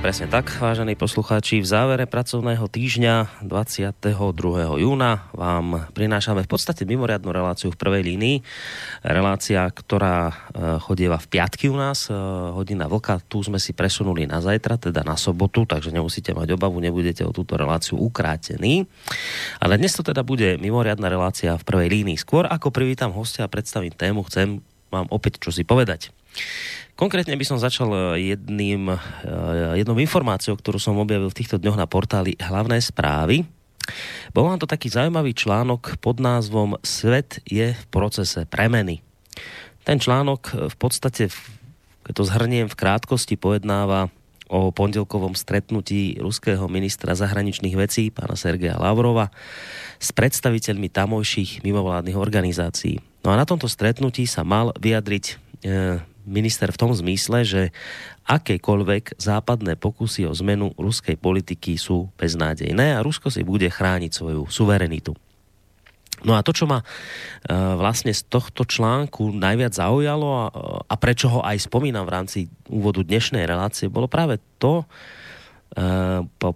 Presne 0.00 0.32
tak, 0.32 0.48
vážení 0.56 0.96
poslucháči, 0.96 1.60
v 1.60 1.68
závere 1.68 2.08
pracovného 2.08 2.64
týždňa 2.72 3.44
22. 3.44 4.16
júna 4.80 5.28
vám 5.36 5.92
prinášame 5.92 6.40
v 6.40 6.48
podstate 6.48 6.88
mimoriadnu 6.88 7.28
reláciu 7.28 7.68
v 7.68 7.76
prvej 7.76 8.08
línii. 8.08 8.40
Relácia, 9.04 9.68
ktorá 9.68 10.32
e, 10.32 10.34
chodieva 10.80 11.20
v 11.20 11.28
piatky 11.28 11.68
u 11.68 11.76
nás, 11.76 12.08
e, 12.08 12.16
hodina 12.56 12.88
vlka, 12.88 13.20
tu 13.28 13.44
sme 13.44 13.60
si 13.60 13.76
presunuli 13.76 14.24
na 14.24 14.40
zajtra, 14.40 14.80
teda 14.80 15.04
na 15.04 15.20
sobotu, 15.20 15.68
takže 15.68 15.92
nemusíte 15.92 16.32
mať 16.32 16.56
obavu, 16.56 16.80
nebudete 16.80 17.20
o 17.28 17.36
túto 17.36 17.60
reláciu 17.60 18.00
ukrátení. 18.00 18.88
Ale 19.60 19.76
dnes 19.76 19.92
to 19.92 20.00
teda 20.00 20.24
bude 20.24 20.56
mimoriadna 20.64 21.12
relácia 21.12 21.52
v 21.60 21.66
prvej 21.68 21.92
línii. 21.92 22.16
Skôr 22.16 22.48
ako 22.48 22.72
privítam 22.72 23.12
hostia 23.12 23.44
a 23.44 23.52
predstavím 23.52 23.92
tému, 23.92 24.24
chcem 24.32 24.64
vám 24.90 25.06
opäť 25.08 25.40
čo 25.40 25.54
si 25.54 25.62
povedať. 25.64 26.10
Konkrétne 27.00 27.32
by 27.32 27.46
som 27.48 27.56
začal 27.56 27.88
eh, 27.96 28.36
jedným, 28.36 28.92
eh, 28.92 29.80
jednou 29.80 29.96
informáciou, 29.96 30.52
ktorú 30.52 30.76
som 30.76 31.00
objavil 31.00 31.32
v 31.32 31.38
týchto 31.40 31.56
dňoch 31.56 31.80
na 31.80 31.88
portáli 31.88 32.36
Hlavné 32.36 32.76
správy. 32.84 33.48
Bol 34.36 34.44
vám 34.46 34.60
to 34.60 34.68
taký 34.68 34.92
zaujímavý 34.92 35.32
článok 35.32 35.96
pod 36.04 36.20
názvom 36.20 36.76
Svet 36.84 37.40
je 37.48 37.72
v 37.72 37.84
procese 37.88 38.44
premeny. 38.44 39.00
Ten 39.88 39.96
článok 39.96 40.42
eh, 40.52 40.68
v 40.68 40.76
podstate, 40.76 41.32
keď 42.04 42.12
to 42.12 42.28
zhrniem 42.28 42.68
v 42.68 42.76
krátkosti, 42.76 43.40
pojednáva 43.40 44.12
o 44.50 44.74
pondelkovom 44.74 45.38
stretnutí 45.38 46.18
ruského 46.18 46.66
ministra 46.66 47.14
zahraničných 47.14 47.78
vecí, 47.78 48.10
pána 48.10 48.34
Sergeja 48.34 48.76
Lavrova, 48.76 49.30
s 50.02 50.10
predstaviteľmi 50.10 50.90
tamojších 50.90 51.62
mimovládnych 51.62 52.18
organizácií. 52.18 53.09
No 53.20 53.32
a 53.32 53.38
na 53.38 53.44
tomto 53.44 53.68
stretnutí 53.68 54.24
sa 54.24 54.44
mal 54.44 54.72
vyjadriť 54.80 55.50
minister 56.24 56.68
v 56.72 56.80
tom 56.80 56.92
zmysle, 56.94 57.44
že 57.44 57.62
akékoľvek 58.28 59.18
západné 59.18 59.74
pokusy 59.76 60.28
o 60.28 60.32
zmenu 60.36 60.72
ruskej 60.78 61.18
politiky 61.18 61.74
sú 61.74 62.12
beznádejné 62.14 62.96
a 62.96 63.04
Rusko 63.04 63.32
si 63.32 63.42
bude 63.42 63.66
chrániť 63.66 64.12
svoju 64.14 64.46
suverenitu. 64.46 65.16
No 66.20 66.36
a 66.36 66.44
to, 66.44 66.52
čo 66.52 66.68
ma 66.68 66.84
uh, 66.84 66.84
vlastne 67.80 68.12
z 68.12 68.28
tohto 68.28 68.68
článku 68.68 69.32
najviac 69.32 69.72
zaujalo 69.72 70.28
a, 70.28 70.44
a 70.84 70.94
prečo 71.00 71.32
ho 71.32 71.40
aj 71.40 71.64
spomínam 71.64 72.04
v 72.04 72.12
rámci 72.12 72.38
úvodu 72.68 73.00
dnešnej 73.00 73.48
relácie, 73.48 73.88
bolo 73.88 74.04
práve 74.04 74.36
to, 74.60 74.84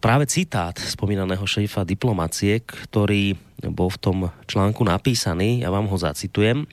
práve 0.00 0.24
citát 0.26 0.74
spomínaného 0.74 1.46
šéfa 1.46 1.86
diplomacie, 1.86 2.62
ktorý 2.62 3.38
bol 3.70 3.88
v 3.88 4.00
tom 4.02 4.18
článku 4.50 4.82
napísaný, 4.82 5.62
ja 5.62 5.70
vám 5.70 5.86
ho 5.86 5.96
zacitujem. 5.96 6.66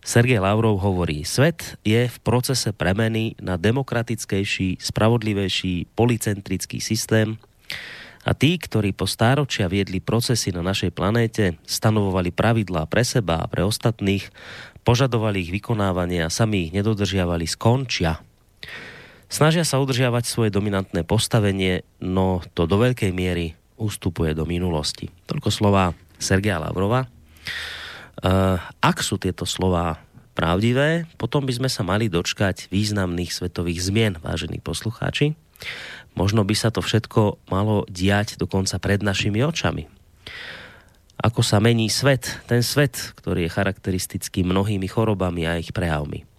Sergej 0.00 0.40
Lavrov 0.40 0.80
hovorí, 0.80 1.28
svet 1.28 1.76
je 1.84 2.08
v 2.08 2.16
procese 2.24 2.72
premeny 2.72 3.36
na 3.36 3.60
demokratickejší, 3.60 4.80
spravodlivejší, 4.80 5.92
policentrický 5.92 6.80
systém 6.80 7.36
a 8.24 8.32
tí, 8.32 8.56
ktorí 8.56 8.96
po 8.96 9.04
stáročia 9.04 9.68
viedli 9.68 10.00
procesy 10.00 10.56
na 10.56 10.64
našej 10.64 10.92
planéte, 10.96 11.60
stanovovali 11.68 12.32
pravidlá 12.32 12.88
pre 12.88 13.04
seba 13.04 13.44
a 13.44 13.48
pre 13.48 13.60
ostatných, 13.64 14.28
požadovali 14.84 15.44
ich 15.44 15.52
vykonávanie 15.52 16.24
a 16.24 16.32
sami 16.32 16.68
ich 16.68 16.72
nedodržiavali, 16.72 17.44
skončia. 17.44 18.24
Snažia 19.30 19.62
sa 19.62 19.78
udržiavať 19.78 20.26
svoje 20.26 20.50
dominantné 20.50 21.06
postavenie, 21.06 21.86
no 22.02 22.42
to 22.58 22.66
do 22.66 22.82
veľkej 22.82 23.14
miery 23.14 23.54
ustupuje 23.78 24.34
do 24.34 24.42
minulosti. 24.42 25.06
Toľko 25.30 25.48
slova 25.54 25.94
Sergeja 26.18 26.58
Lavrova. 26.58 27.06
Uh, 28.20 28.58
ak 28.82 29.00
sú 29.00 29.22
tieto 29.22 29.46
slova 29.46 30.02
pravdivé, 30.34 31.06
potom 31.14 31.46
by 31.46 31.62
sme 31.62 31.70
sa 31.70 31.86
mali 31.86 32.10
dočkať 32.10 32.68
významných 32.74 33.30
svetových 33.30 33.86
zmien, 33.86 34.18
vážení 34.18 34.58
poslucháči. 34.58 35.38
Možno 36.18 36.42
by 36.42 36.54
sa 36.58 36.74
to 36.74 36.82
všetko 36.82 37.38
malo 37.54 37.86
diať 37.86 38.34
dokonca 38.34 38.82
pred 38.82 38.98
našimi 38.98 39.46
očami. 39.46 39.86
Ako 41.20 41.44
sa 41.44 41.62
mení 41.62 41.86
svet, 41.92 42.40
ten 42.48 42.64
svet, 42.64 43.14
ktorý 43.20 43.46
je 43.46 43.54
charakteristický 43.54 44.40
mnohými 44.42 44.88
chorobami 44.88 45.44
a 45.44 45.60
ich 45.60 45.70
prejavmi. 45.70 46.29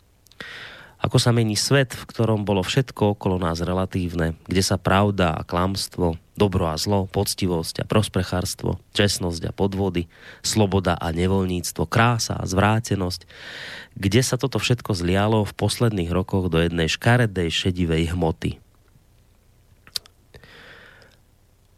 Ako 1.01 1.17
sa 1.17 1.33
mení 1.33 1.57
svet, 1.57 1.97
v 1.97 2.05
ktorom 2.05 2.45
bolo 2.45 2.61
všetko 2.61 3.17
okolo 3.17 3.41
nás 3.41 3.57
relatívne, 3.57 4.37
kde 4.45 4.61
sa 4.61 4.77
pravda 4.77 5.33
a 5.33 5.41
klamstvo, 5.41 6.21
dobro 6.37 6.69
a 6.69 6.77
zlo, 6.77 7.09
poctivosť 7.09 7.81
a 7.81 7.89
prospechárstvo, 7.89 8.77
čestnosť 8.93 9.49
a 9.49 9.51
podvody, 9.51 10.05
sloboda 10.45 10.93
a 10.93 11.09
nevoľníctvo, 11.09 11.89
krása 11.89 12.37
a 12.37 12.45
zvrátenosť, 12.45 13.25
kde 13.97 14.21
sa 14.21 14.37
toto 14.37 14.61
všetko 14.61 14.93
zlialo 14.93 15.41
v 15.41 15.57
posledných 15.57 16.13
rokoch 16.13 16.53
do 16.53 16.61
jednej 16.61 16.85
škaredej 16.85 17.49
šedivej 17.49 18.13
hmoty. 18.13 18.61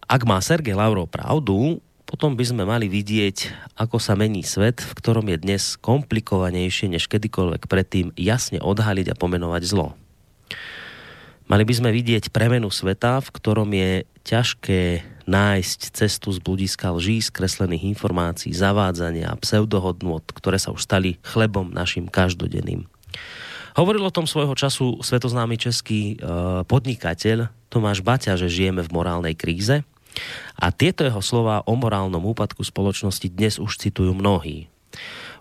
Ak 0.04 0.28
má 0.28 0.44
Sergej 0.44 0.76
Lavrov 0.76 1.08
pravdu, 1.08 1.80
potom 2.14 2.38
by 2.38 2.46
sme 2.46 2.62
mali 2.62 2.86
vidieť, 2.86 3.50
ako 3.74 3.98
sa 3.98 4.14
mení 4.14 4.46
svet, 4.46 4.86
v 4.86 4.94
ktorom 5.02 5.34
je 5.34 5.38
dnes 5.42 5.82
komplikovanejšie 5.82 6.94
než 6.94 7.10
kedykoľvek 7.10 7.66
predtým 7.66 8.14
jasne 8.14 8.62
odhaliť 8.62 9.10
a 9.10 9.18
pomenovať 9.18 9.66
zlo. 9.66 9.98
Mali 11.50 11.66
by 11.66 11.74
sme 11.74 11.90
vidieť 11.90 12.30
premenu 12.30 12.70
sveta, 12.70 13.18
v 13.18 13.34
ktorom 13.34 13.66
je 13.74 14.06
ťažké 14.30 15.02
nájsť 15.26 15.80
cestu 15.90 16.30
z 16.30 16.38
bludiska 16.38 16.94
lží, 16.94 17.18
skreslených 17.18 17.98
informácií, 17.98 18.54
zavádzania 18.54 19.34
a 19.34 19.40
pseudohodnot, 19.42 20.38
ktoré 20.38 20.62
sa 20.62 20.70
už 20.70 20.86
stali 20.86 21.18
chlebom 21.26 21.74
našim 21.74 22.06
každodenným. 22.06 22.86
Hovoril 23.74 24.06
o 24.06 24.14
tom 24.14 24.30
svojho 24.30 24.54
času 24.54 25.02
svetoznámy 25.02 25.58
český 25.58 26.14
e, 26.14 26.16
podnikateľ 26.70 27.50
Tomáš 27.74 28.06
Baťa, 28.06 28.38
že 28.38 28.54
žijeme 28.54 28.86
v 28.86 28.94
morálnej 28.94 29.34
kríze– 29.34 29.82
a 30.58 30.70
tieto 30.70 31.04
jeho 31.04 31.22
slova 31.22 31.66
o 31.66 31.74
morálnom 31.74 32.22
úpadku 32.22 32.62
spoločnosti 32.62 33.28
dnes 33.30 33.58
už 33.58 33.82
citujú 33.82 34.14
mnohí. 34.14 34.70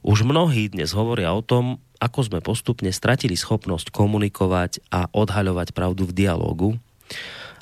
Už 0.02 0.26
mnohí 0.26 0.72
dnes 0.72 0.90
hovoria 0.96 1.30
o 1.30 1.44
tom, 1.44 1.78
ako 2.02 2.26
sme 2.26 2.38
postupne 2.42 2.90
stratili 2.90 3.38
schopnosť 3.38 3.94
komunikovať 3.94 4.82
a 4.90 5.06
odhaľovať 5.14 5.70
pravdu 5.70 6.10
v 6.10 6.16
dialogu, 6.16 6.68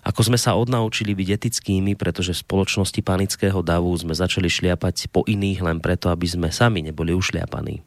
ako 0.00 0.32
sme 0.32 0.38
sa 0.40 0.56
odnaučili 0.56 1.12
byť 1.12 1.28
etickými, 1.28 1.92
pretože 1.92 2.32
v 2.32 2.42
spoločnosti 2.48 3.00
panického 3.04 3.60
davu 3.60 3.92
sme 4.00 4.16
začali 4.16 4.48
šliapať 4.48 5.12
po 5.12 5.28
iných 5.28 5.60
len 5.60 5.78
preto, 5.84 6.08
aby 6.08 6.24
sme 6.24 6.48
sami 6.48 6.80
neboli 6.80 7.12
ušliapaní. 7.12 7.84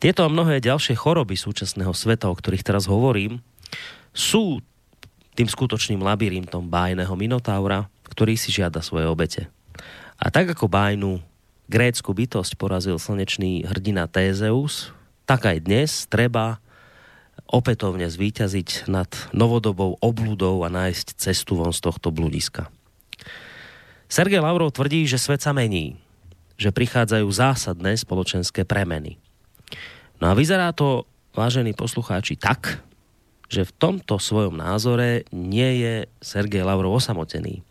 Tieto 0.00 0.24
a 0.24 0.32
mnohé 0.32 0.64
ďalšie 0.64 0.96
choroby 0.96 1.36
súčasného 1.36 1.92
sveta, 1.92 2.32
o 2.32 2.34
ktorých 2.36 2.64
teraz 2.64 2.88
hovorím, 2.88 3.44
sú 4.16 4.64
tým 5.36 5.50
skutočným 5.50 6.00
labyrintom 6.00 6.64
bájneho 6.72 7.12
Minotaura, 7.18 7.90
ktorý 8.14 8.38
si 8.38 8.54
žiada 8.54 8.78
svoje 8.78 9.10
obete. 9.10 9.50
A 10.22 10.30
tak 10.30 10.54
ako 10.54 10.70
bájnu 10.70 11.18
grécku 11.66 12.14
bytosť 12.14 12.54
porazil 12.54 13.02
slnečný 13.02 13.66
hrdina 13.66 14.06
Tézeus, 14.06 14.94
tak 15.26 15.50
aj 15.50 15.66
dnes 15.66 16.06
treba 16.06 16.62
opätovne 17.50 18.06
zvíťaziť 18.06 18.86
nad 18.86 19.10
novodobou 19.34 19.98
obludou 19.98 20.62
a 20.62 20.70
nájsť 20.70 21.18
cestu 21.18 21.58
von 21.58 21.74
z 21.74 21.82
tohto 21.82 22.14
bludiska. 22.14 22.70
Sergej 24.06 24.38
Lavrov 24.38 24.70
tvrdí, 24.70 25.10
že 25.10 25.18
svet 25.18 25.42
sa 25.42 25.50
mení, 25.50 25.98
že 26.54 26.70
prichádzajú 26.70 27.26
zásadné 27.26 27.98
spoločenské 27.98 28.62
premeny. 28.62 29.18
No 30.22 30.30
a 30.30 30.38
vyzerá 30.38 30.70
to, 30.70 31.10
vážení 31.34 31.74
poslucháči, 31.74 32.38
tak, 32.38 32.78
že 33.50 33.66
v 33.66 33.74
tomto 33.76 34.22
svojom 34.22 34.54
názore 34.54 35.26
nie 35.34 35.82
je 35.82 35.94
Sergej 36.22 36.62
Lavrov 36.62 36.96
osamotený. 36.96 37.66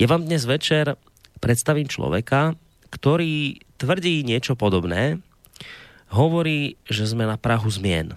Ja 0.00 0.06
vám 0.08 0.24
dnes 0.26 0.48
večer 0.48 0.96
predstavím 1.42 1.90
človeka, 1.90 2.56
ktorý 2.92 3.60
tvrdí 3.80 4.22
niečo 4.22 4.54
podobné, 4.54 5.18
hovorí, 6.12 6.76
že 6.86 7.08
sme 7.08 7.24
na 7.24 7.40
prahu 7.40 7.66
zmien. 7.66 8.14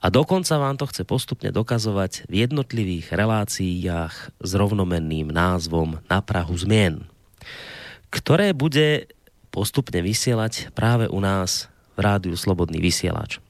A 0.00 0.08
dokonca 0.08 0.56
vám 0.56 0.80
to 0.80 0.88
chce 0.88 1.04
postupne 1.04 1.52
dokazovať 1.52 2.24
v 2.26 2.48
jednotlivých 2.48 3.12
reláciách 3.12 4.14
s 4.40 4.50
rovnomenným 4.56 5.28
názvom 5.28 6.00
Na 6.08 6.24
prahu 6.24 6.56
zmien, 6.56 7.04
ktoré 8.08 8.56
bude 8.56 9.12
postupne 9.52 10.00
vysielať 10.00 10.72
práve 10.72 11.04
u 11.04 11.20
nás 11.20 11.68
v 11.94 12.00
rádiu 12.00 12.32
Slobodný 12.32 12.80
vysielač. 12.80 13.44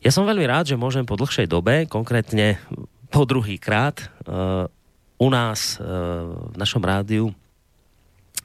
Ja 0.00 0.08
som 0.08 0.24
veľmi 0.24 0.48
rád, 0.48 0.72
že 0.72 0.80
môžem 0.80 1.04
po 1.04 1.20
dlhšej 1.20 1.48
dobe, 1.48 1.84
konkrétne 1.88 2.56
po 3.12 3.28
druhý 3.28 3.60
krát, 3.60 4.00
uh, 4.24 4.68
u 5.18 5.28
nás 5.30 5.76
e, 5.76 5.86
v 6.52 6.56
našom 6.58 6.82
rádiu 6.82 7.30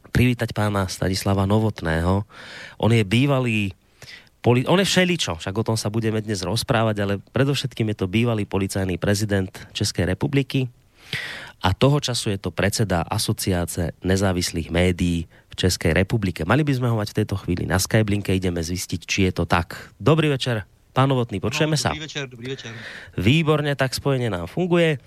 privítať 0.09 0.51
pána 0.51 0.89
Stanislava 0.89 1.45
Novotného. 1.45 2.25
On 2.81 2.91
je 2.91 3.03
bývalý 3.05 3.73
Poli- 4.39 4.63
on 4.71 4.79
je 4.79 4.87
všeličo, 4.87 5.35
však 5.35 5.51
o 5.51 5.67
tom 5.67 5.75
sa 5.75 5.91
budeme 5.91 6.23
dnes 6.23 6.39
rozprávať, 6.47 6.95
ale 7.03 7.13
predovšetkým 7.35 7.91
je 7.91 7.97
to 7.99 8.07
bývalý 8.07 8.47
policajný 8.47 8.95
prezident 8.95 9.51
Českej 9.75 10.07
republiky 10.07 10.71
a 11.59 11.75
toho 11.75 11.99
času 11.99 12.31
je 12.31 12.39
to 12.39 12.55
predseda 12.55 13.03
asociáce 13.03 13.91
nezávislých 13.99 14.71
médií 14.71 15.27
v 15.27 15.55
Českej 15.59 15.91
republike. 15.91 16.47
Mali 16.47 16.63
by 16.63 16.71
sme 16.71 16.87
ho 16.87 16.95
mať 16.95 17.11
v 17.11 17.17
tejto 17.19 17.35
chvíli 17.35 17.67
na 17.67 17.75
Skyblinke, 17.75 18.31
ideme 18.31 18.63
zistiť, 18.63 19.01
či 19.03 19.27
je 19.27 19.31
to 19.35 19.43
tak. 19.43 19.91
Dobrý 19.99 20.31
večer, 20.31 20.63
pán 20.99 21.07
Novotný, 21.07 21.39
počujeme 21.39 21.79
no, 21.79 21.81
sa? 21.81 21.95
Dobrý 21.95 22.03
večer, 22.03 22.27
dobrý 22.27 22.47
večer. 22.59 22.75
Výborne, 23.15 23.71
tak 23.79 23.95
spojenie 23.95 24.27
nám 24.27 24.51
funguje. 24.51 24.99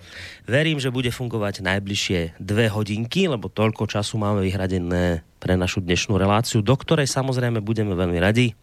Verím, 0.49 0.81
že 0.81 0.89
bude 0.89 1.13
fungovať 1.13 1.61
najbližšie 1.61 2.41
dve 2.41 2.65
hodinky, 2.73 3.29
lebo 3.29 3.45
toľko 3.45 3.85
času 3.85 4.17
máme 4.17 4.41
vyhradené 4.41 5.21
pre 5.37 5.53
našu 5.53 5.85
dnešnú 5.85 6.17
reláciu, 6.17 6.65
do 6.65 6.73
ktorej 6.73 7.05
samozrejme 7.05 7.61
budeme 7.61 7.93
veľmi 7.93 8.17
radi 8.17 8.57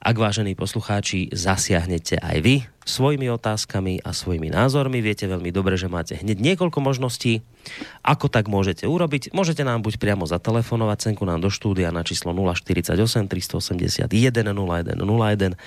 ak 0.00 0.16
vážení 0.16 0.56
poslucháči 0.56 1.28
zasiahnete 1.28 2.16
aj 2.16 2.40
vy 2.40 2.64
svojimi 2.88 3.28
otázkami 3.36 4.00
a 4.00 4.16
svojimi 4.16 4.48
názormi. 4.48 5.04
Viete 5.04 5.28
veľmi 5.28 5.52
dobre, 5.52 5.76
že 5.76 5.92
máte 5.92 6.16
hneď 6.16 6.40
niekoľko 6.40 6.80
možností, 6.80 7.44
ako 8.00 8.32
tak 8.32 8.48
môžete 8.48 8.88
urobiť. 8.88 9.36
Môžete 9.36 9.60
nám 9.60 9.84
buď 9.84 10.00
priamo 10.00 10.24
zatelefonovať 10.24 11.12
cenku 11.12 11.28
nám 11.28 11.44
do 11.44 11.52
štúdia 11.52 11.92
na 11.92 12.00
číslo 12.00 12.32
048 12.32 12.96
381 13.28 14.08
0101. 14.08 15.60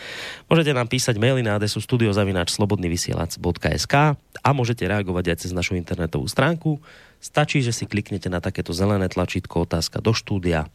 Môžete 0.50 0.72
nám 0.74 0.90
písať 0.90 1.22
maily 1.22 1.46
na 1.46 1.62
adresu 1.62 1.78
studiozavináčslobodnyvysielac.sk 1.86 3.96
a 4.18 4.50
môžete 4.50 4.90
reagovať 4.90 5.30
aj 5.30 5.46
cez 5.46 5.54
našu 5.54 5.78
internetovú 5.78 6.26
stránku. 6.26 6.82
Stačí, 7.22 7.62
že 7.62 7.70
si 7.72 7.86
kliknete 7.86 8.28
na 8.28 8.42
takéto 8.42 8.74
zelené 8.74 9.06
tlačítko 9.08 9.70
otázka 9.70 10.02
do 10.02 10.12
štúdia 10.12 10.68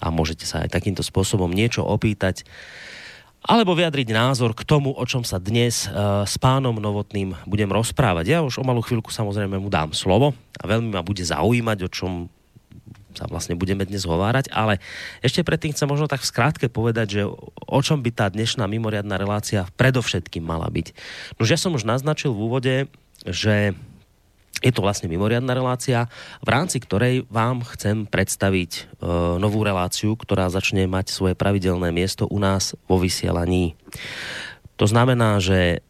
a 0.00 0.08
môžete 0.10 0.48
sa 0.48 0.64
aj 0.64 0.72
takýmto 0.74 1.04
spôsobom 1.04 1.52
niečo 1.52 1.84
opýtať 1.86 2.42
alebo 3.42 3.74
vyjadriť 3.74 4.14
názor 4.14 4.54
k 4.54 4.62
tomu, 4.62 4.94
o 4.94 5.04
čom 5.06 5.26
sa 5.26 5.42
dnes 5.42 5.90
uh, 5.90 6.22
s 6.22 6.38
pánom 6.38 6.78
Novotným 6.78 7.34
budem 7.46 7.70
rozprávať. 7.70 8.24
Ja 8.30 8.38
už 8.46 8.62
o 8.62 8.66
malú 8.66 8.82
chvíľku 8.86 9.10
samozrejme 9.10 9.58
mu 9.58 9.66
dám 9.66 9.90
slovo 9.90 10.30
a 10.58 10.64
veľmi 10.64 10.94
ma 10.94 11.02
bude 11.02 11.26
zaujímať, 11.26 11.78
o 11.82 11.90
čom 11.90 12.12
sa 13.12 13.28
vlastne 13.28 13.52
budeme 13.52 13.84
dnes 13.84 14.08
hovárať, 14.08 14.48
ale 14.48 14.80
ešte 15.20 15.44
predtým 15.44 15.76
chcem 15.76 15.84
možno 15.84 16.08
tak 16.08 16.24
v 16.24 16.30
skrátke 16.32 16.66
povedať, 16.72 17.20
že 17.20 17.22
o 17.28 17.80
čom 17.84 18.00
by 18.00 18.08
tá 18.08 18.26
dnešná 18.32 18.64
mimoriadná 18.64 19.20
relácia 19.20 19.68
predovšetkým 19.76 20.40
mala 20.40 20.66
byť. 20.72 20.96
No, 21.36 21.44
ja 21.44 21.60
som 21.60 21.76
už 21.76 21.84
naznačil 21.84 22.32
v 22.32 22.40
úvode, 22.40 22.74
že 23.28 23.76
je 24.62 24.70
to 24.70 24.80
vlastne 24.80 25.10
mimoriadná 25.10 25.52
relácia, 25.52 26.06
v 26.40 26.48
rámci 26.48 26.78
ktorej 26.78 27.26
vám 27.26 27.66
chcem 27.74 28.06
predstaviť 28.06 28.70
e, 28.78 28.82
novú 29.42 29.66
reláciu, 29.66 30.14
ktorá 30.14 30.46
začne 30.48 30.86
mať 30.86 31.10
svoje 31.10 31.34
pravidelné 31.34 31.90
miesto 31.90 32.30
u 32.30 32.38
nás 32.38 32.78
vo 32.86 33.02
vysielaní. 33.02 33.74
To 34.78 34.86
znamená, 34.86 35.42
že 35.42 35.82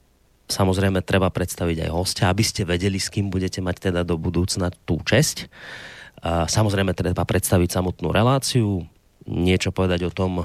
samozrejme 0.48 1.04
treba 1.04 1.28
predstaviť 1.28 1.86
aj 1.86 1.90
hostia, 1.92 2.32
aby 2.32 2.44
ste 2.44 2.64
vedeli, 2.64 2.96
s 2.96 3.12
kým 3.12 3.28
budete 3.28 3.60
mať 3.60 3.92
teda 3.92 4.02
do 4.02 4.16
budúcna 4.16 4.72
tú 4.88 4.98
česť. 5.04 5.44
E, 5.44 5.46
samozrejme 6.48 6.96
treba 6.96 7.22
predstaviť 7.28 7.68
samotnú 7.68 8.08
reláciu, 8.08 8.88
niečo 9.26 9.70
povedať 9.70 10.06
o 10.08 10.14
tom, 10.14 10.42
e, 10.42 10.44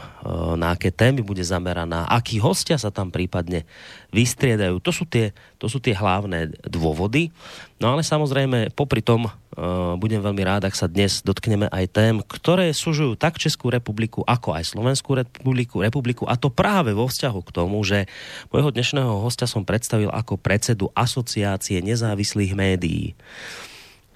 na 0.57 0.73
aké 0.77 0.93
témy 0.93 1.25
bude 1.25 1.41
zameraná, 1.41 2.05
akí 2.09 2.37
hostia 2.37 2.77
sa 2.77 2.93
tam 2.93 3.09
prípadne 3.09 3.65
vystriedajú. 4.13 4.79
To 4.81 4.91
sú 4.93 5.03
tie, 5.09 5.33
to 5.57 5.65
sú 5.67 5.81
tie 5.81 5.97
hlavné 5.97 6.53
dôvody. 6.65 7.33
No 7.77 7.93
ale 7.93 8.01
samozrejme, 8.01 8.73
popri 8.73 9.05
tom 9.05 9.29
uh, 9.29 9.93
budem 10.01 10.17
veľmi 10.17 10.41
rád, 10.41 10.65
ak 10.65 10.73
sa 10.73 10.89
dnes 10.89 11.21
dotkneme 11.21 11.69
aj 11.69 11.85
tém, 11.93 12.15
ktoré 12.25 12.73
súžujú 12.73 13.13
tak 13.13 13.37
Českú 13.37 13.69
republiku, 13.69 14.25
ako 14.25 14.57
aj 14.57 14.73
Slovenskú 14.73 15.13
republiku, 15.13 15.85
republiku 15.85 16.23
a 16.25 16.33
to 16.33 16.49
práve 16.49 16.97
vo 16.97 17.05
vzťahu 17.05 17.39
k 17.45 17.53
tomu, 17.53 17.77
že 17.85 18.09
môjho 18.49 18.73
dnešného 18.73 19.21
hostia 19.21 19.45
som 19.45 19.61
predstavil 19.61 20.09
ako 20.09 20.41
predsedu 20.41 20.89
Asociácie 20.97 21.85
nezávislých 21.85 22.57
médií. 22.57 23.13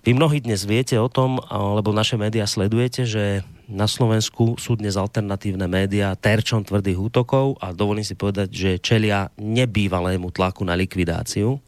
Vy 0.01 0.17
mnohí 0.17 0.41
dnes 0.41 0.65
viete 0.65 0.97
o 0.97 1.05
tom, 1.05 1.37
alebo 1.45 1.93
naše 1.93 2.17
médiá 2.17 2.49
sledujete, 2.49 3.05
že 3.05 3.45
na 3.69 3.85
Slovensku 3.85 4.57
sú 4.57 4.73
dnes 4.73 4.97
alternatívne 4.97 5.69
médiá 5.69 6.17
terčom 6.17 6.65
tvrdých 6.65 6.97
útokov 6.97 7.61
a 7.61 7.69
dovolím 7.69 8.01
si 8.01 8.17
povedať, 8.17 8.49
že 8.49 8.71
čelia 8.81 9.29
nebývalému 9.37 10.33
tlaku 10.33 10.65
na 10.65 10.73
likvidáciu. 10.73 11.61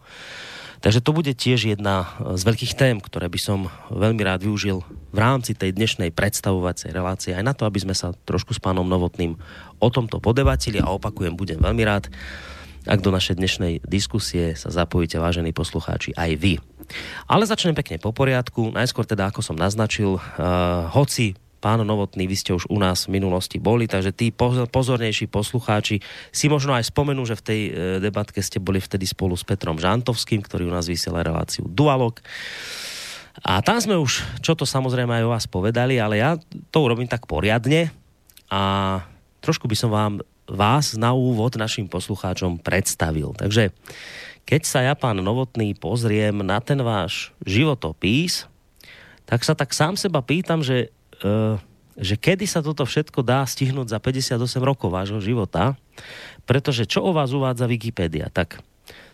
Takže 0.81 1.05
to 1.05 1.13
bude 1.13 1.29
tiež 1.29 1.77
jedna 1.77 2.09
z 2.33 2.41
veľkých 2.41 2.73
tém, 2.73 2.97
ktoré 2.97 3.29
by 3.29 3.37
som 3.37 3.69
veľmi 3.93 4.25
rád 4.25 4.49
využil 4.49 4.81
v 5.13 5.17
rámci 5.21 5.53
tej 5.53 5.77
dnešnej 5.77 6.09
predstavovacej 6.09 6.89
relácie 6.89 7.37
aj 7.37 7.45
na 7.45 7.53
to, 7.53 7.69
aby 7.69 7.85
sme 7.85 7.93
sa 7.93 8.17
trošku 8.25 8.57
s 8.57 8.59
pánom 8.59 8.83
Novotným 8.89 9.37
o 9.77 9.87
tomto 9.93 10.17
podebatili 10.17 10.81
a 10.81 10.89
opakujem, 10.89 11.37
budem 11.37 11.61
veľmi 11.61 11.85
rád, 11.85 12.09
ak 12.83 12.99
do 12.99 13.13
našej 13.13 13.39
dnešnej 13.39 13.73
diskusie 13.87 14.59
sa 14.59 14.73
zapojíte, 14.73 15.21
vážení 15.21 15.55
poslucháči, 15.55 16.17
aj 16.17 16.31
vy. 16.35 16.59
Ale 17.29 17.47
začnem 17.47 17.77
pekne 17.77 17.99
po 17.99 18.11
poriadku. 18.11 18.73
Najskôr 18.73 19.07
teda, 19.07 19.29
ako 19.29 19.41
som 19.45 19.57
naznačil, 19.57 20.17
uh, 20.17 20.89
hoci 20.91 21.37
pán 21.63 21.79
Novotný, 21.79 22.27
vy 22.27 22.35
ste 22.35 22.51
už 22.51 22.67
u 22.67 22.75
nás 22.75 23.07
v 23.07 23.15
minulosti 23.15 23.55
boli, 23.55 23.87
takže 23.87 24.11
tí 24.11 24.35
pozornejší 24.35 25.31
poslucháči 25.31 26.03
si 26.35 26.51
možno 26.51 26.75
aj 26.75 26.91
spomenú, 26.91 27.23
že 27.23 27.39
v 27.39 27.45
tej 27.47 27.61
uh, 27.67 27.73
debatke 28.03 28.43
ste 28.43 28.59
boli 28.59 28.83
vtedy 28.83 29.07
spolu 29.07 29.39
s 29.39 29.47
Petrom 29.47 29.79
Žantovským, 29.79 30.43
ktorý 30.43 30.67
u 30.67 30.75
nás 30.75 30.91
vysiela 30.91 31.23
reláciu 31.23 31.63
Dualog. 31.71 32.19
A 33.41 33.63
tam 33.65 33.81
sme 33.81 33.97
už, 33.97 34.21
čo 34.45 34.53
to 34.53 34.67
samozrejme 34.67 35.09
aj 35.09 35.23
o 35.25 35.33
vás 35.33 35.45
povedali, 35.49 35.97
ale 35.97 36.21
ja 36.21 36.37
to 36.69 36.77
urobím 36.85 37.09
tak 37.09 37.25
poriadne 37.25 37.89
a 38.51 38.61
trošku 39.41 39.65
by 39.65 39.73
som 39.73 39.89
vám 39.89 40.13
vás 40.45 40.93
na 40.99 41.15
úvod 41.15 41.55
našim 41.55 41.87
poslucháčom 41.87 42.59
predstavil. 42.59 43.31
Takže 43.33 43.71
keď 44.43 44.61
sa 44.67 44.79
ja, 44.83 44.93
pán 44.93 45.23
Novotný, 45.23 45.75
pozriem 45.75 46.43
na 46.43 46.59
ten 46.59 46.79
váš 46.83 47.31
životopís, 47.47 48.47
tak 49.23 49.41
sa 49.47 49.55
tak 49.55 49.71
sám 49.71 49.95
seba 49.95 50.19
pýtam, 50.19 50.59
že, 50.59 50.91
uh, 51.23 51.55
že 51.95 52.19
kedy 52.19 52.43
sa 52.43 52.59
toto 52.59 52.83
všetko 52.83 53.23
dá 53.23 53.47
stihnúť 53.47 53.95
za 53.95 53.99
58 54.03 54.35
rokov 54.59 54.91
vášho 54.91 55.23
života, 55.23 55.79
pretože 56.43 56.83
čo 56.83 57.07
o 57.07 57.15
vás 57.15 57.31
uvádza 57.31 57.63
Wikipedia? 57.69 58.27
Tak 58.27 58.59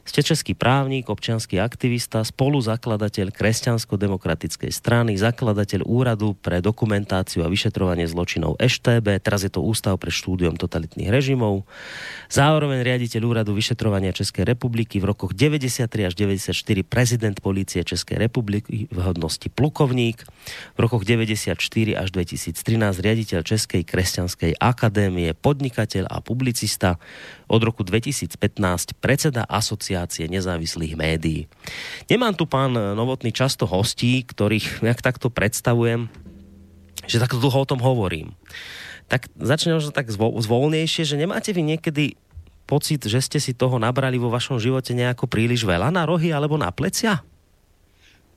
Ste 0.09 0.25
český 0.25 0.57
právnik, 0.57 1.05
občianský 1.05 1.61
aktivista, 1.61 2.25
spoluzakladateľ 2.25 3.29
kresťansko-demokratickej 3.29 4.73
strany, 4.73 5.13
zakladateľ 5.21 5.85
úradu 5.85 6.33
pre 6.33 6.65
dokumentáciu 6.65 7.45
a 7.45 7.51
vyšetrovanie 7.53 8.09
zločinov 8.09 8.57
EŠTB, 8.57 9.21
teraz 9.21 9.45
je 9.45 9.53
to 9.53 9.61
Ústav 9.61 10.01
pre 10.01 10.09
štúdium 10.09 10.57
totalitných 10.57 11.13
režimov, 11.13 11.61
zároveň 12.25 12.81
riaditeľ 12.81 13.21
úradu 13.21 13.53
vyšetrovania 13.53 14.09
Českej 14.09 14.49
republiky 14.49 14.97
v 14.97 15.13
rokoch 15.13 15.37
93 15.37 15.85
až 16.09 16.17
94 16.17 16.57
prezident 16.89 17.37
polície 17.37 17.85
Českej 17.85 18.17
republiky 18.17 18.89
v 18.89 18.97
hodnosti 18.97 19.45
plukovník, 19.53 20.25
v 20.73 20.79
rokoch 20.81 21.05
94 21.05 21.53
až 21.93 22.07
2013 22.09 22.57
riaditeľ 22.97 23.45
Českej 23.45 23.85
kresťanskej 23.85 24.57
akadémie, 24.57 25.37
podnikateľ 25.37 26.09
a 26.09 26.17
publicista, 26.17 26.97
od 27.49 27.61
roku 27.65 27.81
2015 27.81 28.37
predseda 29.01 29.43
asociácie 29.49 30.29
nezávislých 30.29 30.93
médií. 30.93 31.49
Nemám 32.05 32.37
tu 32.37 32.45
pán 32.45 32.71
Novotný 32.71 33.33
často 33.33 33.65
hostí, 33.65 34.21
ktorých 34.21 34.85
jak 34.85 35.01
takto 35.01 35.33
predstavujem, 35.33 36.07
že 37.09 37.17
takto 37.17 37.41
dlho 37.41 37.65
o 37.65 37.69
tom 37.69 37.81
hovorím. 37.81 38.37
Tak 39.09 39.25
začne 39.33 39.73
možno 39.73 39.89
tak 39.89 40.13
zvolnejšie, 40.13 41.03
že 41.03 41.17
nemáte 41.17 41.49
vy 41.49 41.65
niekedy 41.65 42.13
pocit, 42.69 43.01
že 43.01 43.17
ste 43.17 43.41
si 43.41 43.57
toho 43.57 43.81
nabrali 43.81 44.21
vo 44.21 44.29
vašom 44.29 44.61
živote 44.61 44.93
nejako 44.93 45.25
príliš 45.25 45.65
veľa 45.65 45.89
na 45.89 46.05
rohy 46.05 46.29
alebo 46.29 46.53
na 46.53 46.69
plecia? 46.69 47.25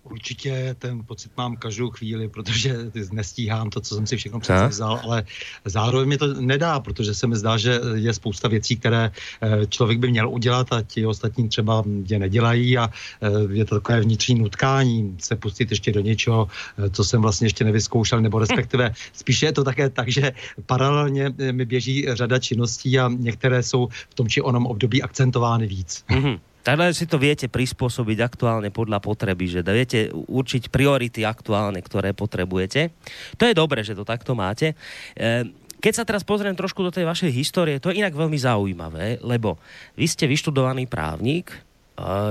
Určitě 0.05 0.77
ten 0.79 1.05
pocit 1.05 1.33
mám 1.37 1.57
každou 1.57 1.91
chvíli, 1.91 2.29
protože 2.29 2.77
nestíhám 3.13 3.71
to, 3.71 3.81
co 3.81 3.95
jsem 3.95 4.07
si 4.07 4.17
všechno 4.17 4.41
přece 4.41 4.67
vzal, 4.67 5.01
ale 5.03 5.25
zároveň 5.65 6.09
mi 6.09 6.19
to 6.19 6.35
nedá, 6.35 6.81
protože 6.81 7.15
se 7.15 7.27
mi 7.27 7.37
zdá, 7.37 7.57
že 7.57 7.81
je 7.95 8.15
spousta 8.15 8.49
věcí, 8.49 8.77
které 8.77 9.11
eh, 9.41 9.67
člověk 9.67 9.99
by 9.99 10.11
měl 10.11 10.29
udělat 10.29 10.73
a 10.73 10.83
ti 10.83 11.07
ostatní 11.07 11.49
třeba 11.49 11.85
je 12.09 12.19
nedělají 12.19 12.79
a 12.79 12.91
eh, 13.23 13.31
je 13.53 13.65
to 13.65 13.75
takové 13.75 14.01
vnitřní 14.01 14.35
nutkání 14.35 15.17
se 15.19 15.37
pustit 15.37 15.71
ještě 15.71 15.93
do 15.93 16.01
něčeho, 16.01 16.49
eh, 16.79 16.91
co 16.91 17.05
jsem 17.05 17.23
vlastně 17.23 17.47
ještě 17.47 17.65
nevyzkoušel, 17.65 18.21
nebo 18.21 18.39
respektive 18.39 18.95
spíše 19.13 19.47
je 19.47 19.53
to 19.53 19.65
také 19.65 19.91
tak, 19.91 20.09
že 20.09 20.33
paralelně 20.67 21.35
mi 21.53 21.65
běží 21.65 22.07
řada 22.13 22.39
činností 22.39 22.99
a 22.99 23.09
některé 23.09 23.63
jsou 23.63 23.89
v 24.11 24.15
tom 24.15 24.29
či 24.29 24.43
onom 24.43 24.67
období 24.67 25.03
akcentovány 25.03 25.67
víc. 25.67 26.05
Mm-hmm. 26.11 26.39
Takže 26.63 26.95
si 26.95 27.11
to 27.11 27.19
viete 27.19 27.51
prispôsobiť 27.51 28.19
aktuálne 28.23 28.71
podľa 28.71 29.03
potreby, 29.03 29.51
že 29.51 29.67
viete 29.67 30.15
určiť 30.15 30.71
priority 30.71 31.27
aktuálne, 31.27 31.83
ktoré 31.83 32.15
potrebujete. 32.15 32.95
To 33.35 33.51
je 33.51 33.59
dobré, 33.59 33.83
že 33.83 33.99
to 33.99 34.07
takto 34.07 34.39
máte. 34.39 34.79
E, 35.19 35.51
keď 35.83 35.93
sa 35.93 36.07
teraz 36.07 36.23
pozriem 36.23 36.55
trošku 36.55 36.87
do 36.87 36.95
tej 36.95 37.03
vašej 37.03 37.35
histórie, 37.35 37.83
to 37.83 37.91
je 37.91 37.99
inak 37.99 38.15
veľmi 38.15 38.39
zaujímavé, 38.39 39.19
lebo 39.27 39.59
vy 39.99 40.07
ste 40.07 40.31
vyštudovaný 40.31 40.87
právnik, 40.87 41.51
e, 41.51 41.59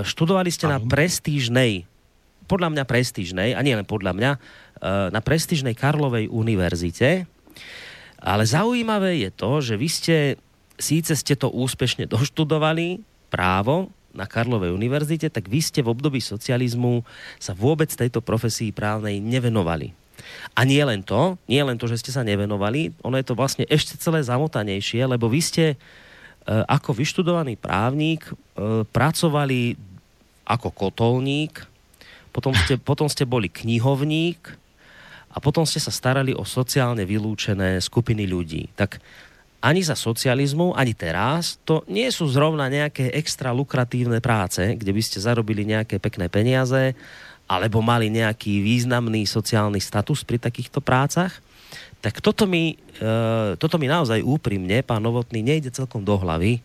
študovali 0.08 0.48
ste 0.48 0.72
na 0.72 0.80
prestížnej, 0.80 1.84
podľa 2.48 2.72
mňa 2.72 2.84
prestížnej, 2.88 3.50
a 3.52 3.60
nie 3.60 3.76
len 3.76 3.84
podľa 3.84 4.16
mňa, 4.16 4.32
e, 4.32 4.40
na 5.12 5.20
prestížnej 5.20 5.76
Karlovej 5.76 6.32
univerzite, 6.32 7.28
ale 8.24 8.44
zaujímavé 8.48 9.28
je 9.28 9.30
to, 9.36 9.52
že 9.60 9.76
vy 9.76 9.90
ste 9.92 10.18
síce 10.82 11.14
ste 11.14 11.38
to 11.38 11.52
úspešne 11.52 12.08
doštudovali, 12.16 13.04
právo 13.28 13.92
na 14.12 14.28
Karlovej 14.28 14.76
univerzite, 14.76 15.32
tak 15.32 15.48
vy 15.48 15.64
ste 15.64 15.80
v 15.84 15.92
období 15.92 16.20
socializmu 16.20 17.04
sa 17.40 17.56
vôbec 17.56 17.88
tejto 17.92 18.20
profesii 18.20 18.76
právnej 18.76 19.20
nevenovali. 19.24 19.96
A 20.54 20.68
nie 20.68 20.82
len 20.84 21.02
to, 21.02 21.40
nie 21.50 21.64
len 21.64 21.80
to, 21.80 21.90
že 21.90 22.04
ste 22.04 22.12
sa 22.14 22.22
nevenovali, 22.22 22.94
ono 23.02 23.18
je 23.18 23.26
to 23.26 23.38
vlastne 23.38 23.66
ešte 23.66 23.98
celé 23.98 24.22
zamotanejšie, 24.22 25.02
lebo 25.08 25.26
vy 25.32 25.42
ste 25.42 25.66
e, 25.74 25.76
ako 26.48 26.94
vyštudovaný 26.94 27.58
právnik 27.58 28.30
e, 28.30 28.34
pracovali 28.86 29.76
ako 30.46 30.70
kotolník, 30.70 31.66
potom 32.36 32.54
ste, 32.54 32.78
potom 32.90 33.08
ste 33.10 33.26
boli 33.26 33.50
knihovník 33.50 34.54
a 35.32 35.38
potom 35.40 35.64
ste 35.64 35.80
sa 35.80 35.90
starali 35.90 36.36
o 36.36 36.44
sociálne 36.44 37.08
vylúčené 37.08 37.80
skupiny 37.80 38.28
ľudí. 38.28 38.68
Tak 38.76 39.00
ani 39.62 39.86
za 39.86 39.94
socializmu, 39.94 40.74
ani 40.74 40.98
teraz, 40.98 41.62
to 41.62 41.86
nie 41.86 42.10
sú 42.10 42.26
zrovna 42.26 42.66
nejaké 42.66 43.14
extra 43.14 43.54
lukratívne 43.54 44.18
práce, 44.18 44.58
kde 44.74 44.90
by 44.90 45.02
ste 45.06 45.22
zarobili 45.22 45.70
nejaké 45.70 46.02
pekné 46.02 46.34
peniaze, 46.34 46.98
alebo 47.46 47.86
mali 47.86 48.10
nejaký 48.10 48.66
významný 48.66 49.30
sociálny 49.30 49.78
status 49.78 50.26
pri 50.26 50.42
takýchto 50.42 50.82
prácach. 50.82 51.38
Tak 52.02 52.18
toto 52.26 52.50
mi, 52.50 52.74
e, 52.98 53.06
toto 53.62 53.78
mi 53.78 53.86
naozaj 53.86 54.26
úprimne, 54.26 54.82
pán 54.82 55.06
Novotný, 55.06 55.46
nejde 55.46 55.70
celkom 55.70 56.02
do 56.02 56.18
hlavy. 56.18 56.58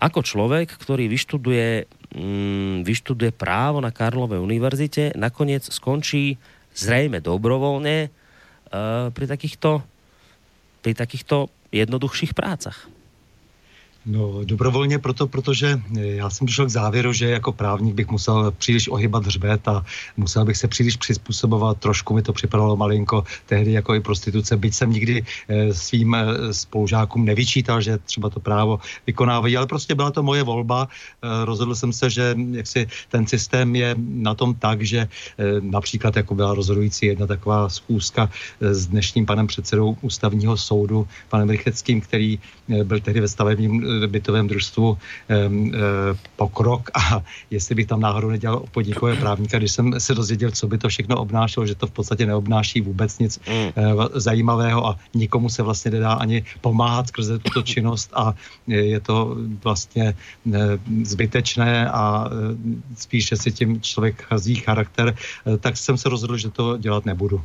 Ako 0.00 0.24
človek, 0.24 0.80
ktorý 0.80 1.12
vyštuduje, 1.12 1.84
mm, 2.16 2.88
vyštuduje 2.88 3.36
právo 3.36 3.84
na 3.84 3.92
Karlovej 3.92 4.40
univerzite, 4.40 5.12
nakoniec 5.12 5.68
skončí 5.68 6.40
zrejme 6.72 7.20
dobrovoľne 7.20 7.96
e, 8.00 8.08
pri 9.12 9.26
takýchto, 9.28 9.84
pri 10.80 10.96
takýchto 10.96 11.52
jednoduchších 11.72 12.34
prácach? 12.34 12.88
No 14.06 14.40
dobrovolně 14.44 14.98
proto, 14.98 15.26
protože 15.26 15.80
eh, 15.96 16.00
já 16.00 16.30
jsem 16.30 16.46
došel 16.46 16.66
k 16.66 16.68
závěru, 16.68 17.12
že 17.12 17.30
jako 17.30 17.52
právník 17.52 17.94
bych 17.94 18.08
musel 18.08 18.50
příliš 18.50 18.88
ohybat 18.88 19.26
hřbet 19.26 19.68
a 19.68 19.84
musel 20.16 20.44
bych 20.44 20.56
se 20.56 20.68
příliš 20.68 20.96
přizpůsobovat. 20.96 21.78
Trošku 21.78 22.14
mi 22.14 22.22
to 22.22 22.32
připadalo 22.32 22.76
malinko 22.76 23.24
tehdy 23.46 23.72
jako 23.72 23.94
i 23.94 24.00
prostituce, 24.00 24.56
byť 24.56 24.74
jsem 24.74 24.92
nikdy 24.92 25.24
eh, 25.48 25.74
svým 25.74 26.14
eh, 26.14 26.54
spolužákům 26.54 27.24
nevyčítal, 27.24 27.80
že 27.80 27.98
třeba 27.98 28.30
to 28.30 28.40
právo 28.40 28.80
vykonávají, 29.06 29.56
ale 29.56 29.66
prostě 29.66 29.94
byla 29.94 30.10
to 30.10 30.22
moje 30.22 30.42
volba. 30.42 30.88
Rozhodl 31.44 31.74
jsem 31.74 31.92
se, 31.92 32.10
že 32.10 32.36
jaksi 32.50 32.86
ten 33.08 33.26
systém 33.26 33.76
je 33.76 33.94
na 33.98 34.34
tom 34.34 34.54
tak, 34.54 34.82
že 34.82 35.08
například 35.60 36.16
jako 36.16 36.34
byla 36.34 36.54
rozhodující 36.54 37.06
jedna 37.06 37.26
taková 37.26 37.68
schůzka 37.68 38.30
s 38.60 38.86
dnešním 38.86 39.26
panem 39.26 39.46
předsedou 39.46 39.96
ústavního 40.00 40.56
soudu, 40.56 41.08
panem 41.28 41.50
Rycheckým, 41.50 42.00
který 42.00 42.38
byl 42.84 43.00
tehdy 43.00 43.20
ve 43.20 43.28
stavebním 43.28 43.89
bytovém 44.06 44.48
družstvu 44.48 44.98
pokrok 46.36 46.90
a 46.94 47.22
jestli 47.50 47.74
bych 47.74 47.86
tam 47.86 48.00
náhodou 48.00 48.30
nedělal 48.30 48.64
podnikové 48.70 49.16
právníka, 49.16 49.58
když 49.58 49.72
jsem 49.72 50.00
se 50.00 50.14
dozvěděl, 50.14 50.50
co 50.50 50.66
by 50.66 50.78
to 50.78 50.88
všechno 50.88 51.16
obnášelo, 51.16 51.66
že 51.66 51.74
to 51.74 51.86
v 51.86 51.90
podstatě 51.90 52.26
neobnáší 52.26 52.80
vůbec 52.80 53.18
nic 53.18 53.40
mm. 53.48 53.70
Eh, 53.76 54.20
zajímavého 54.20 54.86
a 54.86 54.98
nikomu 55.14 55.48
se 55.48 55.62
vlastně 55.62 55.90
nedá 55.90 56.12
ani 56.12 56.44
pomáhat 56.60 57.08
skrze 57.08 57.38
tuto 57.38 57.62
činnost 57.62 58.10
a 58.14 58.34
je 58.66 59.00
to 59.00 59.36
vlastně 59.64 60.14
eh, 60.14 60.58
zbytečné 61.02 61.90
a 61.90 62.26
eh, 62.26 62.56
spíše 62.96 63.36
si 63.36 63.52
tím 63.52 63.80
člověk 63.80 64.22
chazí 64.22 64.54
charakter, 64.54 65.14
tak 65.60 65.76
jsem 65.76 65.96
se 65.96 66.08
rozhodl, 66.08 66.36
že 66.36 66.50
to 66.50 66.76
dělat 66.76 67.06
nebudu. 67.06 67.42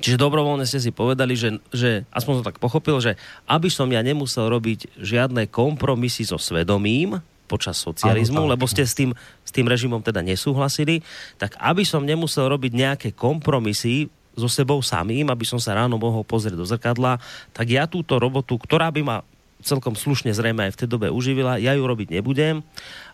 Čiže 0.00 0.16
dobrovoľne 0.16 0.64
ste 0.64 0.80
si 0.80 0.88
povedali, 0.94 1.36
že, 1.36 1.60
že 1.68 2.08
aspoň 2.14 2.40
som 2.40 2.46
tak 2.48 2.62
pochopil, 2.62 2.96
že 3.02 3.20
aby 3.44 3.68
som 3.68 3.90
ja 3.92 4.00
nemusel 4.00 4.48
robiť 4.48 4.96
žiadne 4.96 5.50
kompromisy 5.52 6.24
so 6.24 6.40
svedomím 6.40 7.20
počas 7.50 7.76
socializmu, 7.84 8.48
ano, 8.48 8.56
lebo 8.56 8.64
ste 8.64 8.80
s 8.80 8.96
tým, 8.96 9.12
s 9.44 9.50
tým 9.52 9.68
režimom 9.68 10.00
teda 10.00 10.24
nesúhlasili, 10.24 11.04
tak 11.36 11.52
aby 11.60 11.84
som 11.84 12.00
nemusel 12.00 12.48
robiť 12.48 12.72
nejaké 12.72 13.08
kompromisy 13.12 14.08
so 14.32 14.48
sebou 14.48 14.80
samým, 14.80 15.28
aby 15.28 15.44
som 15.44 15.60
sa 15.60 15.76
ráno 15.76 16.00
mohol 16.00 16.24
pozrieť 16.24 16.56
do 16.56 16.64
zrkadla, 16.64 17.20
tak 17.52 17.68
ja 17.68 17.84
túto 17.84 18.16
robotu, 18.16 18.56
ktorá 18.56 18.88
by 18.88 19.02
ma 19.04 19.16
celkom 19.60 19.94
slušne 19.94 20.32
zrejme 20.34 20.66
aj 20.68 20.72
v 20.74 20.80
tej 20.80 20.88
dobe 20.90 21.12
uživila, 21.12 21.60
ja 21.60 21.76
ju 21.76 21.84
robiť 21.86 22.08
nebudem. 22.10 22.64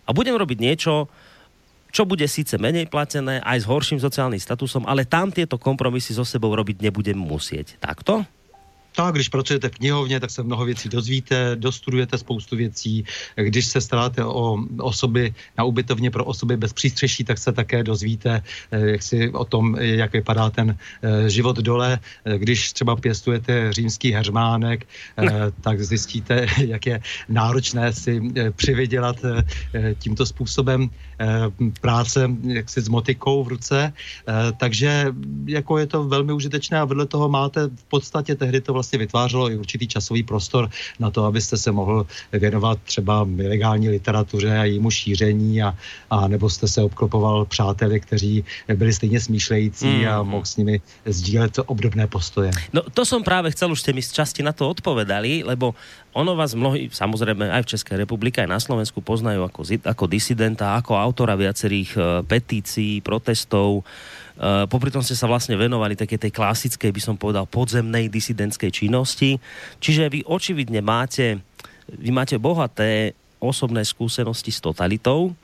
A 0.08 0.10
budem 0.16 0.38
robiť 0.38 0.58
niečo, 0.62 1.10
čo 1.90 2.06
bude 2.06 2.24
síce 2.28 2.56
menej 2.60 2.86
platené, 2.86 3.40
aj 3.42 3.64
s 3.64 3.68
horším 3.68 4.00
sociálnym 4.00 4.40
statusom, 4.40 4.86
ale 4.86 5.08
tam 5.08 5.32
tieto 5.32 5.56
kompromisy 5.56 6.14
so 6.14 6.24
sebou 6.24 6.52
robiť 6.54 6.84
nebudem 6.84 7.16
musieť. 7.16 7.80
Takto? 7.80 8.24
Tak, 8.98 9.14
když 9.14 9.28
pracujete 9.28 9.68
v 9.68 9.78
knihovně, 9.78 10.20
tak 10.20 10.30
se 10.30 10.42
mnoho 10.42 10.64
věcí 10.64 10.88
dozvíte, 10.88 11.54
dostudujete 11.54 12.18
spoustu 12.18 12.56
věcí. 12.56 13.04
Když 13.36 13.66
se 13.66 13.80
staráte 13.80 14.24
o 14.24 14.58
osoby 14.82 15.34
na 15.58 15.64
ubytovně 15.64 16.10
pro 16.10 16.24
osoby 16.24 16.56
bez 16.56 16.72
přístřeší, 16.72 17.24
tak 17.24 17.38
se 17.38 17.52
také 17.52 17.86
dozvíte 17.86 18.42
eh, 18.42 18.98
jak 18.98 19.02
si 19.02 19.30
o 19.30 19.44
tom, 19.44 19.78
jak 19.78 20.12
vypadá 20.12 20.50
ten 20.50 20.74
eh, 20.74 21.30
život 21.30 21.62
dole. 21.62 21.98
Eh, 22.02 22.38
když 22.38 22.72
třeba 22.72 22.96
pěstujete 22.96 23.72
římský 23.72 24.10
hermánek, 24.10 24.82
tak 25.62 25.78
zjistíte, 25.78 26.46
jak 26.66 26.86
je 26.86 27.00
náročné 27.28 27.92
si 27.92 28.18
přivydělat 28.58 29.16
tímto 29.98 30.26
způsobem 30.26 30.90
práce 31.80 32.30
jaksi 32.42 32.80
s 32.80 32.88
motikou 32.88 33.44
v 33.44 33.48
ruce. 33.48 33.92
Takže 34.56 35.14
jako 35.46 35.78
je 35.78 35.86
to 35.86 36.04
velmi 36.04 36.32
užitečné 36.32 36.78
a 36.78 36.84
vedle 36.84 37.06
toho 37.06 37.28
máte 37.28 37.66
v 37.66 37.84
podstatě 37.84 38.34
tehdy 38.34 38.60
to 38.60 38.72
vlastně 38.72 38.87
vytvářelo 38.96 39.50
i 39.50 39.56
určitý 39.56 39.88
časový 39.88 40.22
prostor 40.22 40.70
na 40.98 41.10
to, 41.10 41.24
abyste 41.24 41.56
se 41.56 41.72
mohl 41.72 42.06
věnovat 42.32 42.78
třeba 42.84 43.28
ilegální 43.38 43.88
literatuře 43.88 44.58
a 44.58 44.64
jejímu 44.64 44.90
šíření 44.90 45.62
a, 45.62 45.74
a 46.10 46.28
nebo 46.28 46.50
jste 46.50 46.68
se 46.68 46.82
obklopoval 46.82 47.44
přáteli, 47.44 48.00
kteří 48.00 48.44
byli 48.74 48.92
stejně 48.92 49.20
smýšlející 49.20 49.86
mm. 49.86 50.08
a 50.08 50.22
mhm. 50.22 50.30
mohl 50.30 50.44
s 50.44 50.56
nimi 50.56 50.80
sdílet 51.04 51.58
obdobné 51.66 52.06
postoje. 52.06 52.50
No 52.72 52.86
to 52.94 53.02
som 53.04 53.26
práve 53.26 53.50
chcel, 53.50 53.74
už 53.74 53.82
ste 53.82 53.92
mi 53.92 54.00
z 54.04 54.14
časti 54.14 54.40
na 54.46 54.54
to 54.54 54.70
odpovedali, 54.70 55.42
lebo 55.42 55.74
ono 56.14 56.34
vás 56.34 56.56
mnohí, 56.56 56.88
samozrejme 56.88 57.46
aj 57.52 57.62
v 57.64 57.70
Českej 57.76 57.96
republike, 58.00 58.40
aj 58.40 58.50
na 58.50 58.60
Slovensku 58.60 59.04
poznajú 59.04 59.44
ako, 59.44 59.60
ako 59.84 60.04
disidenta, 60.08 60.74
ako 60.78 60.96
autora 60.96 61.36
viacerých 61.36 61.90
uh, 61.94 62.04
petícií, 62.24 63.04
protestov, 63.04 63.84
Uh, 64.38 64.70
popri 64.70 64.94
tom 64.94 65.02
ste 65.02 65.18
sa 65.18 65.26
vlastne 65.26 65.58
venovali 65.58 65.98
také 65.98 66.14
tej 66.14 66.30
klasickej, 66.30 66.94
by 66.94 67.02
som 67.02 67.18
povedal, 67.18 67.42
podzemnej 67.50 68.06
disidentskej 68.06 68.70
činnosti. 68.70 69.42
Čiže 69.82 70.06
vy 70.06 70.22
očividne 70.22 70.78
máte, 70.78 71.42
vy 71.90 72.14
máte 72.14 72.38
bohaté 72.38 73.18
osobné 73.42 73.82
skúsenosti 73.82 74.54
s 74.54 74.62
totalitou. 74.62 75.34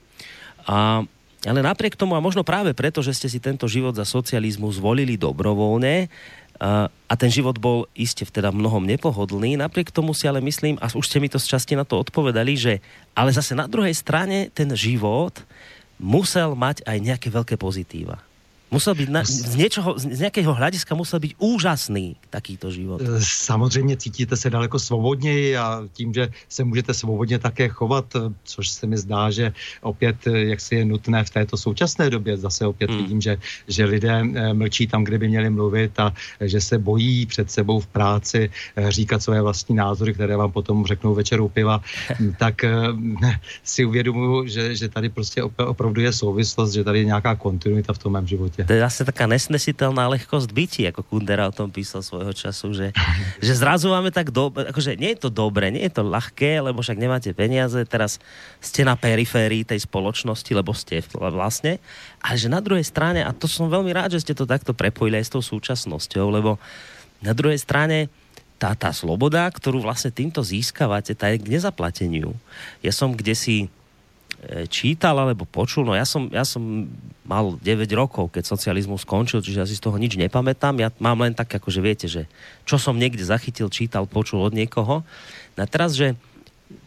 A, 0.63 1.03
ale 1.43 1.59
napriek 1.59 1.99
tomu, 1.99 2.15
a 2.15 2.23
možno 2.23 2.47
práve 2.47 2.71
preto, 2.71 3.03
že 3.03 3.19
ste 3.19 3.27
si 3.27 3.43
tento 3.43 3.67
život 3.67 3.99
za 3.99 4.07
socializmu 4.07 4.71
zvolili 4.71 5.19
dobrovoľne, 5.19 6.07
a, 6.63 6.87
a 6.87 7.15
ten 7.19 7.35
život 7.35 7.59
bol 7.59 7.91
iste 7.99 8.23
teda 8.23 8.55
mnohom 8.55 8.87
nepohodlný. 8.87 9.59
Napriek 9.59 9.91
tomu 9.91 10.15
si 10.15 10.31
ale 10.31 10.39
myslím, 10.39 10.79
a 10.79 10.87
už 10.87 11.11
ste 11.11 11.19
mi 11.19 11.27
to 11.27 11.43
z 11.43 11.51
časti 11.51 11.75
na 11.75 11.83
to 11.83 11.99
odpovedali, 11.99 12.55
že 12.55 12.79
ale 13.11 13.35
zase 13.35 13.59
na 13.59 13.67
druhej 13.67 13.95
strane 13.95 14.55
ten 14.55 14.71
život 14.71 15.35
musel 15.99 16.55
mať 16.55 16.87
aj 16.87 16.99
nejaké 17.03 17.29
veľké 17.35 17.59
pozitíva. 17.59 18.23
Musel 18.75 18.95
být 18.95 19.09
na, 19.09 19.25
z, 19.25 19.55
něčeho, 19.55 19.95
z 19.99 20.19
nějakého 20.19 20.55
hlediska 20.55 20.95
musel 20.95 21.21
být 21.21 21.35
úžasný 21.39 22.17
takýto 22.31 22.71
život. 22.71 23.01
Eh, 23.03 23.23
samozřejmě 23.23 23.97
cítíte 23.97 24.37
se 24.37 24.51
daleko 24.51 24.79
svobodněji 24.79 25.57
a 25.57 25.83
tím, 25.93 26.15
že 26.15 26.29
se 26.49 26.65
můžete 26.65 26.95
svobodně 26.95 27.39
také 27.39 27.69
chovat, 27.69 28.05
eh, 28.17 28.35
což 28.45 28.69
se 28.69 28.87
mi 28.87 28.99
zdá, 28.99 29.31
že 29.31 29.53
opět 29.81 30.27
eh, 30.27 30.39
jak 30.51 30.61
si 30.61 30.75
je 30.75 30.85
nutné 30.85 31.25
v 31.25 31.31
této 31.31 31.57
současné 31.57 32.11
době. 32.11 32.37
Zase 32.37 32.67
opět 32.67 32.91
hmm. 32.91 32.99
vidím, 32.99 33.21
že, 33.21 33.39
že 33.69 33.85
lidé 33.85 34.25
mlčí 34.53 34.87
tam, 34.87 35.05
kde 35.05 35.19
by 35.19 35.29
měli 35.29 35.51
mluvit 35.51 36.01
a 36.01 36.13
že 36.41 36.61
se 36.61 36.79
bojí 36.79 37.27
před 37.27 37.51
sebou 37.51 37.81
v 37.81 37.87
práci 37.87 38.51
říkat 38.89 39.23
své 39.23 39.43
vlastní 39.43 39.77
názory, 39.77 40.15
které 40.15 40.37
vám 40.37 40.53
potom 40.53 40.87
řeknou 40.87 41.15
večer 41.15 41.41
u 41.41 41.49
piva, 41.49 41.81
tak 42.39 42.65
si 43.63 43.85
uvědomuji, 43.85 44.49
že, 44.49 44.77
že 44.77 44.89
tady 44.89 45.09
prostě 45.09 45.43
opravdu 45.43 46.01
je 46.01 46.13
souvislost, 46.13 46.73
že 46.73 46.85
tady 46.85 46.99
je 46.99 47.05
nějaká 47.05 47.35
kontinuita 47.35 47.93
v 47.93 47.99
tom 47.99 48.13
mém 48.13 48.27
životě 48.27 48.64
to 48.65 48.73
je 48.73 48.81
zase 48.81 49.05
taká 49.05 49.29
nesnesiteľná 49.29 50.09
lehkosť 50.17 50.49
bytí, 50.49 50.83
ako 50.89 51.05
Kundera 51.05 51.47
o 51.47 51.55
tom 51.55 51.69
písal 51.69 52.01
svojho 52.01 52.33
času, 52.33 52.73
že, 52.73 52.89
že 53.39 53.53
zrazu 53.53 53.93
máme 53.93 54.09
tak 54.09 54.33
dobre, 54.33 54.67
akože 54.73 54.97
nie 54.97 55.13
je 55.15 55.29
to 55.29 55.31
dobre, 55.31 55.69
nie 55.69 55.85
je 55.87 56.01
to 56.01 56.03
ľahké, 56.03 56.65
lebo 56.65 56.81
však 56.81 56.97
nemáte 56.97 57.31
peniaze, 57.37 57.77
teraz 57.85 58.17
ste 58.65 58.83
na 58.83 58.97
periférii 58.97 59.69
tej 59.69 59.85
spoločnosti, 59.85 60.49
lebo 60.51 60.73
ste 60.73 61.05
vlastne, 61.13 61.77
ale 62.25 62.37
že 62.41 62.49
na 62.49 62.65
druhej 62.65 62.85
strane, 62.89 63.21
a 63.21 63.31
to 63.37 63.45
som 63.45 63.69
veľmi 63.69 63.93
rád, 63.93 64.17
že 64.17 64.25
ste 64.25 64.35
to 64.35 64.49
takto 64.49 64.73
prepojili 64.73 65.21
aj 65.21 65.29
s 65.29 65.35
tou 65.37 65.43
súčasnosťou, 65.45 66.27
lebo 66.33 66.57
na 67.21 67.37
druhej 67.37 67.61
strane 67.61 68.09
tá, 68.57 68.73
tá 68.73 68.91
sloboda, 68.97 69.45
ktorú 69.53 69.85
vlastne 69.85 70.09
týmto 70.09 70.41
získavate, 70.41 71.13
tá 71.13 71.29
je 71.29 71.43
k 71.43 71.53
nezaplateniu. 71.53 72.33
Ja 72.81 72.95
som 72.95 73.13
kde 73.13 73.37
si 73.37 73.69
čítal 74.69 75.17
alebo 75.17 75.49
počul, 75.49 75.89
no 75.89 75.97
ja 75.97 76.05
som, 76.05 76.29
ja 76.29 76.45
som 76.45 76.89
mal 77.25 77.57
9 77.57 77.89
rokov, 77.97 78.33
keď 78.33 78.45
socializmus 78.45 79.03
skončil, 79.03 79.41
čiže 79.41 79.61
ja 79.65 79.67
si 79.69 79.77
z 79.79 79.85
toho 79.85 79.97
nič 79.97 80.21
nepamätám. 80.21 80.77
Ja 80.81 80.93
mám 81.01 81.25
len 81.25 81.33
tak, 81.33 81.49
akože 81.49 81.81
viete, 81.81 82.07
že 82.07 82.29
čo 82.69 82.77
som 82.77 83.01
niekde 83.01 83.25
zachytil, 83.25 83.73
čítal, 83.73 84.05
počul 84.05 84.45
od 84.45 84.53
niekoho. 84.53 85.03
No 85.57 85.61
a 85.61 85.67
teraz, 85.69 85.97
že 85.97 86.19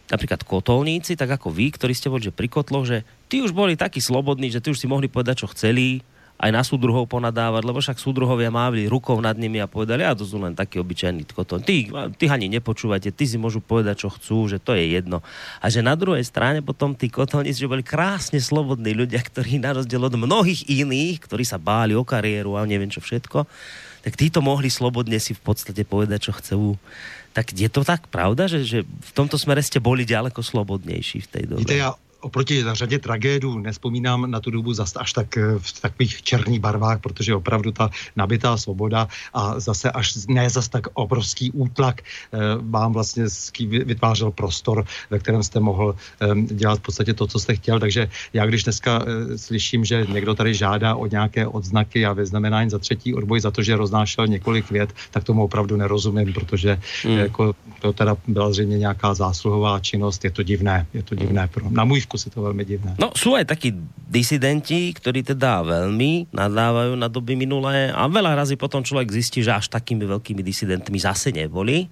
napríklad 0.08 0.46
kotolníci, 0.48 1.20
tak 1.20 1.36
ako 1.36 1.52
vy, 1.52 1.74
ktorí 1.76 1.92
ste 1.92 2.08
boli 2.08 2.24
že 2.24 2.36
pri 2.36 2.48
kotloch, 2.48 2.88
že 2.88 3.04
tí 3.28 3.44
už 3.44 3.52
boli 3.52 3.76
takí 3.76 4.00
slobodní, 4.00 4.48
že 4.54 4.64
tí 4.64 4.72
už 4.72 4.80
si 4.80 4.88
mohli 4.88 5.12
povedať, 5.12 5.44
čo 5.44 5.52
chceli, 5.52 6.06
aj 6.38 6.54
na 6.54 6.62
súdruhov 6.62 7.10
ponadávať, 7.10 7.66
lebo 7.66 7.82
však 7.82 7.98
súdruhovia 7.98 8.54
mávli 8.54 8.86
rukou 8.86 9.18
nad 9.18 9.34
nimi 9.34 9.58
a 9.58 9.66
povedali, 9.66 10.06
a 10.06 10.14
to 10.14 10.22
sú 10.22 10.38
len 10.38 10.54
takí 10.54 10.78
obyčajní 10.78 11.26
kotón. 11.34 11.66
Ty, 11.66 11.90
ty 12.14 12.30
ani 12.30 12.46
nepočúvate, 12.46 13.10
ty 13.10 13.26
si 13.26 13.42
môžu 13.42 13.58
povedať, 13.58 14.06
čo 14.06 14.14
chcú, 14.14 14.46
že 14.46 14.62
to 14.62 14.78
je 14.78 15.02
jedno. 15.02 15.26
A 15.58 15.66
že 15.74 15.82
na 15.82 15.98
druhej 15.98 16.22
strane 16.22 16.62
potom 16.62 16.94
tí 16.94 17.10
kotolníci, 17.10 17.66
že 17.66 17.72
boli 17.72 17.82
krásne 17.82 18.38
slobodní 18.38 18.94
ľudia, 18.94 19.18
ktorí 19.18 19.58
na 19.58 19.82
rozdiel 19.82 20.06
od 20.06 20.14
mnohých 20.14 20.70
iných, 20.70 21.26
ktorí 21.26 21.42
sa 21.42 21.58
báli 21.58 21.98
o 21.98 22.06
kariéru 22.06 22.54
a 22.54 22.70
neviem 22.70 22.94
čo 22.94 23.02
všetko, 23.02 23.50
tak 24.06 24.14
títo 24.14 24.46
mohli 24.46 24.70
slobodne 24.70 25.18
si 25.18 25.34
v 25.34 25.42
podstate 25.42 25.82
povedať, 25.90 26.30
čo 26.30 26.34
chcú. 26.38 26.78
Tak 27.34 27.50
je 27.54 27.70
to 27.70 27.82
tak 27.82 28.06
pravda, 28.14 28.46
že, 28.46 28.62
že 28.62 28.80
v 28.86 29.12
tomto 29.18 29.42
smere 29.42 29.66
ste 29.66 29.82
boli 29.82 30.06
ďaleko 30.06 30.46
slobodnejší 30.46 31.26
v 31.26 31.30
tej 31.34 31.44
dobe? 31.50 31.66
Víte, 31.66 31.82
já 31.82 31.94
oproti 32.22 32.64
řadě 32.74 33.00
tragédů 33.00 33.60
nespomínám 33.60 34.32
na 34.32 34.40
tu 34.40 34.52
dobu 34.52 34.74
zase 34.74 35.00
až 35.00 35.14
tak 35.14 35.38
eh, 35.38 35.42
v 35.60 35.82
takových 35.82 36.24
černých 36.24 36.60
barvách, 36.60 37.00
protože 37.00 37.36
opravdu 37.36 37.72
ta 37.72 37.90
nabitá 38.16 38.58
svoboda 38.58 39.08
a 39.34 39.60
zase 39.60 39.92
až 39.92 40.26
ne 40.28 40.50
zase 40.50 40.70
tak 40.70 40.88
obrovský 40.94 41.52
útlak 41.52 42.02
eh, 42.02 42.38
vám 42.62 42.94
vlastně 42.94 43.26
vytvářel 43.70 44.32
prostor, 44.32 44.86
ve 45.10 45.20
kterém 45.20 45.44
jste 45.44 45.60
mohl 45.60 45.96
dělat 46.42 46.80
v 46.80 46.82
podstatě 46.82 47.14
to, 47.14 47.28
co 47.28 47.40
jste 47.40 47.56
chtěl. 47.56 47.80
Takže 47.80 48.10
já 48.34 48.46
když 48.46 48.64
dneska 48.64 49.04
eh, 49.06 49.38
slyším, 49.38 49.86
že 49.86 50.06
někdo 50.10 50.36
tady 50.36 50.54
žádá 50.54 50.96
o 50.96 51.06
nějaké 51.06 51.48
odznaky 51.48 52.06
a 52.06 52.14
vyznamenání 52.14 52.70
za 52.70 52.80
třetí 52.80 53.14
odboj 53.14 53.40
za 53.40 53.52
to, 53.52 53.64
že 53.64 53.76
roznášel 53.76 54.28
několik 54.28 54.72
vět, 54.72 54.94
tak 55.12 55.24
tomu 55.24 55.44
opravdu 55.44 55.78
nerozumím, 55.78 56.34
protože 56.34 56.80
hmm. 57.04 57.18
jako, 57.18 57.56
to 57.82 57.94
teda 57.94 58.18
byla 58.28 58.52
zřejmě 58.52 58.78
nějaká 58.78 59.14
zásluhová 59.14 59.80
činnost. 59.80 60.24
Je 60.24 60.32
to 60.32 60.44
divné, 60.44 60.88
je 60.94 61.04
to 61.04 61.16
divné. 61.16 61.48
Pro, 61.48 61.70
na 61.70 61.86
můj 61.86 62.07
vkus 62.08 62.26
je 62.26 62.32
to 62.32 62.40
veľmi 62.40 62.64
divné. 62.64 62.96
No 62.96 63.12
sú 63.12 63.36
aj 63.36 63.52
takí 63.52 63.76
disidenti, 64.08 64.96
ktorí 64.96 65.28
teda 65.28 65.68
veľmi 65.68 66.32
nadávajú 66.32 66.96
na 66.96 67.12
doby 67.12 67.36
minulé 67.36 67.92
a 67.92 68.08
veľa 68.08 68.40
razy 68.40 68.56
potom 68.56 68.80
človek 68.80 69.12
zistí, 69.12 69.44
že 69.44 69.52
až 69.52 69.68
takými 69.68 70.08
veľkými 70.08 70.40
disidentmi 70.40 70.96
zase 70.98 71.36
neboli. 71.36 71.92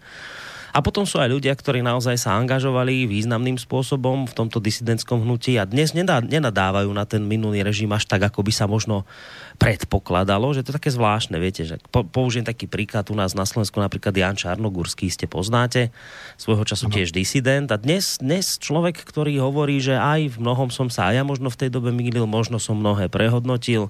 A 0.76 0.84
potom 0.84 1.08
sú 1.08 1.24
aj 1.24 1.32
ľudia, 1.32 1.56
ktorí 1.56 1.80
naozaj 1.80 2.20
sa 2.20 2.36
angažovali 2.36 3.08
významným 3.08 3.56
spôsobom 3.56 4.28
v 4.28 4.36
tomto 4.36 4.60
disidentskom 4.60 5.24
hnutí 5.24 5.56
a 5.56 5.64
dnes 5.64 5.96
nenadávajú 5.96 6.92
na 6.92 7.08
ten 7.08 7.24
minulý 7.24 7.64
režim 7.64 7.88
až 7.96 8.04
tak, 8.04 8.28
ako 8.28 8.44
by 8.44 8.52
sa 8.52 8.68
možno 8.68 9.08
predpokladalo, 9.56 10.52
že 10.52 10.68
to 10.68 10.76
je 10.76 10.78
také 10.84 10.92
zvláštne, 10.92 11.40
viete, 11.40 11.64
že 11.64 11.80
po, 11.96 12.04
použijem 12.04 12.44
taký 12.44 12.68
príklad 12.68 13.08
u 13.08 13.16
nás 13.16 13.32
na 13.40 13.48
Slovensku, 13.48 13.80
napríklad 13.80 14.12
Jan 14.12 14.36
Čarnogurský, 14.36 15.08
ste 15.08 15.32
poznáte, 15.32 15.96
svojho 16.36 16.68
času 16.68 16.92
tiež 16.92 17.16
disident. 17.16 17.72
A 17.72 17.80
dnes, 17.80 18.20
dnes 18.20 18.60
človek, 18.60 19.00
ktorý 19.00 19.40
hovorí, 19.40 19.80
že 19.80 19.96
aj 19.96 20.36
v 20.36 20.44
mnohom 20.44 20.76
som 20.76 20.92
sa 20.92 21.08
aj 21.08 21.16
ja 21.16 21.24
možno 21.24 21.48
v 21.48 21.56
tej 21.56 21.70
dobe 21.72 21.96
mýlil, 21.96 22.28
možno 22.28 22.60
som 22.60 22.76
mnohé 22.76 23.08
prehodnotil, 23.08 23.88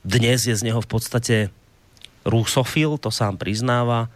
dnes 0.00 0.48
je 0.48 0.56
z 0.56 0.72
neho 0.72 0.80
v 0.80 0.88
podstate 0.88 1.36
rusofil, 2.24 2.96
to 2.96 3.12
sám 3.12 3.36
priznáva, 3.36 4.08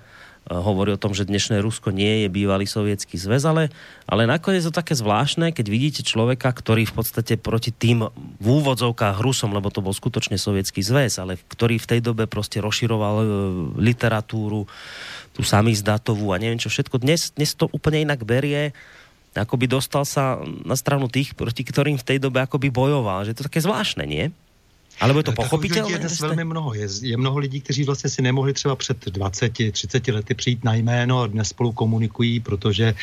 hovorí 0.49 0.97
o 0.97 1.00
tom, 1.00 1.12
že 1.12 1.28
dnešné 1.28 1.61
Rusko 1.61 1.93
nie 1.93 2.25
je 2.25 2.28
bývalý 2.33 2.64
sovietský 2.64 3.21
zväz, 3.21 3.45
ale, 3.45 3.69
ale 4.09 4.25
nakoniec 4.25 4.64
je 4.64 4.73
to 4.73 4.81
také 4.81 4.97
zvláštne, 4.97 5.52
keď 5.52 5.67
vidíte 5.69 6.02
človeka, 6.02 6.49
ktorý 6.49 6.88
v 6.88 6.97
podstate 6.97 7.37
proti 7.37 7.69
tým 7.69 8.09
v 8.40 8.47
úvodzovkách 8.47 9.21
Rusom, 9.21 9.52
lebo 9.52 9.69
to 9.69 9.85
bol 9.85 9.93
skutočne 9.93 10.40
sovietský 10.40 10.81
zväz, 10.81 11.21
ale 11.21 11.37
ktorý 11.37 11.76
v 11.76 11.88
tej 11.97 12.00
dobe 12.00 12.25
proste 12.25 12.64
rozširoval 12.64 13.17
e, 13.21 13.26
literatúru, 13.76 14.64
tú 15.37 15.43
samizdatovú 15.45 16.33
a 16.33 16.40
neviem 16.40 16.59
čo 16.59 16.73
všetko. 16.73 16.99
Dnes, 16.99 17.31
dnes 17.37 17.55
to 17.55 17.69
úplne 17.71 18.02
inak 18.02 18.25
berie 18.25 18.73
ako 19.37 19.55
by 19.55 19.67
dostal 19.71 20.02
sa 20.02 20.40
na 20.67 20.75
stranu 20.75 21.07
tých, 21.07 21.37
proti 21.38 21.62
ktorým 21.62 21.95
v 21.95 22.07
tej 22.07 22.19
dobe 22.19 22.43
akoby 22.43 22.75
bojoval. 22.75 23.23
Že 23.23 23.38
to 23.38 23.40
je 23.45 23.49
také 23.52 23.61
zvláštne, 23.62 24.02
nie? 24.09 24.35
Ale 25.00 25.14
je 25.17 25.23
to 25.23 25.33
pochopitelné? 25.33 25.93
Je 25.93 25.99
dnes 25.99 26.21
velmi 26.21 26.45
mnoho. 26.45 26.75
Je, 26.75 26.88
je 27.02 27.17
mnoho 27.17 27.38
lidí, 27.38 27.61
kteří 27.61 27.85
vlastně 27.85 28.11
si 28.11 28.23
nemohli 28.23 28.52
třeba 28.52 28.76
před 28.76 29.04
20, 29.06 29.52
30 29.73 30.08
lety 30.08 30.34
přijít 30.34 30.65
na 30.65 30.75
jméno 30.75 31.21
a 31.21 31.26
dnes 31.26 31.49
spolu 31.49 31.73
komunikují, 31.73 32.41
protože 32.41 32.95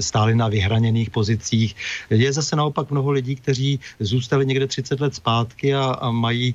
stáli 0.00 0.34
na 0.34 0.48
vyhraněných 0.48 1.10
pozicích. 1.10 1.76
Je 2.10 2.32
zase 2.32 2.56
naopak 2.56 2.90
mnoho 2.90 3.10
lidí, 3.10 3.36
kteří 3.36 3.80
zůstali 4.00 4.46
někde 4.46 4.66
30 4.66 5.00
let 5.00 5.14
zpátky 5.14 5.74
a, 5.74 5.84
a 5.84 6.10
mají, 6.10 6.54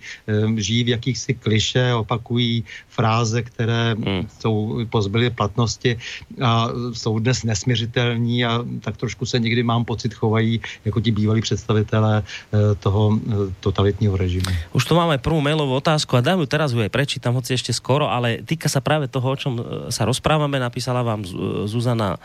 žijí 0.55 0.83
v 0.83 0.89
jakýchsi 0.89 1.33
kliše, 1.33 1.93
opakují 1.93 2.63
fráze, 2.89 3.41
které 3.41 3.93
hmm. 3.93 4.27
jsou 4.39 4.85
pozbyly 4.89 5.29
platnosti 5.29 5.97
a 6.41 6.69
jsou 6.93 7.19
dnes 7.19 7.43
nesměřitelní 7.43 8.45
a 8.45 8.65
tak 8.81 8.97
trošku 8.97 9.25
se 9.25 9.39
někdy 9.39 9.63
mám 9.63 9.85
pocit 9.85 10.13
chovají 10.13 10.61
jako 10.85 11.01
ti 11.01 11.11
bývalí 11.11 11.41
představitelé 11.41 12.23
eh, 12.23 12.75
toho 12.75 13.19
eh, 13.27 13.53
totalitního 13.59 14.17
režimu. 14.17 14.52
Už 14.73 14.89
tu 14.89 14.97
máme 14.97 15.21
prvú 15.21 15.37
mailovú 15.37 15.77
otázku 15.77 16.17
a 16.17 16.25
dám 16.25 16.41
ju 16.41 16.47
teraz 16.49 16.73
ju 16.73 16.81
aj 16.81 16.89
prečítam, 16.89 17.37
hoci 17.37 17.53
ešte 17.53 17.69
skoro, 17.69 18.09
ale 18.09 18.41
týka 18.41 18.65
sa 18.65 18.81
práve 18.81 19.05
toho, 19.05 19.27
o 19.29 19.37
čom 19.37 19.53
e, 19.57 19.61
sa 19.93 20.05
rozprávame. 20.09 20.57
Napísala 20.57 21.05
vám 21.05 21.21
e, 21.21 21.27
Zuzana 21.69 22.17
e, 22.17 22.19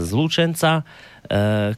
z 0.00 0.10
Lučenca, 0.12 0.84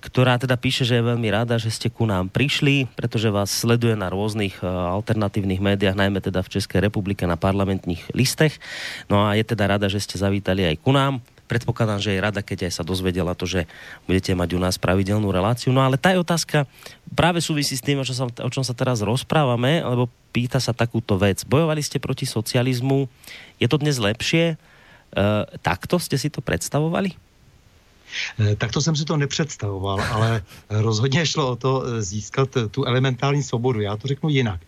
ktorá 0.00 0.40
teda 0.40 0.56
píše, 0.56 0.86
že 0.86 0.96
je 0.96 1.04
veľmi 1.12 1.28
rada, 1.28 1.60
že 1.60 1.68
ste 1.68 1.92
ku 1.92 2.08
nám 2.08 2.32
prišli, 2.32 2.88
pretože 2.96 3.28
vás 3.28 3.52
sleduje 3.52 3.92
na 3.92 4.08
rôznych 4.08 4.64
alternatívnych 4.64 5.60
médiách, 5.60 5.98
najmä 5.98 6.24
teda 6.24 6.40
v 6.40 6.56
Českej 6.56 6.80
republike 6.80 7.28
na 7.28 7.36
parlamentných 7.36 8.16
listech. 8.16 8.56
No 9.12 9.28
a 9.28 9.36
je 9.36 9.44
teda 9.44 9.76
rada, 9.76 9.92
že 9.92 10.00
ste 10.00 10.16
zavítali 10.16 10.64
aj 10.64 10.80
ku 10.80 10.94
nám 10.94 11.20
predpokladám, 11.52 12.00
že 12.00 12.16
je 12.16 12.24
rada, 12.24 12.40
keď 12.40 12.72
aj 12.72 12.80
sa 12.80 12.84
dozvedela 12.84 13.36
to, 13.36 13.44
že 13.44 13.68
budete 14.08 14.32
mať 14.32 14.56
u 14.56 14.60
nás 14.60 14.80
pravidelnú 14.80 15.28
reláciu. 15.28 15.68
No 15.68 15.84
ale 15.84 16.00
tá 16.00 16.16
je 16.16 16.24
otázka 16.24 16.64
práve 17.12 17.44
súvisí 17.44 17.76
s 17.76 17.84
tým, 17.84 18.00
o 18.00 18.04
čom 18.08 18.16
sa, 18.16 18.24
o 18.24 18.50
čom 18.50 18.64
sa 18.64 18.72
teraz 18.72 19.04
rozprávame, 19.04 19.84
lebo 19.84 20.08
pýta 20.32 20.56
sa 20.56 20.72
takúto 20.72 21.20
vec. 21.20 21.44
Bojovali 21.44 21.84
ste 21.84 22.00
proti 22.00 22.24
socializmu, 22.24 23.04
je 23.60 23.68
to 23.68 23.76
dnes 23.76 24.00
lepšie? 24.00 24.56
E, 24.56 24.56
takto 25.60 26.00
ste 26.00 26.16
si 26.16 26.32
to 26.32 26.40
predstavovali? 26.40 27.31
Eh, 28.38 28.56
tak 28.56 28.72
to 28.72 28.80
jsem 28.80 28.96
si 28.96 29.04
to 29.04 29.16
nepředstavoval, 29.16 30.00
ale 30.00 30.42
rozhodně 30.70 31.26
šlo 31.26 31.48
o 31.48 31.56
to 31.56 31.84
eh, 31.84 32.02
získat 32.02 32.56
eh, 32.56 32.68
tu 32.68 32.84
elementární 32.84 33.42
svobodu. 33.42 33.80
Já 33.80 33.96
to 33.96 34.08
řeknu 34.08 34.28
jinak. 34.28 34.60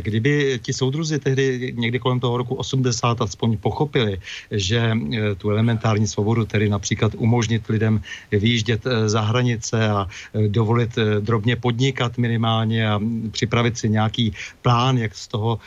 Kdyby 0.00 0.60
ti 0.62 0.72
soudruzi 0.72 1.18
tehdy 1.18 1.72
někdy 1.76 1.98
kolem 1.98 2.20
toho 2.20 2.36
roku 2.36 2.54
80 2.54 3.22
aspoň 3.22 3.56
pochopili, 3.56 4.20
že 4.50 4.92
tu 5.38 5.50
elementární 5.50 6.06
svobodu, 6.06 6.44
tedy 6.44 6.68
například 6.68 7.12
umožnit 7.16 7.66
lidem 7.68 8.00
vyjíždět 8.30 8.84
za 9.06 9.20
hranice 9.20 9.88
a 9.88 10.06
dovolit 10.48 10.98
drobně 11.20 11.56
podnikat 11.56 12.18
minimálně 12.18 12.90
a 12.90 13.00
připravit 13.30 13.78
si 13.78 13.88
nějaký 13.88 14.32
plán, 14.62 14.98
jak 14.98 15.14
z 15.14 15.28
toho 15.28 15.58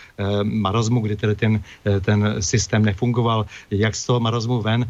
marazmu, 0.43 0.99
kdy 0.99 1.15
tedy 1.15 1.36
ten, 1.36 1.62
ten 2.01 2.36
systém 2.39 2.86
nefungoval, 2.86 3.45
jak 3.71 3.95
z 3.95 4.06
toho 4.06 4.19
marazmu 4.19 4.62
ven, 4.62 4.89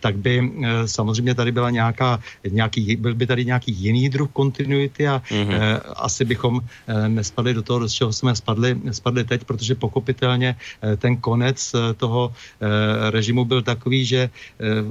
tak 0.00 0.16
by 0.16 0.52
samozřejmě 0.86 1.34
tady 1.34 1.51
byla 1.52 1.70
nějaká, 1.70 2.20
nějaký, 2.48 2.96
byl 2.96 3.14
by 3.14 3.26
tady 3.26 3.44
nějaký 3.44 3.72
jiný 3.72 4.08
druh 4.08 4.30
kontinuity 4.32 5.08
a 5.08 5.22
mm-hmm. 5.28 5.48
eh, 5.50 5.80
asi 5.96 6.24
bychom 6.24 6.60
eh, 6.60 7.08
nespadli 7.08 7.54
do 7.54 7.62
toho, 7.62 7.88
z 7.88 7.92
čeho 7.92 8.12
jsme 8.12 8.36
spadli, 8.36 8.80
spadli 8.90 9.24
teď, 9.24 9.44
protože 9.44 9.74
pochopitelně 9.74 10.56
eh, 10.82 10.96
ten 10.96 11.16
konec 11.16 11.74
eh, 11.74 11.94
toho 11.94 12.32
eh, 12.32 13.10
režimu 13.10 13.44
byl 13.44 13.62
takový, 13.62 14.04
že 14.04 14.20
eh, 14.26 14.30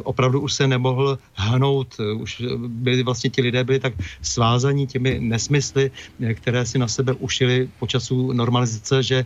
opravdu 0.03 0.41
už 0.41 0.53
se 0.53 0.67
nemohl 0.67 1.17
hnout, 1.33 1.95
eh, 1.99 2.13
už 2.13 2.43
byli 2.67 3.03
vlastně 3.03 3.29
ti 3.29 3.41
lidé 3.41 3.63
byli 3.63 3.79
tak 3.79 3.93
svázaní 4.21 4.87
těmi 4.87 5.19
nesmysly, 5.19 5.91
eh, 6.21 6.33
které 6.33 6.65
si 6.65 6.77
na 6.77 6.87
sebe 6.87 7.13
ušili 7.13 7.69
po 7.79 7.87
času 7.87 8.33
normalizace, 8.33 9.03
že 9.03 9.17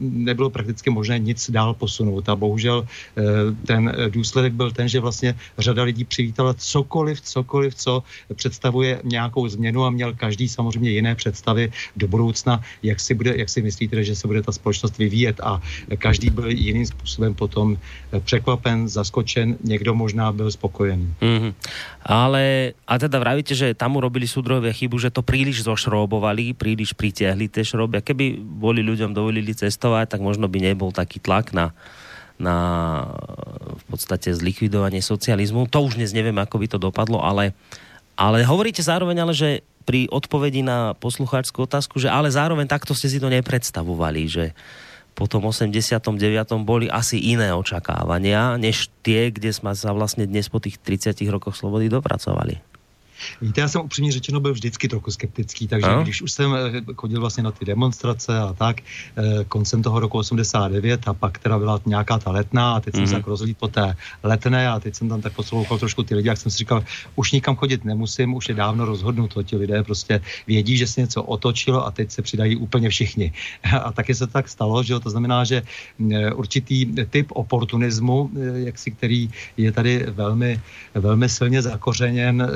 nebylo 0.00 0.50
prakticky 0.50 0.90
možné 0.90 1.18
nic 1.18 1.50
dál 1.50 1.74
posunout. 1.74 2.28
A 2.28 2.36
bohužel 2.36 2.84
eh, 2.84 3.22
ten 3.66 3.92
důsledek 4.08 4.52
byl 4.52 4.70
ten, 4.70 4.88
že 4.88 5.00
vlastně 5.00 5.34
řada 5.58 5.82
lidí 5.82 6.04
přivítala 6.04 6.54
cokoliv, 6.64 7.20
cokoliv, 7.20 7.74
co 7.74 8.02
představuje 8.34 9.00
nějakou 9.04 9.48
změnu 9.48 9.84
a 9.84 9.90
měl 9.90 10.14
každý 10.14 10.48
samozřejmě 10.48 10.90
jiné 10.90 11.14
představy 11.14 11.72
do 11.96 12.08
budoucna, 12.08 12.60
jak 12.82 13.00
si, 13.00 13.14
bude, 13.14 13.36
jak 13.36 13.48
si 13.48 13.62
myslíte, 13.62 14.04
že 14.04 14.16
se 14.16 14.26
bude 14.26 14.42
ta 14.42 14.52
společnost 14.52 14.98
vyvíjet 14.98 15.40
a 15.40 15.60
každý 15.98 16.30
byl 16.30 16.50
jiným 16.50 16.86
způsobem 16.86 17.34
potom 17.34 17.76
překvapen, 18.24 18.88
zaskočen, 18.88 19.56
někdo 19.64 19.94
možná 19.94 20.32
byl 20.32 20.50
spokojený. 20.50 21.14
Mm-hmm. 21.20 21.52
Ale, 22.04 22.72
a 22.88 22.98
teda 22.98 23.18
vravíte, 23.18 23.56
že 23.56 23.74
tam 23.74 23.96
urobili 23.96 24.28
súdrovia 24.28 24.72
chybu, 24.72 25.00
že 25.00 25.08
to 25.08 25.24
príliš 25.24 25.64
zošrobovali, 25.64 26.52
príliš 26.52 26.92
pritiahli 26.92 27.48
tie 27.48 27.64
šroby. 27.64 28.00
A 28.00 28.04
keby 28.04 28.36
boli 28.40 28.84
ľuďom 28.84 29.16
dovolili 29.16 29.56
cestovať, 29.56 30.16
tak 30.16 30.20
možno 30.20 30.48
by 30.48 30.58
nebol 30.60 30.92
taký 30.92 31.20
tlak 31.20 31.56
na 31.56 31.72
na 32.38 32.56
v 33.78 33.84
podstate 33.90 34.34
zlikvidovanie 34.34 34.98
socializmu. 34.98 35.70
To 35.70 35.86
už 35.86 35.98
dnes 35.98 36.10
neviem, 36.10 36.34
ako 36.38 36.56
by 36.58 36.66
to 36.66 36.78
dopadlo, 36.82 37.22
ale, 37.22 37.54
ale 38.18 38.42
hovoríte 38.42 38.82
zároveň, 38.82 39.16
ale 39.22 39.32
že 39.34 39.50
pri 39.84 40.08
odpovedi 40.08 40.64
na 40.64 40.96
poslucháčskú 40.96 41.68
otázku, 41.68 42.00
že 42.00 42.08
ale 42.08 42.32
zároveň 42.32 42.66
takto 42.66 42.96
ste 42.96 43.12
si 43.12 43.20
to 43.20 43.28
nepredstavovali, 43.28 44.22
že 44.26 44.44
po 45.14 45.30
tom 45.30 45.46
89. 45.46 46.10
boli 46.66 46.90
asi 46.90 47.22
iné 47.22 47.54
očakávania, 47.54 48.58
než 48.58 48.90
tie, 49.06 49.30
kde 49.30 49.54
sme 49.54 49.70
sa 49.78 49.94
vlastne 49.94 50.26
dnes 50.26 50.50
po 50.50 50.58
tých 50.58 50.82
30 50.82 51.22
rokoch 51.30 51.54
slobody 51.54 51.86
dopracovali. 51.86 52.73
Víte, 53.40 53.60
já 53.60 53.68
jsem 53.68 53.80
upřímně 53.80 54.12
řečeno 54.12 54.40
byl 54.40 54.52
vždycky 54.52 54.88
trochu 54.88 55.10
skeptický, 55.10 55.68
takže 55.68 55.88
no. 55.88 56.02
když 56.02 56.22
už 56.22 56.32
jsem 56.32 56.54
eh, 56.54 56.94
chodil 56.94 57.20
vlastně 57.20 57.42
na 57.42 57.50
ty 57.50 57.64
demonstrace 57.64 58.38
a 58.38 58.52
tak, 58.52 58.80
eh, 58.80 59.44
koncem 59.48 59.82
toho 59.82 60.00
roku 60.00 60.18
89 60.18 61.08
a 61.08 61.14
pak 61.14 61.38
teda 61.38 61.58
byla 61.58 61.80
nějaká 61.86 62.18
ta 62.18 62.30
letná 62.30 62.74
a 62.74 62.80
teď 62.80 62.94
mm-hmm. 62.94 62.98
jsem 62.98 63.06
se 63.06 63.14
mhm. 63.14 63.22
tak 63.22 63.26
rozlít 63.26 63.58
po 63.58 63.68
té 63.68 63.96
letné 64.22 64.68
a 64.68 64.80
teď 64.80 64.94
jsem 64.94 65.08
tam 65.08 65.20
tak 65.20 65.32
poslouchal 65.32 65.78
trošku 65.78 66.02
ty 66.02 66.14
lidi, 66.14 66.28
jak 66.28 66.38
jsem 66.38 66.50
si 66.50 66.58
říkal, 66.58 66.84
už 67.16 67.32
nikam 67.32 67.56
chodit 67.56 67.84
nemusím, 67.84 68.34
už 68.34 68.48
je 68.48 68.54
dávno 68.54 68.84
rozhodnuto, 68.84 69.42
ti 69.42 69.56
lidé 69.56 69.82
prostě 69.82 70.20
vědí, 70.46 70.76
že 70.76 70.86
se 70.86 71.00
něco 71.00 71.22
otočilo 71.22 71.86
a 71.86 71.90
teď 71.90 72.10
se 72.10 72.22
přidají 72.22 72.56
úplně 72.56 72.88
všichni. 72.88 73.32
A 73.84 73.92
taky 73.92 74.14
se 74.14 74.26
tak 74.26 74.48
stalo, 74.48 74.82
že 74.82 74.92
jo, 74.92 75.00
to 75.00 75.10
znamená, 75.10 75.44
že 75.44 75.62
eh, 75.62 76.32
určitý 76.32 76.86
typ 77.10 77.26
oportunismu, 77.32 78.30
jaksi, 78.54 78.90
který 78.90 79.30
je 79.56 79.72
tady 79.72 80.06
velmi, 80.10 80.60
velmi 80.94 81.28
silně 81.28 81.62
zakořeněn, 81.62 82.48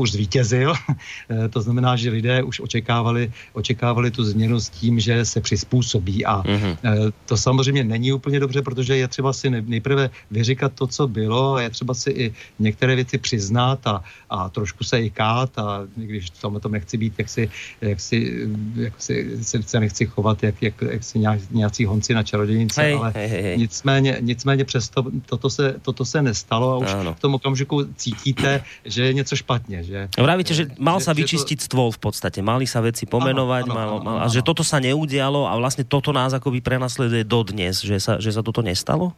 už 0.00 0.12
zvítězil. 0.12 0.72
Eh, 1.30 1.48
to 1.48 1.60
znamená, 1.60 1.96
že 1.96 2.10
lidé 2.10 2.42
už 2.42 2.60
očekávali, 2.60 3.32
očekávali 3.52 4.10
tu 4.10 4.24
změnu 4.24 4.60
s 4.60 4.68
tím, 4.68 5.00
že 5.00 5.24
se 5.24 5.40
přizpůsobí. 5.40 6.24
A 6.24 6.42
mm-hmm. 6.42 6.76
to 7.26 7.36
samozřejmě 7.36 7.84
není 7.84 8.12
úplně 8.12 8.40
dobře, 8.40 8.62
protože 8.62 8.96
je 8.96 9.08
třeba 9.08 9.32
si 9.32 9.50
nejprve 9.50 10.10
vyříkat 10.30 10.72
to, 10.72 10.86
co 10.86 11.08
bylo, 11.08 11.58
je 11.58 11.70
třeba 11.70 11.94
si 11.94 12.10
i 12.10 12.34
některé 12.58 12.94
věci 12.94 13.18
přiznat 13.18 13.86
a, 13.86 14.02
a 14.30 14.48
trošku 14.48 14.84
se 14.84 15.00
i 15.00 15.10
kát 15.10 15.58
a 15.58 15.86
když 15.96 16.30
v 16.30 16.40
tom 16.40 16.60
nechci 16.68 16.96
být, 16.96 17.14
jak 17.18 17.28
si, 17.28 17.50
jak 17.80 18.00
si, 18.00 18.48
jak 18.76 18.94
si, 19.02 19.38
se 19.42 19.80
nechci 19.80 20.06
chovat, 20.06 20.42
jak, 20.42 20.62
jak, 20.62 20.74
jak 20.90 21.04
si 21.04 21.18
nějací 21.50 21.84
honci 21.84 22.14
na 22.14 22.22
čarodějnice, 22.22 22.82
hej, 22.82 22.94
ale 22.94 23.12
hej, 23.14 23.28
hej. 23.28 23.58
Nicméně, 23.58 24.18
nicméně 24.20 24.64
přesto 24.64 25.04
toto 25.26 25.50
se, 25.50 25.74
toto 25.82 26.04
se 26.04 26.22
nestalo 26.22 26.72
a 26.72 26.76
už 26.76 26.88
ano. 26.88 27.14
v 27.14 27.20
tom 27.20 27.34
okamžiku 27.34 27.84
cítíte, 27.96 28.62
že 28.84 29.04
je 29.04 29.12
něco 29.12 29.36
špatně, 29.36 29.82
že 29.88 30.00
No 30.20 30.22
vravíte, 30.28 30.52
že 30.52 30.68
mal 30.76 31.00
sa 31.00 31.16
vyčistiť 31.16 31.64
stôl 31.64 31.88
v 31.88 32.00
podstate, 32.00 32.44
mali 32.44 32.68
sa 32.68 32.84
veci 32.84 33.08
pomenovať, 33.08 33.64
ano, 33.64 33.72
ano, 33.72 33.78
malo, 33.78 33.94
ano, 34.04 34.18
a 34.20 34.28
že 34.28 34.44
toto 34.44 34.60
sa 34.60 34.76
neudialo 34.78 35.48
a 35.48 35.56
vlastne 35.56 35.88
toto 35.88 36.12
nás 36.12 36.36
akoby 36.36 36.60
prenasleduje 36.60 37.24
dodnes, 37.24 37.80
že 37.80 37.96
sa, 37.96 38.20
že 38.20 38.28
sa 38.28 38.44
toto 38.44 38.60
nestalo? 38.60 39.16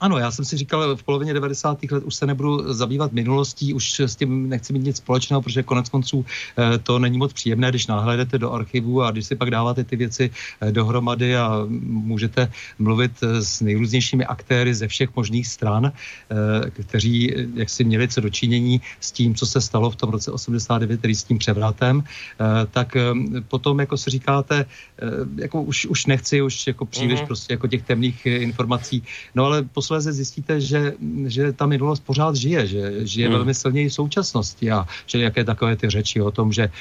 Ano, 0.00 0.18
já 0.18 0.30
jsem 0.30 0.44
si 0.44 0.56
říkal, 0.56 0.96
v 0.96 1.02
polovině 1.02 1.34
90. 1.34 1.78
let 1.90 2.04
už 2.04 2.14
se 2.14 2.26
nebudu 2.26 2.72
zabývat 2.72 3.12
minulostí, 3.12 3.74
už 3.74 4.00
s 4.00 4.16
tím 4.16 4.48
nechci 4.48 4.72
mít 4.72 4.84
nic 4.84 4.96
společného, 4.96 5.42
protože 5.42 5.62
konec 5.62 5.88
konců 5.88 6.24
eh, 6.58 6.78
to 6.78 6.98
není 6.98 7.18
moc 7.18 7.32
příjemné, 7.32 7.70
když 7.70 7.86
nahlédete 7.86 8.38
do 8.38 8.52
archivu 8.52 9.02
a 9.02 9.10
když 9.10 9.26
si 9.26 9.36
pak 9.36 9.50
dáváte 9.50 9.84
ty 9.84 9.96
věci 9.96 10.30
eh, 10.60 10.72
dohromady 10.72 11.36
a 11.36 11.64
můžete 11.86 12.52
mluvit 12.78 13.12
eh, 13.22 13.42
s 13.42 13.60
nejrůznějšími 13.60 14.24
aktéry 14.24 14.74
ze 14.74 14.88
všech 14.88 15.16
možných 15.16 15.46
stran, 15.48 15.92
kteří 16.70 17.34
jak 17.54 17.70
si 17.70 17.84
měli 17.84 18.08
co 18.08 18.20
dočinění 18.20 18.80
s 19.00 19.12
tím, 19.12 19.34
co 19.34 19.46
se 19.46 19.60
stalo 19.60 19.90
v 19.90 19.96
tom 19.96 20.10
roce 20.10 20.30
89, 20.30 21.00
tedy 21.00 21.14
s 21.14 21.24
tím 21.24 21.38
převratem, 21.38 22.04
tak 22.70 22.96
potom 23.48 23.80
jako 23.80 23.96
si 23.96 24.10
říkáte, 24.10 24.66
jako 25.36 25.62
už, 25.62 25.86
už 25.86 26.06
nechci 26.06 26.42
už 26.42 26.66
jako 26.66 26.86
příliš 26.86 27.20
mm-hmm. 27.20 27.26
prostě 27.26 27.52
jako 27.52 27.66
těch 27.68 27.82
temných 27.82 28.26
informací, 28.26 29.02
no 29.34 29.44
ale 29.44 29.62
posléze 29.86 30.12
zjistíte, 30.12 30.60
že, 30.60 30.98
že 31.30 31.54
ta 31.54 31.66
minulost 31.66 32.02
pořád 32.02 32.34
žije, 32.34 32.66
že 32.66 32.82
žije 33.06 33.26
hmm. 33.30 33.36
velmi 33.36 33.54
silně 33.54 33.82
i 33.86 33.88
v 33.88 33.94
současnosti 33.94 34.66
a 34.72 34.82
že 35.06 35.22
jaké 35.22 35.46
takové 35.46 35.78
ty 35.78 35.86
řeči 35.86 36.18
o 36.18 36.34
tom, 36.34 36.50
že 36.50 36.66
eh, 36.66 36.72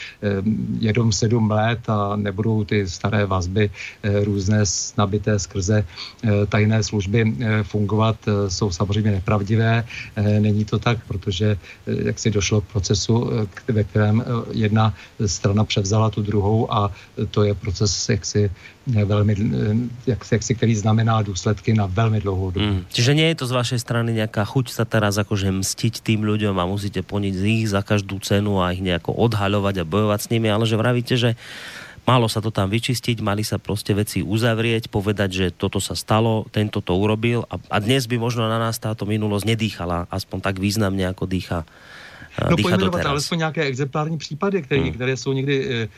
jedou 0.82 1.14
sedm 1.14 1.52
let 1.54 1.86
a 1.86 2.18
nebudou 2.18 2.66
ty 2.66 2.90
staré 2.90 3.30
vazby 3.30 3.70
eh, 3.70 4.26
různé 4.26 4.66
nabité 4.98 5.38
skrze 5.38 5.86
eh, 5.86 6.46
tajné 6.50 6.82
služby 6.82 7.38
fungovat, 7.64 8.18
jsou 8.48 8.72
samozřejmě 8.72 9.12
nepravdivé. 9.22 9.86
Není 10.18 10.66
to 10.66 10.80
tak, 10.80 11.06
protože 11.06 11.58
jak 11.86 12.18
si 12.20 12.32
došlo 12.32 12.62
k 12.62 12.72
procesu, 12.74 13.30
ve 13.68 13.84
kterém 13.84 14.24
jedna 14.52 14.94
strana 15.26 15.64
převzala 15.64 16.10
tu 16.10 16.22
druhou 16.22 16.74
a 16.74 16.92
to 17.32 17.44
je 17.44 17.54
proces 17.54 18.10
jaksi 18.10 18.50
velmi, 18.88 19.36
jak, 20.06 20.22
jak 20.32 20.44
si, 20.44 20.56
který 20.56 20.76
znamená 20.76 21.22
důsledky 21.22 21.74
na 21.74 21.86
velmi 21.86 22.22
dlouhou 22.22 22.52
dobu. 22.52 22.66
Mm. 22.66 22.86
Čiže 22.94 23.12
nie 23.18 23.28
je 23.34 23.38
to 23.42 23.50
z 23.50 23.58
vašej 23.58 23.80
strany 23.82 24.14
nejaká 24.14 24.46
chuť 24.46 24.70
sa 24.70 24.86
teraz 24.86 25.18
akože 25.18 25.50
mstiť 25.50 26.06
tým 26.06 26.22
ľuďom 26.22 26.54
a 26.54 26.70
musíte 26.70 27.02
poniť 27.02 27.34
z 27.34 27.44
ich 27.44 27.64
za 27.66 27.82
každú 27.82 28.22
cenu 28.22 28.62
a 28.62 28.74
ich 28.78 28.86
nejako 28.86 29.18
odhaľovať 29.18 29.82
a 29.82 29.90
bojovať 29.90 30.20
s 30.22 30.30
nimi, 30.30 30.54
ale 30.54 30.70
že 30.70 30.78
vravíte, 30.78 31.16
že 31.18 31.34
Malo 32.06 32.30
sa 32.30 32.38
to 32.38 32.54
tam 32.54 32.70
vyčistiť, 32.70 33.18
mali 33.26 33.42
sa 33.42 33.58
proste 33.58 33.98
veci 33.98 34.22
uzavrieť, 34.22 34.94
povedať, 34.94 35.30
že 35.34 35.46
toto 35.50 35.82
sa 35.82 35.98
stalo, 35.98 36.46
tento 36.54 36.78
to 36.78 36.94
urobil 36.94 37.50
a, 37.50 37.58
a 37.58 37.82
dnes 37.82 38.06
by 38.06 38.22
možno 38.22 38.46
na 38.46 38.62
nás 38.62 38.78
táto 38.78 39.10
minulosť 39.10 39.50
nedýchala, 39.50 40.06
aspoň 40.14 40.38
tak 40.38 40.62
významne, 40.62 41.02
ako 41.10 41.26
dýcha 41.26 41.66
no, 42.50 42.58
pojmenovat 42.58 43.06
alespoň 43.06 43.38
nějaké 43.38 43.64
exemplární 43.64 44.18
případy, 44.18 44.62
které, 44.62 44.82
hmm. 44.82 44.92
které 44.92 45.18
jsou 45.18 45.34
někdy 45.34 45.56
eh, 45.70 45.90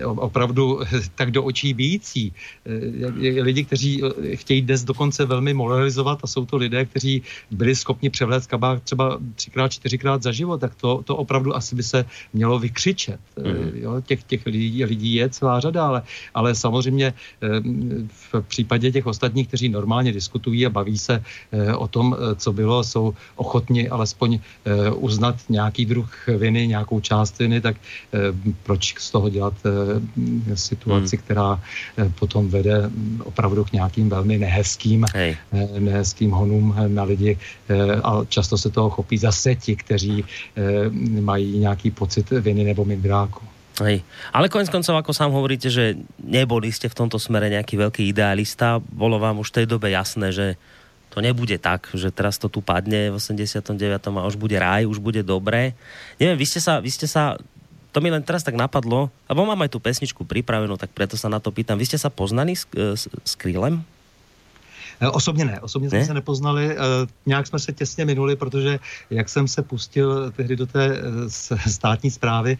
eh, 0.00 0.04
opravdu 0.04 0.80
tak 1.14 1.30
do 1.30 1.44
očí 1.44 1.74
bíjící. 1.74 2.32
Eh, 2.66 3.42
lidi, 3.42 3.64
kteří 3.64 4.02
eh, 4.04 4.36
chtějí 4.36 4.62
dnes 4.62 4.84
dokonce 4.84 5.24
velmi 5.24 5.54
moralizovat 5.54 6.18
a 6.22 6.26
jsou 6.26 6.46
to 6.46 6.56
lidé, 6.56 6.84
kteří 6.84 7.22
byli 7.50 7.76
schopni 7.76 8.10
převléct 8.10 8.46
kabák 8.46 8.82
třeba 8.82 9.18
třikrát, 9.34 9.68
čtyřikrát 9.72 10.22
za 10.22 10.32
život, 10.32 10.60
tak 10.60 10.74
to, 10.74 11.02
to 11.04 11.16
opravdu 11.16 11.56
asi 11.56 11.76
by 11.76 11.82
se 11.82 12.04
mělo 12.32 12.58
vykřičet. 12.58 13.20
Eh, 13.38 13.48
hmm. 13.48 13.70
Jo, 13.74 14.00
těch, 14.00 14.22
těch 14.24 14.46
lidí, 14.46 14.84
lidí 14.84 15.14
je 15.14 15.28
celá 15.28 15.60
řada, 15.60 15.86
ale, 15.86 16.02
ale 16.34 16.54
samozřejmě 16.54 17.06
eh, 17.06 17.48
v 18.08 18.42
případě 18.48 18.92
těch 18.92 19.06
ostatních, 19.06 19.48
kteří 19.48 19.68
normálně 19.68 20.12
diskutují 20.12 20.66
a 20.66 20.70
baví 20.70 20.98
se 20.98 21.22
eh, 21.52 21.74
o 21.74 21.88
tom, 21.88 22.16
eh, 22.16 22.34
co 22.34 22.52
bylo, 22.52 22.84
jsou 22.84 23.14
ochotni 23.36 23.88
alespoň 23.88 24.38
eh, 24.38 24.90
uznat 24.90 25.36
nějaký 25.50 25.86
druh 25.86 26.10
viny, 26.38 26.66
nějakou 26.66 27.00
část 27.00 27.38
viny, 27.38 27.60
tak 27.60 27.76
eh, 27.76 28.18
proč 28.62 28.94
z 28.98 29.10
toho 29.10 29.28
dělat 29.28 29.54
eh, 29.66 30.56
situaci, 30.56 31.16
hmm. 31.16 31.24
která 31.24 31.60
eh, 31.98 32.12
potom 32.18 32.48
vede 32.48 32.88
mm, 32.88 33.22
opravdu 33.24 33.64
k 33.64 33.72
nějakým 33.72 34.08
velmi 34.08 34.38
nehezkým, 34.38 35.04
Hej. 35.14 35.36
eh, 35.52 35.80
nehezkým 35.80 36.30
honům 36.30 36.74
na 36.88 37.02
lidi 37.02 37.38
a 38.04 38.24
často 38.28 38.58
se 38.58 38.70
toho 38.70 38.90
chopí 38.90 39.18
zase 39.18 39.54
ti, 39.54 39.76
kteří 39.76 40.24
mají 41.20 41.58
nějaký 41.58 41.90
pocit 41.90 42.30
viny 42.30 42.64
nebo 42.64 42.84
mindráku. 42.84 43.42
Hej. 43.80 44.04
Ale 44.36 44.52
konec 44.52 44.68
koncov, 44.68 45.00
ako 45.00 45.16
sám 45.16 45.32
hovoríte, 45.32 45.72
že 45.72 45.96
neboli 46.20 46.68
ste 46.68 46.92
v 46.92 46.98
tomto 47.00 47.16
smere 47.16 47.48
nejaký 47.48 47.80
veľký 47.80 48.02
idealista, 48.12 48.76
bolo 48.76 49.16
vám 49.16 49.40
už 49.40 49.48
v 49.50 49.56
tej 49.62 49.66
dobe 49.66 49.88
jasné, 49.88 50.36
že 50.36 50.46
to 51.10 51.18
nebude 51.18 51.58
tak, 51.58 51.90
že 51.90 52.14
teraz 52.14 52.38
to 52.38 52.46
tu 52.46 52.62
padne 52.62 53.10
v 53.10 53.18
89. 53.18 53.66
a 53.98 54.30
už 54.30 54.38
bude 54.38 54.54
ráj, 54.54 54.86
už 54.86 55.02
bude 55.02 55.26
dobré. 55.26 55.74
Neviem, 56.22 56.38
vy 56.38 56.46
ste 56.46 56.62
sa, 56.62 56.78
vy 56.78 56.90
ste 56.90 57.10
sa 57.10 57.34
to 57.90 57.98
mi 57.98 58.06
len 58.06 58.22
teraz 58.22 58.46
tak 58.46 58.54
napadlo, 58.54 59.10
lebo 59.26 59.42
mám 59.42 59.58
aj 59.66 59.74
tú 59.74 59.82
pesničku 59.82 60.22
pripravenú, 60.22 60.78
tak 60.78 60.94
preto 60.94 61.18
sa 61.18 61.26
na 61.26 61.42
to 61.42 61.50
pýtam. 61.50 61.74
Vy 61.74 61.90
ste 61.90 61.98
sa 61.98 62.06
poznali 62.06 62.54
s, 62.54 62.62
s, 62.70 63.10
s 63.10 63.32
Krylem? 63.34 63.82
Eh, 65.00 65.08
osobně 65.08 65.44
ne, 65.44 65.60
osobně 65.60 65.88
ne? 65.92 65.98
jsme 65.98 66.06
se 66.06 66.14
nepoznali, 66.14 66.70
eh, 66.70 66.76
nějak 67.26 67.46
jsme 67.46 67.58
se 67.58 67.72
těsně 67.72 68.04
minuli, 68.04 68.36
protože 68.36 68.78
jak 69.10 69.28
jsem 69.28 69.48
se 69.48 69.62
pustil 69.62 70.30
tehdy 70.30 70.56
do 70.56 70.66
té 70.66 71.02
státní 71.66 72.10
zprávy, 72.10 72.58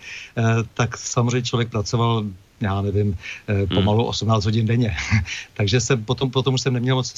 tak 0.74 0.96
samozřejmě 0.96 1.42
člověk 1.42 1.68
pracoval 1.68 2.24
já 2.60 2.82
nevím, 2.82 3.16
hmm. 3.48 3.66
pomalu 3.66 4.04
18 4.04 4.44
hodin 4.44 4.66
denně. 4.66 4.96
Takže 5.54 5.80
jsem 5.80 6.04
potom, 6.04 6.30
potom 6.30 6.54
už 6.54 6.60
jsem 6.60 6.72
neměl 6.72 6.96
moc 6.96 7.08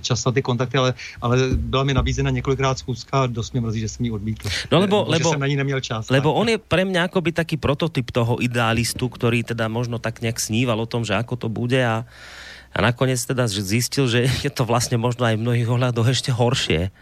čas 0.00 0.24
na 0.24 0.32
ty 0.32 0.42
kontakty, 0.42 0.78
ale, 0.78 0.94
ale 1.20 1.36
byla 1.56 1.84
mi 1.84 1.94
nabízena 1.94 2.30
několikrát 2.30 2.78
schůzka 2.78 3.22
a 3.22 3.26
dost 3.26 3.52
mě 3.52 3.60
mrzí, 3.60 3.80
že 3.80 3.88
jsem 3.88 4.04
ji 4.04 4.10
odmítl. 4.10 4.48
No 4.72 4.78
lebo, 4.78 5.04
lebo, 5.08 5.30
jsem 5.30 5.40
na 5.40 5.46
ní 5.46 5.56
neměl 5.56 5.80
čas. 5.80 6.10
Lebo 6.10 6.32
tak. 6.32 6.38
on 6.40 6.46
je 6.48 6.58
pre 6.58 6.82
mňa 6.84 7.10
akoby 7.10 7.32
taký 7.32 7.56
prototyp 7.56 8.10
toho 8.10 8.38
idealistu, 8.38 9.08
ktorý 9.08 9.42
teda 9.42 9.66
možno 9.66 9.98
tak 9.98 10.22
nejak 10.22 10.38
sníval 10.38 10.78
o 10.80 10.90
tom, 10.90 11.02
že 11.02 11.18
ako 11.18 11.34
to 11.36 11.48
bude 11.50 11.78
a 11.78 12.06
a 12.76 12.84
nakoniec 12.84 13.16
teda 13.24 13.48
zistil, 13.48 14.04
že 14.04 14.28
je 14.44 14.50
to 14.52 14.68
vlastně 14.68 15.00
možno 15.00 15.24
aj 15.24 15.40
v 15.40 15.44
mnohých 15.48 15.68
ohľadoch 15.68 16.12
ešte 16.12 16.28
horšie. 16.28 16.92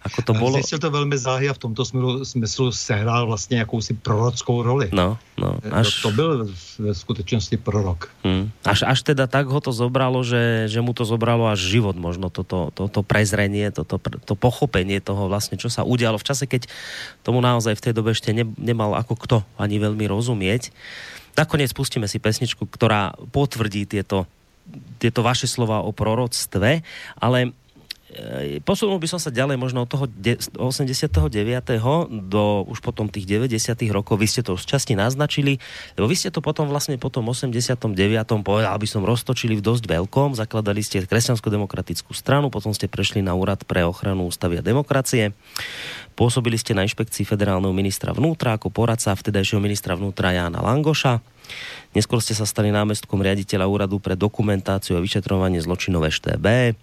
Ako 0.00 0.24
to 0.24 0.32
bolo... 0.32 0.56
Zjistil 0.56 0.80
to 0.80 0.88
velmi 0.88 1.12
záhy 1.18 1.52
a 1.52 1.54
v 1.54 1.60
tomto 1.60 1.84
smyslu, 1.84 2.24
smyslu 2.24 2.72
sehrál 2.72 3.26
vlastně 3.26 3.58
jakousi 3.58 3.94
prorockou 3.94 4.62
roli. 4.62 4.88
No, 4.92 5.18
no. 5.36 5.60
Až... 5.70 6.00
To, 6.00 6.08
to 6.08 6.16
byl 6.16 6.48
ve 6.78 6.94
skutečnosti 6.94 7.56
prorok. 7.56 8.08
Hmm. 8.24 8.48
Až, 8.64 8.88
až 8.88 9.02
teda 9.02 9.28
tak 9.28 9.52
ho 9.52 9.60
to 9.60 9.72
zobralo, 9.76 10.24
že, 10.24 10.72
že 10.72 10.80
mu 10.80 10.96
to 10.96 11.04
zobralo 11.04 11.52
až 11.52 11.60
život 11.60 11.96
možno 12.00 12.32
toto 12.32 12.72
to, 12.72 12.88
to 12.88 13.00
prezrenie, 13.04 13.68
toto 13.68 14.00
to, 14.00 14.08
to 14.24 14.34
pochopenie 14.34 15.04
toho 15.04 15.28
vlastne, 15.28 15.60
čo 15.60 15.68
sa 15.68 15.84
udialo 15.84 16.16
v 16.16 16.26
čase, 16.26 16.48
keď 16.48 16.64
tomu 17.20 17.44
naozaj 17.44 17.76
v 17.76 17.84
tej 17.84 17.92
dobe 17.92 18.16
ešte 18.16 18.32
ne, 18.32 18.48
nemal 18.56 18.96
ako 18.96 19.14
kto 19.20 19.36
ani 19.60 19.76
veľmi 19.76 20.08
rozumieť. 20.08 20.72
Nakoniec 21.36 21.76
pustíme 21.76 22.08
si 22.08 22.16
pesničku, 22.16 22.64
ktorá 22.64 23.12
potvrdí 23.30 23.84
tieto 23.84 24.24
tieto 25.00 25.24
vaše 25.24 25.50
slova 25.50 25.82
o 25.82 25.90
proroctve, 25.90 26.86
ale 27.18 27.38
posunul 28.66 28.98
by 28.98 29.06
som 29.06 29.20
sa 29.22 29.30
ďalej 29.30 29.54
možno 29.54 29.86
od 29.86 29.90
toho 29.90 30.10
89. 30.10 31.30
do 32.26 32.42
už 32.66 32.82
potom 32.82 33.06
tých 33.06 33.26
90. 33.26 33.78
rokov, 33.94 34.18
vy 34.18 34.26
ste 34.26 34.42
to 34.42 34.58
z 34.58 34.66
časti 34.66 34.98
naznačili, 34.98 35.62
lebo 35.94 36.10
vy 36.10 36.16
ste 36.18 36.34
to 36.34 36.42
potom 36.42 36.66
vlastne 36.66 36.98
potom 36.98 37.22
89. 37.30 37.94
povedal 38.42 38.74
by 38.74 38.88
som 38.90 39.06
roztočili 39.06 39.54
v 39.58 39.62
dosť 39.62 39.86
veľkom, 39.86 40.34
zakladali 40.34 40.82
ste 40.82 41.06
kresťansko-demokratickú 41.06 42.10
stranu, 42.10 42.50
potom 42.50 42.74
ste 42.74 42.90
prešli 42.90 43.22
na 43.22 43.38
úrad 43.38 43.62
pre 43.62 43.86
ochranu 43.86 44.26
ústavy 44.26 44.58
a 44.58 44.62
demokracie, 44.62 45.30
pôsobili 46.18 46.58
ste 46.58 46.74
na 46.74 46.82
inšpekcii 46.82 47.22
federálneho 47.22 47.70
ministra 47.70 48.10
vnútra 48.10 48.58
ako 48.58 48.74
poradca 48.74 49.14
vtedajšieho 49.14 49.62
ministra 49.62 49.94
vnútra 49.94 50.34
Jána 50.34 50.58
Langoša, 50.58 51.22
neskôr 51.94 52.18
ste 52.18 52.34
sa 52.34 52.42
stali 52.42 52.74
námestkom 52.74 53.22
riaditeľa 53.22 53.70
úradu 53.70 54.02
pre 54.02 54.18
dokumentáciu 54.18 54.98
a 54.98 55.04
vyšetrovanie 55.04 55.62
zločinov 55.62 56.02
EŠTB, 56.10 56.74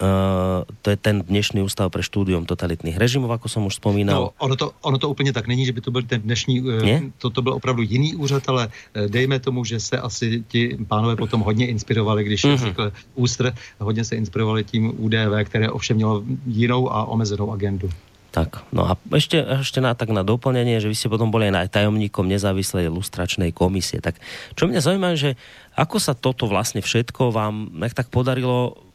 Uh, 0.00 0.64
to 0.82 0.90
je 0.90 0.96
ten 0.96 1.20
dnešní 1.20 1.60
ústav 1.60 1.92
pre 1.92 2.00
štúdium 2.00 2.46
totalitných 2.46 2.96
režimů, 2.96 3.28
jako 3.32 3.48
jsem 3.48 3.66
už 3.66 3.72
vzpomínal. 3.72 4.22
No, 4.22 4.30
ono, 4.38 4.56
to, 4.56 4.72
ono 4.80 4.98
to 4.98 5.08
úplně 5.08 5.32
tak 5.32 5.46
není, 5.46 5.66
že 5.66 5.72
by 5.72 5.80
to 5.80 5.90
byl 5.90 6.02
ten 6.02 6.20
dnešní, 6.20 6.60
Nie? 6.60 7.02
to, 7.18 7.30
to 7.30 7.42
byl 7.42 7.52
opravdu 7.52 7.82
jiný 7.82 8.14
úřad, 8.14 8.48
ale 8.48 8.68
eh, 8.94 9.08
dejme 9.08 9.38
tomu, 9.38 9.64
že 9.64 9.80
se 9.80 9.98
asi 9.98 10.44
ti 10.48 10.78
pánové 10.88 11.16
potom 11.16 11.40
hodně 11.40 11.66
inspirovali, 11.66 12.24
když 12.24 12.44
mm-hmm. 12.44 12.56
řekl 12.56 12.92
ústr, 13.14 13.52
hodně 13.78 14.04
se 14.04 14.16
inspirovali 14.16 14.64
tím 14.64 14.94
UDV, 14.96 15.44
které 15.44 15.70
ovšem 15.70 15.96
mělo 15.96 16.22
jinou 16.46 16.92
a 16.92 17.04
omezenou 17.04 17.52
agendu. 17.52 17.90
Tak, 18.30 18.62
no 18.70 18.86
a 18.86 18.94
ešte, 19.10 19.42
ešte 19.42 19.82
na, 19.82 19.90
tak 19.98 20.14
na 20.14 20.22
doplnenie, 20.22 20.78
že 20.78 20.86
vy 20.86 20.94
ste 20.94 21.10
potom 21.10 21.34
boli 21.34 21.50
aj 21.50 21.74
tajomníkom 21.74 22.30
nezávislej 22.30 22.86
lustračnej 22.86 23.50
komisie. 23.50 23.98
Tak 23.98 24.22
čo 24.54 24.70
mňa 24.70 24.78
zaujíma, 24.78 25.18
že 25.18 25.34
ako 25.74 25.98
sa 25.98 26.14
toto 26.14 26.46
vlastne 26.46 26.78
všetko 26.78 27.34
vám 27.34 27.74
tak 27.90 28.06
podarilo 28.06 28.89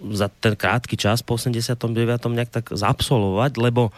za 0.00 0.28
ten 0.28 0.54
krátky 0.56 0.96
čas 0.98 1.24
po 1.24 1.40
89. 1.40 1.76
nejak 2.32 2.50
tak 2.52 2.66
zabsolvovať, 2.72 3.52
lebo 3.60 3.94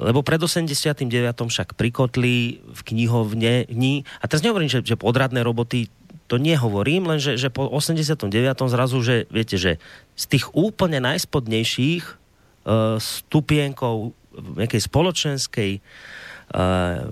lebo 0.00 0.24
pred 0.24 0.40
89. 0.40 1.04
však 1.44 1.76
prikotli 1.76 2.56
v 2.64 2.80
knihovne, 2.88 3.68
a 4.00 4.24
teraz 4.24 4.40
nehovorím, 4.40 4.72
že, 4.72 4.80
že 4.80 4.96
podradné 4.96 5.44
roboty 5.44 5.92
to 6.24 6.40
nehovorím, 6.40 7.04
len 7.04 7.20
že, 7.20 7.36
že 7.36 7.52
po 7.52 7.68
89. 7.68 8.32
zrazu, 8.72 8.98
že 9.04 9.28
viete, 9.28 9.60
že 9.60 9.76
z 10.16 10.24
tých 10.24 10.48
úplne 10.56 11.04
najspodnejších 11.04 12.04
uh, 12.08 12.96
stupienkov 12.96 14.16
nejakej 14.34 14.82
spoločenskej 14.88 15.70
uh, 15.78 17.04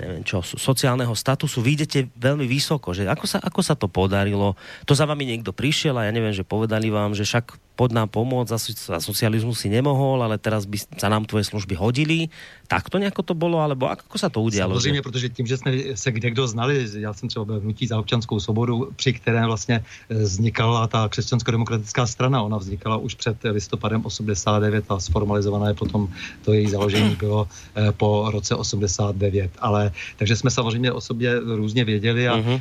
neviem 0.00 0.24
čo, 0.24 0.40
sociálneho 0.42 1.12
statusu, 1.12 1.60
vyjdete 1.60 2.14
veľmi 2.16 2.46
vysoko. 2.46 2.94
Že 2.94 3.10
ako, 3.10 3.26
sa, 3.26 3.38
ako 3.42 3.60
sa 3.60 3.74
to 3.74 3.86
podarilo? 3.90 4.54
To 4.86 4.92
za 4.94 5.04
vami 5.04 5.26
niekto 5.26 5.52
prišiel 5.52 5.98
a 5.98 6.06
ja 6.06 6.12
neviem, 6.14 6.32
že 6.32 6.46
povedali 6.46 6.88
vám, 6.88 7.12
že 7.12 7.26
však 7.26 7.67
pod 7.78 7.94
nám 7.94 8.10
pomôcť, 8.10 8.50
za, 8.50 8.98
socializmu 8.98 9.54
si 9.54 9.70
nemohol, 9.70 10.26
ale 10.26 10.34
teraz 10.34 10.66
by 10.66 10.82
sa 10.98 11.06
nám 11.06 11.30
tvoje 11.30 11.46
služby 11.46 11.78
hodili. 11.78 12.26
Tak 12.66 12.90
to 12.90 12.98
nějako 12.98 13.22
to 13.22 13.38
bylo, 13.38 13.62
alebo 13.62 13.86
ako 13.86 14.18
sa 14.18 14.28
to 14.28 14.42
udělalo? 14.42 14.74
Samozřejmě, 14.74 14.98
že? 14.98 15.02
protože 15.02 15.28
tím, 15.28 15.46
že 15.46 15.56
jsme 15.56 15.70
se 15.94 16.12
kde 16.12 16.30
kdo 16.30 16.44
znali, 16.48 16.74
já 16.98 17.14
jsem 17.14 17.28
třeba 17.28 17.44
byl 17.44 17.60
hnutí 17.60 17.86
za 17.86 17.98
občanskou 17.98 18.40
svobodu, 18.40 18.90
při 18.96 19.12
které 19.12 19.46
vlastně 19.46 19.84
eh, 20.10 20.14
vznikala 20.14 20.86
ta 20.86 21.08
křesťansko-demokratická 21.08 22.06
strana. 22.06 22.42
Ona 22.42 22.58
vznikala 22.58 22.96
už 22.96 23.14
před 23.14 23.36
listopadem 23.44 24.04
89 24.04 24.84
a 24.88 25.00
sformalizované 25.00 25.74
potom 25.74 26.08
to 26.44 26.52
její 26.52 26.66
založení 26.66 27.16
bylo 27.16 27.48
eh, 27.76 27.92
po 27.92 28.26
roce 28.30 28.54
89. 28.54 29.50
Ale 29.58 29.92
takže 30.16 30.36
jsme 30.36 30.50
samozřejmě 30.50 30.92
o 30.92 31.00
sobě 31.00 31.40
různě 31.40 31.84
věděli 31.84 32.28
a 32.28 32.36
uh-huh. 32.36 32.60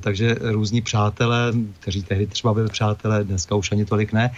takže 0.00 0.36
různí 0.40 0.82
přátelé, 0.82 1.52
kteří 1.80 2.02
tehdy 2.02 2.26
třeba 2.26 2.54
byli 2.54 2.68
přátelé, 2.68 3.24
dneska 3.24 3.54
už 3.54 3.72
ani 3.72 3.84
tolik 3.84 4.12
ne, 4.12 4.30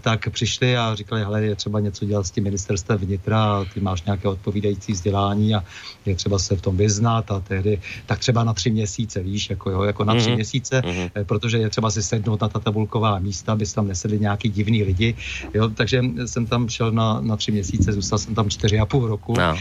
tak 0.00 0.30
přišli 0.30 0.76
a 0.76 0.94
říkali, 0.94 1.22
hele, 1.22 1.42
je 1.42 1.54
třeba 1.54 1.80
něco 1.80 2.04
dělat 2.04 2.26
s 2.26 2.30
tím 2.30 2.44
ministerstvem 2.44 2.98
vnitra, 2.98 3.44
a 3.44 3.64
ty 3.64 3.80
máš 3.80 4.02
nějaké 4.02 4.28
odpovídající 4.28 4.92
vzdělání 4.92 5.54
a 5.54 5.64
je 6.06 6.14
třeba 6.14 6.38
se 6.38 6.56
v 6.56 6.60
tom 6.60 6.76
vyznat 6.76 7.30
a 7.30 7.40
tehdy, 7.40 7.80
tak 8.06 8.18
třeba 8.18 8.44
na 8.44 8.52
tři 8.52 8.70
měsíce, 8.70 9.22
víš, 9.22 9.50
jako, 9.50 9.70
jo, 9.70 9.82
jako 9.82 10.04
na 10.04 10.14
tři 10.14 10.30
mm-hmm. 10.30 10.34
měsíce, 10.34 10.80
mm-hmm. 10.80 11.24
protože 11.24 11.58
je 11.58 11.70
třeba 11.70 11.90
si 11.90 12.02
sednout 12.02 12.40
na 12.40 12.48
ta 12.48 12.58
tabulková 12.58 13.18
místa, 13.18 13.52
aby 13.52 13.66
tam 13.66 13.88
nesedli 13.88 14.18
nějaký 14.18 14.48
divný 14.48 14.82
lidi, 14.82 15.14
jo, 15.54 15.68
takže 15.68 16.02
jsem 16.26 16.46
tam 16.46 16.68
šel 16.68 16.92
na, 16.92 17.20
na 17.20 17.36
tři 17.36 17.52
měsíce, 17.52 17.92
zůstal 17.92 18.18
jsem 18.18 18.34
tam 18.34 18.50
čtyři 18.50 18.78
a 18.78 18.86
půl 18.86 19.06
roku 19.06 19.34
no. 19.38 19.56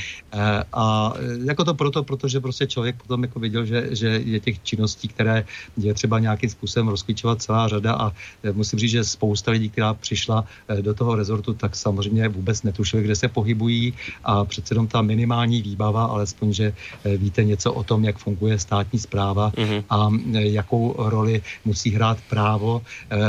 a 0.73 1.13
jako 1.45 1.63
to 1.63 1.73
proto, 1.73 2.03
protože 2.03 2.39
prostě 2.39 2.67
člověk 2.67 2.95
potom 2.95 3.23
jako 3.23 3.39
viděl, 3.39 3.65
že, 3.65 3.87
že 3.91 4.07
je 4.25 4.39
těch 4.39 4.63
činností, 4.63 5.07
které 5.07 5.45
je 5.77 5.93
třeba 5.93 6.19
nějakým 6.19 6.49
způsobem 6.49 6.87
rozklíčovat 6.87 7.41
celá 7.41 7.67
řada 7.67 7.93
a 7.93 8.11
musím 8.53 8.79
říct, 8.79 8.91
že 8.91 9.03
spousta 9.03 9.51
lidí, 9.51 9.69
která 9.69 9.90
přišla 9.93 10.45
eh, 10.67 10.81
do 10.81 10.93
toho 10.93 11.15
rezortu, 11.15 11.53
tak 11.53 11.75
samozřejmě 11.75 12.27
vůbec 12.29 12.63
netušili, 12.63 13.03
kde 13.03 13.15
se 13.15 13.27
pohybují 13.27 13.93
a 14.23 14.45
přece 14.45 14.73
jenom 14.73 14.87
ta 14.87 15.01
minimální 15.01 15.61
výbava, 15.61 16.05
alespoň, 16.05 16.53
že 16.53 16.73
eh, 16.73 17.17
víte 17.17 17.43
něco 17.43 17.73
o 17.73 17.83
tom, 17.83 18.03
jak 18.03 18.17
funguje 18.17 18.59
státní 18.59 18.99
zpráva 18.99 19.51
mm-hmm. 19.51 19.83
a 19.89 20.09
eh, 20.09 20.47
jakou 20.47 20.95
roli 20.97 21.41
musí 21.65 21.89
hrát 21.89 22.17
právo 22.29 22.81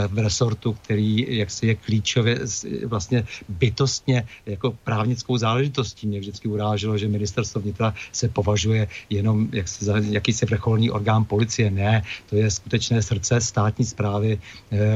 v 0.09 0.19
resortu, 0.19 0.73
který 0.73 1.37
jak 1.37 1.51
si 1.51 1.67
je 1.67 1.75
klíčově 1.75 2.39
vlastně 2.87 3.25
bytostně 3.49 4.27
jako 4.47 4.75
právnickou 4.85 5.37
záležitostí. 5.37 6.07
Mě 6.07 6.21
vždycky 6.21 6.49
uráželo, 6.49 6.99
že 6.99 7.09
ministerstvo 7.09 7.61
vnitra 7.61 7.95
se 8.13 8.29
považuje 8.29 8.89
jenom 9.11 9.49
jak 9.53 9.69
si 9.69 9.85
za 9.85 9.99
jakýsi 9.99 10.47
vrcholný 10.47 10.91
orgán 10.91 11.25
policie. 11.25 11.71
Ne, 11.71 12.03
to 12.31 12.37
je 12.37 12.51
skutečné 12.51 13.03
srdce 13.03 13.41
státní 13.41 13.85
zprávy 13.85 14.41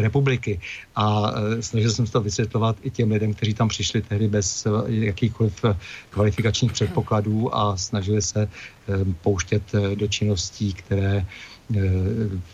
republiky. 0.00 0.60
A 0.96 1.32
snažil 1.60 1.90
jsem 1.90 2.06
se 2.06 2.12
to 2.12 2.20
vysvětlovat 2.20 2.76
i 2.82 2.90
těm 2.90 3.10
lidem, 3.10 3.34
kteří 3.34 3.54
tam 3.54 3.68
přišli 3.68 4.02
tehdy 4.02 4.28
bez 4.28 4.66
eh, 4.66 4.70
jakýchkoliv 4.88 5.64
eh, 5.64 5.76
kvalifikačních 6.10 6.72
předpokladů 6.72 7.56
a 7.56 7.76
snažili 7.76 8.22
se 8.22 8.48
eh, 8.48 8.92
pouštět 9.22 9.62
do 9.94 10.06
činností, 10.06 10.72
které 10.72 11.26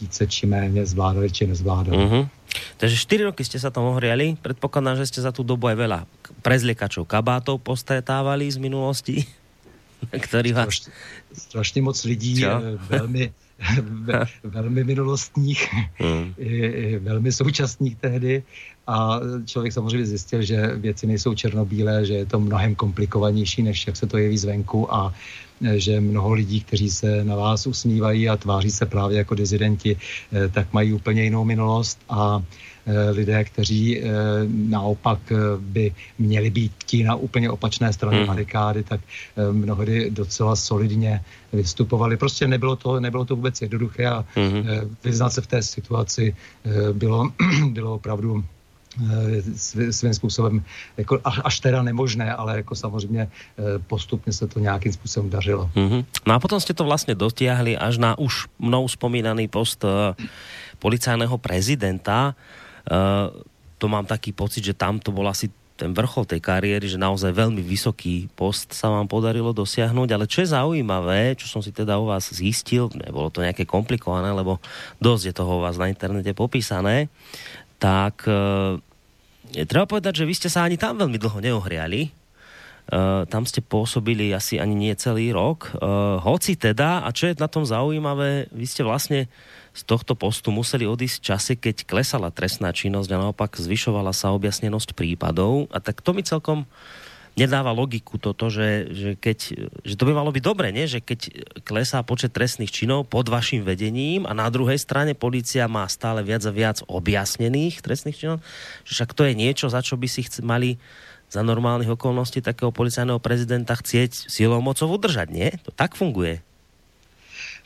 více 0.00 0.26
či 0.26 0.46
méně 0.46 0.86
zvládali 0.86 1.30
či 1.30 1.46
nezvládali. 1.46 1.98
Mm-hmm. 1.98 2.28
Takže 2.80 2.96
4 2.96 3.28
roky 3.28 3.44
ste 3.44 3.60
sa 3.60 3.68
tam 3.68 3.92
ohriali. 3.92 4.40
Predpokladám, 4.40 5.04
že 5.04 5.12
ste 5.12 5.20
za 5.20 5.36
tú 5.36 5.44
dobu 5.44 5.68
aj 5.68 5.76
veľa 5.76 5.98
prezliekačov 6.40 7.04
kabátov 7.04 7.60
postretávali 7.60 8.48
z 8.48 8.56
minulosti. 8.56 9.28
Ktorý 10.26 10.52
vás... 10.52 10.66
Strašně, 10.66 10.92
strašně 11.32 11.82
moc 11.82 12.04
lidí, 12.04 12.34
Čo? 12.40 12.60
velmi, 12.90 13.32
velmi 14.44 14.84
minulostních, 14.84 15.68
hmm. 15.98 16.34
velmi 16.98 17.32
současných 17.32 17.96
tehdy 17.96 18.42
a 18.92 19.20
člověk 19.44 19.72
samozřejmě 19.72 20.06
zjistil, 20.06 20.42
že 20.42 20.76
věci 20.76 21.06
nejsou 21.06 21.34
černobílé, 21.34 22.04
že 22.06 22.14
je 22.14 22.26
to 22.26 22.40
mnohem 22.40 22.74
komplikovanější, 22.74 23.62
než 23.62 23.86
jak 23.86 23.96
se 23.96 24.06
to 24.06 24.18
jeví 24.18 24.38
zvenku 24.38 24.94
a 24.94 25.14
že 25.76 26.00
mnoho 26.00 26.32
lidí, 26.32 26.60
kteří 26.60 26.90
se 26.90 27.24
na 27.24 27.36
vás 27.36 27.66
usmívají 27.66 28.28
a 28.28 28.36
tváří 28.36 28.70
se 28.70 28.86
právě 28.86 29.18
jako 29.18 29.34
dizidenti, 29.34 29.96
eh, 29.96 30.48
tak 30.48 30.72
mají 30.72 30.92
úplně 30.92 31.24
jinou 31.24 31.44
minulost 31.44 31.98
a 32.10 32.42
eh, 32.86 33.10
lidé, 33.10 33.44
kteří 33.44 34.02
naopak 34.48 35.32
by 35.58 35.94
měli 36.18 36.50
být 36.50 36.72
ti 36.86 37.04
na 37.06 37.14
úplně 37.14 37.50
opačné 37.50 37.92
straně 37.92 38.18
hmm. 38.18 38.26
barikády, 38.26 38.82
tak 38.82 39.00
mnohdy 39.52 40.10
docela 40.10 40.56
solidně 40.56 41.22
vystupovali. 41.52 42.16
Prostě 42.16 42.48
nebylo 42.48 42.76
to, 42.76 43.00
nebylo 43.00 43.24
to 43.24 43.36
vůbec 43.36 43.62
jednoduché 43.62 44.06
a 44.06 44.24
hmm. 44.34 44.66
vyznat 45.04 45.30
se 45.30 45.40
v 45.40 45.46
té 45.46 45.62
situaci 45.62 46.34
bylo, 46.92 47.30
bylo 47.70 47.94
opravdu 47.94 48.42
svým 49.90 50.14
způsobem 50.14 50.64
jako 50.96 51.20
až 51.24 51.60
teda 51.60 51.82
nemožné, 51.82 52.34
ale 52.34 52.56
jako 52.56 52.74
samozřejmě 52.74 53.22
eh, 53.22 53.62
postupně 53.86 54.32
se 54.32 54.46
to 54.46 54.60
nějakým 54.60 54.92
způsobem 54.92 55.30
dařilo. 55.30 55.70
Mm-hmm. 55.74 56.04
No 56.26 56.34
a 56.34 56.38
potom 56.38 56.60
jste 56.60 56.74
to 56.74 56.84
vlastně 56.84 57.14
dotiahli 57.14 57.78
až 57.78 57.98
na 57.98 58.18
už 58.18 58.46
mnou 58.58 58.86
vzpomínaný 58.86 59.48
post 59.48 59.84
uh, 59.84 59.90
policajného 60.78 61.38
prezidenta. 61.38 62.34
To 63.78 63.86
mám 63.86 64.06
taký 64.06 64.34
pocit, 64.34 64.66
že 64.66 64.74
tam 64.74 64.98
to 64.98 65.14
bol 65.14 65.26
asi 65.30 65.50
ten 65.82 65.90
vrchol 65.90 66.28
tej 66.28 66.38
kariéry, 66.38 66.86
že 66.86 67.00
naozaj 67.00 67.34
veľmi 67.34 67.58
vysoký 67.58 68.30
post 68.38 68.70
sa 68.70 68.86
vám 68.86 69.10
podarilo 69.10 69.50
dosiahnuť, 69.50 70.08
ale 70.14 70.30
čo 70.30 70.46
je 70.46 70.54
zaujímavé, 70.54 71.34
čo 71.34 71.50
som 71.50 71.58
si 71.58 71.74
teda 71.74 71.98
u 71.98 72.06
vás 72.06 72.30
zistil, 72.30 72.86
nebolo 72.94 73.32
to 73.34 73.42
nejaké 73.42 73.66
komplikované, 73.66 74.30
lebo 74.30 74.62
dosť 75.02 75.24
je 75.26 75.34
toho 75.34 75.58
u 75.58 75.64
vás 75.64 75.80
na 75.82 75.90
internete 75.90 76.30
popísané, 76.38 77.10
tak 77.82 78.30
uh, 78.30 78.78
treba 79.66 79.90
povedať, 79.90 80.22
že 80.22 80.28
vy 80.28 80.34
ste 80.38 80.46
sa 80.46 80.62
ani 80.62 80.78
tam 80.78 81.02
veľmi 81.02 81.18
dlho 81.18 81.42
neohriali. 81.42 82.14
Uh, 82.82 83.26
tam 83.30 83.46
ste 83.46 83.62
pôsobili 83.62 84.30
asi 84.34 84.62
ani 84.62 84.74
nie 84.78 84.94
celý 84.94 85.34
rok. 85.34 85.74
Uh, 85.74 86.22
hoci 86.22 86.54
teda, 86.54 87.02
a 87.02 87.10
čo 87.10 87.30
je 87.30 87.38
na 87.42 87.50
tom 87.50 87.66
zaujímavé, 87.66 88.46
vy 88.54 88.66
ste 88.66 88.86
vlastne 88.86 89.26
z 89.72 89.82
tohto 89.82 90.14
postu 90.14 90.54
museli 90.54 90.86
odísť 90.86 91.16
v 91.18 91.26
čase, 91.26 91.52
keď 91.58 91.86
klesala 91.86 92.30
trestná 92.30 92.70
činnosť 92.70 93.10
a 93.10 93.20
naopak 93.26 93.58
zvyšovala 93.58 94.14
sa 94.14 94.30
objasnenosť 94.34 94.94
prípadov. 94.94 95.70
A 95.74 95.82
tak 95.82 96.02
to 96.06 96.14
mi 96.14 96.22
celkom 96.22 96.66
nedáva 97.32 97.72
logiku 97.72 98.20
toto, 98.20 98.52
že, 98.52 98.92
že, 98.92 99.10
keď, 99.16 99.38
že 99.82 99.94
to 99.96 100.04
by 100.04 100.12
malo 100.12 100.30
byť 100.32 100.44
dobre, 100.44 100.68
nie? 100.68 100.84
že 100.84 101.00
keď 101.00 101.48
klesá 101.64 102.04
počet 102.04 102.36
trestných 102.36 102.68
činov 102.68 103.08
pod 103.08 103.32
vašim 103.32 103.64
vedením 103.64 104.28
a 104.28 104.36
na 104.36 104.52
druhej 104.52 104.76
strane 104.76 105.16
policia 105.16 105.64
má 105.64 105.88
stále 105.88 106.20
viac 106.20 106.44
a 106.44 106.52
viac 106.52 106.78
objasnených 106.84 107.80
trestných 107.80 108.18
činov, 108.18 108.38
že 108.84 109.00
však 109.00 109.16
to 109.16 109.22
je 109.24 109.32
niečo, 109.32 109.72
za 109.72 109.80
čo 109.80 109.96
by 109.96 110.08
si 110.08 110.28
chc- 110.28 110.44
mali 110.44 110.76
za 111.32 111.40
normálnych 111.40 111.96
okolností 111.96 112.44
takého 112.44 112.68
policajného 112.68 113.16
prezidenta 113.16 113.72
chcieť 113.72 114.28
silou 114.28 114.60
mocou 114.60 114.92
udržať, 114.92 115.32
nie? 115.32 115.48
To 115.64 115.72
tak 115.72 115.96
funguje. 115.96 116.44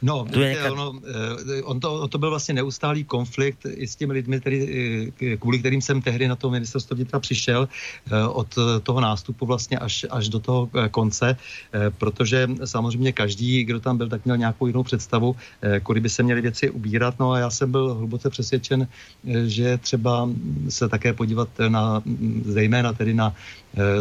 No, 0.03 0.25
víte, 0.25 0.39
nějaká... 0.39 0.73
ono, 0.73 1.01
eh, 1.59 1.63
on 1.63 1.81
to, 1.81 2.09
to 2.09 2.19
byl 2.19 2.31
vlastně 2.31 2.55
neustálý 2.55 3.05
konflikt 3.05 3.67
i 3.67 3.87
s 3.87 3.97
těmi 3.97 4.13
lidmi, 4.13 4.41
který, 4.41 4.59
eh, 5.33 5.37
kvůli 5.37 5.59
kterým 5.59 5.83
jsem 5.83 6.03
tehdy 6.03 6.29
na 6.29 6.37
to 6.37 6.51
ministerstvo 6.51 6.97
vnitra 6.97 7.21
přišel 7.21 7.69
eh, 7.69 8.27
od 8.29 8.49
toho 8.83 9.01
nástupu 9.01 9.47
vlastně 9.47 9.79
až, 9.79 10.07
až 10.11 10.29
do 10.29 10.39
toho 10.41 10.71
konce, 10.91 11.37
protože 11.99 12.49
samozřejmě 12.65 13.13
každý, 13.13 13.65
kdo 13.65 13.81
tam 13.81 13.97
byl, 13.97 14.09
tak 14.09 14.25
měl 14.25 14.37
nějakou 14.37 14.67
jinou 14.67 14.83
představu, 14.83 15.37
kudy 15.83 16.01
by 16.01 16.09
se 16.09 16.23
měly 16.23 16.41
věci 16.41 16.71
ubírat. 16.71 17.15
No 17.19 17.33
a 17.33 17.39
já 17.39 17.51
jsem 17.51 17.73
byl 17.73 17.95
hluboce 17.95 18.31
přesvědčen, 18.31 18.89
že 19.47 19.79
třeba 19.79 20.29
se 20.69 20.89
také 20.89 21.13
podívat 21.13 21.49
na, 21.69 22.03
zejména 22.45 22.93
tedy 22.93 23.15
na 23.15 23.35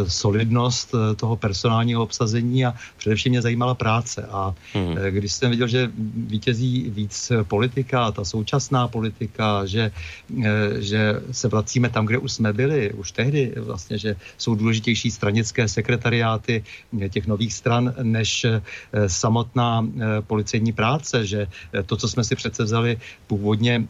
solidnost 0.08 0.94
toho 1.16 1.36
personálního 1.36 2.02
obsazení 2.02 2.66
a 2.66 2.74
především 2.96 3.30
mě 3.30 3.42
zajímala 3.42 3.74
práce. 3.74 4.26
A 4.30 4.54
hmm. 4.72 4.94
když 5.10 5.32
jsem 5.32 5.50
viděl, 5.50 5.68
že 5.68 5.90
vítězí 6.16 6.90
víc 6.90 7.32
politika, 7.42 8.12
ta 8.12 8.24
současná 8.24 8.88
politika, 8.88 9.66
že, 9.66 9.92
eh, 9.92 10.80
že 10.80 11.20
se 11.30 11.48
vracíme 11.48 11.88
tam, 11.88 12.06
kde 12.06 12.18
už 12.18 12.32
jsme 12.32 12.52
byli, 12.52 12.92
už 12.92 13.12
tehdy 13.12 13.52
vlastně, 13.56 13.98
že 13.98 14.16
jsou 14.38 14.54
důležitější 14.54 15.10
stranické 15.10 15.68
sekretariáty 15.68 16.64
těch 17.08 17.26
nových 17.26 17.52
stran, 17.52 17.94
než 18.02 18.44
eh, 18.44 18.60
samotná 19.06 19.84
eh, 19.84 20.22
policejní 20.24 20.72
práce, 20.72 21.26
že 21.26 21.46
to, 21.86 21.96
co 21.96 22.06
jsme 22.08 22.24
si 22.24 22.34
přece 22.36 22.64
vzali 22.64 22.98
původně 23.26 23.84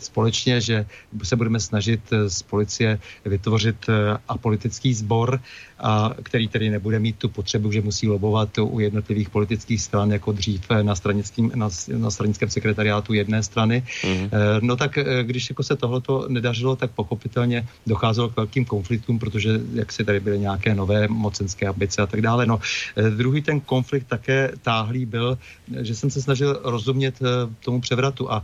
společně, 0.00 0.60
že 0.60 0.86
se 1.22 1.36
budeme 1.36 1.60
snažit 1.60 2.00
z 2.10 2.42
policie 2.42 2.98
vytvořit 3.24 3.86
apolitický 4.28 4.89
sbor, 4.94 5.40
a 5.80 6.14
který 6.22 6.48
tedy 6.48 6.70
nebude 6.70 6.98
mít 6.98 7.16
tu 7.16 7.28
potřebu, 7.28 7.72
že 7.72 7.80
musí 7.80 8.08
lobovat 8.08 8.58
u 8.58 8.80
jednotlivých 8.80 9.30
politických 9.30 9.82
stran 9.82 10.10
jako 10.10 10.32
dřív 10.32 10.60
na, 10.82 10.94
stranickým, 10.94 11.52
na, 11.54 11.68
na 11.96 12.10
stranickém 12.10 12.50
sekretariátu 12.50 13.12
jedné 13.12 13.42
strany. 13.42 13.82
Mm-hmm. 14.02 14.30
No 14.62 14.76
tak 14.76 14.98
eh, 14.98 15.04
když 15.22 15.50
jako 15.50 15.62
se 15.62 15.76
tohleto 15.76 16.26
nedařilo, 16.28 16.76
tak 16.76 16.90
pochopitelně 16.90 17.66
docházelo 17.86 18.28
k 18.28 18.36
velkým 18.36 18.64
konfliktům, 18.64 19.18
protože 19.18 19.60
jak 19.72 19.92
si 19.92 20.04
tady 20.04 20.20
byly 20.20 20.38
nějaké 20.38 20.74
nové 20.74 21.08
mocenské 21.08 21.66
ambice 21.66 22.02
a 22.02 22.06
tak 22.06 22.20
dále. 22.20 22.46
No, 22.46 22.60
eh, 22.96 23.10
druhý 23.10 23.42
ten 23.42 23.60
konflikt 23.60 24.06
také 24.08 24.52
táhlý 24.62 25.06
byl, 25.06 25.38
že 25.80 25.94
jsem 25.94 26.10
se 26.10 26.22
snažil 26.22 26.60
rozumět 26.64 27.18
tomu 27.64 27.80
převratu 27.80 28.32
a 28.32 28.42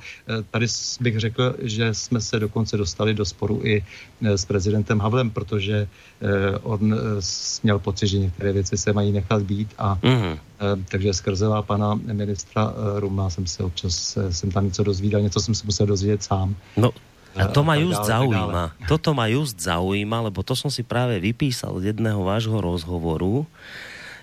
tady 0.50 0.66
bych 1.00 1.20
řekl, 1.20 1.54
že 1.62 1.94
jsme 1.94 2.20
se 2.20 2.38
dokonce 2.38 2.76
dostali 2.76 3.14
do 3.14 3.24
sporu 3.24 3.60
i 3.64 3.84
s 4.20 4.44
prezidentem 4.44 5.00
Havlem, 5.00 5.30
protože 5.30 5.88
on 6.62 6.94
měl 7.62 7.78
pocit, 7.78 8.06
že 8.06 8.18
některé 8.18 8.52
věci 8.52 8.76
se 8.76 8.92
mají 8.92 9.12
nechat 9.12 9.42
být 9.42 9.74
a 9.78 9.94
mm-hmm. 9.94 10.38
takže 10.90 11.14
skrze 11.14 11.46
pana 11.60 11.94
ministra 11.94 12.72
eh, 12.72 13.00
Ruma 13.00 13.30
jsem 13.30 13.46
se 13.46 13.62
občas 13.62 14.16
eh, 14.16 14.32
jsem 14.32 14.50
tam 14.50 14.64
něco 14.64 14.82
dozvídal, 14.82 15.20
něco 15.20 15.40
jsem 15.40 15.54
se 15.54 15.62
musel 15.66 15.86
dozvědět 15.86 16.22
sám. 16.22 16.56
No, 16.76 16.90
a 17.36 17.46
to 17.48 17.64
ma 17.64 17.74
just 17.74 18.04
zaujíma. 18.04 18.72
Toto 18.88 19.14
ma 19.14 19.26
just 19.26 19.60
zaujíma, 19.60 20.20
lebo 20.20 20.40
to 20.40 20.56
som 20.56 20.72
si 20.72 20.80
práve 20.80 21.20
vypísal 21.20 21.76
z 21.84 21.92
jedného 21.92 22.24
vášho 22.24 22.56
rozhovoru, 22.60 23.44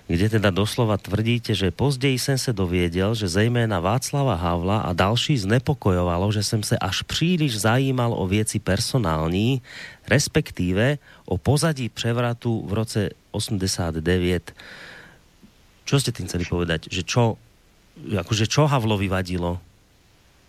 kde 0.08 0.30
teda 0.30 0.52
doslova 0.52 1.00
tvrdíte, 1.00 1.56
že 1.56 1.72
později 1.72 2.20
jsem 2.20 2.38
se 2.38 2.54
dověděl, 2.54 3.16
že 3.16 3.28
zejména 3.28 3.80
Václava 3.80 4.36
Havla 4.36 4.78
a 4.80 4.94
další 4.94 5.38
znepokojovalo, 5.38 6.32
že 6.32 6.44
jsem 6.44 6.64
se 6.64 6.78
až 6.78 7.02
příliš 7.02 7.60
zajímal 7.60 8.14
o 8.14 8.28
věci 8.28 8.60
personální, 8.60 9.62
respektíve 10.08 10.98
o 11.26 11.38
pozadí 11.38 11.90
převratu 11.90 12.64
v 12.68 12.74
roce 12.74 13.10
89. 13.32 14.54
Čo 15.84 16.00
ste 16.00 16.16
tým 16.16 16.32
chceli 16.32 16.48
povedať? 16.48 16.88
Že 16.88 17.02
čo, 17.04 17.24
akože 18.16 18.48
čo 18.48 18.72
Havlovi 18.72 19.12
vadilo? 19.12 19.60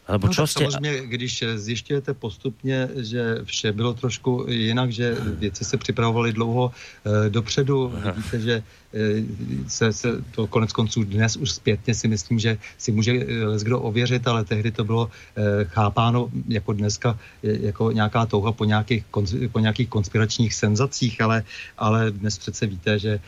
Alebo 0.06 0.26
no, 0.26 0.32
čo 0.32 0.46
jste... 0.46 0.64
Samozřejmě, 0.64 1.06
když 1.06 1.44
zjišťujete 1.54 2.14
postupně, 2.14 2.88
že 2.96 3.40
vše 3.44 3.72
bylo 3.72 3.94
trošku 3.94 4.46
jinak, 4.48 4.92
že 4.92 5.16
věci 5.20 5.64
se 5.64 5.76
připravovaly 5.76 6.32
dlouho 6.32 6.72
e, 6.72 7.30
dopředu, 7.30 7.92
Aha. 7.96 8.10
vidíte, 8.10 8.40
že 8.40 8.62
Eh, 8.94 9.26
se, 9.66 9.92
se 9.92 10.08
to 10.30 10.46
konec 10.46 10.72
konců 10.72 11.04
dnes 11.04 11.36
už 11.36 11.50
zpětně 11.50 11.94
si 11.94 12.08
myslím, 12.08 12.38
že 12.38 12.58
si 12.78 12.92
může 12.92 13.12
eh, 13.12 13.58
kdo 13.62 13.80
ověřit, 13.80 14.22
ale 14.28 14.44
tehdy 14.44 14.70
to 14.70 14.84
bylo 14.84 15.10
eh, 15.10 15.64
chápáno 15.64 16.30
jako 16.48 16.72
dneska 16.72 17.18
jako 17.42 17.90
nějaká 17.90 18.26
touha 18.26 18.52
po 18.52 18.64
nějakých, 18.64 19.04
po 19.52 19.58
nějakých 19.58 19.88
konspiračních 19.88 20.54
senzacích, 20.54 21.20
ale, 21.20 21.42
ale 21.78 22.10
dnes 22.10 22.38
přece 22.38 22.66
víte, 22.66 22.98
že 22.98 23.20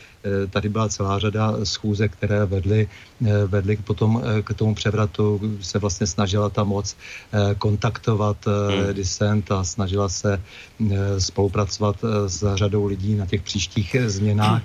tady 0.51 0.69
byla 0.69 0.89
celá 0.89 1.19
řada 1.19 1.65
schůzek, 1.65 2.13
které 2.13 2.47
vedly, 2.47 2.89
vedly 3.47 3.77
potom 3.77 4.23
k 4.43 4.55
tomu 4.55 4.75
převratu, 4.75 5.41
se 5.61 5.79
vlastně 5.79 6.07
snažila 6.07 6.49
ta 6.49 6.65
moc 6.67 6.97
kontaktovat 7.59 8.37
hmm. 8.47 8.95
disent 8.95 9.51
a 9.51 9.65
snažila 9.65 10.09
se 10.09 10.43
spolupracovat 11.19 11.97
s 12.27 12.55
řadou 12.55 12.87
lidí 12.87 13.15
na 13.15 13.27
těch 13.27 13.43
příštích 13.43 13.97
změnách. 14.07 14.63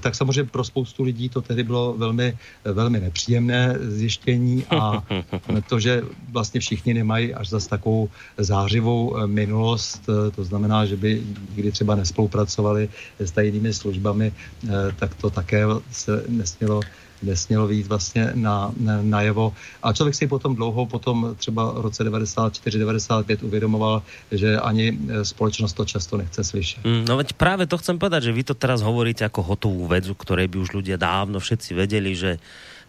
Tak 0.00 0.14
samozřejmě 0.14 0.50
pro 0.50 0.64
spoustu 0.64 1.02
lidí 1.02 1.28
to 1.28 1.40
tehdy 1.40 1.62
bylo 1.62 1.94
velmi, 1.98 2.38
velmi 2.64 3.00
nepříjemné 3.00 3.76
zjištění 3.80 4.64
a 4.70 5.02
to, 5.68 5.80
že 5.80 6.02
vlastně 6.28 6.60
všichni 6.60 6.94
nemají 6.94 7.34
až 7.34 7.48
zas 7.48 7.66
takovou 7.66 8.08
zářivou 8.38 9.16
eh, 9.16 9.26
minulost, 9.26 10.02
eh, 10.08 10.30
to 10.30 10.44
znamená, 10.44 10.86
že 10.86 10.96
by 10.96 11.22
nikdy 11.56 11.72
třeba 11.72 11.94
nespolupracovali 11.94 12.88
s 13.18 13.30
tajnými 13.30 13.72
službami, 13.72 14.32
eh, 14.32 14.70
tak 14.98 15.14
to 15.14 15.30
také 15.30 15.64
se 15.90 16.24
nesmělo 16.28 16.80
nesmělo 17.22 17.66
výjít 17.66 17.86
vlastně 17.86 18.30
na, 18.34 18.72
na, 18.80 18.98
najevo. 19.02 19.54
A 19.82 19.92
člověk 19.92 20.14
si 20.14 20.26
potom 20.26 20.54
dlouho, 20.54 20.86
potom 20.86 21.34
třeba 21.38 21.72
v 21.72 21.80
roce 21.80 22.04
94-95 22.04 23.38
uvědomoval, 23.42 24.02
že 24.30 24.58
ani 24.58 24.98
e, 25.08 25.24
společnost 25.24 25.72
to 25.72 25.84
často 25.84 26.16
nechce 26.16 26.44
slyšet. 26.44 26.84
Mm, 26.84 27.04
no 27.08 27.16
veď 27.16 27.32
právě 27.32 27.66
to 27.66 27.78
chcem 27.78 27.98
povedať, 27.98 28.22
že 28.22 28.32
vy 28.32 28.42
to 28.44 28.54
teraz 28.54 28.80
hovoríte 28.82 29.24
jako 29.24 29.42
hotovou 29.42 29.86
vec, 29.86 30.04
které 30.18 30.48
by 30.48 30.58
už 30.58 30.70
ľudia 30.72 30.96
dávno 30.96 31.40
všetci 31.40 31.74
vedeli, 31.74 32.14
že 32.14 32.38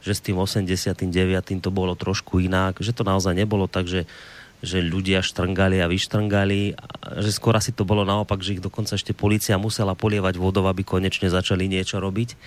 že 0.03 0.11
s 0.11 0.19
tým 0.19 0.35
89. 0.35 1.63
to 1.63 1.71
bolo 1.71 1.95
trošku 1.95 2.43
inak, 2.43 2.75
že 2.83 2.91
to 2.91 3.07
naozaj 3.07 3.31
nebolo 3.31 3.71
tak, 3.71 3.87
že 3.87 4.03
že 4.63 4.79
ľudia 4.79 5.19
štrngali 5.19 5.83
a 5.83 5.91
vyštrngali, 5.91 6.79
že 7.19 7.31
skôr 7.35 7.51
asi 7.59 7.75
to 7.75 7.83
bolo 7.83 8.07
naopak, 8.07 8.39
že 8.39 8.55
ich 8.55 8.63
dokonca 8.63 8.95
ešte 8.95 9.11
policia 9.11 9.59
musela 9.59 9.91
polievať 9.91 10.39
vodou, 10.39 10.71
aby 10.71 10.87
konečne 10.87 11.27
začali 11.27 11.67
niečo 11.67 11.99
robiť. 11.99 12.39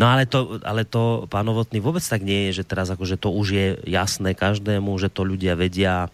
No 0.00 0.08
ale 0.08 0.24
to, 0.24 0.58
ale 0.64 0.88
to, 0.88 1.28
pán 1.28 1.44
Novotný, 1.44 1.78
vôbec 1.78 2.02
tak 2.02 2.24
nie 2.24 2.48
je, 2.48 2.62
že 2.62 2.68
teraz 2.68 2.88
akože 2.88 3.20
to 3.20 3.28
už 3.28 3.46
je 3.52 3.66
jasné 3.84 4.32
každému, 4.32 4.96
že 4.96 5.12
to 5.12 5.22
ľudia 5.22 5.52
vedia. 5.52 6.08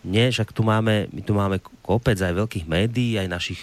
Nie, 0.00 0.32
však 0.32 0.56
tu 0.56 0.64
máme, 0.64 1.12
my 1.12 1.20
tu 1.20 1.36
máme 1.36 1.60
kopec 1.84 2.16
aj 2.16 2.32
veľkých 2.32 2.64
médií, 2.64 3.20
aj 3.20 3.28
našich 3.28 3.60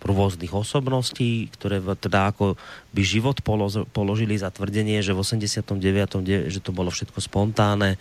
rôznych 0.00 0.54
osobností, 0.56 1.52
ktoré 1.52 1.82
teda 1.82 2.32
ako 2.32 2.56
by 2.96 3.02
život 3.04 3.44
položili 3.92 4.40
za 4.40 4.48
tvrdenie, 4.48 5.04
že 5.04 5.12
v 5.12 5.20
89. 5.20 5.76
že 6.48 6.60
to 6.64 6.70
bolo 6.72 6.88
všetko 6.88 7.20
spontánne, 7.20 8.00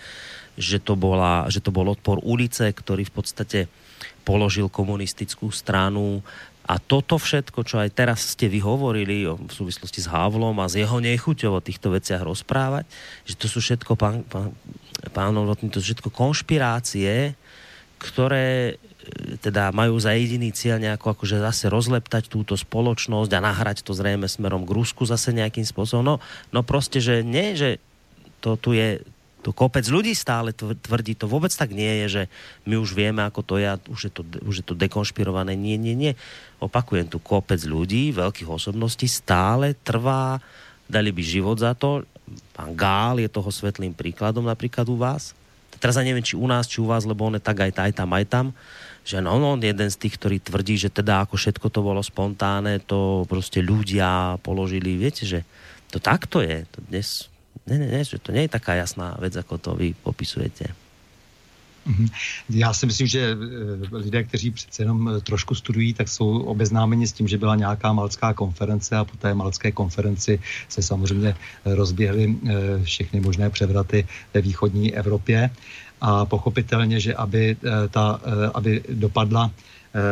že 0.56 0.80
to, 0.80 0.96
bola, 0.96 1.52
že 1.52 1.60
to 1.60 1.76
bol 1.76 1.88
odpor 1.92 2.24
ulice, 2.24 2.72
ktorý 2.72 3.04
v 3.08 3.14
podstate 3.14 3.60
položil 4.24 4.72
komunistickú 4.72 5.52
stranu 5.52 6.24
a 6.70 6.78
toto 6.78 7.18
všetko, 7.18 7.66
čo 7.66 7.82
aj 7.82 7.98
teraz 7.98 8.38
ste 8.38 8.46
vyhovorili 8.46 9.26
v 9.26 9.50
súvislosti 9.50 10.06
s 10.06 10.12
Havlom 10.14 10.54
a 10.62 10.70
s 10.70 10.78
jeho 10.78 11.02
nechuťou 11.02 11.58
o 11.58 11.66
týchto 11.66 11.90
veciach 11.90 12.22
rozprávať, 12.22 12.86
že 13.26 13.34
to 13.34 13.50
sú 13.50 13.58
všetko, 13.58 13.98
pán, 13.98 14.22
pán, 14.30 14.54
pán 15.10 15.34
to 15.74 15.82
sú 15.82 15.90
všetko 15.90 16.14
konšpirácie, 16.14 17.34
ktoré 17.98 18.78
e, 18.78 19.42
teda 19.42 19.74
majú 19.74 19.98
za 19.98 20.14
jediný 20.14 20.54
cieľ 20.54 20.78
nejako 20.78 21.18
akože 21.18 21.42
zase 21.42 21.74
rozleptať 21.74 22.30
túto 22.30 22.54
spoločnosť 22.54 23.32
a 23.34 23.44
nahrať 23.44 23.82
to 23.82 23.98
zrejme 23.98 24.30
smerom 24.30 24.62
k 24.70 24.76
Rusku 24.78 25.10
zase 25.10 25.34
nejakým 25.34 25.66
spôsobom. 25.66 26.06
No, 26.06 26.16
no 26.54 26.62
proste, 26.62 27.02
že 27.02 27.26
nie, 27.26 27.58
že 27.58 27.82
to 28.46 28.62
tu 28.62 28.78
je 28.78 29.02
to 29.40 29.56
kopec 29.56 29.88
ľudí 29.88 30.12
stále 30.12 30.52
tvrdí, 30.56 31.16
to 31.16 31.24
vôbec 31.24 31.52
tak 31.56 31.72
nie 31.72 32.04
je, 32.04 32.08
že 32.08 32.24
my 32.68 32.76
už 32.76 32.92
vieme, 32.92 33.24
ako 33.24 33.40
to 33.44 33.56
je, 33.56 33.68
už 33.88 34.02
je 34.08 34.12
to, 34.12 34.22
už 34.44 34.56
je 34.60 34.66
to 34.68 34.76
dekonšpirované. 34.76 35.56
Nie, 35.56 35.80
nie, 35.80 35.96
nie. 35.96 36.14
Opakujem, 36.60 37.08
tu 37.08 37.24
kopec 37.24 37.64
ľudí, 37.64 38.12
veľkých 38.12 38.52
osobností 38.52 39.08
stále 39.08 39.80
trvá, 39.80 40.44
dali 40.92 41.16
by 41.16 41.22
život 41.24 41.56
za 41.56 41.72
to. 41.72 42.04
Pán 42.52 42.76
Gál 42.76 43.24
je 43.24 43.32
toho 43.32 43.48
svetlým 43.48 43.96
príkladom 43.96 44.44
napríklad 44.44 44.86
u 44.92 45.00
vás. 45.00 45.32
teraz 45.80 45.96
ja 45.96 46.04
neviem, 46.04 46.26
či 46.26 46.36
u 46.36 46.44
nás, 46.44 46.68
či 46.68 46.84
u 46.84 46.92
vás, 46.92 47.08
lebo 47.08 47.24
on 47.24 47.40
je 47.40 47.44
tak 47.44 47.64
aj, 47.64 47.72
aj 47.72 47.94
tam, 47.96 48.12
aj 48.12 48.26
tam, 48.28 48.46
že 49.08 49.24
no, 49.24 49.40
no, 49.40 49.56
on 49.56 49.64
jeden 49.64 49.88
z 49.88 49.96
tých, 49.96 50.20
ktorý 50.20 50.44
tvrdí, 50.44 50.76
že 50.76 50.92
teda 50.92 51.24
ako 51.24 51.40
všetko 51.40 51.68
to 51.72 51.80
bolo 51.80 52.04
spontánne, 52.04 52.84
to 52.84 53.24
prostě 53.32 53.64
ľudia 53.64 54.36
položili, 54.44 55.00
viete, 55.00 55.24
že 55.24 55.48
to 55.90 56.04
takto 56.04 56.44
je. 56.44 56.68
To 56.76 56.80
dnes, 56.84 57.32
ne, 57.68 57.78
ne, 57.78 57.88
ne, 57.88 58.04
že 58.04 58.20
to 58.20 58.32
je 58.32 58.48
taká 58.48 58.74
jasná 58.74 59.18
vec, 59.20 59.36
ako 59.36 59.58
to 59.58 59.76
vy 59.76 59.94
popisujete. 59.94 60.90
Mhm. 61.86 62.08
Já 62.50 62.74
si 62.74 62.86
myslím, 62.86 63.08
že 63.08 63.22
eh, 63.22 63.98
lidé, 63.98 64.24
kteří 64.24 64.52
přece 64.52 64.84
jenom 64.84 65.10
eh, 65.10 65.22
trošku 65.22 65.56
studují, 65.56 65.94
tak 65.94 66.08
jsou 66.10 66.40
obeznámeni 66.40 67.08
s 67.08 67.14
tím, 67.14 67.28
že 67.28 67.38
byla 67.38 67.56
nějaká 67.56 67.94
malcká 67.94 68.34
konference 68.34 68.96
a 68.98 69.06
po 69.06 69.18
té 69.18 69.34
malcké 69.34 69.72
konferenci 69.72 70.40
se 70.70 70.82
samozřejmě 70.82 71.36
rozběhly 71.66 72.36
eh, 72.36 72.84
všechny 72.84 73.20
možné 73.20 73.50
převraty 73.50 74.08
ve 74.34 74.42
východní 74.42 74.96
Evropě 74.96 75.50
a 76.02 76.26
pochopitelně, 76.26 77.00
že 77.00 77.12
aby, 77.14 77.58
ta, 77.92 78.22
aby 78.54 78.84
dopadla 78.90 79.52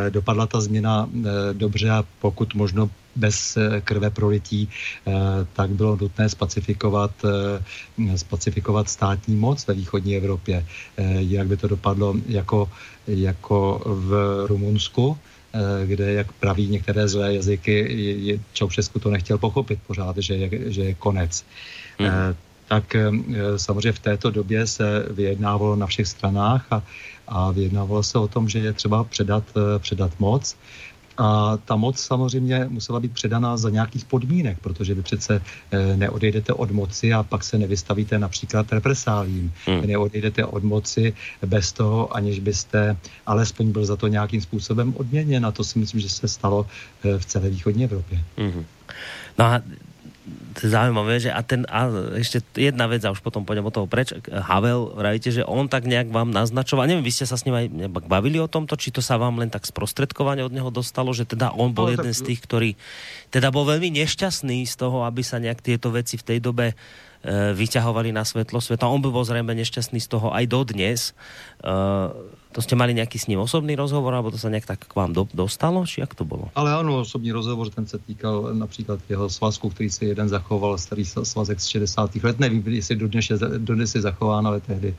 dopadla 0.09 0.47
ta 0.47 0.61
změna 0.61 1.09
dobře 1.53 1.89
a 1.89 2.03
pokud 2.19 2.53
možno 2.53 2.89
bez 3.17 3.57
eh, 3.57 3.81
krve 3.81 4.09
prolití, 4.09 4.69
eh, 4.69 5.11
tak 5.53 5.69
bylo 5.73 5.97
nutné 5.97 6.29
spacifikovat, 6.29 7.11
eh, 7.25 8.17
spacifikovat 8.17 8.89
státní 8.89 9.35
moc 9.35 9.67
ve 9.67 9.73
východní 9.73 10.15
Evropě. 10.15 10.65
Jak 11.19 11.47
by 11.47 11.57
to 11.57 11.67
dopadlo 11.67 12.15
jako, 12.27 12.69
jako 13.07 13.81
v 13.85 14.11
Rumunsku, 14.47 15.17
kde, 15.85 16.13
jak 16.13 16.31
praví 16.31 16.67
některé 16.67 17.07
zlé 17.07 17.33
jazyky, 17.33 18.39
Čaušesku 18.53 18.99
to 18.99 19.09
nechtěl 19.09 19.37
pochopit 19.37 19.79
pořád, 19.87 20.17
že 20.17 20.33
je, 20.35 20.71
že 20.71 20.81
je 20.83 20.93
konec. 20.93 21.45
Hmm. 21.97 22.35
Tak 22.67 22.95
samozřejmě 23.57 23.91
v 23.91 23.99
této 23.99 24.31
době 24.31 24.67
se 24.67 25.05
vyjednávalo 25.09 25.75
na 25.75 25.87
všech 25.87 26.07
stranách 26.07 26.65
a, 26.71 26.83
a 27.27 27.51
vyjednávalo 27.51 28.03
se 28.03 28.19
o 28.19 28.27
tom, 28.27 28.49
že 28.49 28.59
je 28.59 28.73
třeba 28.73 29.03
předat, 29.03 29.43
předat 29.79 30.19
moc. 30.19 30.55
A 31.17 31.57
ta 31.65 31.75
moc 31.75 31.99
samozřejmě 31.99 32.65
musela 32.69 32.99
být 32.99 33.11
předaná 33.11 33.57
za 33.57 33.69
nějakých 33.69 34.05
podmínek, 34.05 34.57
protože 34.61 34.93
vy 34.93 35.01
přece 35.01 35.41
eh, 35.71 35.97
neodejdete 35.97 36.53
od 36.53 36.71
moci 36.71 37.13
a 37.13 37.23
pak 37.23 37.43
se 37.43 37.57
nevystavíte 37.57 38.19
například 38.19 38.71
represálím. 38.73 39.53
Hmm. 39.65 39.87
Neodejdete 39.87 40.45
od 40.45 40.63
moci 40.63 41.13
bez 41.45 41.71
toho, 41.71 42.15
aniž 42.15 42.39
byste 42.39 42.97
alespoň 43.25 43.71
byl 43.71 43.85
za 43.85 43.95
to 43.95 44.07
nějakým 44.07 44.41
způsobem 44.41 44.93
odměněn. 44.97 45.45
A 45.45 45.51
to 45.51 45.63
si 45.63 45.79
myslím, 45.79 46.01
že 46.01 46.09
se 46.09 46.27
stalo 46.27 46.65
eh, 47.03 47.19
v 47.19 47.25
celé 47.25 47.49
východní 47.49 47.83
Evropě. 47.83 48.23
Hmm. 48.37 48.65
No 49.37 49.45
a 49.45 49.61
to 50.57 50.65
je 50.65 50.73
zaujímavé, 50.73 51.21
že 51.21 51.29
a 51.29 51.45
ten, 51.45 51.69
a 51.69 51.85
ešte 52.17 52.41
jedna 52.57 52.89
vec, 52.89 53.05
a 53.05 53.13
už 53.13 53.21
potom 53.21 53.45
pôjdem 53.45 53.61
o 53.61 53.69
toho 53.69 53.85
preč, 53.85 54.09
Havel, 54.25 54.89
vravíte, 54.97 55.29
že 55.29 55.45
on 55.45 55.69
tak 55.69 55.85
nejak 55.85 56.09
vám 56.09 56.33
naznačoval, 56.33 56.89
neviem, 56.89 57.05
vy 57.05 57.13
ste 57.13 57.29
sa 57.29 57.37
s 57.37 57.45
ním 57.45 57.53
aj 57.53 57.69
bavili 58.09 58.41
o 58.41 58.49
tomto, 58.49 58.73
či 58.73 58.89
to 58.89 59.05
sa 59.05 59.21
vám 59.21 59.37
len 59.37 59.53
tak 59.53 59.69
sprostredkovane 59.69 60.41
od 60.41 60.49
neho 60.49 60.73
dostalo, 60.73 61.13
že 61.13 61.29
teda 61.29 61.53
on 61.53 61.77
bol 61.77 61.93
no, 61.93 61.93
jeden 61.93 62.09
tak... 62.09 62.17
z 62.17 62.21
tých, 62.33 62.41
ktorý 62.41 62.69
teda 63.29 63.53
bol 63.53 63.69
veľmi 63.69 63.93
nešťastný 64.01 64.65
z 64.65 64.75
toho, 64.75 65.05
aby 65.05 65.21
sa 65.21 65.37
nejak 65.37 65.61
tieto 65.61 65.93
veci 65.93 66.17
v 66.17 66.25
tej 66.25 66.39
dobe 66.41 66.73
E, 67.25 67.51
vyťahovali 67.51 68.13
na 68.13 68.21
svetlo 68.21 68.61
sveta. 68.61 68.85
On 68.85 69.01
by 69.01 69.09
bol 69.09 69.25
zrejme 69.25 69.49
nešťastný 69.51 69.97
z 69.97 70.07
toho 70.07 70.29
aj 70.29 70.45
dodnes. 70.47 71.11
E, 71.59 71.73
to 72.57 72.65
ste 72.65 72.73
mali 72.73 72.97
nějaký 72.97 73.21
s 73.21 73.29
ním 73.29 73.37
osobný 73.45 73.77
rozhovor, 73.77 74.17
alebo 74.17 74.33
to 74.33 74.41
se 74.41 74.49
nějak 74.49 74.65
tak 74.65 74.89
k 74.89 74.95
vám 74.97 75.13
do, 75.13 75.29
dostalo, 75.29 75.85
či 75.85 76.01
jak 76.01 76.17
to 76.17 76.25
bylo? 76.25 76.49
Ale 76.57 76.73
ano, 76.73 77.05
osobní 77.05 77.29
rozhovor, 77.29 77.69
ten 77.69 77.85
se 77.85 78.01
týkal 78.01 78.49
například 78.53 78.99
jeho 79.09 79.29
svazku, 79.29 79.69
který 79.69 79.89
si 79.89 80.05
jeden 80.05 80.29
zachoval, 80.29 80.77
starý 80.77 81.05
svazek 81.05 81.61
z 81.61 81.65
60. 81.85 82.15
let. 82.25 82.39
Nevím, 82.39 82.63
jestli 82.65 82.95
dodnes 82.95 83.29
je, 83.29 83.37
dodnes 83.57 83.95
je 83.95 84.01
zachován, 84.01 84.47
ale 84.47 84.59
tehdy 84.59 84.95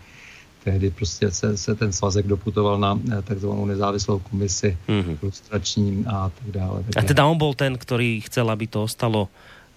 tehdy 0.65 0.91
prostě 0.91 1.31
se, 1.31 1.57
se 1.57 1.75
ten 1.75 1.93
svazek 1.93 2.27
doputoval 2.27 2.79
na 2.79 2.99
eh, 2.99 3.23
takzvanou 3.23 3.67
nezávislou 3.67 4.19
komisi 4.19 4.79
mm-hmm. 4.89 5.19
lustrační 5.23 6.05
a 6.07 6.31
tak 6.31 6.49
dále. 6.51 6.83
Tak 6.83 7.05
a 7.05 7.07
teda 7.07 7.27
on 7.27 7.39
byl 7.39 7.55
ten, 7.55 7.79
který 7.79 8.21
chcel, 8.21 8.51
aby 8.51 8.67
to 8.67 8.83
ostalo 8.83 9.29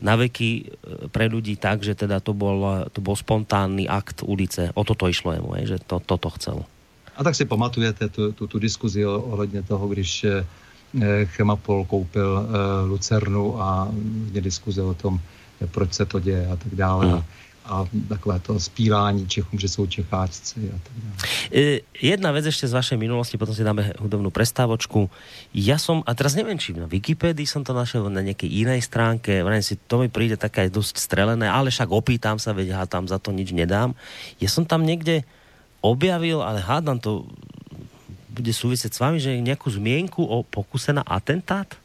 na 0.02 0.18
veky 0.18 0.50
e, 0.58 0.68
pre 1.14 1.30
ľudí 1.30 1.56
tak, 1.62 1.86
že 1.86 1.94
teda 1.94 2.18
to 2.18 2.34
bol, 2.34 2.90
to 2.90 3.00
bol 3.06 3.14
spontánny 3.14 3.86
akt 3.86 4.26
ulice. 4.26 4.74
O 4.74 4.82
toto 4.82 5.06
išlo 5.06 5.38
jemu, 5.38 5.54
že 5.62 5.78
to, 5.78 6.02
toto 6.02 6.34
chcel. 6.34 6.66
A 7.22 7.24
tak 7.24 7.38
si 7.38 7.46
pamatujete 7.46 8.10
tu, 8.10 8.32
tu, 8.34 8.48
tu 8.48 8.58
diskuzi 8.60 9.06
ohledně 9.06 9.62
toho, 9.62 9.88
když 9.88 10.24
e, 10.24 10.46
Chemapol 11.26 11.86
koupil 11.86 12.34
e, 12.34 12.86
Lucernu 12.90 13.62
a 13.62 13.94
diskuze 14.42 14.82
o 14.82 14.94
tom, 14.94 15.22
proč 15.72 15.94
se 15.94 16.06
to 16.06 16.20
děje 16.20 16.48
a 16.48 16.56
tak 16.56 16.76
dále. 16.76 17.06
Hmm 17.06 17.24
a 17.66 17.86
takové 18.10 18.40
to 18.40 18.60
spírání 18.60 19.28
Čechům, 19.28 19.60
že 19.60 19.68
jsou 19.68 19.86
Čecháčci 19.88 20.60
a 20.74 20.78
tak 20.84 20.96
dále. 20.98 21.14
Jedna 22.02 22.34
vec 22.34 22.50
ešte 22.50 22.66
z 22.66 22.74
vašej 22.74 22.98
minulosti, 22.98 23.38
potom 23.38 23.54
si 23.54 23.62
dáme 23.62 23.94
hudobnú 24.02 24.34
prestávočku. 24.34 25.14
Ja 25.54 25.78
som, 25.78 26.02
a 26.10 26.18
teraz 26.18 26.34
neviem, 26.34 26.58
či 26.58 26.74
na 26.74 26.90
Wikipedii 26.90 27.46
som 27.46 27.62
to 27.62 27.78
našiel 27.78 28.10
na 28.10 28.26
nejakej 28.26 28.50
inej 28.50 28.82
stránke, 28.82 29.46
vrajím 29.46 29.62
si, 29.62 29.78
to 29.78 30.02
mi 30.02 30.10
príde 30.10 30.42
také 30.42 30.74
dosť 30.74 30.98
strelené, 30.98 31.46
ale 31.46 31.70
však 31.70 31.94
opýtam 31.94 32.42
sa, 32.42 32.58
veď 32.58 32.90
tam 32.90 33.06
za 33.06 33.22
to 33.22 33.30
nič 33.30 33.54
nedám. 33.54 33.94
Ja 34.42 34.50
som 34.50 34.66
tam 34.66 34.82
niekde 34.82 35.22
objavil, 35.82 36.42
ale 36.42 36.62
hádam 36.62 37.02
to 37.02 37.26
bude 38.32 38.54
súvisieť 38.56 38.96
s 38.96 39.02
vami, 39.02 39.18
že 39.20 39.36
nejakú 39.36 39.68
zmienku 39.68 40.24
o 40.24 40.46
pokuse 40.46 40.96
na 40.96 41.04
atentát? 41.04 41.82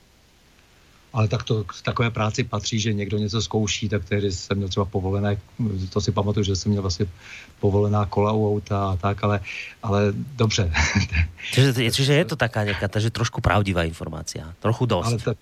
ale 1.17 1.33
tak 1.33 1.49
to 1.49 1.65
k 1.65 1.73
takové 1.83 2.13
práci 2.13 2.45
patří, 2.45 2.81
že 2.81 2.93
někdo 2.93 3.19
něco 3.19 3.43
zkouší, 3.43 3.89
tak 3.89 4.05
tehdy 4.05 4.33
jsem 4.33 4.57
měl 4.57 4.69
třeba 4.69 4.85
povolené, 4.85 5.41
to 5.89 6.01
si 6.01 6.13
pamatuju, 6.13 6.45
že 6.45 6.57
jsem 6.57 6.71
měl 6.71 6.83
vlastně 6.83 7.07
povolená 7.61 8.07
kola 8.07 8.33
u 8.33 8.53
auta 8.53 8.91
a 8.91 8.97
tak, 8.97 9.25
ale, 9.25 9.41
ale 9.83 10.13
dobře. 10.13 10.73
čiže, 11.53 11.91
čiže 11.91 12.13
je 12.13 12.25
to 12.25 12.37
taká 12.37 12.65
nějaká, 12.65 12.89
takže 12.89 13.11
trošku 13.11 13.41
pravdivá 13.41 13.85
informace, 13.85 14.45
trochu 14.61 14.87
dost. 14.87 15.07
Ale 15.07 15.19
tak 15.19 15.39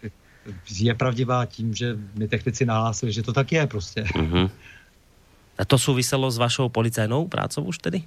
je 0.71 0.95
pravdivá 0.95 1.47
tím, 1.47 1.75
že 1.75 1.99
mi 2.15 2.29
technici 2.29 2.67
nahlásili, 2.67 3.13
že 3.13 3.23
to 3.23 3.33
tak 3.33 3.53
je 3.53 3.67
prostě. 3.67 4.03
Uh-huh. 4.03 4.51
A 5.59 5.65
to 5.65 5.79
souviselo 5.79 6.31
s 6.31 6.39
vašou 6.39 6.69
policajnou 6.69 7.27
prácou 7.27 7.63
už 7.63 7.79
tedy? 7.79 8.03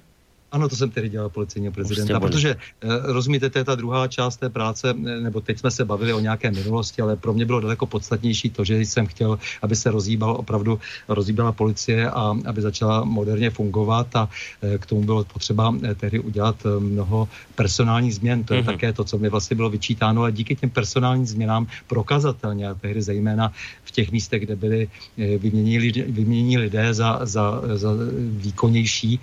Ano, 0.52 0.68
to 0.68 0.76
jsem 0.76 0.90
tedy 0.90 1.08
dělal 1.08 1.28
policejního 1.28 1.72
prezidenta, 1.72 2.20
protože 2.20 2.50
eh, 2.50 2.88
rozumíte, 3.02 3.50
to 3.50 3.58
je 3.58 3.64
ta 3.64 3.74
druhá 3.74 4.08
část 4.08 4.36
té 4.36 4.48
práce, 4.48 4.90
eh, 4.90 5.20
nebo 5.20 5.40
teď 5.40 5.58
jsme 5.58 5.70
se 5.70 5.84
bavili 5.84 6.12
o 6.12 6.20
nějaké 6.20 6.50
minulosti, 6.50 7.02
ale 7.02 7.16
pro 7.16 7.32
mě 7.32 7.44
bylo 7.44 7.60
daleko 7.60 7.86
podstatnější 7.86 8.50
to, 8.50 8.64
že 8.64 8.80
jsem 8.80 9.06
chtěl, 9.06 9.38
aby 9.62 9.76
se 9.76 9.90
rozhýbal 9.90 10.36
opravdu, 10.40 10.80
rozhýbala 11.08 11.52
policie 11.52 12.10
a 12.10 12.36
aby 12.46 12.62
začala 12.62 13.04
moderně 13.04 13.50
fungovat 13.50 14.16
a 14.16 14.28
eh, 14.62 14.78
k 14.78 14.86
tomu 14.86 15.04
bylo 15.04 15.24
potřeba 15.24 15.74
tehdy 15.96 16.20
udělat 16.20 16.56
mnoho 16.78 17.28
personálních 17.54 18.14
změn. 18.14 18.44
To 18.44 18.54
je 18.54 18.62
mm-hmm. 18.62 18.66
také 18.66 18.92
to, 18.92 19.04
co 19.04 19.18
mi 19.18 19.28
vlastně 19.28 19.56
bylo 19.56 19.70
vyčítáno, 19.70 20.20
ale 20.20 20.32
díky 20.32 20.56
těm 20.56 20.70
personálním 20.70 21.26
změnám 21.26 21.66
prokazatelně, 21.86 22.68
a 22.68 22.74
tehdy 22.74 23.02
zejména 23.02 23.52
v 23.84 23.90
těch 23.90 24.12
místech, 24.12 24.42
kde 24.42 24.56
byli 24.56 24.88
vyměnění, 25.16 25.78
vyměnění 25.90 26.58
lidé 26.58 26.94
za, 26.94 27.20
za, 27.22 27.62
za 27.74 27.90
výkonnější, 28.18 29.20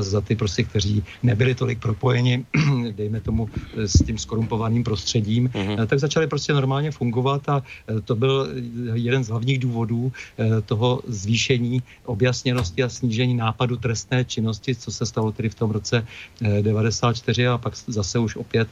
za 0.00 0.20
ty 0.20 0.36
prostě, 0.36 0.47
kteří 0.56 1.04
nebyli 1.22 1.54
tolik 1.54 1.78
propojeni, 1.78 2.44
dejme 2.96 3.20
tomu, 3.20 3.48
s 3.76 4.04
tím 4.04 4.18
skorumpovaným 4.18 4.84
prostředím, 4.84 5.48
mm-hmm. 5.48 5.86
tak 5.86 5.98
začali 5.98 6.26
prostě 6.26 6.52
normálně 6.52 6.90
fungovat 6.90 7.48
a 7.48 7.62
eh, 7.88 8.00
to 8.00 8.16
byl 8.16 8.48
jeden 8.94 9.24
z 9.24 9.28
hlavních 9.28 9.58
důvodů 9.58 10.12
eh, 10.12 10.60
toho 10.60 11.02
zvýšení 11.06 11.82
objasněnosti 12.04 12.82
a 12.82 12.88
snížení 12.88 13.34
nápadu 13.34 13.76
trestné 13.76 14.24
činnosti, 14.24 14.74
co 14.74 14.90
se 14.90 15.06
stalo 15.06 15.32
tedy 15.32 15.48
v 15.48 15.54
tom 15.54 15.70
roce 15.70 16.06
94 16.40 17.46
a 17.46 17.58
pak 17.58 17.74
zase 17.86 18.18
už 18.18 18.36
opět 18.36 18.68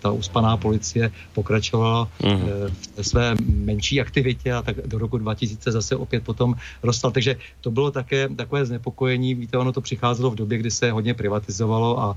ta 0.00 0.10
uspaná 0.10 0.56
policie 0.56 1.10
pokračovala 1.34 2.08
mm-hmm. 2.20 2.70
v 2.96 3.06
své 3.06 3.34
menší 3.48 4.00
aktivitě 4.00 4.52
a 4.52 4.62
tak 4.62 4.76
do 4.86 4.98
roku 4.98 5.18
2000 5.18 5.72
zase 5.72 5.96
opět 5.96 6.24
potom 6.24 6.54
rostla. 6.82 7.10
Takže 7.10 7.36
to 7.60 7.70
bylo 7.70 7.90
také 7.90 8.28
takové 8.28 8.66
znepokojení, 8.66 9.34
víte, 9.34 9.58
ono 9.58 9.72
to 9.72 9.80
přicházelo 9.80 10.30
v 10.30 10.34
době, 10.34 10.47
době, 10.48 10.58
kdy 10.58 10.70
se 10.70 10.90
hodně 10.90 11.14
privatizovalo 11.14 12.00
a 12.00 12.16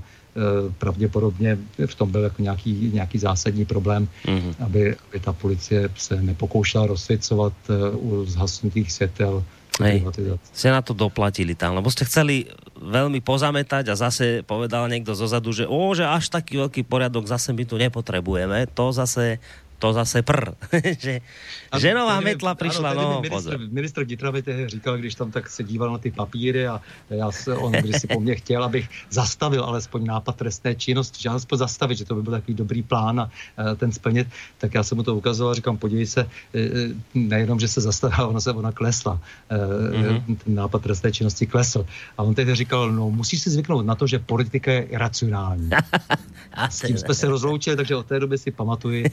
pravděpodobně 0.80 1.58
v 1.86 1.94
tom 1.94 2.08
byl 2.10 2.22
jako 2.32 2.42
nějaký, 2.42 2.90
nějaký 2.94 3.18
zásadní 3.18 3.64
problém, 3.64 4.08
mm-hmm. 4.24 4.54
aby, 4.64 4.96
aby 4.96 5.20
ta 5.20 5.32
policie 5.32 5.88
se 5.96 6.16
nepokoušela 6.22 6.86
rozsvěcovat 6.86 7.52
e, 7.68 7.90
u 7.90 8.24
zhasnutých 8.24 8.92
světel 8.92 9.44
Hej, 9.80 10.04
ste 10.52 10.68
na 10.68 10.84
to 10.84 10.92
doplatili 10.92 11.56
tam, 11.56 11.80
lebo 11.80 11.88
ste 11.88 12.04
chceli 12.04 12.44
veľmi 12.76 13.24
pozametať 13.24 13.88
a 13.88 13.96
zase 13.96 14.44
povedal 14.44 14.84
niekto 14.84 15.16
zozadu, 15.16 15.48
že 15.48 15.64
o, 15.64 15.96
že 15.96 16.04
až 16.04 16.28
taký 16.28 16.60
veľký 16.60 16.84
poriadok 16.84 17.24
zase 17.24 17.56
my 17.56 17.64
tu 17.64 17.80
nepotrebujeme. 17.80 18.68
To 18.76 18.92
zase 18.92 19.40
to 19.82 19.92
zase 19.92 20.22
pr. 20.22 20.54
že, 20.98 21.20
že 21.78 21.94
nová 21.94 22.20
metla 22.20 22.54
přišla, 22.54 22.90
ano, 22.90 23.02
no 23.02 23.20
ministr, 23.20 23.58
ministr 23.58 24.04
vnitra 24.04 24.30
mi 24.30 24.42
říkal, 24.66 24.98
když 24.98 25.14
tam 25.14 25.30
tak 25.30 25.50
se 25.50 25.64
díval 25.64 25.92
na 25.92 25.98
ty 25.98 26.10
papíry 26.10 26.66
a 26.66 26.80
já 27.10 27.32
se, 27.32 27.56
on 27.56 27.72
když 27.72 28.00
si 28.00 28.06
po 28.06 28.20
mně 28.20 28.34
chtěl, 28.34 28.64
abych 28.64 28.88
zastavil 29.10 29.64
alespoň 29.64 30.06
nápad 30.06 30.36
trestné 30.36 30.74
činnosti, 30.74 31.22
že 31.22 31.28
alespoň 31.28 31.58
zastavit, 31.58 31.98
že 31.98 32.04
to 32.04 32.14
by 32.14 32.22
byl 32.22 32.32
takový 32.32 32.54
dobrý 32.54 32.82
plán 32.82 33.20
a 33.20 33.30
ten 33.76 33.92
splnit, 33.92 34.28
tak 34.58 34.74
já 34.74 34.82
jsem 34.82 34.98
mu 34.98 35.02
to 35.02 35.16
ukazoval 35.16 35.52
a 35.52 35.54
říkám, 35.54 35.76
podívej 35.76 36.06
se, 36.06 36.20
e, 36.54 36.60
e, 36.60 36.70
nejenom, 37.14 37.60
že 37.60 37.68
se 37.68 37.80
zastavila, 37.80 38.26
ona 38.32 38.40
se 38.40 38.52
ona 38.52 38.72
klesla, 38.72 39.20
mm-hmm. 39.50 40.36
ten 40.36 40.54
nápad 40.54 40.82
trestné 40.82 41.12
činnosti 41.12 41.46
klesl. 41.46 41.86
A 42.18 42.22
on 42.22 42.34
tehdy 42.34 42.54
říkal, 42.54 42.92
no 42.92 43.10
musíš 43.10 43.42
si 43.42 43.50
zvyknout 43.50 43.86
na 43.86 43.94
to, 43.94 44.06
že 44.06 44.18
politika 44.18 44.72
je 44.72 44.82
iracionální. 44.82 45.70
S 46.70 46.80
tím 46.80 46.98
jsme 46.98 47.14
se 47.14 47.28
rozloučili, 47.28 47.76
takže 47.76 47.96
od 47.96 48.06
té 48.06 48.20
doby 48.20 48.38
si 48.38 48.50
pamatuji, 48.50 49.04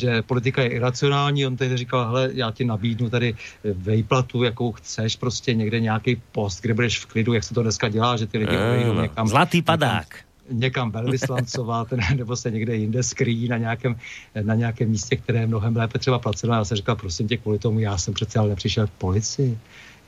že 0.00 0.22
politika 0.22 0.62
je 0.62 0.68
iracionální. 0.68 1.46
On 1.46 1.56
tehdy 1.56 1.76
říkal, 1.76 2.06
hele, 2.06 2.30
já 2.32 2.50
ti 2.50 2.64
nabídnu 2.64 3.10
tady 3.10 3.34
vejplatu, 3.64 4.42
jakou 4.42 4.72
chceš, 4.72 5.16
prostě 5.16 5.54
někde 5.54 5.80
nějaký 5.80 6.22
post, 6.32 6.60
kde 6.60 6.74
budeš 6.74 6.98
v 6.98 7.06
klidu, 7.06 7.32
jak 7.32 7.44
se 7.44 7.54
to 7.54 7.62
dneska 7.62 7.88
dělá, 7.88 8.16
že 8.16 8.26
ty 8.26 8.38
lidi 8.38 8.56
odejdou 8.56 9.00
někam. 9.00 9.28
Zlatý 9.28 9.62
padák. 9.62 10.06
Někam, 10.50 10.60
někam 10.60 10.90
velvyslancovat, 10.90 11.88
nebo 12.16 12.36
se 12.36 12.50
někde 12.50 12.76
jinde 12.76 13.02
skrýjí 13.02 13.48
na 13.48 13.56
nějakém, 13.58 13.96
na 14.42 14.54
nějakém 14.54 14.88
místě, 14.88 15.16
které 15.16 15.40
je 15.40 15.46
mnohem 15.46 15.76
lépe 15.76 15.98
třeba 15.98 16.18
placeno. 16.18 16.54
Já 16.54 16.64
jsem 16.64 16.76
říkal, 16.76 16.96
prosím 16.96 17.28
tě, 17.28 17.36
kvůli 17.36 17.58
tomu 17.58 17.80
já 17.80 17.98
jsem 17.98 18.14
přece 18.14 18.38
ale 18.38 18.48
nepřišel 18.48 18.86
k 18.86 18.90
policii. 18.90 19.58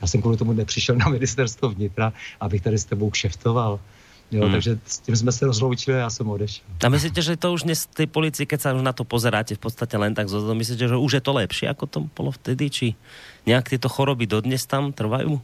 Já 0.01 0.07
jsem 0.07 0.21
kvůli 0.21 0.37
tomu 0.37 0.53
nepřišel 0.53 0.95
na 0.95 1.09
ministerstvo 1.09 1.69
vnitra, 1.69 2.13
abych 2.39 2.61
tady 2.61 2.77
s 2.77 2.85
tebou 2.85 3.09
kšeftoval. 3.09 3.79
Jo, 4.29 4.45
hmm. 4.45 4.51
takže 4.51 4.77
s 4.85 4.99
tím 4.99 5.15
jsme 5.15 5.31
se 5.31 5.45
rozloučili 5.45 5.97
a 5.97 5.99
já 5.99 6.09
jsem 6.09 6.29
odešel. 6.29 6.65
A 6.85 6.89
myslíte, 6.89 7.21
že 7.21 7.37
to 7.37 7.53
už 7.53 7.65
dnes 7.65 7.89
tej 7.89 8.05
policii, 8.05 8.45
keď 8.45 8.59
sa 8.61 8.69
už 8.77 8.85
na 8.85 8.93
to 8.93 9.01
pozeráte 9.01 9.57
v 9.57 9.61
podstate 9.61 9.97
len 9.97 10.13
tak 10.13 10.29
zo 10.29 10.53
myslíte, 10.53 10.85
že 10.85 10.93
už 10.93 11.17
je 11.17 11.23
to 11.25 11.33
lepšie, 11.33 11.65
ako 11.65 11.85
to 11.89 11.99
bolo 12.13 12.29
vtedy, 12.29 12.69
či 12.69 12.87
nějak 13.49 13.73
tyto 13.73 13.89
choroby 13.89 14.29
dodnes 14.29 14.69
tam 14.69 14.93
trvajú? 14.93 15.41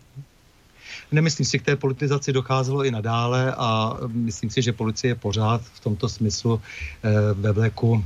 Nemyslím 1.12 1.45
si, 1.45 1.60
k 1.60 1.66
té 1.66 1.76
politizaci 1.76 2.34
docházelo 2.34 2.86
i 2.86 2.91
nadále 2.91 3.53
a 3.58 3.97
myslím 4.08 4.49
si, 4.49 4.62
že 4.62 4.74
policie 4.74 5.12
je 5.12 5.16
pořád 5.16 5.62
v 5.62 5.80
tomto 5.80 6.10
smyslu 6.10 6.62
eh, 7.03 7.10
ve 7.34 7.51
vleku 7.51 8.03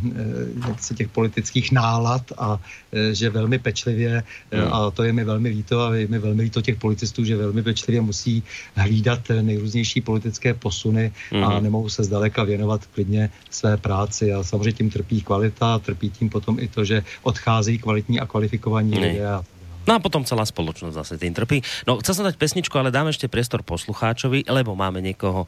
eh, 0.92 0.96
těch 0.96 1.08
politických 1.08 1.72
nálad 1.72 2.24
a 2.38 2.60
eh, 2.92 3.16
že 3.16 3.30
velmi 3.30 3.60
pečlivě, 3.60 4.24
hmm. 4.52 4.74
a 4.74 4.92
to 4.92 5.04
je 5.04 5.14
mi 5.14 5.24
velmi 5.24 5.50
líto 5.50 5.82
a 5.82 5.96
je 5.96 6.08
mi 6.08 6.20
velmi 6.20 6.42
líto 6.42 6.62
těch 6.62 6.76
policistů, 6.76 7.26
že 7.26 7.38
velmi 7.38 7.64
pečlivě 7.64 8.02
musí 8.02 8.44
hlídat 8.76 9.20
nejrůznější 9.42 10.02
politické 10.02 10.54
posuny 10.54 11.12
a 11.32 11.48
hmm. 11.48 11.64
nemohou 11.64 11.90
se 11.90 12.04
zdaleka 12.04 12.44
věnovat 12.44 12.86
klidně 12.86 13.30
své 13.50 13.78
práci 13.78 14.34
a 14.34 14.44
samozřejmě 14.44 14.72
tím 14.72 14.90
trpí 14.90 15.22
kvalita, 15.22 15.80
trpí 15.80 16.10
tím 16.10 16.30
potom 16.30 16.60
i 16.60 16.68
to, 16.68 16.86
že 16.86 17.04
odcházejí 17.24 17.78
kvalitní 17.78 18.20
a 18.20 18.26
kvalifikovaní 18.26 19.00
lidé 19.00 19.28
a 19.28 19.44
No 19.88 19.98
a 19.98 20.04
potom 20.04 20.28
celá 20.28 20.44
spoločnosť 20.44 20.96
zase 20.96 21.16
tým 21.16 21.32
trpí. 21.32 21.64
No, 21.88 21.98
chcel 22.04 22.20
som 22.20 22.28
dať 22.28 22.36
pesničku, 22.36 22.76
ale 22.76 22.94
dáme 22.94 23.10
ešte 23.16 23.32
priestor 23.32 23.64
poslucháčovi, 23.64 24.46
lebo 24.50 24.76
máme 24.76 25.00
niekoho 25.00 25.48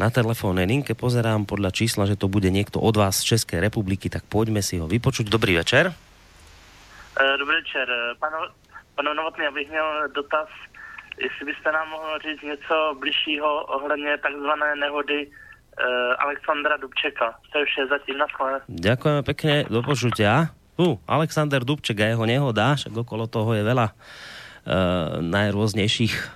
na 0.00 0.08
telefónnej 0.08 0.64
linke. 0.64 0.96
Pozerám 0.96 1.44
podľa 1.44 1.70
čísla, 1.70 2.08
že 2.08 2.18
to 2.18 2.26
bude 2.26 2.48
niekto 2.48 2.80
od 2.82 2.96
vás 2.96 3.22
z 3.22 3.36
Českej 3.36 3.62
republiky, 3.62 4.08
tak 4.08 4.24
poďme 4.26 4.64
si 4.64 4.80
ho 4.80 4.88
vypočuť. 4.88 5.28
Dobrý 5.28 5.58
večer. 5.60 5.92
Eh, 7.16 7.34
dobrý 7.38 7.56
večer. 7.64 7.86
Pano, 8.20 8.52
pano 8.96 9.14
Novotný, 9.14 9.46
abych 9.46 9.68
měl 9.70 10.08
dotaz, 10.14 10.48
jestli 11.18 11.44
byste 11.46 11.72
nám 11.72 11.88
mohl 11.88 12.18
říct 12.18 12.42
něco 12.42 12.96
bližšího 12.98 13.64
ohledně 13.64 14.18
takzvané 14.18 14.76
nehody 14.76 15.26
uh, 15.26 15.84
Alexandra 16.18 16.76
Dubčeka. 16.76 17.34
To 17.52 17.58
je 17.58 17.64
vše 17.64 17.86
zatím 17.86 18.18
na 18.18 18.26
Ďakujeme 18.68 19.22
pekne, 19.22 19.64
do 19.64 19.80
počutia. 19.82 20.52
Uh, 20.76 21.00
Alexander 21.08 21.64
Dubček 21.64 22.00
a 22.04 22.12
jeho 22.12 22.24
nehoda, 22.28 22.76
však 22.76 22.92
okolo 22.92 23.24
toho 23.24 23.56
je 23.56 23.64
veľa 23.64 23.86
uh, 23.88 25.20
najrôznejších 25.24 26.14
uh, 26.14 26.28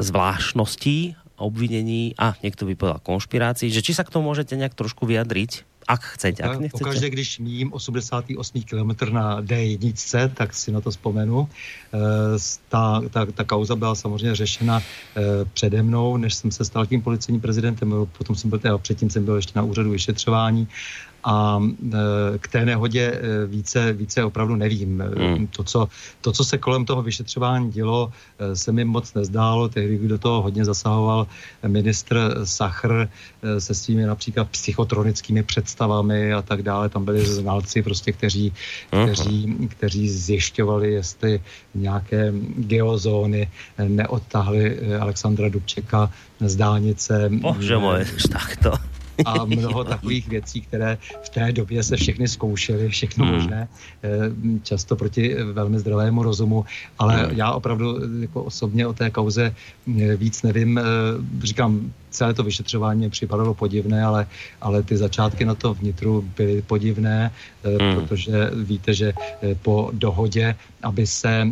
zvláštností, 0.00 1.16
obvinení 1.42 2.14
a 2.20 2.38
niekto 2.44 2.68
by 2.68 2.78
povedal 2.78 3.00
konšpirácií, 3.02 3.72
že 3.72 3.82
či 3.82 3.96
sa 3.96 4.06
k 4.06 4.14
tomu 4.14 4.30
môžete 4.30 4.54
nejak 4.54 4.78
trošku 4.78 5.08
vyjadriť? 5.10 5.66
Ak 5.82 6.14
chcete, 6.14 6.46
ak 6.46 6.62
nechcete. 6.62 6.78
Pokaždé, 6.78 7.10
když 7.10 7.42
mím 7.42 7.72
88 7.74 8.38
km 8.62 8.90
na 9.10 9.42
D1, 9.42 10.30
tak 10.34 10.54
si 10.54 10.70
na 10.70 10.80
to 10.80 10.94
vzpomenu. 10.94 11.48
E, 11.90 11.98
ta, 12.68 13.02
ta, 13.10 13.26
ta 13.26 13.44
kauza 13.44 13.76
byla 13.76 13.94
samozřejmě 13.94 14.34
řešena 14.34 14.80
e, 14.80 14.84
přede 15.44 15.82
mnou, 15.82 16.16
než 16.16 16.34
jsem 16.34 16.50
se 16.50 16.64
stal 16.64 16.86
tím 16.86 17.02
policejním 17.02 17.40
prezidentem, 17.40 17.94
potom 18.18 18.36
jsem 18.36 18.50
byl, 18.50 18.58
teda 18.58 18.78
předtím 18.78 19.10
jsem 19.10 19.24
byl 19.24 19.36
ještě 19.36 19.52
na 19.58 19.62
úřadu 19.62 19.90
vyšetřování 19.90 20.68
a 21.24 21.60
e, 21.92 21.98
k 22.38 22.48
té 22.48 22.64
nehodě 22.64 23.02
e, 23.02 23.46
více, 23.46 23.92
více 23.92 24.24
opravdu 24.24 24.56
nevím. 24.56 25.00
E, 25.00 25.04
hmm. 25.04 25.46
To, 25.46 25.64
co, 25.64 25.88
to, 26.20 26.32
co 26.32 26.44
se 26.44 26.58
kolem 26.58 26.84
toho 26.84 27.02
vyšetřování 27.02 27.70
dělo, 27.70 28.12
se 28.54 28.72
mi 28.72 28.84
moc 28.84 29.14
nezdálo. 29.14 29.68
Tehdy 29.68 30.08
do 30.08 30.18
toho 30.18 30.42
hodně 30.42 30.64
zasahoval 30.64 31.26
ministr 31.66 32.34
Sachr 32.44 33.08
se 33.58 33.74
svými 33.74 34.06
například 34.06 34.48
psychotronickými 34.48 35.42
představami 35.42 36.32
a 36.32 36.42
tak 36.42 36.62
dále. 36.62 36.88
Tam 36.88 37.04
byli 37.04 37.26
znalci, 37.26 37.82
prostě, 37.82 38.12
kteří, 38.12 38.52
hmm. 38.92 39.06
kteří, 39.06 39.56
kteří 39.68 40.08
zjišťovali, 40.08 40.92
jestli 40.92 41.40
nějaké 41.74 42.32
geozóny 42.56 43.50
neodtáhly 43.78 44.96
Alexandra 44.96 45.48
Dubčeka 45.48 46.10
z 46.40 46.56
dálnice. 46.56 47.28
Bože 47.32 47.78
moje, 47.78 48.06
tak 48.32 48.56
to 48.56 48.72
a 49.24 49.44
mnoho 49.44 49.84
takových 49.84 50.28
věcí, 50.28 50.60
které 50.60 50.98
v 51.24 51.28
té 51.28 51.52
době 51.52 51.82
se 51.82 51.96
všechny 51.96 52.28
zkoušely, 52.28 52.88
všechno 52.88 53.24
hmm. 53.24 53.34
možné, 53.34 53.68
eh, 54.02 54.08
často 54.62 54.96
proti 54.96 55.34
velmi 55.34 55.78
zdravému 55.78 56.22
rozumu, 56.22 56.64
ale 56.98 57.16
hmm. 57.16 57.36
já 57.36 57.52
opravdu 57.52 57.98
jako 58.20 58.42
osobně 58.42 58.86
o 58.86 58.92
té 58.92 59.10
kauze 59.10 59.54
eh, 60.00 60.16
víc 60.16 60.42
nevím. 60.42 60.78
Eh, 60.78 60.82
říkám, 61.42 61.92
celé 62.12 62.34
to 62.34 62.42
vyšetřování 62.42 63.10
připadalo 63.10 63.54
podivné, 63.54 64.04
ale, 64.04 64.26
ale 64.60 64.82
ty 64.82 64.96
začátky 64.96 65.44
na 65.44 65.54
to 65.54 65.74
vnitru 65.74 66.24
byly 66.36 66.62
podivné, 66.62 67.32
hmm. 67.64 67.94
protože 67.94 68.50
víte, 68.54 68.94
že 68.94 69.12
po 69.62 69.90
dohodě, 69.92 70.54
aby 70.82 71.06
se 71.06 71.48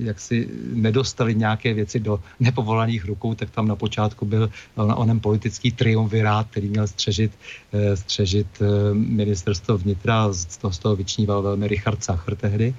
jaksi 0.00 0.48
nedostali 0.72 1.34
nějaké 1.34 1.74
věci 1.74 2.00
do 2.00 2.20
nepovolaných 2.40 3.04
rukou, 3.04 3.34
tak 3.34 3.50
tam 3.50 3.68
na 3.68 3.76
počátku 3.76 4.24
byl 4.26 4.50
onem 4.76 5.20
politický 5.20 5.72
triumvirát, 5.72 6.46
který 6.50 6.68
měl 6.68 6.86
střežit, 6.86 7.32
eh, 7.72 7.96
střežit 7.96 8.46
eh, 8.60 8.94
ministerstvo 8.94 9.78
vnitra, 9.78 10.32
z 10.32 10.56
toho, 10.56 10.72
z 10.72 10.78
toho 10.78 10.96
vyčníval 10.96 11.42
velmi 11.42 11.68
Richard 11.68 12.04
Sacher 12.04 12.36
tehdy. 12.36 12.74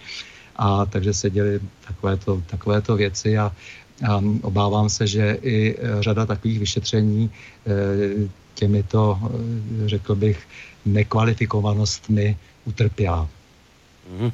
A 0.56 0.86
takže 0.86 1.14
se 1.14 1.30
děly 1.30 1.60
takovéto, 1.88 2.41
takovéto 2.47 2.95
věci 2.95 3.38
a, 3.38 3.51
a 4.03 4.21
obávám 4.41 4.89
se, 4.89 5.07
že 5.07 5.37
i 5.41 5.75
řada 5.99 6.25
takových 6.25 6.59
vyšetření 6.59 7.29
eh, 7.31 8.29
těmito, 8.55 9.19
řekl 9.85 10.15
bych, 10.15 10.39
nekvalifikovanostmi 10.85 12.37
utrpěla. 12.65 13.29
Mm. 14.05 14.31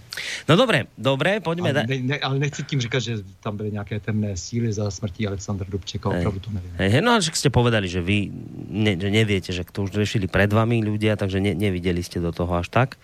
No 0.49 0.55
dobré, 0.55 0.83
dobré, 0.97 1.39
pojďme. 1.39 1.71
Ale, 1.71 1.87
ne, 1.87 1.97
ne, 1.99 2.15
ale 2.19 2.39
nechci 2.39 2.63
tím 2.63 2.81
říkat, 2.81 2.99
že 2.99 3.23
tam 3.39 3.57
byly 3.57 3.71
nějaké 3.71 3.99
temné 3.99 4.37
síly 4.37 4.73
za 4.73 4.91
smrtí 4.91 5.27
Alexandra 5.27 5.67
Dubčeka, 5.69 6.09
opravdu 6.09 6.39
to 6.39 6.51
nevím. 6.51 6.71
Hej, 6.75 7.01
no 7.01 7.11
ale 7.11 7.21
jste 7.23 7.49
povedali, 7.49 7.87
že 7.87 8.01
vy 8.03 8.31
ne, 8.67 8.99
že 8.99 9.07
neviete, 9.07 9.55
že 9.55 9.63
to 9.63 9.87
už 9.87 9.91
řešili 9.91 10.27
před 10.27 10.51
vami 10.53 10.83
ľudia, 10.83 11.15
takže 11.15 11.39
ne, 11.39 11.55
neviděli 11.55 12.03
jste 12.03 12.19
do 12.19 12.31
toho 12.31 12.51
až 12.55 12.67
tak 12.67 12.99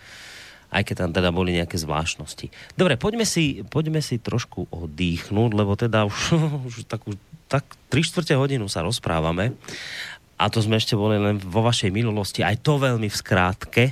aj 0.68 0.82
keď 0.84 0.94
tam 1.06 1.10
teda 1.16 1.30
boli 1.32 1.56
nejaké 1.56 1.80
zvláštnosti. 1.80 2.52
Dobre, 2.76 3.00
poďme 3.00 3.24
si, 3.24 3.64
poďme 3.64 4.04
si 4.04 4.20
trošku 4.20 4.68
oddychnúť, 4.68 5.50
lebo 5.56 5.72
teda 5.74 6.04
už, 6.04 6.18
už 6.68 6.74
tak, 6.84 7.02
tak 7.48 7.64
3 7.88 8.04
čtvrte 8.04 8.34
hodinu 8.36 8.68
sa 8.68 8.84
rozprávame 8.84 9.56
a 10.38 10.44
to 10.46 10.62
sme 10.62 10.78
ešte 10.78 10.94
boli 10.94 11.18
len 11.18 11.40
vo 11.40 11.66
vašej 11.66 11.90
minulosti, 11.90 12.46
aj 12.46 12.62
to 12.62 12.78
veľmi 12.78 13.10
v 13.10 13.16
skrátke, 13.16 13.84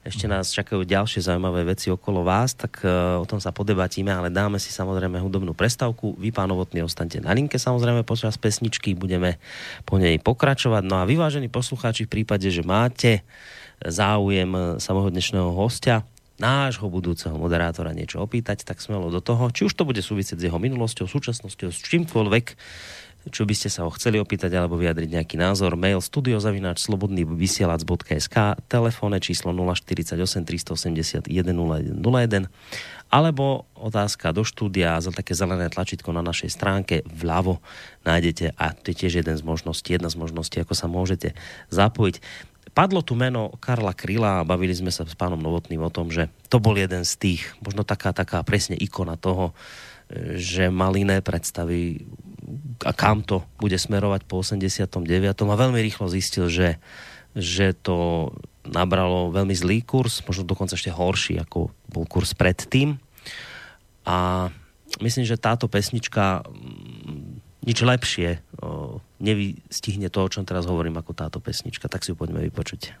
ešte 0.00 0.24
nás 0.24 0.48
čakajú 0.48 0.80
ďalšie 0.88 1.28
zaujímavé 1.28 1.60
veci 1.76 1.92
okolo 1.92 2.24
vás, 2.24 2.56
tak 2.56 2.80
uh, 2.88 3.20
o 3.20 3.28
tom 3.28 3.36
sa 3.36 3.52
podebatíme, 3.52 4.08
ale 4.08 4.32
dáme 4.32 4.56
si 4.56 4.72
samozrejme 4.72 5.20
hudobnú 5.20 5.52
prestavku. 5.52 6.16
Vy, 6.16 6.32
pán 6.32 6.48
Novotný, 6.48 6.80
ostaňte 6.80 7.20
na 7.20 7.36
linke 7.36 7.60
samozrejme 7.60 8.00
počas 8.08 8.40
pesničky, 8.40 8.96
budeme 8.96 9.36
po 9.84 10.00
nej 10.00 10.16
pokračovať. 10.16 10.88
No 10.88 11.04
a 11.04 11.08
vyvážení 11.08 11.52
poslucháči 11.52 12.08
v 12.08 12.16
prípade, 12.16 12.48
že 12.48 12.64
máte 12.64 13.20
záujem 13.84 14.76
samého 14.76 15.08
dnešného 15.08 15.50
hostia, 15.56 16.04
nášho 16.40 16.88
budúceho 16.88 17.36
moderátora 17.36 17.92
niečo 17.92 18.24
opýtať, 18.24 18.64
tak 18.64 18.80
smelo 18.80 19.12
do 19.12 19.20
toho, 19.20 19.52
či 19.52 19.68
už 19.68 19.76
to 19.76 19.84
bude 19.84 20.00
súvisieť 20.00 20.40
s 20.40 20.46
jeho 20.48 20.56
minulosťou, 20.56 21.04
súčasnosťou, 21.04 21.68
s 21.68 21.80
čímkoľvek, 21.84 22.46
čo 23.28 23.44
by 23.44 23.52
ste 23.52 23.68
sa 23.68 23.84
ho 23.84 23.92
chceli 23.92 24.16
opýtať 24.16 24.48
alebo 24.56 24.80
vyjadriť 24.80 25.20
nejaký 25.20 25.36
názor, 25.36 25.76
mail 25.76 26.00
studiozavináč 26.00 26.80
slobodnývysielac.sk, 26.88 28.36
telefónne 28.64 29.20
číslo 29.20 29.52
048 29.52 30.16
381 30.16 31.28
0101 31.28 32.48
alebo 33.10 33.66
otázka 33.76 34.30
do 34.32 34.46
štúdia 34.46 34.96
za 35.02 35.12
také 35.12 35.34
zelené 35.36 35.68
tlačítko 35.68 36.14
na 36.14 36.24
našej 36.24 36.48
stránke 36.48 37.02
vľavo 37.04 37.60
nájdete 38.08 38.56
a 38.56 38.72
to 38.72 38.94
je 38.94 39.04
tiež 39.04 39.20
jeden 39.20 39.36
z 39.36 39.42
možností, 39.44 39.92
jedna 39.92 40.08
z 40.08 40.16
možností, 40.16 40.62
ako 40.62 40.72
sa 40.72 40.86
môžete 40.88 41.36
zapojiť. 41.68 42.22
Padlo 42.80 43.04
tu 43.04 43.12
meno 43.12 43.52
Karla 43.60 43.92
Kryla 43.92 44.40
a 44.40 44.48
bavili 44.48 44.72
sme 44.72 44.88
sa 44.88 45.04
s 45.04 45.12
pánom 45.12 45.36
Novotným 45.36 45.84
o 45.84 45.92
tom, 45.92 46.08
že 46.08 46.32
to 46.48 46.56
bol 46.56 46.72
jeden 46.72 47.04
z 47.04 47.12
tých, 47.20 47.42
možno 47.60 47.84
taká, 47.84 48.16
taká 48.16 48.40
presne 48.40 48.72
ikona 48.72 49.20
toho, 49.20 49.52
že 50.40 50.72
mal 50.72 50.96
iné 50.96 51.20
predstavy 51.20 52.08
a 52.80 52.96
kam 52.96 53.20
to 53.20 53.44
bude 53.60 53.76
smerovať 53.76 54.24
po 54.24 54.40
89. 54.40 54.96
a 54.96 55.60
veľmi 55.60 55.76
rýchlo 55.76 56.08
zistil, 56.08 56.48
že, 56.48 56.80
že 57.36 57.76
to 57.76 58.32
nabralo 58.64 59.28
veľmi 59.28 59.52
zlý 59.52 59.84
kurz, 59.84 60.24
možno 60.24 60.48
dokonca 60.48 60.72
ešte 60.72 60.88
horší, 60.88 61.36
ako 61.36 61.68
bol 61.92 62.08
kurz 62.08 62.32
predtým. 62.32 62.96
A 64.08 64.48
myslím, 65.04 65.28
že 65.28 65.36
táto 65.36 65.68
pesnička 65.68 66.48
nič 67.64 67.78
lepšie 67.82 68.40
nevystihne 69.20 70.08
to, 70.08 70.24
o 70.24 70.32
čom 70.32 70.48
teraz 70.48 70.64
hovorím, 70.64 70.96
ako 70.96 71.12
táto 71.12 71.38
pesnička. 71.44 71.88
Tak 71.88 72.04
si 72.04 72.12
ju 72.12 72.16
poďme 72.16 72.40
vypočuť. 72.48 72.96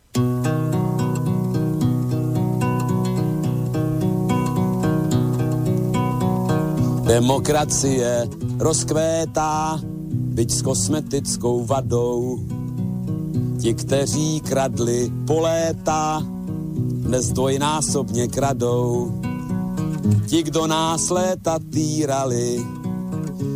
Demokracie 7.10 8.28
rozkvétá, 8.62 9.82
byť 10.30 10.48
s 10.50 10.60
kosmetickou 10.62 11.66
vadou. 11.66 12.38
Ti, 13.58 13.74
kteří 13.74 14.40
kradli 14.46 15.10
po 15.26 15.40
léta, 15.42 16.22
dnes 17.10 17.32
dvojnásobně 17.32 18.28
kradou. 18.28 19.10
Ti, 20.26 20.42
kdo 20.42 20.66
nás 20.66 21.10
léta 21.10 21.58
týrali, 21.58 22.62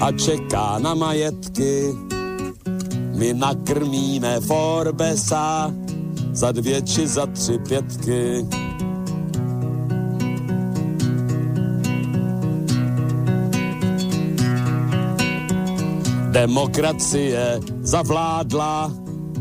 a 0.00 0.12
čeká 0.12 0.78
na 0.78 0.94
majetky. 0.94 1.94
My 3.14 3.34
nakrmíme 3.34 4.40
Forbesa 4.40 5.74
za 6.32 6.52
dvě 6.52 6.82
či 6.82 7.06
za 7.06 7.26
tři 7.26 7.58
pětky. 7.58 8.46
Demokracie 16.32 17.60
zavládla, 17.80 18.92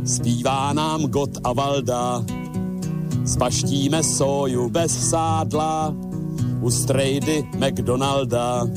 zpívá 0.06 0.74
nám 0.74 1.02
God 1.02 1.30
a 1.44 1.54
Valda. 1.54 2.24
Spaštíme 3.26 4.04
soju 4.04 4.70
bez 4.70 5.10
sádla, 5.10 5.96
u 6.62 6.72
strejdy 6.72 7.44
McDonalda. 7.58 8.68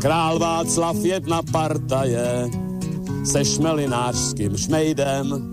Král 0.00 0.38
Václav 0.38 0.96
jedna 0.96 1.42
partaje 1.52 2.50
se 3.24 3.44
šmelinářským 3.44 4.56
šmejdem. 4.56 5.50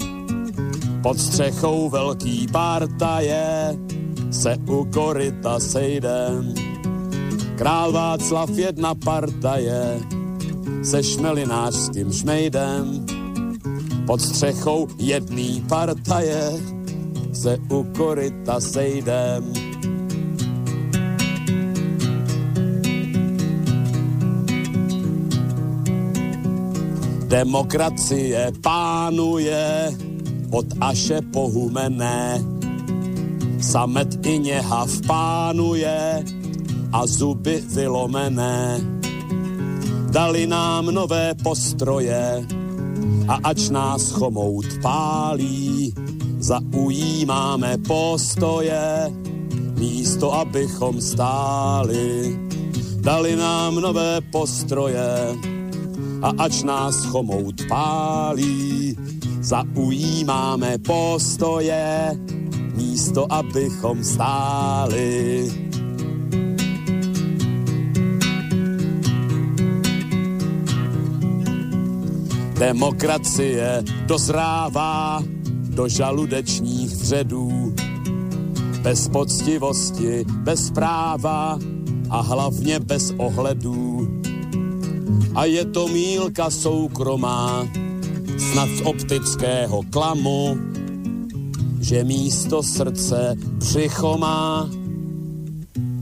Pod 1.04 1.20
střechou 1.20 1.90
velký 1.90 2.48
partaje 2.48 3.78
se 4.32 4.58
u 4.68 4.86
koryta 4.94 5.60
sejdem. 5.60 6.54
Král 7.56 7.92
Václav 7.92 8.50
jedna 8.50 8.96
partaje 8.96 10.00
se 10.84 11.04
šmelinářským 11.04 12.14
šmejdem. 12.14 13.06
Pod 14.06 14.22
střechou 14.22 14.88
jedný 14.98 15.66
partaje 15.70 16.52
se 17.34 17.58
u 17.70 17.84
koryta 17.98 18.60
sejdem. 18.60 19.65
Demokracie 27.26 28.54
pánuje 28.62 29.90
od 30.54 30.66
Aše 30.82 31.22
pohumené. 31.34 32.38
Samet 33.60 34.26
i 34.26 34.40
něha 34.40 34.86
pánuje 35.08 36.24
a 36.94 37.00
zuby 37.08 37.64
vylomené. 37.66 38.80
Dali 40.12 40.48
nám 40.48 40.86
nové 40.86 41.34
postroje 41.44 42.46
a 43.28 43.34
ač 43.44 43.70
nás 43.70 44.12
chomout 44.12 44.66
pálí, 44.82 45.94
zaujímáme 46.40 47.78
postoje, 47.78 49.12
místo 49.76 50.34
abychom 50.34 51.02
stáli. 51.02 52.38
Dali 53.02 53.36
nám 53.36 53.76
nové 53.76 54.22
postroje 54.22 55.36
a 56.26 56.34
ač 56.42 56.66
nás 56.66 57.06
chomout 57.06 57.70
pálí, 57.70 58.98
zaujímáme 59.42 60.78
postoje, 60.78 62.18
místo 62.74 63.30
abychom 63.34 64.04
stáli. 64.04 65.46
Demokracie 72.60 73.84
dozrává 74.06 75.24
do 75.70 75.88
žaludečních 75.88 76.90
vředů, 76.90 77.76
bez 78.82 79.08
poctivosti, 79.08 80.26
bez 80.26 80.72
práva 80.72 81.60
a 82.10 82.22
hlavně 82.22 82.80
bez 82.80 83.14
ohledů 83.18 84.25
a 85.36 85.46
je 85.46 85.64
to 85.68 85.88
mílka 85.92 86.48
soukromá, 86.48 87.68
snad 88.40 88.70
z 88.70 88.82
optického 88.82 89.84
klamu, 89.92 90.56
že 91.84 92.04
místo 92.04 92.64
srdce 92.64 93.36
břicho 93.38 94.18
má 94.18 94.70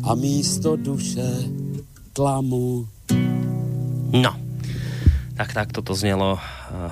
a 0.03 0.15
místo 0.15 0.75
duše 0.75 1.49
klamu. 2.13 2.87
No, 4.13 4.31
tak 5.33 5.49
tak 5.53 5.73
toto 5.73 5.97
znelo 5.97 6.37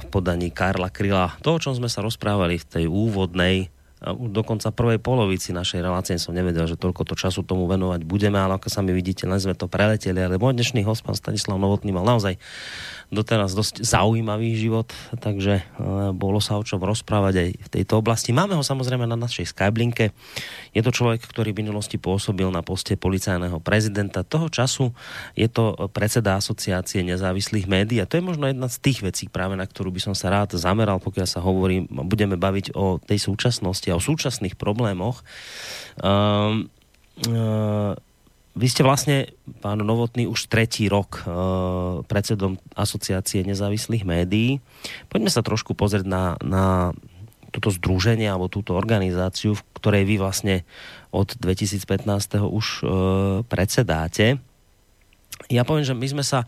v 0.01 0.05
podaní 0.09 0.49
Karla 0.49 0.89
Kryla. 0.89 1.37
To, 1.45 1.55
o 1.55 1.61
čom 1.61 1.77
sme 1.77 1.89
sa 1.89 2.01
rozprávali 2.01 2.57
v 2.57 2.65
tej 2.65 2.85
úvodnej 2.89 3.69
dokonca 4.01 4.73
prvej 4.73 4.97
polovici 4.97 5.53
našej 5.53 5.77
relácie 5.77 6.17
som 6.17 6.33
nevedel, 6.33 6.65
že 6.65 6.73
toľko 6.73 7.05
to 7.05 7.13
času 7.13 7.45
tomu 7.45 7.69
venovať 7.69 8.01
budeme, 8.01 8.41
ale 8.41 8.57
ako 8.57 8.73
sami 8.73 8.97
vidíte, 8.97 9.29
len 9.29 9.37
sme 9.37 9.53
to 9.53 9.69
preleteli, 9.69 10.17
ale 10.17 10.41
môj 10.41 10.57
dnešný 10.57 10.81
host, 10.81 11.05
pán 11.05 11.13
Stanislav 11.13 11.61
Novotný, 11.61 11.93
mal 11.93 12.01
naozaj 12.01 12.41
doteraz 13.11 13.51
dosť 13.51 13.83
zaujímavý 13.83 14.55
život, 14.55 14.87
takže 15.19 15.59
e, 15.59 15.63
bolo 16.15 16.39
sa 16.39 16.55
o 16.55 16.63
čom 16.63 16.79
rozprávať 16.79 17.33
aj 17.43 17.49
v 17.59 17.69
tejto 17.69 17.99
oblasti. 17.99 18.31
Máme 18.31 18.55
ho 18.55 18.63
samozrejme 18.63 19.03
na 19.03 19.19
našej 19.19 19.51
Skyblinke. 19.51 20.15
Je 20.71 20.79
to 20.79 20.95
človek, 20.95 21.19
ktorý 21.19 21.51
v 21.51 21.67
minulosti 21.67 21.99
pôsobil 21.99 22.47
na 22.47 22.63
poste 22.63 22.95
policajného 22.95 23.59
prezidenta. 23.59 24.23
Toho 24.23 24.47
času 24.47 24.95
je 25.35 25.51
to 25.51 25.75
predseda 25.91 26.39
asociácie 26.39 27.03
nezávislých 27.03 27.67
médií 27.67 27.99
a 27.99 28.07
to 28.07 28.15
je 28.15 28.23
možno 28.23 28.47
jedna 28.47 28.71
z 28.71 28.79
tých 28.79 29.03
vecí 29.03 29.27
práve, 29.27 29.59
na 29.59 29.67
ktorú 29.67 29.91
by 29.91 29.99
som 29.99 30.15
sa 30.15 30.31
rád 30.31 30.55
zameral, 30.55 31.03
pokiaľ 31.03 31.27
sa 31.27 31.43
hovorí, 31.43 31.83
budeme 31.91 32.39
baviť 32.39 32.79
o 32.79 32.95
tej 33.03 33.19
súčasnosti 33.19 33.91
a 33.91 33.99
o 33.99 34.01
súčasných 34.01 34.55
problémoch. 34.55 35.27
Um, 35.99 36.71
uh, 37.27 37.99
vy 38.51 38.67
ste 38.67 38.83
vlastne, 38.83 39.31
pán 39.63 39.79
Novotný, 39.79 40.27
už 40.27 40.51
tretí 40.51 40.91
rok 40.91 41.23
uh, 41.23 42.03
predsedom 42.03 42.59
asociácie 42.75 43.47
nezávislých 43.47 44.03
médií. 44.03 44.59
Poďme 45.07 45.31
sa 45.31 45.39
trošku 45.39 45.71
pozrieť 45.71 46.03
na, 46.03 46.35
na 46.43 46.91
toto 47.51 47.69
združenie 47.69 48.31
alebo 48.31 48.47
túto 48.47 48.73
organizáciu, 48.73 49.53
v 49.53 49.65
ktorej 49.75 50.03
vy 50.07 50.15
vlastne 50.17 50.55
od 51.11 51.35
2015. 51.35 52.07
už 52.39 52.65
e, 52.79 52.83
predsedáte. 53.43 54.39
Ja 55.51 55.67
poviem, 55.67 55.83
že 55.83 55.91
my 55.91 56.07
sme 56.07 56.23
sa 56.23 56.47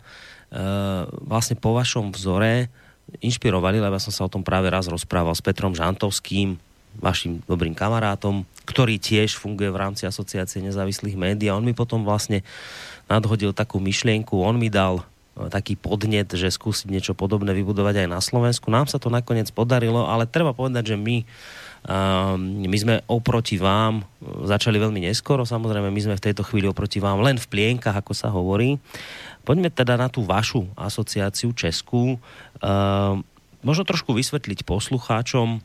vlastne 1.28 1.60
po 1.60 1.76
vašom 1.76 2.16
vzore 2.16 2.72
inšpirovali, 3.20 3.84
lebo 3.84 3.92
ja 3.92 4.02
som 4.02 4.16
sa 4.16 4.24
o 4.24 4.32
tom 4.32 4.40
práve 4.40 4.72
raz 4.72 4.88
rozprával 4.88 5.36
s 5.36 5.44
Petrom 5.44 5.76
Žantovským, 5.76 6.56
vašim 6.98 7.42
dobrým 7.46 7.74
kamarátom, 7.76 8.46
ktorý 8.64 8.96
tiež 8.98 9.36
funguje 9.36 9.70
v 9.70 9.80
rámci 9.80 10.06
asociácie 10.06 10.62
nezávislých 10.64 11.18
médií 11.18 11.50
a 11.50 11.58
on 11.58 11.66
mi 11.66 11.76
potom 11.76 12.06
vlastne 12.06 12.46
nadhodil 13.10 13.52
takú 13.52 13.82
myšlienku, 13.82 14.40
on 14.40 14.56
mi 14.56 14.72
dal 14.72 15.02
e, 15.02 15.48
taký 15.52 15.76
podnet, 15.76 16.32
že 16.32 16.48
skúsiť 16.48 16.88
niečo 16.88 17.12
podobné 17.12 17.52
vybudovať 17.52 18.04
aj 18.04 18.08
na 18.08 18.20
Slovensku. 18.22 18.72
Nám 18.72 18.88
sa 18.88 18.96
to 18.96 19.12
nakoniec 19.12 19.50
podarilo, 19.52 20.08
ale 20.08 20.24
treba 20.30 20.56
povedať, 20.56 20.94
že 20.94 20.96
my 20.96 21.26
Um, 21.84 22.64
my 22.64 22.78
sme 22.80 22.94
oproti 23.12 23.60
vám 23.60 24.00
e, 24.00 24.48
začali 24.48 24.80
veľmi 24.80 25.04
neskoro, 25.04 25.44
samozrejme 25.44 25.92
my 25.92 26.00
sme 26.00 26.16
v 26.16 26.24
tejto 26.24 26.40
chvíli 26.40 26.64
oproti 26.64 26.96
vám 26.96 27.20
len 27.20 27.36
v 27.36 27.44
plienkach, 27.44 27.92
ako 27.92 28.16
sa 28.16 28.32
hovorí. 28.32 28.80
Poďme 29.44 29.68
teda 29.68 30.00
na 30.00 30.08
tú 30.08 30.24
vašu 30.24 30.64
asociáciu 30.80 31.52
Českú. 31.52 32.16
Um, 32.64 33.20
možno 33.60 33.84
trošku 33.84 34.16
vysvetliť 34.16 34.64
poslucháčom, 34.64 35.60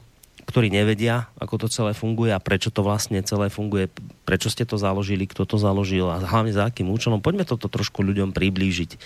ktorí 0.50 0.74
nevedia, 0.74 1.30
ako 1.38 1.62
to 1.62 1.68
celé 1.70 1.94
funguje 1.94 2.34
a 2.34 2.42
prečo 2.42 2.74
to 2.74 2.82
vlastne 2.82 3.22
celé 3.22 3.54
funguje, 3.54 3.86
prečo 4.26 4.50
ste 4.50 4.66
to 4.66 4.82
založili, 4.82 5.30
kto 5.30 5.46
to 5.46 5.62
založil 5.62 6.10
a 6.10 6.18
hlavne 6.18 6.50
za 6.50 6.66
akým 6.66 6.90
účelom. 6.90 7.22
Poďme 7.22 7.46
toto 7.46 7.70
trošku 7.70 8.02
ľuďom 8.02 8.34
priblížiť. 8.34 8.98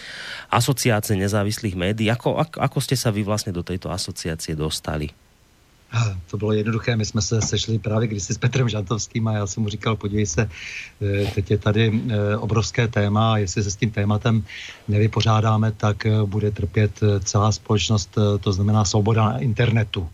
Asociácie 0.48 1.20
nezávislých 1.20 1.76
médií, 1.76 2.08
ako, 2.08 2.39
ako, 2.39 2.58
ako 2.64 2.78
ste 2.80 2.96
sa 2.96 3.12
vy 3.12 3.28
vlastne 3.28 3.52
do 3.52 3.60
tejto 3.60 3.91
asociácie 3.91 4.56
dostali? 4.56 5.12
To 6.32 6.38
bylo 6.38 6.52
jednoduché, 6.54 6.96
my 6.96 7.06
jsme 7.06 7.22
se 7.22 7.41
sešli 7.41 7.80
právě 7.80 8.08
kdysi 8.08 8.34
s 8.34 8.38
Petrem 8.38 8.70
Žantovským 8.70 9.28
a 9.28 9.34
já 9.34 9.48
jsem 9.48 9.64
mu 9.64 9.70
říkal, 9.70 9.96
podívej 9.96 10.26
se, 10.26 10.50
eh, 11.02 11.32
teď 11.36 11.52
je 11.52 11.58
tady 11.58 11.84
eh, 11.94 12.38
obrovské 12.38 12.88
téma 12.88 13.34
a 13.34 13.38
jestli 13.38 13.64
se 13.64 13.72
s 13.72 13.76
tím 13.76 13.91
tématem 13.91 14.44
nevypořádáme, 14.88 15.72
tak 15.72 16.06
eh, 16.06 16.24
bude 16.26 16.52
trpět 16.52 17.00
celá 17.24 17.52
společnost, 17.52 18.18
to 18.39 18.54
znamená 18.54 18.86
svoboda 18.86 19.38
internetu 19.38 20.10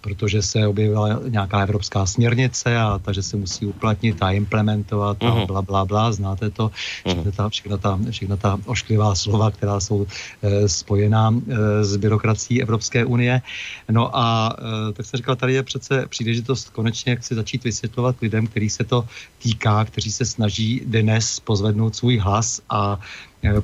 protože 0.00 0.42
se 0.42 0.66
objevila 0.66 1.20
nějaká 1.28 1.60
evropská 1.60 2.06
směrnice 2.06 2.78
a 2.78 2.98
takže 2.98 3.22
se 3.22 3.36
musí 3.36 3.66
uplatnit 3.66 4.22
a 4.22 4.30
implementovat 4.30 5.16
a 5.24 5.34
mhm. 5.34 5.46
bla, 5.46 5.62
bla, 5.62 5.84
bla, 5.84 6.12
znáte 6.12 6.50
to, 6.50 6.70
všechna 7.04 7.22
mhm. 7.22 7.32
ta, 7.32 7.48
všechna 7.48 7.76
ta, 7.76 7.98
všechna 8.10 8.36
ta 8.36 8.58
ošklivá 8.66 9.14
slova, 9.14 9.50
která 9.50 9.80
jsou 9.80 10.06
e, 10.42 10.68
spojená 10.68 11.30
e, 11.30 11.84
s 11.84 11.96
byrokracií 11.96 12.62
Evropské 12.62 13.04
unie. 13.04 13.42
No 13.90 14.16
a 14.16 14.56
e, 14.88 14.92
tak 14.92 15.06
jsem 15.06 15.16
říkal, 15.16 15.36
tady 15.36 15.54
je 15.54 15.62
přece 15.62 16.06
příležitost 16.06 16.70
konečně 16.70 17.10
jak 17.10 17.24
si 17.24 17.34
začít 17.34 17.64
vysvětlovat 17.64 18.16
lidem, 18.22 18.46
který 18.46 18.70
se 18.70 18.84
to 18.84 19.04
týká, 19.42 19.84
kteří 19.84 20.12
se 20.12 20.24
snaží 20.24 20.82
dnes 20.86 21.40
pozvednout 21.40 21.96
svůj 21.96 22.18
hlas 22.18 22.60
a 22.70 23.00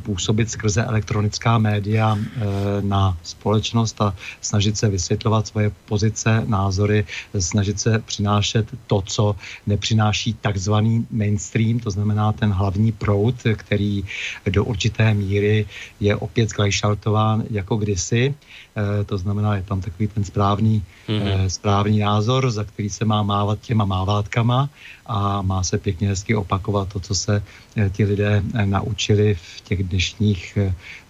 působit 0.02 0.50
skrze 0.50 0.84
elektronická 0.84 1.58
média 1.58 2.18
eh, 2.18 2.40
na 2.80 3.18
společnost 3.22 4.00
a 4.00 4.14
snažit 4.40 4.76
se 4.76 4.88
vysvětlovat 4.88 5.46
svoje 5.46 5.70
pozice, 5.84 6.42
názory, 6.46 7.04
snažit 7.38 7.80
se 7.80 7.98
přinášet 7.98 8.66
to, 8.86 9.02
co 9.02 9.36
nepřináší 9.66 10.34
takzvaný 10.34 11.06
mainstream, 11.10 11.78
to 11.78 11.90
znamená 11.90 12.32
ten 12.32 12.50
hlavní 12.50 12.92
proud, 12.92 13.34
který 13.56 14.04
do 14.50 14.64
určité 14.64 15.14
míry 15.14 15.66
je 16.00 16.16
opět 16.16 16.48
zglajšaltován 16.48 17.44
jako 17.50 17.76
kdysi. 17.76 18.34
Eh, 18.76 19.04
to 19.04 19.18
znamená, 19.18 19.56
je 19.56 19.62
tam 19.62 19.80
takový 19.80 20.08
ten 20.08 20.24
správný, 20.24 20.82
mm-hmm. 21.08 21.46
správný 21.46 21.98
názor, 21.98 22.50
za 22.50 22.64
který 22.64 22.90
se 22.90 23.04
má 23.04 23.22
mávat 23.22 23.60
těma 23.60 23.84
mávátkama 23.84 24.68
a 25.06 25.42
má 25.42 25.62
se 25.62 25.78
pěkně 25.78 26.08
hezky 26.08 26.34
opakovat 26.34 26.88
to, 26.92 27.00
co 27.00 27.14
se 27.14 27.42
eh, 27.76 27.90
ti 27.90 28.04
lidé 28.04 28.42
naučili 28.64 29.34
v 29.34 29.60
těch 29.60 29.82
dnešních 29.82 30.58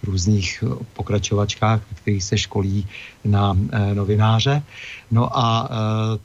různých 0.03 0.63
pokračovačkách, 0.93 1.81
kterých 1.93 2.23
se 2.23 2.37
školí 2.37 2.87
na 3.25 3.57
novináře. 3.93 4.63
No 5.11 5.37
a 5.37 5.69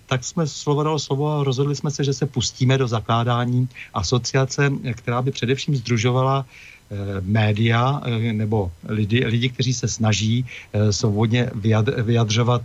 tak 0.06 0.24
jsme 0.24 0.46
slovo 0.46 0.82
dalo 0.82 0.98
slovo 0.98 1.40
a 1.40 1.44
rozhodli 1.44 1.76
jsme 1.76 1.90
se, 1.90 2.04
že 2.04 2.12
se 2.12 2.26
pustíme 2.26 2.78
do 2.78 2.88
zakládání 2.88 3.68
asociace, 3.94 4.70
která 4.94 5.22
by 5.22 5.30
především 5.30 5.76
združovala 5.76 6.46
média 7.20 8.02
eh, 8.04 8.32
nebo 8.32 8.70
lidi, 8.88 9.26
lidi, 9.26 9.48
kteří 9.48 9.72
se 9.74 9.88
snaží 9.88 10.44
eh, 10.72 10.92
svobodně 10.92 11.50
vyjadřovat 12.02 12.62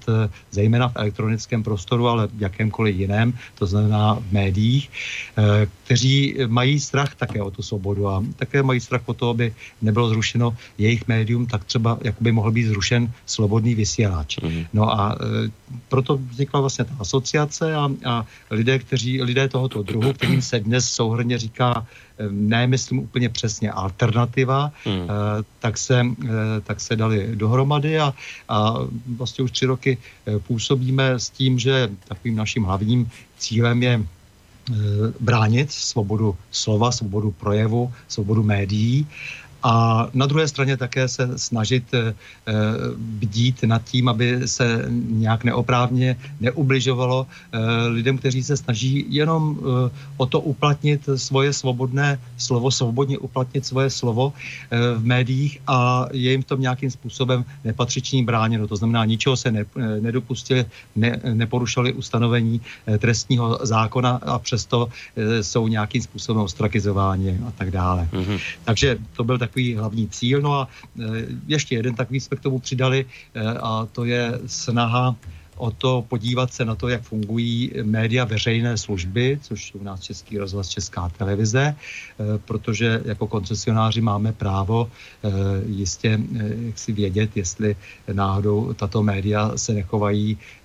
zejména 0.51 0.87
v 0.89 0.95
elektronickém 0.95 1.63
prostoru, 1.63 2.07
ale 2.07 2.27
v 2.27 2.41
jakémkoliv 2.41 2.95
jiném, 2.95 3.33
to 3.55 3.65
znamená 3.65 4.13
v 4.15 4.31
médiích, 4.31 4.89
kteří 5.85 6.35
mají 6.47 6.79
strach 6.79 7.15
také 7.15 7.41
o 7.41 7.51
tu 7.51 7.61
svobodu 7.61 8.09
a 8.09 8.23
také 8.35 8.63
mají 8.63 8.79
strach 8.81 9.01
o 9.05 9.13
to, 9.13 9.29
aby 9.29 9.53
nebylo 9.81 10.09
zrušeno 10.09 10.57
jejich 10.77 11.07
médium, 11.07 11.45
tak 11.45 11.63
třeba 11.63 11.97
jako 12.01 12.23
by 12.23 12.31
mohl 12.31 12.51
být 12.51 12.73
zrušen 12.73 13.11
slobodný 13.25 13.75
vysílač. 13.75 14.37
Mm-hmm. 14.37 14.65
No 14.73 14.83
a 14.89 15.17
proto 15.89 16.17
vznikla 16.17 16.59
vlastně 16.59 16.85
ta 16.85 16.95
asociace 16.99 17.75
a, 17.75 17.89
a 18.05 18.25
lidé, 18.51 18.79
kteří, 18.79 19.21
lidé 19.21 19.47
tohoto 19.47 19.83
druhu, 19.83 20.13
kterým 20.13 20.41
se 20.41 20.59
dnes 20.59 20.89
souhrně 20.89 21.37
říká 21.37 21.85
ne 22.29 22.67
myslím 22.67 22.99
úplně 22.99 23.29
přesně 23.29 23.71
alternativa, 23.71 24.71
hmm. 24.85 24.95
Eh, 24.95 25.43
tak, 25.59 25.77
se, 25.77 26.01
eh, 26.25 26.29
tak 26.63 26.81
se 26.81 26.95
dali 26.95 27.29
dohromady 27.35 27.99
a, 27.99 28.13
a 28.49 28.73
vlastně 29.15 29.43
už 29.43 29.51
tři 29.51 29.65
roky 29.65 29.97
eh, 29.97 30.39
působíme 30.39 31.19
s 31.19 31.29
tím, 31.29 31.59
že 31.59 31.89
takovým 32.07 32.35
naším 32.35 32.63
hlavním 32.63 33.09
cílem 33.37 33.83
je 33.83 34.03
bránit 35.21 35.69
svobodu 35.71 36.33
slova, 36.49 36.89
svobodu 36.89 37.29
projevu, 37.37 37.93
svobodu 38.09 38.41
médií 38.41 39.05
a 39.65 40.07
na 40.13 40.25
druhé 40.25 40.47
straně 40.47 40.77
také 40.77 41.07
se 41.07 41.37
snažit 41.37 41.83
eh, 41.93 42.13
eh, 42.13 42.53
bdít 42.97 43.63
nad 43.63 43.83
tím, 43.83 44.09
aby 44.09 44.45
se 44.45 44.85
nějak 45.09 45.43
neoprávně 45.43 46.17
neubližovalo 46.39 47.25
eh, 47.25 47.57
lidem, 47.87 48.17
kteří 48.17 48.43
se 48.43 48.57
snaží 48.57 49.05
jenom 49.09 49.57
o 50.17 50.25
to 50.25 50.39
uplatnit 50.39 51.09
svoje 51.15 51.53
svobodné 51.53 52.19
slovo, 52.37 52.71
svobodně 52.71 53.17
uplatnit 53.17 53.65
svoje 53.65 53.89
slovo 53.89 54.33
v 54.71 55.05
médiích 55.05 55.61
a 55.67 56.05
je 56.11 56.31
jim 56.31 56.43
to 56.43 56.57
nějakým 56.57 56.91
způsobem 56.91 57.45
nepatřičný 57.63 58.23
bráněno. 58.23 58.67
To 58.67 58.75
znamená, 58.75 59.05
ničeho 59.05 59.37
se 59.37 59.51
ne, 59.51 59.65
nedopustili, 59.99 60.65
ne, 60.95 61.19
neporušili 61.33 61.93
ustanovení 61.93 62.61
trestního 62.99 63.59
zákona 63.63 64.19
a 64.21 64.39
přesto 64.39 64.89
jsou 65.41 65.67
nějakým 65.67 66.01
způsobem 66.01 66.43
ostrakizováni 66.43 67.39
a 67.47 67.51
tak 67.51 67.71
dále. 67.71 68.07
Mm-hmm. 68.11 68.39
Takže 68.65 68.97
to 69.15 69.23
byl 69.23 69.37
tak 69.37 69.54
takový 69.55 69.75
hlavní 69.75 70.09
cíl. 70.09 70.41
No 70.41 70.53
a 70.53 70.67
e, 70.67 71.03
ještě 71.47 71.75
jeden 71.75 71.95
takový 71.95 72.19
jsme 72.19 72.37
k 72.37 72.43
tomu 72.43 72.59
přidali 72.59 73.05
e, 73.33 73.39
a 73.63 73.87
to 73.91 74.05
je 74.05 74.39
snaha 74.45 75.15
o 75.55 75.71
to 75.71 76.03
podívat 76.11 76.53
se 76.53 76.65
na 76.65 76.75
to, 76.75 76.91
jak 76.91 77.01
fungují 77.01 77.71
média 77.83 78.25
veřejné 78.27 78.77
služby, 78.77 79.39
což 79.41 79.71
u 79.79 79.83
nás 79.83 80.03
Český 80.03 80.37
rozhlas, 80.37 80.67
Česká 80.67 81.09
televize, 81.09 81.63
e, 81.63 81.75
protože 82.37 83.01
jako 83.05 83.27
koncesionáři 83.27 84.01
máme 84.01 84.33
právo 84.35 84.91
jistě 85.67 86.19
jak 86.67 86.77
si 86.77 86.91
vědět, 86.91 87.37
jestli 87.37 87.75
náhodou 88.11 88.73
tato 88.73 89.03
média 89.03 89.55
se 89.55 89.73
nechovají 89.73 90.37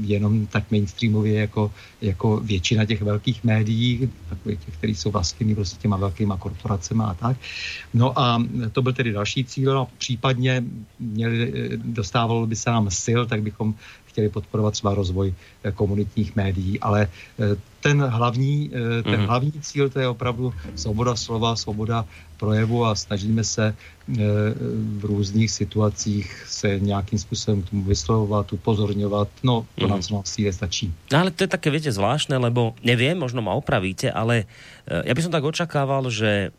jenom 0.00 0.46
tak 0.46 0.70
mainstreamově 0.70 1.40
jako, 1.40 1.72
jako 2.00 2.36
většina 2.36 2.84
těch 2.84 3.02
velkých 3.02 3.44
médií, 3.44 4.10
takových 4.28 4.58
těch, 4.64 4.76
který 4.76 4.94
jsou 4.94 5.10
vlastněni 5.10 5.54
prostě 5.54 5.82
těma 5.82 5.96
velkýma 5.96 6.36
korporacemi 6.36 7.02
a 7.06 7.14
tak. 7.14 7.36
No 7.94 8.18
a 8.18 8.42
to 8.72 8.82
byl 8.82 8.92
tedy 8.92 9.12
další 9.12 9.44
cíl, 9.44 9.74
no 9.74 9.88
případně 9.98 10.64
měli, 10.98 11.52
eh, 11.54 11.76
dostávalo 11.76 12.46
by 12.46 12.56
se 12.56 12.70
nám 12.70 12.90
sil, 13.04 13.20
tak 13.26 13.42
bychom 13.42 13.74
chtěli 14.06 14.28
podporovat 14.28 14.70
třeba 14.70 14.94
rozvoj 14.94 15.34
eh, 15.64 15.72
komunitních 15.72 16.36
médií, 16.36 16.80
ale 16.80 17.08
ten 17.82 17.98
hlavní, 17.98 18.70
ten 19.02 19.20
mm. 19.20 19.26
hlavní 19.26 19.52
cíl 19.60 19.90
to 19.90 19.98
je 19.98 20.08
opravdu 20.08 20.54
svoboda 20.78 21.18
slova, 21.18 21.58
svoboda 21.58 22.06
projevu 22.38 22.86
a 22.86 22.94
snažíme 22.94 23.42
se 23.44 23.74
v 24.98 25.02
různých 25.02 25.50
situacích 25.50 26.46
se 26.46 26.78
nějakým 26.78 27.18
způsobem 27.18 27.62
k 27.62 27.70
tomu 27.70 27.82
vyslovovat, 27.82 28.52
upozorňovat, 28.52 29.28
no 29.42 29.66
to 29.74 29.84
mm. 29.84 29.90
nám 29.90 30.02
stačí. 30.52 30.94
No 31.12 31.18
ale 31.18 31.30
to 31.34 31.44
je 31.44 31.50
také, 31.50 31.70
viete, 31.70 31.90
zvláštne, 31.90 32.38
lebo 32.38 32.78
neviem, 32.86 33.18
možno 33.18 33.42
ma 33.42 33.58
opravíte, 33.58 34.10
ale 34.14 34.46
ja 34.86 35.10
by 35.14 35.20
som 35.22 35.34
tak 35.34 35.42
očakával, 35.42 36.06
že 36.10 36.54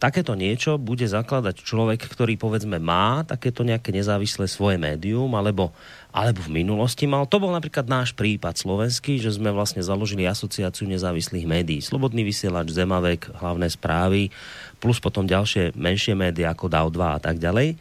takéto 0.00 0.32
niečo 0.32 0.80
bude 0.80 1.04
zakladať 1.04 1.60
človek, 1.60 2.08
ktorý 2.08 2.40
povedzme 2.40 2.80
má 2.80 3.22
takéto 3.22 3.62
nejaké 3.62 3.92
nezávislé 3.92 4.48
svoje 4.48 4.80
médium, 4.80 5.28
alebo, 5.36 5.70
alebo 6.10 6.40
v 6.44 6.64
minulosti 6.64 7.04
mal. 7.04 7.28
To 7.28 7.38
bol 7.40 7.52
napríklad 7.52 7.86
náš 7.86 8.16
prípad 8.16 8.56
slovenský, 8.56 9.20
že 9.20 9.34
sme 9.34 9.52
vlastne 9.52 9.84
založili 9.84 10.24
asociáciu 10.24 10.88
nezávislých 10.88 11.46
médií. 11.46 11.80
Slobodný 11.84 12.24
vysielač, 12.24 12.72
Zemavek, 12.72 13.30
hlavné 13.36 13.68
správy, 13.70 14.32
plus 14.80 14.98
potom 14.98 15.28
ďalšie 15.28 15.76
menšie 15.76 16.16
médiá 16.16 16.52
ako 16.52 16.66
DAO 16.72 16.88
2 16.88 17.18
a 17.18 17.20
tak 17.20 17.36
ďalej. 17.38 17.76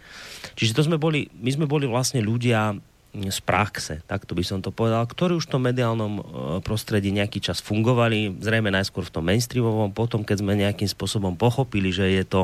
Čiže 0.59 0.75
to 0.75 0.85
sme 0.85 0.99
boli, 0.99 1.31
my 1.39 1.49
sme 1.49 1.65
boli 1.65 1.87
vlastne 1.87 2.19
ľudia 2.19 2.75
z 3.13 3.39
praxe, 3.45 4.01
tak 4.09 4.25
to 4.25 4.33
by 4.33 4.41
som 4.41 4.59
to 4.65 4.73
povedal, 4.73 5.05
ktorí 5.05 5.37
už 5.37 5.45
v 5.45 5.53
tom 5.53 5.63
mediálnom 5.69 6.13
e, 6.17 6.21
prostredí 6.65 7.13
nejaký 7.13 7.45
čas 7.45 7.61
fungovali, 7.61 8.41
zrejme 8.41 8.73
najskôr 8.73 9.05
v 9.05 9.13
tom 9.13 9.29
mainstreamovom, 9.29 9.93
potom 9.93 10.25
keď 10.25 10.41
sme 10.41 10.57
nejakým 10.57 10.89
spôsobom 10.89 11.37
pochopili, 11.37 11.93
že 11.93 12.09
je 12.09 12.25
to 12.25 12.41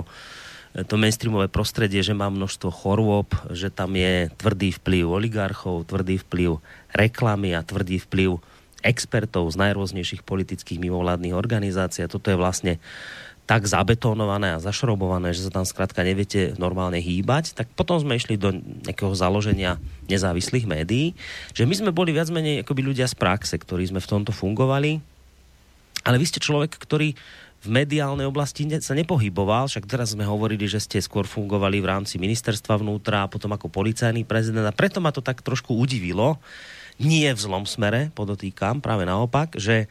e, 0.78 0.86
to 0.86 1.01
mainstreamové 1.01 1.49
prostredie, 1.49 2.05
že 2.05 2.13
má 2.13 2.30
množstvo 2.30 2.70
chorôb, 2.70 3.34
že 3.49 3.74
tam 3.74 3.97
je 3.97 4.30
tvrdý 4.38 4.70
vplyv 4.78 5.09
oligarchov, 5.09 5.89
tvrdý 5.89 6.22
vplyv 6.22 6.61
reklamy 6.93 7.57
a 7.57 7.65
tvrdý 7.65 7.97
vplyv 8.05 8.38
expertov 8.86 9.49
z 9.51 9.59
najrôznejších 9.59 10.24
politických 10.24 10.80
mimovládnych 10.80 11.36
organizácií. 11.36 12.05
A 12.05 12.11
toto 12.11 12.32
je 12.32 12.39
vlastne 12.39 12.80
tak 13.50 13.66
zabetonované 13.66 14.54
a 14.54 14.62
zašrobované, 14.62 15.34
že 15.34 15.41
sa 15.41 15.50
tam 15.50 15.66
skrátka 15.66 16.06
neviete 16.06 16.54
normálne 16.62 17.02
hýbať, 17.02 17.58
tak 17.58 17.66
potom 17.74 17.97
sme 17.97 18.14
išli 18.14 18.38
do 18.38 18.54
nejakého 18.86 19.10
založenia 19.18 19.82
nezávislých 20.06 20.70
médií, 20.70 21.18
že 21.58 21.66
my 21.66 21.74
sme 21.74 21.89
boli 21.89 22.14
viac 22.14 22.30
menej 22.30 22.62
akoby 22.62 22.93
ľudia 22.93 23.10
z 23.10 23.18
praxe, 23.18 23.58
ktorí 23.58 23.89
sme 23.89 23.97
v 23.97 24.06
tomto 24.06 24.30
fungovali, 24.30 25.02
ale 26.06 26.16
vy 26.22 26.26
ste 26.30 26.38
človek, 26.38 26.78
ktorý 26.78 27.18
v 27.60 27.68
mediálnej 27.74 28.30
oblasti 28.30 28.70
sa 28.86 28.93
nepohyboval, 28.93 29.66
však 29.66 29.89
teraz 29.89 30.14
sme 30.14 30.30
hovorili, 30.30 30.70
že 30.70 30.78
ste 30.78 31.02
skôr 31.02 31.26
fungovali 31.26 31.82
v 31.82 31.89
rámci 31.89 32.22
ministerstva 32.22 32.78
vnútra 32.80 33.26
a 33.26 33.32
potom 33.34 33.50
ako 33.50 33.66
policajný 33.66 34.30
prezident 34.30 34.70
a 34.70 34.78
preto 34.78 35.02
ma 35.02 35.10
to 35.10 35.26
tak 35.26 35.41
trošku 35.41 35.74
udivilo, 35.74 36.38
nie 37.02 37.26
v 37.26 37.39
zlom 37.39 37.66
smere, 37.66 38.14
podotýkam, 38.14 38.78
práve 38.78 39.10
naopak, 39.10 39.58
že 39.58 39.89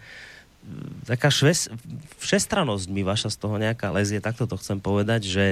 taká 1.09 1.33
šves, 1.33 1.73
všestranosť 2.21 2.87
mi 2.93 3.03
vaša 3.03 3.33
z 3.33 3.37
toho 3.41 3.57
nejaká 3.57 3.89
lezie, 3.93 4.21
takto 4.21 4.45
to 4.45 4.61
chcem 4.61 4.79
povedať, 4.79 5.25
že 5.25 5.45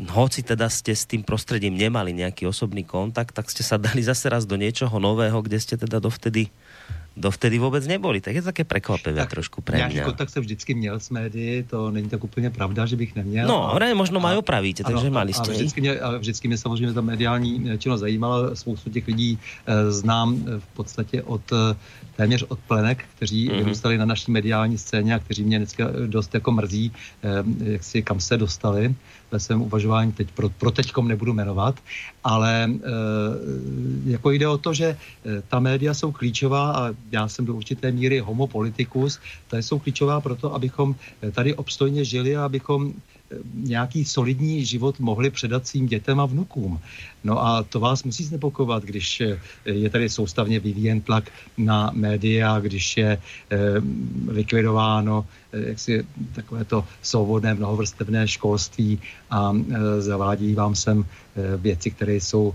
hoci 0.00 0.42
teda 0.42 0.66
ste 0.72 0.96
s 0.96 1.04
tým 1.06 1.22
prostredím 1.22 1.76
nemali 1.76 2.16
nejaký 2.16 2.48
osobný 2.48 2.82
kontakt, 2.82 3.36
tak 3.36 3.52
ste 3.52 3.62
sa 3.62 3.78
dali 3.78 4.02
zase 4.02 4.26
raz 4.32 4.48
do 4.48 4.58
niečoho 4.58 4.96
nového, 4.98 5.38
kde 5.44 5.58
ste 5.60 5.74
teda 5.78 6.02
dovtedy 6.02 6.50
dovtedy 7.16 7.58
vůbec 7.58 7.86
neboli. 7.86 8.20
Tak 8.20 8.34
je 8.34 8.42
to 8.42 8.46
také 8.46 8.64
překvapivé 8.64 9.16
tak 9.16 9.30
trošku 9.30 9.62
pre 9.62 9.88
mě. 9.88 10.00
kontakt 10.00 10.30
jsem 10.30 10.42
vždycky 10.42 10.74
měl 10.74 11.00
s 11.00 11.10
médií, 11.10 11.62
to 11.62 11.90
není 11.90 12.08
tak 12.08 12.24
úplně 12.24 12.50
pravda, 12.50 12.86
že 12.86 12.96
bych 12.96 13.14
neměl. 13.14 13.48
No, 13.48 13.74
a, 13.74 13.78
ne, 13.78 13.94
možno 13.94 14.20
mají 14.20 14.38
opravíte, 14.38 14.84
takže 14.84 15.06
ano, 15.06 15.14
mali 15.14 15.32
jste. 15.32 15.50
A 15.50 15.54
vždycky, 15.54 15.80
mě, 15.80 16.00
a 16.00 16.16
vždycky 16.16 16.48
mě 16.48 16.58
samozřejmě 16.58 16.92
ta 16.92 17.00
mediální 17.00 17.78
činnost 17.78 18.00
zajímala. 18.00 18.54
Spoustu 18.54 18.90
těch 18.90 19.06
lidí 19.06 19.38
e, 19.66 19.92
znám 19.92 20.44
v 20.58 20.66
podstatě 20.66 21.22
od 21.22 21.52
e, 21.52 21.76
téměř 22.16 22.44
od 22.48 22.58
plenek, 22.58 23.04
kteří 23.16 23.48
mm-hmm. 23.48 23.56
vyrůstali 23.56 23.98
na 23.98 24.04
naší 24.04 24.30
mediální 24.30 24.78
scéně 24.78 25.14
a 25.14 25.18
kteří 25.18 25.44
mě 25.44 25.58
dneska 25.58 25.90
dost 26.06 26.34
jako 26.34 26.52
mrzí, 26.52 26.92
e, 27.22 27.72
jak 27.72 27.84
si 27.84 28.02
kam 28.02 28.20
se 28.20 28.36
dostali 28.36 28.94
ve 29.32 29.40
svém 29.40 29.62
uvažování, 29.62 30.12
teď 30.12 30.30
pro, 30.30 30.48
pro 30.48 30.70
teďkom 30.70 31.08
nebudu 31.08 31.32
jmenovat, 31.32 31.80
ale 32.24 32.64
e, 32.64 32.78
jako 34.04 34.30
jde 34.30 34.48
o 34.48 34.58
to, 34.58 34.74
že 34.74 34.86
eh, 34.86 35.42
ta 35.48 35.60
média 35.60 35.94
jsou 35.94 36.12
klíčová 36.12 36.72
a 36.72 36.94
já 37.12 37.28
jsem 37.28 37.44
do 37.44 37.54
určité 37.54 37.92
míry 37.92 38.18
homopolitikus, 38.18 39.20
ta 39.48 39.58
jsou 39.58 39.78
klíčová 39.78 40.20
proto, 40.20 40.54
abychom 40.54 40.94
tady 41.32 41.54
obstojně 41.54 42.04
žili 42.04 42.36
a 42.36 42.44
abychom 42.44 42.92
nějaký 43.54 44.04
solidní 44.04 44.64
život 44.64 45.00
mohli 45.00 45.30
předat 45.30 45.66
svým 45.66 45.86
dětem 45.86 46.20
a 46.20 46.26
vnukům. 46.26 46.80
No 47.24 47.46
a 47.46 47.62
to 47.62 47.80
vás 47.80 48.04
musí 48.04 48.24
znepokovat, 48.24 48.82
když 48.82 49.22
je 49.64 49.90
tady 49.90 50.08
soustavně 50.08 50.60
vyvíjen 50.60 51.00
tlak 51.00 51.30
na 51.58 51.90
média, 51.94 52.60
když 52.60 52.96
je 52.96 53.18
eh, 53.50 53.58
likvidováno 54.28 55.26
eh, 55.52 55.68
jaksi 55.68 56.06
takové 56.34 56.64
to 56.64 56.84
svobodné 57.02 57.54
mnohovrstevné 57.54 58.28
školství 58.28 59.00
a 59.30 59.52
eh, 59.54 60.00
zavádí 60.00 60.54
vám 60.54 60.74
sem 60.74 61.04
věci, 61.56 61.90
které 61.90 62.14
jsou 62.14 62.54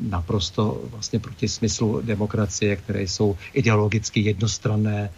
naprosto 0.00 0.84
vlastně 0.90 1.20
proti 1.20 1.48
smyslu 1.48 2.00
demokracie, 2.00 2.76
které 2.76 3.02
jsou 3.02 3.36
ideologicky 3.52 4.20
jednostranné 4.20 5.10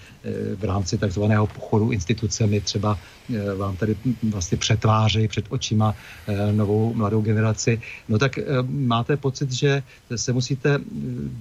v 0.59 0.64
rámci 0.64 0.99
takzvaného 0.99 1.47
pochodu 1.47 1.91
institucemi. 1.91 2.61
Třeba 2.61 2.99
vám 3.57 3.76
tady 3.76 3.97
vlastně 4.22 4.59
přetvářejí 4.59 5.28
před 5.28 5.45
očima 5.49 5.95
novou 6.53 6.95
mladou 6.95 7.20
generaci. 7.22 7.80
No 8.09 8.18
tak 8.18 8.39
máte 8.86 9.16
pocit, 9.16 9.52
že 9.52 9.82
se 10.16 10.32
musíte 10.32 10.74
eh, 10.74 10.80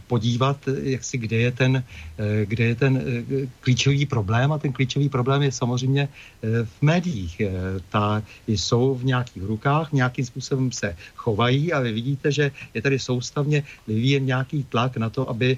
podívat, 0.07 0.57
jak 0.83 1.03
si, 1.03 1.17
kde 1.17 1.37
je 1.37 1.51
ten, 1.51 1.83
eh, 1.83 2.45
kde 2.45 2.63
je 2.65 2.75
ten 2.75 2.93
eh, 2.97 3.47
klíčový 3.61 4.05
problém? 4.05 4.51
A 4.51 4.57
ten 4.57 4.73
klíčový 4.73 5.09
problém 5.09 5.43
je 5.43 5.51
samozřejmě 5.51 6.09
v 6.63 6.81
médiích. 6.81 7.41
Ta 7.89 8.23
jsou 8.47 8.95
v 8.95 9.05
nějakých 9.05 9.43
rukách, 9.43 9.91
nějakým 9.91 10.25
způsobem 10.25 10.71
se 10.71 10.95
chovají 11.15 11.73
a 11.73 11.79
vy 11.79 11.91
vidíte, 11.91 12.31
že 12.31 12.51
je 12.73 12.81
tady 12.81 12.99
soustavně 12.99 13.63
vyvíjen 13.87 14.25
nějaký 14.25 14.63
tlak 14.63 14.97
na 14.97 15.09
to, 15.09 15.29
aby 15.29 15.57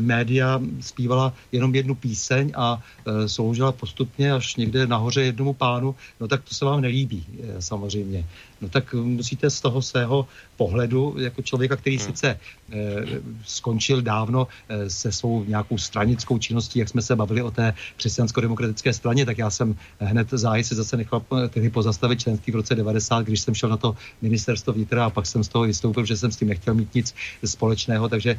média 0.00 0.60
zpívala 0.80 1.32
jenom 1.52 1.74
jednu 1.74 1.94
píseň 1.94 2.52
a 2.56 2.82
sloužila 3.26 3.72
postupně 3.72 4.32
až 4.32 4.56
někde 4.56 4.86
nahoře 4.86 5.22
jednomu 5.22 5.52
pánu, 5.54 5.94
no 6.20 6.28
tak 6.28 6.42
to 6.44 6.54
se 6.54 6.64
vám 6.64 6.80
nelíbí 6.80 7.24
samozřejmě 7.58 8.24
no 8.60 8.68
tak 8.68 8.94
musíte 8.94 9.50
z 9.50 9.60
toho 9.60 9.82
svého 9.82 10.26
pohledu, 10.56 11.14
jako 11.18 11.42
člověka, 11.42 11.76
který 11.76 11.96
hmm. 11.96 12.06
sice 12.06 12.28
e, 12.28 12.38
skončil 13.44 14.02
dávno 14.02 14.48
e, 14.68 14.90
se 14.90 15.12
svou 15.12 15.44
nějakou 15.44 15.78
stranickou 15.78 16.38
činností, 16.38 16.78
jak 16.78 16.88
jsme 16.88 17.02
se 17.02 17.16
bavili 17.16 17.42
o 17.42 17.50
té 17.50 17.74
křesťansko-demokratické 17.96 18.92
straně, 18.92 19.26
tak 19.26 19.38
já 19.38 19.50
jsem 19.50 19.76
hned 20.00 20.28
záhy 20.30 20.64
se 20.64 20.74
zase 20.74 20.96
nechal 20.96 21.22
eh, 21.22 21.48
tedy 21.48 21.70
pozastavit 21.70 22.20
členství 22.20 22.52
v 22.52 22.56
roce 22.56 22.74
90, 22.74 23.26
když 23.26 23.40
jsem 23.40 23.54
šel 23.54 23.68
na 23.68 23.76
to 23.76 23.96
ministerstvo 24.22 24.72
vnitra 24.72 25.06
a 25.06 25.10
pak 25.10 25.26
jsem 25.26 25.44
z 25.44 25.48
toho 25.48 25.64
vystoupil, 25.64 26.04
že 26.04 26.16
jsem 26.16 26.32
s 26.32 26.36
tím 26.36 26.48
nechtěl 26.48 26.74
mít 26.74 26.94
nic 26.94 27.14
společného, 27.44 28.08
takže 28.08 28.30
e, 28.30 28.38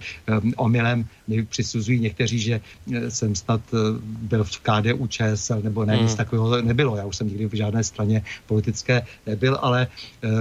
omylem 0.55 1.05
mi 1.27 1.45
přisuzují 1.45 1.99
někteří, 1.99 2.39
že 2.39 2.61
jsem 3.09 3.35
snad 3.35 3.61
byl 4.03 4.43
v 4.43 4.59
KDU 4.59 5.07
ČSL, 5.07 5.61
nebo 5.61 5.85
ne, 5.85 5.93
hmm. 5.93 6.03
nic 6.03 6.15
takového 6.15 6.61
nebylo. 6.61 6.95
Já 6.95 7.05
už 7.05 7.15
jsem 7.15 7.27
nikdy 7.27 7.45
v 7.45 7.53
žádné 7.53 7.83
straně 7.83 8.23
politické 8.45 9.05
nebyl, 9.25 9.57
ale 9.61 9.87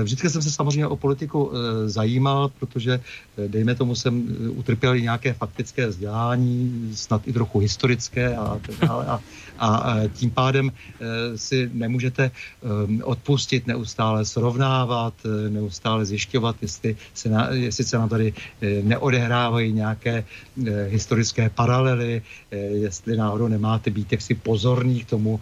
vždycky 0.03 0.31
jsem 0.31 0.43
se 0.43 0.51
samozřejmě 0.51 0.87
o 0.87 0.97
politiku 0.97 1.51
eh, 1.51 1.89
zajímal, 1.89 2.49
protože 2.49 3.01
eh, 3.01 3.49
dejme 3.49 3.75
tomu 3.75 3.95
jsem 3.95 4.37
utrpěl 4.51 4.97
i 4.97 5.03
nějaké 5.03 5.33
faktické 5.33 5.87
vzdělání, 5.87 6.91
snad 6.95 7.29
i 7.29 7.33
trochu 7.33 7.59
historické 7.59 8.37
a 8.37 8.59
tak 8.66 8.89
dále. 8.89 9.07
A, 9.07 9.21
a 9.59 9.97
tím 10.13 10.31
pádem 10.31 10.73
si 11.37 11.71
nemůžete 11.73 12.31
odpustit 13.03 13.67
neustále 13.67 14.25
srovnávat, 14.25 15.15
neustále 15.49 16.05
zjišťovat, 16.05 16.57
jestli 16.63 16.97
se, 17.15 17.29
na, 17.29 17.49
jestli 17.51 17.85
se 17.85 17.99
nám 17.99 18.09
tady 18.09 18.33
neodehrávají 18.83 19.73
nějaké 19.73 20.25
historické 20.89 21.51
paralely, 21.51 22.23
jestli 22.71 23.17
náhodou 23.17 23.49
nemáte 23.49 23.91
být 23.91 24.13
jaksi 24.13 24.35
pozorný 24.35 25.01
k 25.01 25.11
tomu, 25.11 25.41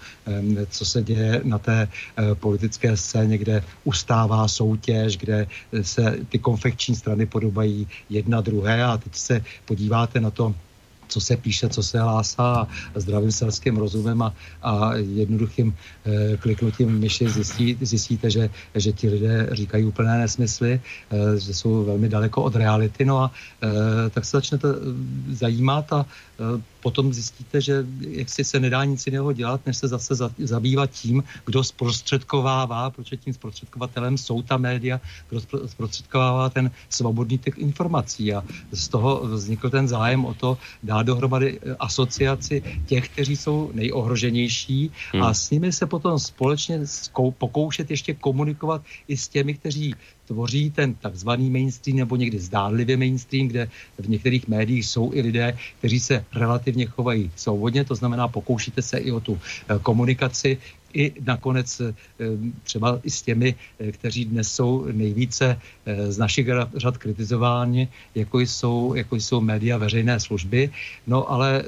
co 0.71 0.85
se 0.85 1.03
děje 1.03 1.41
na 1.45 1.59
té 1.59 1.89
politické 2.35 2.97
scéně, 2.97 3.39
kde 3.39 3.63
ustává 3.85 4.49
soutěž, 4.49 5.17
kde 5.17 5.47
se 5.83 6.19
ty 6.29 6.39
konfekční 6.39 6.97
strany 6.97 7.27
podobají 7.27 7.89
jedna 8.11 8.41
druhé. 8.41 8.85
A 8.85 8.97
teď 8.97 9.15
se 9.15 9.45
podíváte 9.65 10.21
na 10.21 10.31
to, 10.31 10.55
co 11.09 11.21
se 11.21 11.37
píše, 11.37 11.69
co 11.69 11.83
se 11.83 12.01
hlásá 12.01 12.67
a 12.95 13.01
zdravým 13.01 13.33
selským 13.33 13.77
rozumem 13.77 14.23
a, 14.23 14.35
a 14.63 14.95
jednoduchým 14.95 15.75
e, 16.05 16.37
kliknutím 16.37 16.99
myši 16.99 17.29
zjistí, 17.29 17.79
zjistíte, 17.81 18.31
že, 18.31 18.51
že 18.75 18.93
ti 18.93 19.09
lidé 19.09 19.49
říkají 19.53 19.85
úplné 19.85 20.19
nesmysly, 20.19 20.81
e, 21.11 21.41
že 21.41 21.55
jsou 21.55 21.85
velmi 21.85 22.09
daleko 22.09 22.43
od 22.43 22.57
reality. 22.57 23.05
No 23.05 23.23
a 23.23 23.31
e, 23.63 24.11
tak 24.11 24.25
se 24.25 24.37
začnete 24.37 24.69
zajímat 25.31 25.93
a 25.93 26.07
potom 26.81 27.13
zjistíte, 27.13 27.61
že 27.61 27.87
jak 28.01 28.29
si 28.29 28.45
se 28.45 28.61
nedá 28.61 28.85
nic 28.85 29.07
jiného 29.07 29.33
dělat, 29.33 29.61
než 29.67 29.77
se 29.77 29.89
zase 29.89 30.15
zabývat 30.39 30.91
tím, 30.91 31.25
kdo 31.45 31.65
zprostředkovává, 31.65 32.91
protože 32.91 33.17
tím 33.17 33.35
zprostředkovatelem 33.35 34.19
jsou 34.19 34.43
ta 34.43 34.57
média, 34.57 35.01
kdo 35.29 35.41
zprostředkovává 35.67 36.51
ten 36.51 36.71
svobodný 36.89 37.39
typ 37.39 37.55
informací 37.59 38.35
a 38.35 38.45
z 38.73 38.89
toho 38.89 39.27
vznikl 39.27 39.71
ten 39.71 39.89
zájem 39.89 40.25
o 40.25 40.35
to 40.35 40.59
dát 40.83 41.03
dohromady 41.03 41.59
eh, 41.59 41.77
asociaci 41.79 42.63
těch, 42.87 43.09
kteří 43.09 43.37
jsou 43.37 43.71
nejohroženější 43.75 44.91
hmm. 45.13 45.23
a 45.23 45.35
s 45.35 45.51
nimi 45.51 45.73
se 45.73 45.87
potom 45.87 46.19
společně 46.19 46.81
pokoušet 47.39 47.91
ještě 47.91 48.15
komunikovat 48.15 48.83
i 49.09 49.17
s 49.17 49.29
těmi, 49.29 49.55
kteří 49.55 49.95
tvoří 50.27 50.71
ten 50.71 50.95
takzvaný 50.95 51.51
mainstream 51.51 51.99
nebo 51.99 52.17
někdy 52.17 52.39
zdánlivě 52.39 52.97
mainstream, 52.97 53.49
kde 53.49 53.69
v 53.99 54.09
některých 54.09 54.49
médiích 54.49 54.87
jsou 54.87 55.13
i 55.15 55.21
lidé, 55.21 55.57
kteří 55.79 56.01
se 56.01 56.25
relativně 56.35 56.87
chovají 56.87 57.31
svobodně, 57.37 57.85
to 57.85 57.95
znamená 57.95 58.29
pokoušíte 58.29 58.83
se 58.83 58.99
i 58.99 59.13
o 59.13 59.21
tu 59.21 59.39
eh, 59.39 59.79
komunikaci, 59.83 60.59
i 60.97 61.13
nakonec 61.21 61.81
eh, 61.81 61.95
třeba 62.63 63.01
i 63.05 63.11
s 63.11 63.23
těmi, 63.23 63.55
eh, 63.79 63.93
kteří 63.93 64.25
dnes 64.25 64.49
jsou 64.53 64.87
nejvíce 64.93 65.61
z 66.09 66.19
našich 66.19 66.49
řad 66.77 66.99
kritizováni, 66.99 67.89
jako 68.15 68.41
jsou, 68.41 68.95
jako 68.95 69.17
jsou 69.17 69.41
média 69.41 69.79
veřejné 69.79 70.21
služby. 70.21 70.71
No 71.07 71.31
ale 71.31 71.63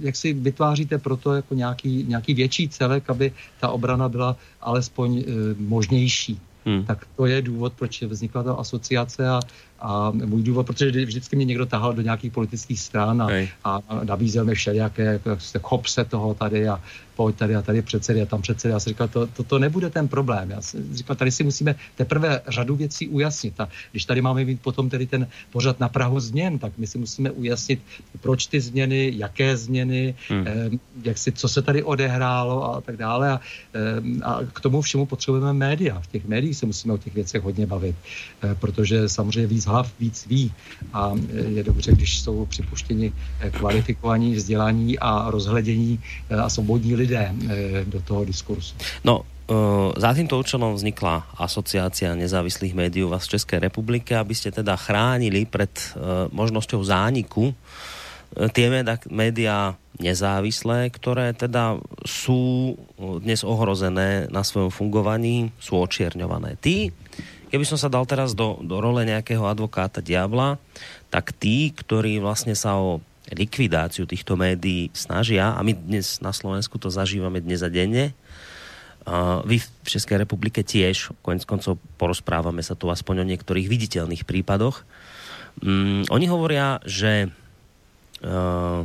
jak 0.00 0.16
si 0.16 0.32
vytváříte 0.32 0.98
proto 0.98 1.34
jako 1.34 1.54
nějaký, 1.54 2.04
nějaký 2.08 2.34
větší 2.34 2.68
celek, 2.68 3.10
aby 3.10 3.32
ta 3.60 3.68
obrana 3.68 4.08
byla 4.08 4.36
alespoň 4.60 5.24
možnější. 5.58 6.38
Hmm. 6.68 6.84
Tak 6.84 7.06
to 7.16 7.26
je 7.26 7.42
důvod, 7.42 7.72
proč 7.72 8.02
vznikla 8.02 8.42
ta 8.42 8.52
asociace 8.52 9.28
a 9.28 9.40
A 9.80 10.10
můj 10.10 10.42
důvod, 10.42 10.66
protože 10.66 10.90
vždycky 10.90 11.36
mě 11.36 11.44
někdo 11.44 11.66
tahal 11.66 11.92
do 11.92 12.02
nějakých 12.02 12.32
politických 12.32 12.80
stran 12.80 13.22
a, 13.22 13.28
a 13.64 13.80
nabízel 14.04 14.44
mi 14.44 14.54
všelijaké, 14.54 15.02
jako, 15.04 15.38
chop 15.62 15.86
se 15.86 16.04
toho 16.04 16.34
tady 16.34 16.68
a 16.68 16.80
pojď 17.18 17.36
tady 17.36 17.56
a 17.56 17.62
tady 17.62 17.82
předsedy 17.82 18.22
a 18.22 18.26
tam 18.26 18.42
předsedy. 18.42 18.72
Já 18.72 18.80
jsem 18.80 18.90
říkal, 18.90 19.08
to, 19.08 19.26
to, 19.26 19.42
to 19.42 19.58
nebude 19.58 19.90
ten 19.90 20.08
problém. 20.08 20.50
Já 20.50 20.62
jsem 20.62 20.94
říkal, 20.94 21.16
tady 21.16 21.30
si 21.30 21.42
musíme 21.44 21.74
teprve 21.98 22.40
řadu 22.46 22.76
věcí 22.76 23.08
ujasnit. 23.08 23.60
A 23.60 23.68
když 23.90 24.04
tady 24.04 24.22
máme 24.22 24.44
mít 24.44 24.62
potom 24.62 24.86
tedy 24.86 25.06
ten 25.06 25.26
pořad 25.50 25.80
na 25.82 25.88
Prahu 25.88 26.20
změn, 26.20 26.58
tak 26.62 26.78
my 26.78 26.86
si 26.86 26.98
musíme 26.98 27.30
ujasnit, 27.30 27.82
proč 28.22 28.46
ty 28.46 28.60
změny, 28.60 29.12
jaké 29.18 29.56
změny, 29.56 30.14
hmm. 30.30 30.46
eh, 30.46 30.70
jak 31.02 31.18
si, 31.18 31.32
co 31.34 31.48
se 31.48 31.62
tady 31.62 31.82
odehrálo 31.82 32.74
a 32.74 32.80
tak 32.80 32.96
dále. 32.96 33.30
A, 33.34 33.40
eh, 33.74 34.22
a 34.22 34.46
k 34.54 34.60
tomu 34.62 34.78
všemu 34.78 35.06
potřebujeme 35.10 35.52
média. 35.52 35.98
V 35.98 36.06
těch 36.06 36.22
médiích 36.22 36.56
se 36.56 36.66
musíme 36.70 36.94
o 36.94 37.02
těch 37.02 37.14
věcech 37.14 37.42
hodně 37.42 37.66
bavit, 37.66 37.96
eh, 37.98 38.54
protože 38.54 39.08
samozřejmě 39.10 39.46
víc 39.50 39.66
hlav 39.68 39.86
víc 40.00 40.26
ví. 40.26 40.52
A 40.92 41.12
je 41.48 41.62
dobře, 41.62 41.92
když 41.92 42.20
jsou 42.20 42.46
připuštěni 42.46 43.12
eh, 43.12 43.50
kvalifikovaní, 43.50 44.34
vzdělaní 44.34 44.98
a 44.98 45.30
rozhledění 45.30 46.00
eh, 46.30 46.36
a 46.36 46.48
svobodní 46.48 46.96
lidé 46.96 47.32
do 47.84 48.00
toho 48.00 48.24
diskursu. 48.24 48.74
No, 49.04 49.22
za 49.96 50.12
týmto 50.12 50.36
účelom 50.36 50.76
vznikla 50.76 51.24
asociácia 51.40 52.12
nezávislých 52.12 52.76
médií 52.76 53.08
vás 53.08 53.24
v 53.24 53.40
České 53.40 53.56
republike, 53.56 54.12
aby 54.12 54.36
ste 54.36 54.52
teda 54.52 54.76
chránili 54.76 55.48
pred 55.48 55.72
možnosťou 56.36 56.84
zániku 56.84 57.56
tie 58.52 58.66
médiá 59.08 59.74
nezávislé, 59.98 60.92
ktoré 60.94 61.34
teda 61.34 61.80
sú 62.06 62.74
dnes 62.98 63.42
ohrozené 63.42 64.30
na 64.30 64.46
svojom 64.46 64.70
fungovaní, 64.70 65.50
sú 65.58 65.80
očierňované. 65.80 66.54
Tí, 66.60 66.94
keby 67.48 67.64
som 67.64 67.80
sa 67.80 67.88
dal 67.88 68.04
teraz 68.04 68.36
do, 68.36 68.60
do 68.60 68.78
role 68.78 69.04
nejakého 69.04 69.44
advokáta 69.44 70.04
diabla, 70.04 70.60
tak 71.08 71.32
tí, 71.32 71.72
ktorí 71.72 72.20
vlastne 72.20 72.52
sa 72.52 72.76
o 72.76 73.00
likvidáciu 73.28 74.08
týchto 74.08 74.40
médií 74.40 74.88
snažia, 74.96 75.52
a 75.52 75.60
my 75.60 75.76
dnes 75.76 76.20
na 76.24 76.32
Slovensku 76.32 76.80
to 76.80 76.88
zažívame 76.88 77.44
dnes 77.44 77.60
a 77.60 77.68
denne, 77.68 78.16
uh, 79.04 79.44
vy 79.44 79.60
v 79.60 79.88
Českej 79.88 80.24
republike 80.24 80.64
tiež, 80.64 81.12
konec 81.20 81.44
koncov 81.44 81.76
porozprávame 82.00 82.64
sa 82.64 82.72
tu 82.72 82.88
aspoň 82.88 83.24
o 83.24 83.28
niektorých 83.28 83.68
viditeľných 83.68 84.24
prípadoch. 84.24 84.84
Um, 85.60 86.08
oni 86.08 86.26
hovoria, 86.28 86.80
že 86.84 87.28
uh, 88.24 88.84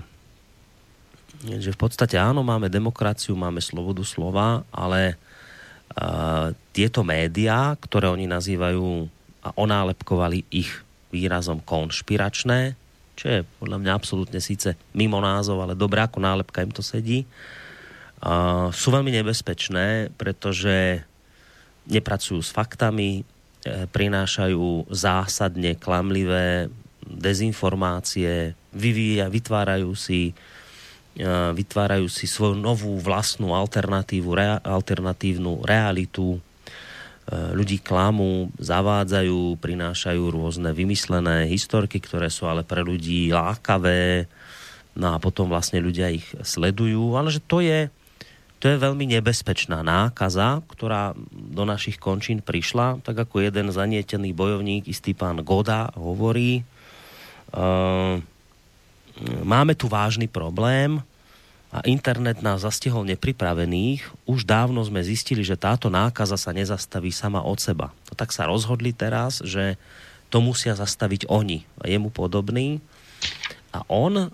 že 1.43 1.75
v 1.75 1.79
podstate 1.79 2.15
áno, 2.15 2.39
máme 2.39 2.71
demokraciu, 2.71 3.35
máme 3.35 3.59
slobodu 3.59 3.99
slova, 4.07 4.63
ale 4.71 5.19
uh, 5.19 5.32
tieto 6.73 7.05
médiá, 7.05 7.77
ktoré 7.77 8.09
oni 8.09 8.25
nazývajú 8.25 9.05
a 9.43 9.49
onálepkovali 9.53 10.47
ich 10.49 10.71
výrazom 11.13 11.61
konšpiračné, 11.61 12.73
čo 13.13 13.25
je 13.29 13.39
podľa 13.61 13.77
mňa 13.77 13.91
absolútne 13.93 14.41
síce 14.41 14.73
mimo 14.97 15.21
názov, 15.21 15.61
ale 15.61 15.77
dobré 15.77 16.01
ako 16.01 16.17
nálepka 16.17 16.65
im 16.65 16.73
to 16.73 16.81
sedí, 16.81 17.21
uh, 17.23 18.73
sú 18.73 18.89
veľmi 18.89 19.13
nebezpečné, 19.13 20.09
pretože 20.17 21.05
nepracujú 21.83 22.39
s 22.39 22.55
faktami, 22.55 23.19
e, 23.19 23.23
prinášajú 23.91 24.87
zásadne 24.87 25.75
klamlivé 25.75 26.71
dezinformácie, 27.03 28.55
vyvíja, 28.71 29.27
vytvárajú 29.27 29.91
si 29.91 30.31
vytvárajú 31.53 32.09
si 32.09 32.25
svoju 32.25 32.57
novú 32.57 32.97
vlastnú 32.97 33.53
alternatívu, 33.53 34.33
rea, 34.33 34.57
alternatívnu 34.65 35.61
realitu, 35.61 36.41
Eh, 37.23 37.55
ľudí 37.55 37.79
klamú, 37.79 38.51
zavádzajú, 38.59 39.55
prinášajú 39.55 40.23
rôzne 40.27 40.75
vymyslené 40.75 41.47
historky, 41.47 42.03
ktoré 42.03 42.27
sú 42.27 42.51
ale 42.51 42.67
pre 42.67 42.83
ľudí 42.83 43.31
lákavé, 43.31 44.27
no 44.99 45.15
a 45.15 45.23
potom 45.23 45.47
vlastne 45.47 45.79
ľudia 45.79 46.11
ich 46.11 46.27
sledujú, 46.43 47.15
ale 47.15 47.31
že 47.31 47.39
to 47.39 47.63
je, 47.63 47.87
to 48.59 48.67
je 48.67 48.75
veľmi 48.75 49.07
nebezpečná 49.07 49.87
nákaza, 49.87 50.67
ktorá 50.67 51.15
do 51.31 51.63
našich 51.63 51.95
končín 51.95 52.43
prišla, 52.43 52.99
tak 53.07 53.15
ako 53.15 53.39
jeden 53.39 53.71
zanietený 53.71 54.35
bojovník, 54.35 54.91
istý 54.91 55.15
pán 55.15 55.47
Goda 55.47 55.95
hovorí, 55.95 56.67
uh, 57.55 58.19
máme 59.43 59.77
tu 59.77 59.85
vážny 59.91 60.25
problém, 60.25 61.01
a 61.73 61.81
internet 61.89 62.45
nás 62.45 62.61
zastihol 62.61 63.01
nepripravených, 63.01 64.29
už 64.29 64.45
dávno 64.45 64.77
sme 64.85 65.01
zistili, 65.01 65.41
že 65.41 65.57
táto 65.57 65.89
nákaza 65.89 66.37
sa 66.37 66.53
nezastaví 66.53 67.09
sama 67.09 67.41
od 67.41 67.57
seba. 67.57 67.89
No 67.89 68.13
tak 68.13 68.29
sa 68.29 68.45
rozhodli 68.45 68.93
teraz, 68.93 69.41
že 69.41 69.73
to 70.29 70.37
musia 70.37 70.77
zastaviť 70.77 71.25
oni 71.33 71.65
a 71.81 71.89
jemu 71.89 72.13
podobný. 72.13 72.77
A 73.73 73.81
on, 73.89 74.29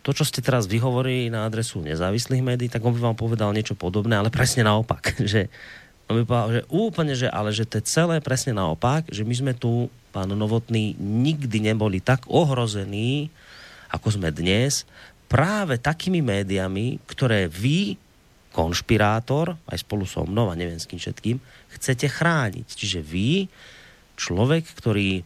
to, 0.00 0.10
čo 0.16 0.24
ste 0.24 0.40
teraz 0.40 0.64
vyhovorili 0.64 1.28
na 1.28 1.44
adresu 1.44 1.84
nezávislých 1.84 2.40
médií, 2.40 2.72
tak 2.72 2.80
on 2.80 2.96
by 2.96 3.12
vám 3.12 3.16
povedal 3.20 3.52
niečo 3.52 3.76
podobné, 3.76 4.16
ale 4.16 4.32
presne 4.32 4.64
naopak. 4.64 5.20
Že, 5.32 5.52
on 6.08 6.20
by 6.20 6.22
povedal, 6.28 6.50
že 6.52 6.62
úplne, 6.68 7.14
že, 7.16 7.28
ale 7.32 7.48
že 7.48 7.64
to 7.64 7.80
je 7.80 7.88
celé 7.88 8.20
presne 8.20 8.52
naopak, 8.52 9.08
že 9.08 9.24
my 9.24 9.32
sme 9.32 9.52
tu, 9.56 9.88
pán 10.12 10.28
Novotný, 10.28 10.92
nikdy 11.00 11.64
neboli 11.64 12.04
tak 12.04 12.28
ohrození, 12.28 13.32
ako 13.94 14.18
sme 14.18 14.34
dnes, 14.34 14.82
práve 15.30 15.78
takými 15.78 16.18
médiami, 16.18 16.98
ktoré 17.06 17.46
vy, 17.46 17.94
konšpirátor, 18.50 19.54
aj 19.70 19.82
spolu 19.82 20.06
so 20.06 20.26
mnou 20.26 20.50
a 20.50 20.58
neviem 20.58 20.78
s 20.78 20.90
kým 20.90 20.98
všetkým, 20.98 21.38
chcete 21.78 22.06
chrániť. 22.10 22.66
Čiže 22.66 23.00
vy, 23.02 23.46
človek, 24.18 24.66
ktorý 24.74 25.22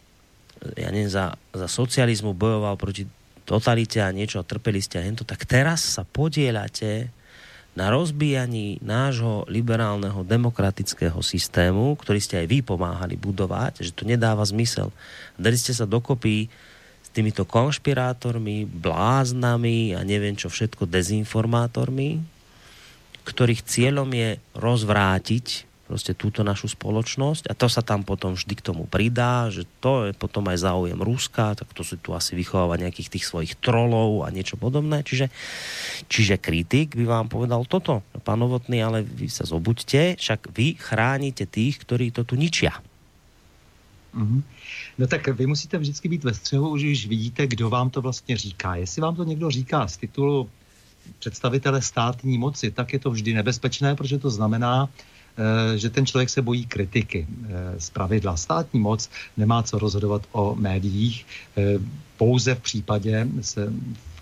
ja 0.75 0.91
neviem, 0.91 1.11
za, 1.11 1.39
za 1.55 1.69
socializmu 1.71 2.35
bojoval 2.35 2.75
proti 2.75 3.07
totalite 3.47 4.03
a 4.03 4.13
niečo 4.13 4.43
a 4.43 4.49
trpeli 4.49 4.83
ste 4.83 5.01
a 5.01 5.07
hento, 5.07 5.23
tak 5.25 5.47
teraz 5.49 5.97
sa 5.97 6.03
podielate 6.05 7.09
na 7.79 7.95
rozbíjaní 7.95 8.83
nášho 8.83 9.47
liberálneho 9.47 10.27
demokratického 10.27 11.23
systému, 11.23 11.95
ktorý 11.95 12.19
ste 12.19 12.43
aj 12.43 12.47
vy 12.51 12.59
pomáhali 12.67 13.15
budovať, 13.15 13.87
že 13.87 13.95
to 13.95 14.03
nedáva 14.03 14.43
zmysel. 14.43 14.91
Dali 15.39 15.55
ste 15.55 15.71
sa 15.71 15.87
dokopy 15.87 16.51
s 17.09 17.17
týmito 17.17 17.49
konšpirátormi, 17.49 18.69
bláznami 18.69 19.97
a 19.97 20.05
neviem 20.05 20.37
čo 20.37 20.53
všetko, 20.53 20.85
dezinformátormi, 20.85 22.21
ktorých 23.25 23.65
cieľom 23.65 24.13
je 24.13 24.37
rozvrátiť 24.53 25.69
prostě 25.89 26.13
túto 26.13 26.45
našu 26.45 26.69
spoločnosť 26.69 27.49
a 27.49 27.57
to 27.57 27.65
sa 27.65 27.81
tam 27.81 28.05
potom 28.05 28.37
vždy 28.37 28.61
k 28.61 28.67
tomu 28.69 28.85
pridá, 28.85 29.49
že 29.49 29.65
to 29.81 30.05
je 30.05 30.13
potom 30.13 30.45
aj 30.53 30.61
záujem 30.61 31.01
Ruska, 31.01 31.57
tak 31.57 31.73
to 31.73 31.81
si 31.81 31.97
tu 31.97 32.13
asi 32.13 32.37
vychováva 32.37 32.77
nejakých 32.77 33.17
tých 33.17 33.25
svojich 33.25 33.57
trolov 33.57 34.29
a 34.29 34.29
niečo 34.29 34.61
podobné. 34.61 35.01
Čiže, 35.01 35.33
čiže 36.13 36.37
kritik 36.37 36.93
by 36.93 37.09
vám 37.09 37.33
povedal 37.33 37.65
toto, 37.65 38.05
pán 38.21 38.45
Novotný, 38.45 38.85
ale 38.85 39.01
vy 39.01 39.33
sa 39.33 39.49
zobuďte, 39.49 40.21
však 40.21 40.53
vy 40.53 40.77
chránite 40.77 41.49
tých, 41.49 41.81
ktorí 41.81 42.13
to 42.13 42.29
tu 42.29 42.37
ničia. 42.37 42.77
Mm-hmm. 44.13 44.41
No 44.99 45.07
tak 45.07 45.29
vy 45.29 45.47
musíte 45.47 45.79
vždycky 45.79 46.09
být 46.09 46.25
ve 46.25 46.35
střehu, 46.35 46.69
už 46.69 47.07
vidíte, 47.07 47.47
kdo 47.47 47.71
vám 47.71 47.91
to 47.91 48.03
vlastně 48.03 48.37
říká. 48.37 48.77
Jestli 48.77 49.03
vám 49.03 49.17
to 49.17 49.25
někdo 49.25 49.51
říká 49.51 49.89
z 49.89 49.97
titulu 49.97 50.51
představitele 51.19 51.83
státní 51.83 52.39
moci, 52.39 52.71
tak 52.71 52.93
je 52.93 52.99
to 52.99 53.11
vždy 53.11 53.35
nebezpečné, 53.35 53.95
protože 53.95 54.19
to 54.19 54.31
znamená, 54.31 54.89
eh, 54.89 55.79
že 55.79 55.91
ten 55.91 56.07
člověk 56.07 56.31
se 56.31 56.43
bojí 56.43 56.67
kritiky. 56.67 57.27
Eh, 57.31 57.81
z 57.81 57.91
pravidla 57.91 58.37
státní 58.37 58.81
moc 58.81 59.11
nemá 59.37 59.63
co 59.63 59.79
rozhodovat 59.79 60.23
o 60.33 60.55
médiích, 60.55 61.27
eh, 61.57 61.79
pouze 62.17 62.55
v 62.55 62.61
případě 62.61 63.29
se 63.41 63.73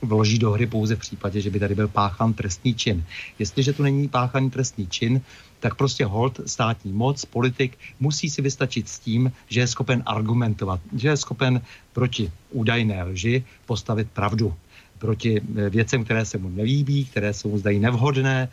vloží 0.03 0.39
do 0.39 0.51
hry 0.51 0.67
pouze 0.67 0.97
v 0.97 0.99
případě, 0.99 1.41
že 1.41 1.51
by 1.51 1.61
tady 1.61 1.75
byl 1.75 1.89
páchan 1.89 2.33
trestný 2.33 2.75
čin. 2.75 3.05
Jestliže 3.39 3.73
tu 3.73 3.83
není 3.83 4.09
páchaný 4.09 4.51
trestný 4.51 4.87
čin, 4.87 5.21
tak 5.67 5.75
prostě 5.75 6.07
hold 6.07 6.41
státní 6.47 6.93
moc, 6.93 7.25
politik 7.25 7.75
musí 8.01 8.31
si 8.31 8.39
vystačit 8.43 8.89
s 8.89 8.99
tím, 8.99 9.33
že 9.51 9.61
je 9.61 9.67
schopen 9.67 10.03
argumentovat, 10.07 10.81
že 10.95 11.09
je 11.09 11.17
schopen 11.17 11.59
proti 11.93 12.31
údajné 12.55 13.03
lži 13.03 13.45
postavit 13.67 14.07
pravdu. 14.15 14.55
Proti 14.99 15.43
eh, 15.43 15.71
věcem, 15.71 16.05
které 16.07 16.23
se 16.25 16.39
mu 16.39 16.49
nelíbí, 16.49 17.05
které 17.11 17.35
se 17.35 17.49
mu 17.49 17.59
zdají 17.59 17.83
nevhodné, 17.83 18.49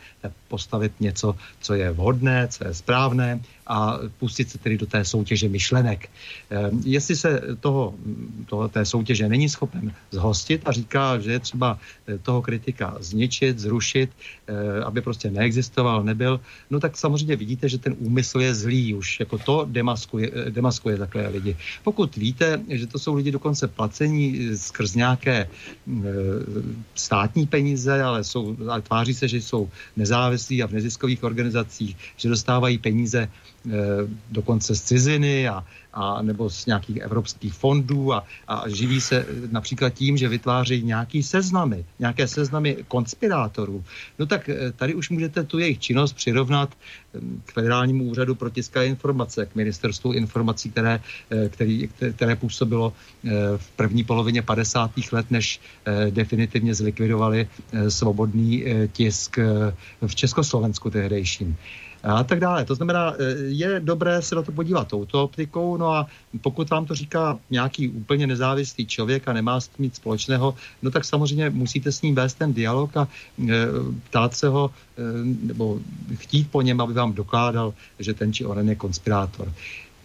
postavit 0.48 0.92
něco, 1.00 1.38
co 1.60 1.74
je 1.74 1.86
vhodné, 1.94 2.48
co 2.50 2.66
je 2.66 2.74
správné 2.74 3.40
a 3.66 3.98
pustit 4.18 4.50
se 4.50 4.58
tedy 4.58 4.78
do 4.78 4.86
té 4.86 5.04
soutěže 5.04 5.48
myšlenek. 5.48 6.08
Eh, 6.50 6.70
jestli 6.84 7.16
se 7.16 7.40
toho, 7.60 7.94
toho, 8.46 8.68
té 8.68 8.84
soutěže 8.84 9.28
není 9.28 9.48
schopen 9.48 9.94
zhostit 10.10 10.62
a 10.64 10.72
říká, 10.72 11.18
že 11.18 11.32
je 11.32 11.38
třeba 11.38 11.78
eh, 12.08 12.18
toho 12.18 12.42
kritika 12.42 12.96
zničit, 13.00 13.58
zrušit, 13.58 14.10
aby 14.84 15.00
prostě 15.00 15.30
neexistoval, 15.30 16.04
nebyl, 16.04 16.40
no 16.70 16.80
tak 16.80 16.96
samozřejmě 16.96 17.36
vidíte, 17.36 17.68
že 17.68 17.78
ten 17.78 17.96
úmysl 17.98 18.40
je 18.40 18.54
zlý, 18.54 18.94
už 18.94 19.20
jako 19.20 19.38
to 19.38 19.66
demaskuje, 19.70 20.30
demaskuje 20.50 20.98
takové 20.98 21.28
lidi. 21.28 21.56
Pokud 21.84 22.16
víte, 22.16 22.60
že 22.68 22.86
to 22.86 22.98
jsou 22.98 23.14
lidi 23.14 23.30
dokonce 23.30 23.68
placení 23.68 24.56
skrz 24.56 24.94
nějaké 24.94 25.48
státní 26.94 27.46
peníze, 27.46 28.02
ale, 28.02 28.24
jsou, 28.24 28.56
ale 28.68 28.82
tváří 28.82 29.14
se, 29.14 29.28
že 29.28 29.36
jsou 29.36 29.70
nezávislí 29.96 30.62
a 30.62 30.66
v 30.66 30.72
neziskových 30.72 31.24
organizacích, 31.24 31.96
že 32.16 32.28
dostávají 32.28 32.78
peníze 32.78 33.28
dokonce 34.30 34.74
z 34.74 34.82
ciziny 34.82 35.48
a, 35.48 35.64
a 35.92 36.22
nebo 36.22 36.50
z 36.50 36.66
nějakých 36.66 36.96
evropských 36.96 37.52
fondů 37.52 38.12
a, 38.12 38.24
a 38.48 38.68
živí 38.68 39.00
se 39.00 39.26
například 39.50 39.90
tím, 39.90 40.16
že 40.16 40.28
vytváří 40.28 40.82
nějaký 40.82 41.22
seznamy, 41.22 41.84
nějaké 41.98 42.28
seznamy 42.28 42.76
konspirátorů, 42.88 43.84
no 44.18 44.26
tak 44.26 44.50
tady 44.76 44.94
už 44.94 45.10
můžete 45.10 45.44
tu 45.44 45.58
jejich 45.58 45.78
činnost 45.78 46.12
přirovnat 46.12 46.74
k 47.44 47.52
federálnímu 47.52 48.04
úřadu 48.04 48.34
pro 48.34 48.50
tiskové 48.50 48.86
informace, 48.86 49.46
k 49.46 49.54
ministerstvu 49.54 50.12
informací, 50.12 50.70
které, 50.70 51.00
který, 51.48 51.88
které 52.16 52.36
působilo 52.36 52.92
v 53.56 53.70
první 53.76 54.04
polovině 54.04 54.42
50. 54.42 54.90
let, 55.12 55.30
než 55.30 55.60
definitivně 56.10 56.74
zlikvidovali 56.74 57.48
svobodný 57.88 58.64
tisk 58.92 59.38
v 60.06 60.14
Československu 60.14 60.90
tehdejším 60.90 61.56
a 62.04 62.24
tak 62.24 62.40
dále. 62.40 62.64
To 62.64 62.74
znamená, 62.74 63.14
e, 63.18 63.34
je 63.36 63.80
dobré 63.80 64.22
se 64.22 64.34
na 64.34 64.42
to 64.42 64.52
podívat 64.52 64.88
touto 64.88 65.24
optikou, 65.24 65.76
no 65.76 65.92
a 65.92 66.06
pokud 66.40 66.70
vám 66.70 66.86
to 66.86 66.94
říká 66.94 67.38
nějaký 67.50 67.88
úplně 67.88 68.26
nezávislý 68.26 68.86
člověk 68.86 69.28
a 69.28 69.32
nemá 69.32 69.60
s 69.60 69.68
tím 69.68 69.84
nic 69.84 69.96
společného, 69.96 70.54
no 70.82 70.90
tak 70.90 71.04
samozřejmě 71.04 71.50
musíte 71.50 71.92
s 71.92 72.02
ním 72.02 72.14
vést 72.14 72.34
ten 72.34 72.54
dialog 72.54 72.96
a 72.96 73.08
e, 73.48 73.52
ptát 74.08 74.34
se 74.34 74.48
ho, 74.48 74.70
e, 74.98 75.02
nebo 75.46 75.80
chtít 76.14 76.50
po 76.50 76.62
něm, 76.62 76.80
aby 76.80 76.92
vám 76.92 77.12
dokládal, 77.12 77.74
že 77.98 78.14
ten 78.14 78.32
či 78.32 78.44
onen 78.44 78.68
je 78.68 78.74
konspirátor. 78.74 79.52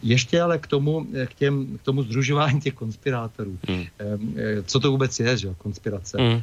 Ještě 0.04 0.42
ale 0.42 0.58
k 0.58 0.68
tomu, 0.68 1.08
k, 1.26 1.34
těm, 1.34 1.78
k 1.78 1.82
tomu 1.82 2.04
združování 2.04 2.62
těch 2.62 2.74
konspirátorů. 2.74 3.58
Hmm. 3.68 3.86
Co 4.66 4.80
to 4.80 4.92
vůbec 4.92 5.20
je, 5.20 5.38
že 5.38 5.50
konspirace? 5.58 6.18
Hmm. 6.22 6.42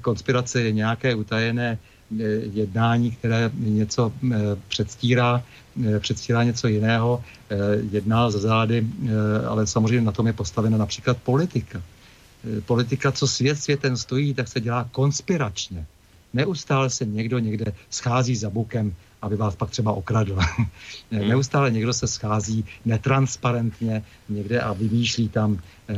Konspirace 0.00 0.62
je 0.62 0.72
nějaké 0.72 1.14
utajené 1.14 1.78
jednání, 2.52 3.10
které 3.10 3.50
něco 3.54 4.12
eh, 4.32 4.36
předstírá, 4.68 5.44
eh, 5.86 6.00
předstírá 6.00 6.42
něco 6.42 6.68
jiného, 6.68 7.24
eh, 7.50 7.56
jedná 7.90 8.30
za 8.30 8.38
zády, 8.38 8.86
ale 9.48 9.66
samozřejmě 9.66 10.06
na 10.06 10.12
tom 10.12 10.26
je 10.26 10.32
postavena 10.32 10.78
například 10.78 11.16
politika. 11.16 11.82
Politika, 12.66 13.12
co 13.12 13.26
svět 13.26 13.58
světem 13.58 13.96
stojí, 13.96 14.34
tak 14.34 14.48
se 14.48 14.60
dělá 14.60 14.88
konspiračně. 14.92 15.86
Neustále 16.34 16.90
se 16.90 17.04
někdo 17.04 17.38
někde 17.38 17.72
schází 17.90 18.36
za 18.36 18.50
bukem 18.50 18.94
aby 19.22 19.36
vás 19.36 19.56
pak 19.56 19.70
třeba 19.70 19.92
okradl. 19.92 20.38
Hmm. 21.10 21.28
Neustále 21.28 21.70
někdo 21.70 21.92
se 21.92 22.06
schází 22.06 22.64
netransparentně 22.84 24.02
někde 24.28 24.60
a 24.60 24.72
vymýšlí 24.72 25.28
tam 25.28 25.60
eh, 25.88 25.94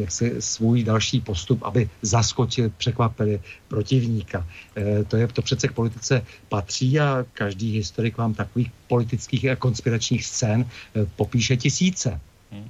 jaksi 0.00 0.34
svůj 0.38 0.84
další 0.84 1.20
postup, 1.20 1.62
aby 1.62 1.90
zaskočil, 2.02 2.70
překvapili 2.76 3.40
protivníka. 3.68 4.46
Eh, 4.76 5.04
to, 5.04 5.16
je, 5.16 5.28
to 5.28 5.42
přece 5.42 5.68
k 5.68 5.72
politice 5.72 6.22
patří 6.48 7.00
a 7.00 7.26
každý 7.34 7.72
historik 7.72 8.18
vám 8.18 8.34
takových 8.34 8.70
politických 8.88 9.44
a 9.48 9.56
konspiračních 9.56 10.24
scén 10.26 10.64
eh, 10.64 11.06
popíše 11.16 11.56
tisíce. 11.56 12.20
Hmm. 12.50 12.68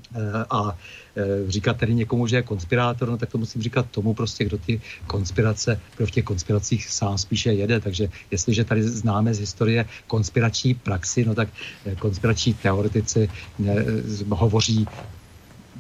A 0.50 0.76
říkat 1.48 1.76
tedy 1.76 1.94
někomu, 1.94 2.26
že 2.26 2.36
je 2.36 2.42
konspirátor, 2.42 3.10
no 3.10 3.16
tak 3.18 3.30
to 3.30 3.38
musím 3.38 3.62
říkat 3.62 3.86
tomu 3.90 4.14
prostě, 4.14 4.44
kdo 4.44 4.58
ty 4.58 4.80
konspirace, 5.06 5.80
kdo 5.96 6.06
v 6.06 6.10
těch 6.10 6.24
konspiracích 6.24 6.88
sám 6.88 7.18
spíše 7.18 7.52
jede. 7.52 7.80
Takže 7.80 8.08
jestliže 8.30 8.64
tady 8.64 8.82
známe 8.82 9.34
z 9.34 9.40
historie 9.40 9.84
konspirační 10.06 10.74
praxi, 10.74 11.24
no 11.24 11.34
tak 11.34 11.48
konspirační 11.98 12.54
teoretici 12.54 13.28
hovoří 14.30 14.86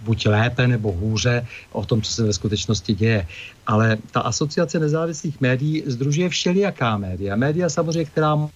buď 0.02 0.26
lépe 0.26 0.68
nebo 0.68 0.92
hůře 0.92 1.46
o 1.72 1.84
tom, 1.84 2.02
co 2.02 2.12
se 2.12 2.24
ve 2.24 2.32
skutečnosti 2.32 2.94
děje. 2.94 3.26
Ale 3.66 3.98
ta 4.10 4.20
asociace 4.20 4.78
nezávislých 4.78 5.40
médií 5.40 5.82
združuje 5.86 6.28
všelijaká 6.28 6.98
média. 6.98 7.36
Média 7.36 7.68
samozřejmě, 7.68 8.04
která 8.04 8.48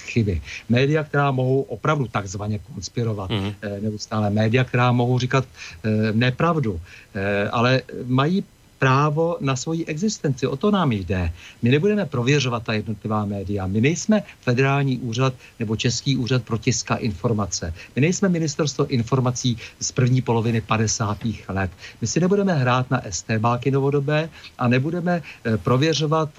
chyby. 0.00 0.42
Média, 0.68 1.04
která 1.04 1.30
mohou 1.30 1.62
opravdu 1.62 2.06
takzvaně 2.06 2.58
konspirovat, 2.58 3.30
mm-hmm. 3.30 3.54
neustále 3.80 4.30
média, 4.30 4.64
která 4.64 4.92
mohou 4.92 5.18
říkat 5.18 5.44
e, 5.44 6.12
nepravdu, 6.12 6.80
e, 7.14 7.48
ale 7.48 7.82
mají 8.06 8.44
právo 8.78 9.36
na 9.40 9.56
svoji 9.56 9.84
existenci. 9.86 10.46
O 10.46 10.56
to 10.56 10.70
nám 10.70 10.92
jde. 10.92 11.32
My 11.62 11.70
nebudeme 11.70 12.06
prověřovat 12.06 12.62
ta 12.62 12.72
jednotlivá 12.72 13.24
média. 13.24 13.66
My 13.66 13.80
nejsme 13.80 14.22
federální 14.40 14.98
úřad 14.98 15.34
nebo 15.58 15.76
Český 15.76 16.16
úřad 16.16 16.44
pro 16.44 16.58
tiska 16.58 16.94
informace. 16.96 17.74
My 17.96 18.02
nejsme 18.02 18.28
ministerstvo 18.28 18.86
informací 18.86 19.56
z 19.80 19.92
první 19.92 20.22
poloviny 20.22 20.60
50. 20.60 21.18
let. 21.48 21.70
My 22.00 22.06
si 22.06 22.20
nebudeme 22.20 22.54
hrát 22.54 22.90
na 22.90 23.02
STBáky 23.10 23.70
novodobé 23.70 24.28
a 24.58 24.68
nebudeme 24.68 25.22
prověřovat 25.56 26.30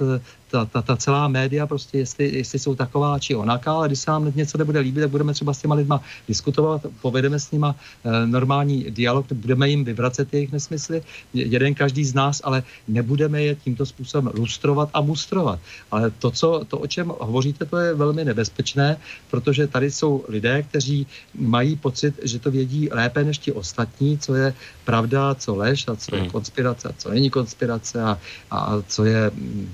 ta, 0.52 0.66
ta, 0.66 0.82
ta 0.82 0.96
celá 0.96 1.28
média, 1.28 1.68
prostě 1.68 1.98
jestli, 1.98 2.38
jestli 2.38 2.60
jsou 2.60 2.76
taková 2.76 3.20
či 3.20 3.36
onaká, 3.36 3.72
ale 3.72 3.88
když 3.88 4.00
se 4.00 4.12
nám 4.12 4.32
něco 4.36 4.58
nebude 4.58 4.80
líbit, 4.80 5.02
tak 5.02 5.10
budeme 5.10 5.34
třeba 5.34 5.54
s 5.54 5.62
těma 5.62 5.76
lidma 5.76 6.02
diskutovat, 6.28 6.82
povedeme 7.02 7.40
s 7.40 7.52
nima 7.52 7.76
e, 8.04 8.28
normální 8.28 8.84
dialog, 8.84 9.32
budeme 9.32 9.70
jim 9.70 9.84
vyvracet 9.84 10.34
jejich 10.34 10.52
nesmysly, 10.52 11.04
jeden 11.34 11.74
každý 11.76 12.06
z 12.06 12.14
nás, 12.14 12.42
ale 12.44 12.64
nebudeme 12.88 13.44
je 13.44 13.56
tímto 13.56 13.86
způsobem 13.86 14.32
lustrovat 14.34 14.90
a 14.94 15.02
mustrovat. 15.02 15.60
Ale 15.92 16.12
to, 16.12 16.32
co, 16.32 16.66
to, 16.68 16.80
o 16.80 16.88
čem 16.88 17.14
hovoříte, 17.20 17.66
to 17.66 17.78
je 17.78 17.94
velmi 17.94 18.26
nebezpečné, 18.26 18.98
protože 19.32 19.68
tady 19.68 19.92
jsou 19.92 20.26
lidé, 20.28 20.64
kteří 20.64 21.08
mají 21.36 21.76
pocit, 21.76 22.20
že 22.24 22.40
to 22.40 22.52
vědí 22.52 22.90
lépe 22.92 23.24
než 23.24 23.38
ti 23.38 23.52
ostatní, 23.52 24.18
co 24.18 24.36
je 24.36 24.54
pravda, 24.86 25.36
co 25.36 25.56
lež 25.56 25.88
a 25.88 25.96
co 25.96 26.16
je 26.16 26.22
hmm. 26.22 26.32
konspirace 26.32 26.90
a 26.90 26.94
co 26.98 27.10
není 27.10 27.30
konspirace 27.30 28.02
a, 28.04 28.20
a 28.52 28.82
co 28.88 29.06
je 29.06 29.32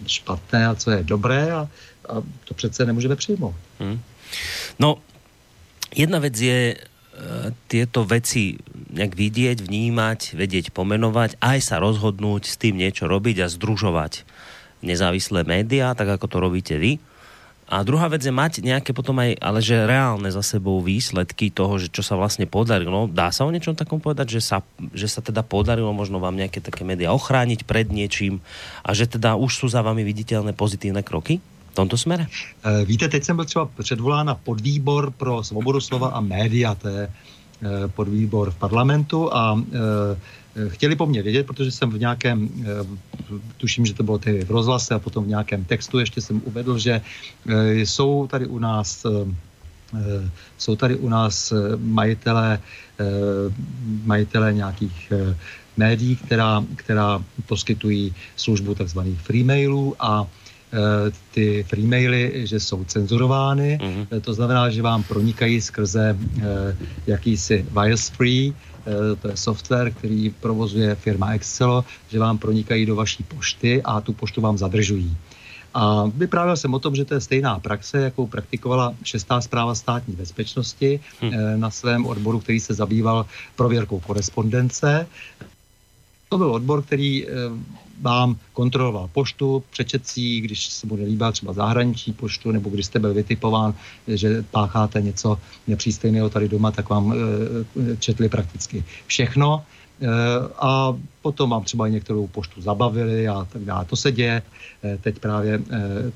špatné 0.08 0.63
a 0.66 0.76
co 0.76 0.92
je 0.92 1.04
dobré 1.04 1.52
a, 1.52 1.68
a 2.10 2.14
to 2.46 2.54
přece 2.54 2.86
nemůžeme 2.86 3.16
přijmout. 3.16 3.56
Hmm. 3.80 4.00
No, 4.80 4.98
jedna 5.96 6.20
věc 6.20 6.42
je 6.42 6.76
uh, 6.76 7.54
tieto 7.68 8.06
veci 8.06 8.58
nejak 8.94 9.14
vidieť, 9.14 9.58
vnímať, 9.62 10.38
vedieť 10.38 10.70
pomenovať, 10.70 11.38
aj 11.42 11.60
sa 11.62 11.76
rozhodnúť 11.82 12.46
s 12.46 12.56
tým 12.58 12.78
niečo 12.78 13.10
robiť 13.10 13.46
a 13.46 13.48
združovať 13.50 14.26
nezávislé 14.84 15.48
médiá, 15.48 15.96
tak 15.96 16.20
ako 16.20 16.26
to 16.28 16.38
robíte 16.44 16.76
vy. 16.78 17.00
A 17.68 17.82
druhá 17.82 18.12
vec 18.12 18.22
je 18.22 18.34
mať 18.34 18.60
nejaké 18.60 18.92
potom 18.92 19.18
aj, 19.18 19.40
ale 19.40 19.60
že 19.64 19.88
reálne 19.88 20.28
za 20.30 20.44
sebou 20.44 20.84
výsledky 20.84 21.50
toho, 21.50 21.80
že 21.80 21.88
čo 21.88 22.04
sa 22.04 22.20
vlastne 22.20 22.44
podarilo. 22.44 23.08
Dá 23.08 23.32
sa 23.32 23.48
o 23.48 23.54
niečom 23.54 23.74
takom 23.74 24.04
povedať, 24.04 24.38
že 24.38 24.42
sa, 24.44 24.62
že 24.92 25.08
sa 25.08 25.24
teda 25.24 25.42
podarilo 25.42 25.90
možno 25.96 26.20
vám 26.20 26.36
nejaké 26.36 26.60
také 26.60 26.84
média 26.84 27.10
ochrániť 27.16 27.64
pred 27.64 27.88
niečím 27.88 28.44
a 28.84 28.92
že 28.92 29.08
teda 29.08 29.40
už 29.40 29.52
sú 29.64 29.66
za 29.72 29.80
vami 29.80 30.04
viditeľné 30.04 30.52
pozitívne 30.54 31.02
kroky? 31.02 31.40
v 31.74 31.82
tomto 31.82 31.98
smere? 31.98 32.30
Eh, 32.30 32.86
víte, 32.86 33.10
teď 33.10 33.24
jsem 33.24 33.36
byl 33.36 33.46
třeba 33.46 33.66
předvolán 33.66 34.26
na 34.26 34.36
podvýbor 34.36 35.12
pro 35.12 35.44
svobodu 35.44 35.82
slova 35.82 36.08
a 36.14 36.22
média, 36.22 36.76
to 36.76 36.88
je 36.88 37.10
podvýbor 37.88 38.52
v 38.52 38.56
parlamentu 38.56 39.34
a 39.34 39.56
eh, 39.60 40.18
Eh, 40.56 40.70
chtěli 40.70 40.96
po 40.96 41.06
mně 41.06 41.22
vědět, 41.24 41.48
protože 41.48 41.72
jsem 41.72 41.90
v 41.90 42.00
nějakém, 42.00 42.50
eh, 42.62 42.66
tuším, 43.58 43.86
že 43.86 43.94
to 43.94 44.04
bylo 44.04 44.18
tedy 44.18 44.46
v 44.46 44.52
rozhlase 44.52 44.94
a 44.94 45.00
potom 45.00 45.24
v 45.24 45.34
nějakém 45.34 45.66
textu 45.66 46.00
ještě 46.00 46.22
jsem 46.22 46.42
uvedl, 46.46 46.78
že 46.78 47.02
eh, 47.02 47.74
jsou 47.74 48.28
tady 48.28 48.48
u 48.48 48.60
nás 48.60 49.06
jsou 50.58 50.76
tady 50.76 50.96
u 50.96 51.10
nás 51.10 51.54
majitelé, 51.78 52.60
majitelé 54.06 54.54
nějakých 54.54 55.14
médií, 55.78 56.16
která, 56.16 56.66
která 56.76 57.22
poskytují 57.46 58.10
službu 58.36 58.74
tzv. 58.74 59.00
free 59.22 59.44
mailů 59.44 59.96
a 60.00 60.26
ty 61.32 61.64
free 61.64 61.88
maily, 61.88 62.48
že 62.48 62.60
jsou 62.60 62.84
cenzurovány, 62.84 63.78
mm-hmm. 63.82 64.22
to 64.22 64.34
znamená, 64.34 64.70
že 64.70 64.82
vám 64.82 65.04
pronikají 65.04 65.62
skrze 65.62 66.18
jakýsi 67.08 67.66
virus 67.74 68.10
free, 68.10 68.54
Eh, 68.86 69.16
to 69.16 69.28
je 69.28 69.38
software, 69.38 69.92
který 69.92 70.30
provozuje 70.30 70.96
firma 70.96 71.34
Excel, 71.34 71.84
že 72.10 72.20
vám 72.20 72.38
pronikají 72.38 72.86
do 72.86 72.96
vaší 72.96 73.24
pošty 73.24 73.82
a 73.84 74.02
tu 74.02 74.14
poštu 74.14 74.42
vám 74.42 74.58
zadržují. 74.58 75.18
A 75.74 76.06
vyprávěl 76.06 76.58
jsem 76.58 76.74
o 76.74 76.80
tom, 76.80 76.96
že 76.96 77.06
to 77.06 77.14
je 77.14 77.22
stejná 77.22 77.60
praxe, 77.60 77.98
jakou 78.02 78.28
praktikovala 78.28 78.94
šestá 79.04 79.42
zpráva 79.42 79.76
státní 79.76 80.16
bezpečnosti 80.16 81.00
hmm. 81.22 81.32
na 81.60 81.70
svém 81.70 82.06
odboru, 82.06 82.40
který 82.40 82.60
se 82.60 82.74
zabýval 82.74 83.26
prověrkou 83.56 84.00
korespondence. 84.00 85.08
To 86.30 86.38
byl 86.38 86.52
odbor, 86.52 86.82
který 86.84 87.28
eh, 87.28 87.32
vám 88.02 88.36
kontroloval 88.54 89.10
poštu, 89.14 89.64
přečecí, 89.72 90.42
když 90.42 90.68
se 90.68 90.88
bude 90.88 91.04
líbit 91.04 91.32
třeba 91.32 91.54
zahraniční 91.54 92.14
poštu, 92.14 92.52
nebo 92.52 92.70
když 92.70 92.86
jste 92.86 93.00
byl 93.00 93.14
vytipován, 93.14 93.74
že 94.08 94.46
pácháte 94.52 95.02
něco 95.02 95.40
nepřístejného 95.68 96.30
tady 96.30 96.50
doma, 96.50 96.72
tak 96.72 96.90
vám 96.90 97.14
e, 97.14 97.16
četli 97.98 98.30
prakticky 98.30 98.84
všechno. 99.08 99.64
E, 100.02 100.08
a 100.60 100.96
potom 101.22 101.50
vám 101.50 101.64
třeba 101.64 101.88
některou 101.88 102.28
poštu 102.28 102.62
zabavili 102.62 103.28
a 103.28 103.48
tak 103.54 103.62
dále. 103.62 103.86
To 103.86 103.96
se 103.96 104.12
děje 104.12 104.42
teď 105.02 105.20
právě, 105.20 105.62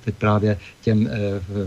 teď 0.05 0.15
právě 0.15 0.59
těm 0.81 1.09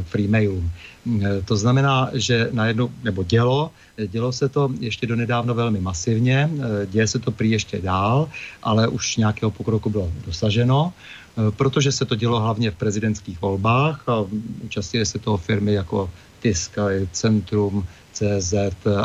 free 0.02 0.28
mailům. 0.28 0.70
E, 1.06 1.42
to 1.42 1.56
znamená, 1.56 2.10
že 2.12 2.48
najednou, 2.52 2.90
nebo 3.02 3.22
dělo, 3.22 3.70
Dělo 4.06 4.32
se 4.32 4.48
to 4.48 4.70
ještě 4.80 5.06
donedávno 5.06 5.54
velmi 5.54 5.80
masivně, 5.80 6.50
eh, 6.52 6.86
děje 6.86 7.06
se 7.06 7.18
to 7.18 7.30
prý 7.30 7.50
ještě 7.50 7.78
dál, 7.78 8.28
ale 8.62 8.88
už 8.88 9.16
nějakého 9.16 9.50
pokroku 9.50 9.90
bylo 9.90 10.12
dosaženo, 10.26 10.92
eh, 10.92 11.50
protože 11.50 11.92
se 11.92 12.04
to 12.04 12.14
dělo 12.14 12.40
hlavně 12.40 12.70
v 12.70 12.74
prezidentských 12.74 13.40
volbách 13.40 14.08
a 14.08 14.24
účastnili 14.64 15.06
se 15.06 15.18
toho 15.18 15.36
firmy 15.36 15.72
jako 15.72 16.10
Tiska, 16.42 16.88
Centrum, 17.12 17.86
CZ, 18.12 18.54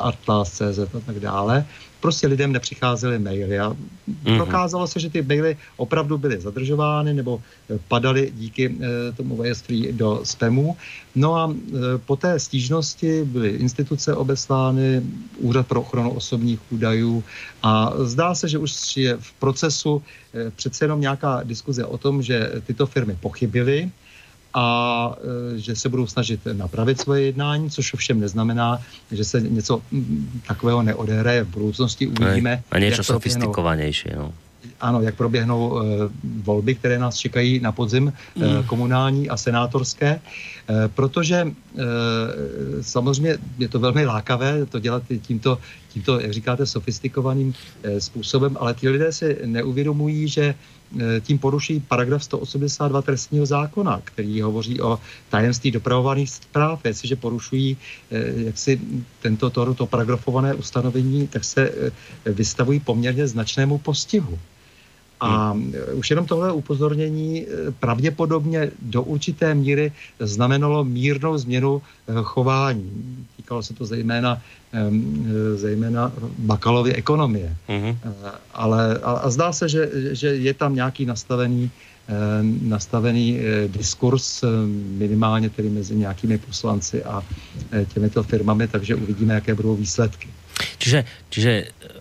Atlas 0.02 0.52
CZ 0.52 0.80
a 0.80 1.00
tak 1.06 1.20
dále, 1.20 1.66
prostě 2.06 2.28
lidem 2.28 2.52
nepřicházely 2.54 3.20
maily 3.20 3.60
a 3.60 3.70
mm-hmm. 3.74 4.38
prokázalo 4.38 4.88
se, 4.88 5.00
že 5.00 5.10
ty 5.10 5.22
maily 5.22 5.58
opravdu 5.78 6.18
byly 6.18 6.38
zadržovány 6.38 7.14
nebo 7.14 7.42
padaly 7.88 8.30
díky 8.36 8.70
e, 8.70 9.12
tomu 9.12 9.36
vajeství 9.36 9.90
do 9.92 10.22
spamu. 10.24 10.78
No 11.16 11.36
a 11.36 11.50
e, 11.50 11.98
po 11.98 12.16
té 12.16 12.40
stížnosti 12.40 13.26
byly 13.26 13.50
instituce 13.50 14.14
obeslány, 14.14 15.02
Úřad 15.38 15.66
pro 15.68 15.82
ochranu 15.82 16.14
osobních 16.14 16.62
údajů 16.70 17.24
a 17.64 17.94
zdá 18.06 18.36
se, 18.36 18.50
že 18.50 18.62
už 18.62 18.98
je 18.98 19.18
v 19.18 19.34
procesu 19.42 19.98
e, 19.98 20.52
přece 20.52 20.86
jenom 20.86 21.02
nějaká 21.02 21.42
diskuze 21.44 21.86
o 21.86 21.98
tom, 21.98 22.22
že 22.22 22.62
tyto 22.70 22.86
firmy 22.86 23.18
pochybily, 23.18 23.90
a 24.56 25.16
e, 25.56 25.60
že 25.60 25.76
se 25.76 25.90
budou 25.90 26.08
snažit 26.08 26.40
napravit 26.54 27.02
svoje 27.02 27.22
jednání, 27.26 27.70
což 27.70 27.94
ovšem 27.94 28.20
neznamená, 28.20 28.80
že 29.12 29.24
se 29.24 29.42
něco 29.42 29.82
takového 30.48 30.84
neodehraje 30.84 31.44
v 31.44 31.48
budoucnosti. 31.48 32.08
Uvidíme. 32.08 32.64
A 32.72 32.80
něco 32.80 33.04
sofistikovanější. 33.04 34.10
No. 34.16 34.34
Ano, 34.82 35.02
jak 35.02 35.16
proběhnou 35.16 35.70
uh, 35.70 35.82
volby, 36.44 36.76
které 36.76 37.00
nás 37.00 37.16
čekají 37.16 37.60
na 37.60 37.72
podzim, 37.72 38.14
mm. 38.36 38.44
uh, 38.44 38.66
komunální 38.66 39.30
a 39.30 39.38
senátorské, 39.38 40.20
uh, 40.20 40.76
protože 40.88 41.48
samozřejmě 42.82 43.38
je 43.58 43.68
to 43.68 43.80
velmi 43.80 44.06
lákavé 44.06 44.66
to 44.66 44.80
dělat 44.80 45.04
tímto, 45.22 45.58
tímto 45.90 46.20
jak 46.20 46.34
říkáte, 46.34 46.66
sofistikovaným 46.66 47.54
způsobem, 48.00 48.58
ale 48.60 48.74
ti 48.74 48.90
lidé 48.90 49.12
si 49.12 49.38
neuvědomují, 49.46 50.28
že 50.28 50.56
Eh, 51.00 51.22
tím 51.22 51.38
poruší 51.38 51.80
paragraf 51.80 52.24
182 52.24 53.02
trestního 53.02 53.46
zákona, 53.46 54.02
který 54.04 54.42
hovoří 54.42 54.82
o 54.82 55.00
tajemství 55.30 55.72
dopravovaných 55.72 56.30
zpráv. 56.30 56.86
Jestliže 56.86 57.16
porušují 57.16 57.78
eh, 58.12 58.18
jaksi 58.46 58.82
tento 59.22 59.50
to, 59.50 59.74
to 59.74 59.86
paragrafované 59.86 60.54
ustanovení, 60.54 61.28
tak 61.28 61.44
se 61.44 61.70
eh, 61.70 61.92
vystavují 62.32 62.80
poměrně 62.80 63.28
značnému 63.28 63.78
postihu. 63.78 64.40
A 65.20 65.52
hmm. 65.52 65.74
už 65.94 66.10
jenom 66.10 66.26
tohle 66.26 66.52
upozornění 66.52 67.46
pravděpodobně 67.80 68.72
do 68.82 69.04
určité 69.04 69.56
míry 69.56 69.92
znamenalo 70.20 70.84
mírnou 70.84 71.38
změnu 71.38 71.82
chování. 72.24 73.26
Týkalo 73.38 73.64
se 73.64 73.74
to 73.74 73.86
zejména 73.86 74.42
Eh, 74.76 75.58
zejména 75.58 76.12
Bakalovy 76.38 76.94
ekonomie. 76.94 77.56
Uh-huh. 77.70 77.96
Ale 78.54 79.00
a, 79.00 79.12
a 79.12 79.30
zdá 79.30 79.52
se, 79.54 79.70
že, 79.70 79.90
že 80.12 80.28
je 80.28 80.54
tam 80.54 80.76
nějaký 80.76 81.06
nastavený 81.06 81.72
nastavený 82.62 83.40
eh, 83.40 83.68
diskurs 83.68 84.44
minimálně 84.98 85.50
tedy 85.50 85.70
mezi 85.70 85.96
nějakými 85.96 86.38
poslanci 86.38 87.04
a 87.04 87.24
těmito 87.94 88.24
firmami, 88.24 88.68
takže 88.68 88.96
uvidíme, 88.96 89.34
jaké 89.34 89.56
budou 89.56 89.76
výsledky. 89.76 90.28
Čiže, 90.80 91.00
čiže 91.34 91.52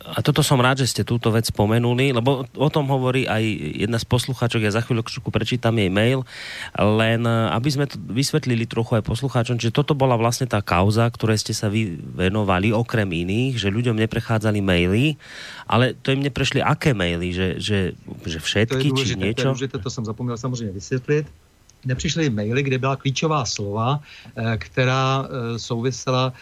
a 0.05 0.21
toto 0.21 0.45
som 0.45 0.61
rád, 0.61 0.85
že 0.85 0.93
ste 0.93 1.03
túto 1.03 1.33
vec 1.33 1.49
spomenuli, 1.49 2.13
lebo 2.13 2.45
o 2.45 2.69
tom 2.69 2.85
hovorí 2.93 3.25
aj 3.25 3.41
jedna 3.81 3.97
z 3.97 4.05
poslucháčok, 4.05 4.61
ja 4.61 4.77
za 4.77 4.85
chvíľu 4.85 5.01
prečítam 5.33 5.73
jej 5.81 5.89
mail, 5.89 6.29
len 6.77 7.25
aby 7.27 7.69
sme 7.73 7.89
to 7.89 7.97
vysvetlili 8.13 8.69
trochu 8.69 9.01
aj 9.01 9.09
poslucháčom, 9.09 9.57
že 9.57 9.73
toto 9.73 9.97
bola 9.97 10.21
vlastne 10.21 10.45
tá 10.45 10.61
kauza, 10.61 11.09
ktoré 11.09 11.41
ste 11.41 11.57
sa 11.57 11.73
vy 11.73 11.97
venovali, 11.97 12.69
okrem 12.71 13.09
iných, 13.09 13.57
že 13.57 13.73
ľuďom 13.73 13.97
neprechádzali 14.05 14.61
maily, 14.61 15.17
ale 15.65 15.97
to 15.97 16.13
im 16.13 16.21
neprešli 16.21 16.61
aké 16.61 16.93
maily, 16.93 17.33
že, 17.33 17.49
že, 17.57 17.79
že 18.29 18.39
všetky, 18.39 18.93
to 18.93 19.01
je 19.01 19.09
či 19.09 19.17
niečo? 19.17 19.51
To 19.51 19.57
je 19.57 19.73
dôležité, 19.73 19.77
to 19.81 19.89
som 19.89 20.05
zapomněl 20.05 20.37
samozřejmě 20.37 20.73
vysvětlit 20.73 21.27
nepřišly 21.85 22.31
maily, 22.31 22.63
kde 22.63 22.79
byla 22.79 22.97
klíčová 22.97 23.45
slova, 23.45 24.01
eh, 24.01 24.57
která 24.57 25.25
eh, 25.25 25.59
souvisela 25.59 26.33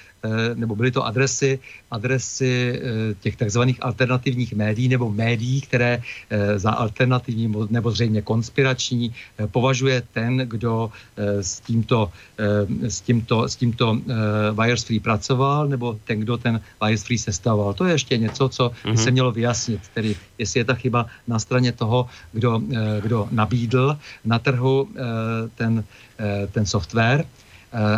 nebo 0.54 0.76
byly 0.76 0.90
to 0.90 1.06
adresy, 1.06 1.58
adresy 1.90 2.80
eh, 2.82 3.14
těch 3.20 3.36
takzvaných 3.36 3.78
alternativních 3.84 4.54
médií 4.54 4.88
nebo 4.88 5.10
médií, 5.10 5.60
které 5.60 6.02
eh, 6.30 6.58
za 6.58 6.70
alternativní 6.70 7.54
nebo 7.70 7.90
zřejmě 7.90 8.22
konspirační 8.22 9.14
považuje 9.50 10.02
ten, 10.12 10.36
kdo 10.36 10.90
s 11.16 11.60
tímto, 11.60 12.12
s 12.82 13.00
tímto, 13.00 13.48
s 13.48 13.56
tímto 13.56 13.98
virus 14.62 14.84
free 14.84 15.00
pracoval, 15.00 15.68
nebo 15.68 15.98
ten, 16.04 16.20
kdo 16.20 16.36
ten 16.36 16.60
virus 16.86 17.02
free 17.02 17.18
sestavoval. 17.18 17.74
To 17.74 17.84
je 17.84 17.92
ještě 17.92 18.18
něco, 18.18 18.48
co 18.48 18.72
by 18.90 18.96
se 18.96 19.04
mhm. 19.04 19.12
mělo 19.12 19.32
vyjasnit, 19.32 19.80
tedy 19.94 20.16
jestli 20.38 20.60
je 20.60 20.64
ta 20.64 20.74
chyba 20.74 21.06
na 21.26 21.38
straně 21.38 21.72
toho, 21.72 22.06
kdo, 22.32 22.62
kdo 23.00 23.28
nabídl 23.30 23.98
na 24.24 24.38
trhu 24.38 24.88
ten, 25.54 25.84
ten 26.52 26.66
software, 26.66 27.24
Eh, 27.24 27.41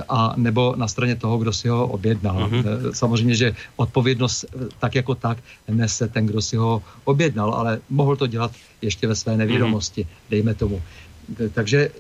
a 0.08 0.34
nebo 0.36 0.74
na 0.76 0.88
straně 0.88 1.16
toho, 1.16 1.38
kdo 1.38 1.52
si 1.52 1.68
ho 1.68 1.86
objednal. 1.86 2.48
Mm-hmm. 2.48 2.92
Samozřejmě, 2.92 3.34
že 3.34 3.54
odpovědnost 3.76 4.44
eh, 4.44 4.68
tak 4.78 4.94
jako 4.94 5.14
tak 5.14 5.38
nese 5.68 6.08
ten, 6.08 6.26
kdo 6.26 6.42
si 6.42 6.56
ho 6.56 6.82
objednal, 7.04 7.54
ale 7.54 7.80
mohl 7.90 8.16
to 8.16 8.26
dělat 8.26 8.52
ještě 8.82 9.06
ve 9.06 9.14
své 9.14 9.36
nevědomosti, 9.36 10.02
mm-hmm. 10.02 10.30
dejme 10.30 10.54
tomu. 10.54 10.82
Takže 11.54 11.90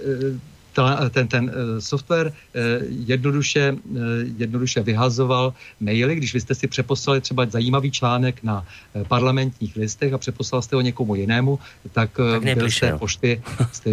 ta, 0.72 1.08
ten, 1.10 1.28
ten 1.28 1.52
software 1.78 2.32
jednoduše, 2.88 3.76
jednoduše 4.36 4.82
vyhazoval 4.82 5.54
maily, 5.80 6.16
když 6.16 6.34
vy 6.34 6.40
jste 6.40 6.54
si 6.54 6.66
přeposlali 6.66 7.20
třeba 7.20 7.46
zajímavý 7.46 7.90
článek 7.90 8.42
na 8.42 8.66
parlamentních 9.08 9.76
listech 9.76 10.12
a 10.12 10.18
přeposlal 10.18 10.62
jste 10.62 10.76
ho 10.76 10.82
někomu 10.82 11.14
jinému, 11.14 11.58
tak, 11.92 12.10
tak 12.40 12.54
byl 12.58 12.70
z 12.70 12.80
té, 12.80 12.98
pošty, 12.98 13.42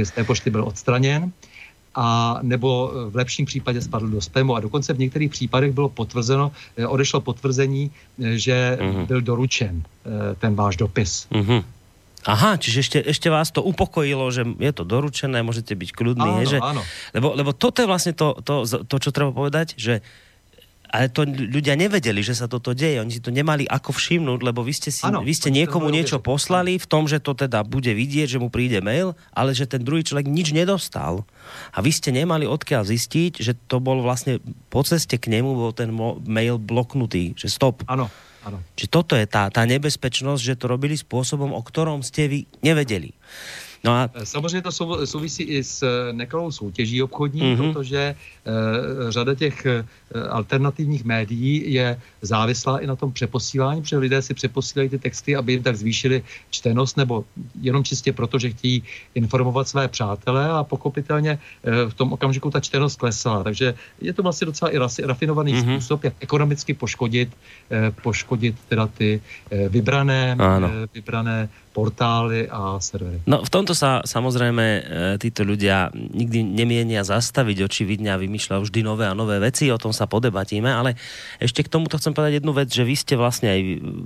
z 0.04 0.12
té 0.12 0.24
pošty 0.24 0.50
byl 0.50 0.64
odstraněn 0.64 1.32
a 1.96 2.40
nebo 2.42 2.92
v 3.10 3.16
lepším 3.16 3.46
případě 3.46 3.82
spadl 3.82 4.08
do 4.08 4.22
spamu 4.22 4.56
a 4.56 4.60
dokonce 4.60 4.94
v 4.94 5.00
některých 5.00 5.32
případech 5.32 5.72
bylo 5.72 5.90
potvrzeno, 5.90 6.52
eh, 6.78 6.88
odešlo 6.88 7.22
potvrzení, 7.22 7.92
eh, 7.92 8.38
že 8.38 8.78
mm-hmm. 8.82 9.06
byl 9.06 9.22
doručen 9.22 9.84
eh, 9.84 10.36
ten 10.40 10.56
váš 10.56 10.76
dopis. 10.78 11.28
Mm-hmm. 11.32 11.64
Aha, 12.22 12.54
čiže 12.62 12.86
ešte, 12.86 13.00
ešte 13.02 13.34
vás 13.34 13.50
to 13.50 13.66
upokojilo, 13.66 14.30
že 14.30 14.46
je 14.46 14.72
to 14.78 14.86
doručené, 14.86 15.42
môžete 15.42 15.74
byť 15.74 15.90
kľudní. 15.90 16.30
Áno, 16.30 16.42
je, 16.46 16.54
že, 16.54 16.58
áno. 16.62 16.86
Lebo, 17.18 17.34
lebo 17.34 17.50
toto 17.50 17.82
je 17.82 17.90
vlastne 17.90 18.14
to, 18.14 18.38
to, 18.46 18.62
to, 18.62 18.96
čo 19.02 19.10
treba 19.10 19.34
povedať, 19.34 19.74
že 19.74 20.06
ale 20.92 21.08
to 21.08 21.24
ľudia 21.24 21.80
nevedeli, 21.80 22.20
že 22.20 22.36
sa 22.36 22.52
toto 22.52 22.76
deje. 22.76 23.00
Oni 23.00 23.16
si 23.16 23.24
to 23.24 23.32
nemali 23.32 23.64
ako 23.64 23.96
všimnúť, 23.96 24.44
lebo 24.44 24.60
vy 24.60 24.76
ste, 24.76 24.92
si, 24.92 25.08
ano, 25.08 25.24
vy 25.24 25.32
ste 25.32 25.48
niekomu 25.48 25.88
niečo 25.88 26.20
poslali 26.20 26.76
v 26.76 26.86
tom, 26.86 27.08
že 27.08 27.24
to 27.24 27.32
teda 27.32 27.64
bude 27.64 27.88
vidieť, 27.88 28.36
že 28.36 28.42
mu 28.44 28.52
príde 28.52 28.84
mail, 28.84 29.16
ale 29.32 29.56
že 29.56 29.72
ten 29.72 29.80
druhý 29.80 30.04
človek 30.04 30.28
nič 30.28 30.52
nedostal. 30.52 31.24
A 31.72 31.80
vy 31.80 31.96
ste 31.96 32.12
nemali 32.12 32.44
odkiaľ 32.44 32.84
zistiť, 32.92 33.40
že 33.40 33.56
to 33.72 33.80
bol 33.80 34.04
vlastne 34.04 34.44
po 34.68 34.84
ceste 34.84 35.16
k 35.16 35.32
nemu 35.32 35.56
bol 35.56 35.72
ten 35.72 35.96
mail 36.28 36.60
bloknutý, 36.60 37.40
že 37.40 37.48
stop. 37.48 37.88
Ano, 37.88 38.12
ano. 38.44 38.60
Čiže 38.76 38.90
toto 38.92 39.16
je 39.16 39.24
tá, 39.24 39.48
tá 39.48 39.64
nebezpečnosť, 39.64 40.44
že 40.44 40.60
to 40.60 40.68
robili 40.68 41.00
spôsobom, 41.00 41.56
o 41.56 41.62
ktorom 41.64 42.04
ste 42.04 42.28
vy 42.28 42.40
nevedeli. 42.60 43.16
No 43.84 43.92
a... 43.92 44.10
Samozřejmě 44.24 44.62
to 44.62 44.72
sou, 44.72 45.06
souvisí 45.06 45.44
i 45.44 45.64
s 45.64 45.84
eh, 45.84 46.14
nekalou 46.14 46.52
soutěží 46.52 47.04
obchodní, 47.04 47.42
mm-hmm. 47.42 47.74
protože 47.74 47.98
e, 47.98 48.16
řada 49.12 49.36
těch 49.36 49.68
alternativních 50.30 51.06
médií 51.06 51.74
je 51.74 52.00
závislá 52.22 52.80
i 52.80 52.88
na 52.88 52.96
tom 52.96 53.12
přeposílání, 53.12 53.82
protože 53.82 53.98
lidé 53.98 54.22
si 54.22 54.34
přeposílají 54.34 54.90
ty 54.90 55.00
texty, 55.00 55.36
aby 55.36 55.52
jim 55.52 55.64
tak 55.64 55.76
zvýšili 55.76 56.24
čtenost, 56.50 56.98
nebo 56.98 57.24
jenom 57.62 57.84
čistě 57.84 58.14
proto, 58.14 58.40
že 58.40 58.50
chtějí 58.50 58.84
informovat 59.16 59.68
své 59.68 59.88
přátele 59.88 60.50
a 60.50 60.64
pokopitelně 60.64 61.32
e, 61.32 61.40
v 61.90 61.94
tom 61.94 62.14
okamžiku 62.14 62.52
ta 62.52 62.60
čtenost 62.60 63.00
klesala. 63.00 63.44
Takže 63.44 63.74
je 64.02 64.14
to 64.14 64.24
vlastně 64.24 64.46
docela 64.46 64.72
i 64.72 64.78
rafinovaný 65.04 65.54
mm-hmm. 65.54 65.74
způsob, 65.74 66.04
jak 66.04 66.14
ekonomicky 66.20 66.74
poškodit, 66.74 67.30
e, 67.72 67.92
poškodit 67.92 68.56
teda 68.70 68.88
ty 68.88 69.22
e, 69.52 69.70
vybrané, 69.70 70.38
e, 70.40 70.88
vybrané 70.94 71.50
portály 71.74 72.50
a 72.50 72.80
servery. 72.80 73.22
No 73.28 73.44
v 73.44 73.50
tomto 73.50 73.71
sa 73.74 74.06
samozrejme 74.06 74.66
e, 74.66 74.82
títo 75.20 75.42
ľudia 75.42 75.92
nikdy 75.94 76.44
nemienia 76.44 77.04
zastaviť 77.04 77.66
očividne 77.66 78.14
a 78.14 78.22
vymýšľajú 78.22 78.62
vždy 78.64 78.80
nové 78.86 79.06
a 79.08 79.18
nové 79.18 79.42
veci, 79.42 79.68
o 79.72 79.82
tom 79.82 79.92
sa 79.92 80.08
podebatíme, 80.08 80.70
ale 80.70 81.00
ešte 81.42 81.66
k 81.66 81.72
tomuto 81.72 82.00
chcem 82.00 82.16
povedať 82.16 82.40
jednu 82.40 82.52
vec, 82.56 82.70
že 82.72 82.88
vy 82.88 82.96
ste 82.96 83.20
vlastne 83.20 83.52
aj 83.52 83.60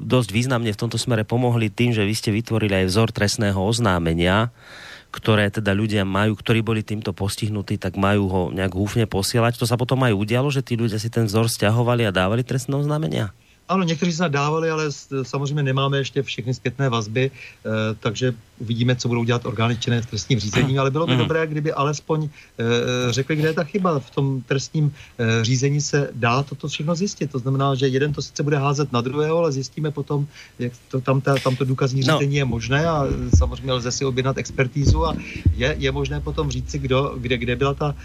dosť 0.06 0.30
významne 0.34 0.72
v 0.74 0.80
tomto 0.80 0.98
smere 0.98 1.28
pomohli 1.28 1.70
tým, 1.70 1.92
že 1.92 2.08
vy 2.08 2.14
ste 2.16 2.30
vytvorili 2.34 2.86
aj 2.86 2.86
vzor 2.90 3.10
trestného 3.12 3.60
oznámenia, 3.60 4.54
ktoré 5.16 5.48
teda 5.48 5.72
ľudia 5.72 6.04
majú, 6.04 6.36
ktorí 6.36 6.60
boli 6.60 6.84
týmto 6.84 7.16
postihnutí, 7.16 7.80
tak 7.80 7.96
majú 7.96 8.24
ho 8.28 8.42
nejak 8.52 8.76
húfne 8.76 9.06
posielať. 9.08 9.56
To 9.56 9.70
sa 9.70 9.80
potom 9.80 10.04
aj 10.04 10.12
udialo, 10.12 10.52
že 10.52 10.60
tí 10.60 10.76
ľudia 10.76 11.00
si 11.00 11.08
ten 11.08 11.24
vzor 11.24 11.48
stiahovali 11.48 12.04
a 12.04 12.12
dávali 12.12 12.44
trestné 12.44 12.76
oznámenia? 12.76 13.32
Ano, 13.70 13.84
někteří 13.84 14.14
se 14.14 14.30
dávali, 14.30 14.70
ale 14.70 14.86
samozřejmě 15.24 15.64
nemáme 15.64 15.98
ještě 15.98 16.24
všechny 16.24 16.54
zpětné 16.54 16.90
vazby, 16.90 17.32
eh, 17.32 17.70
takže 18.00 18.34
uvidíme, 18.60 18.96
co 18.96 19.08
budou 19.08 19.24
dělat 19.24 19.46
orgány 19.46 19.78
činné 19.78 20.02
v 20.02 20.06
trestním 20.06 20.40
řízení, 20.40 20.80
ale 20.80 20.92
bylo 20.92 21.08
by 21.08 21.14
mm. 21.14 21.20
dobré, 21.20 21.48
kdyby 21.48 21.74
alespoň 21.74 22.30
eh, 22.30 22.64
řekli, 23.10 23.36
kde 23.36 23.48
je 23.48 23.54
ta 23.54 23.64
chyba. 23.64 24.00
V 24.00 24.10
tom 24.10 24.42
trestním 24.42 24.94
eh, 25.18 25.44
řízení 25.44 25.82
se 25.82 26.10
dá 26.14 26.44
toto 26.44 26.68
všechno 26.68 26.96
zjistit. 26.96 27.32
To 27.32 27.40
znamená, 27.40 27.76
že 27.76 27.88
jeden 27.88 28.14
to 28.14 28.22
sice 28.22 28.44
bude 28.44 28.58
házet 28.58 28.92
na 28.92 29.02
druhého, 29.02 29.38
ale 29.38 29.52
zjistíme 29.52 29.92
potom, 29.92 30.28
jak 30.60 30.74
to, 30.92 31.02
tam, 31.02 31.22
ta, 31.22 31.36
tam 31.36 31.56
to 31.56 31.66
důkazní 31.66 32.02
no. 32.02 32.14
řízení 32.14 32.36
je 32.36 32.46
možné 32.46 32.88
a 32.88 33.08
samozřejmě 33.38 33.74
lze 33.74 33.92
si 33.92 34.06
objednat 34.06 34.38
expertízu 34.38 35.06
a 35.06 35.16
je, 35.56 35.76
je 35.80 35.92
možné 35.92 36.20
potom 36.22 36.52
říci, 36.52 36.80
kdo, 36.80 37.16
kde, 37.18 37.38
kde 37.38 37.56
byla 37.56 37.74
ta 37.74 37.96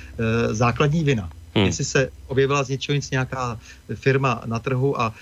základní 0.50 1.04
vina. 1.04 1.30
Hmm. 1.55 1.66
Jestli 1.66 1.85
se 1.85 2.10
objevila 2.27 2.62
z 2.62 2.68
něčeho 2.68 2.94
nic 2.94 3.10
nějaká 3.10 3.59
firma 3.94 4.43
na 4.47 4.59
trhu 4.59 5.01
a 5.01 5.14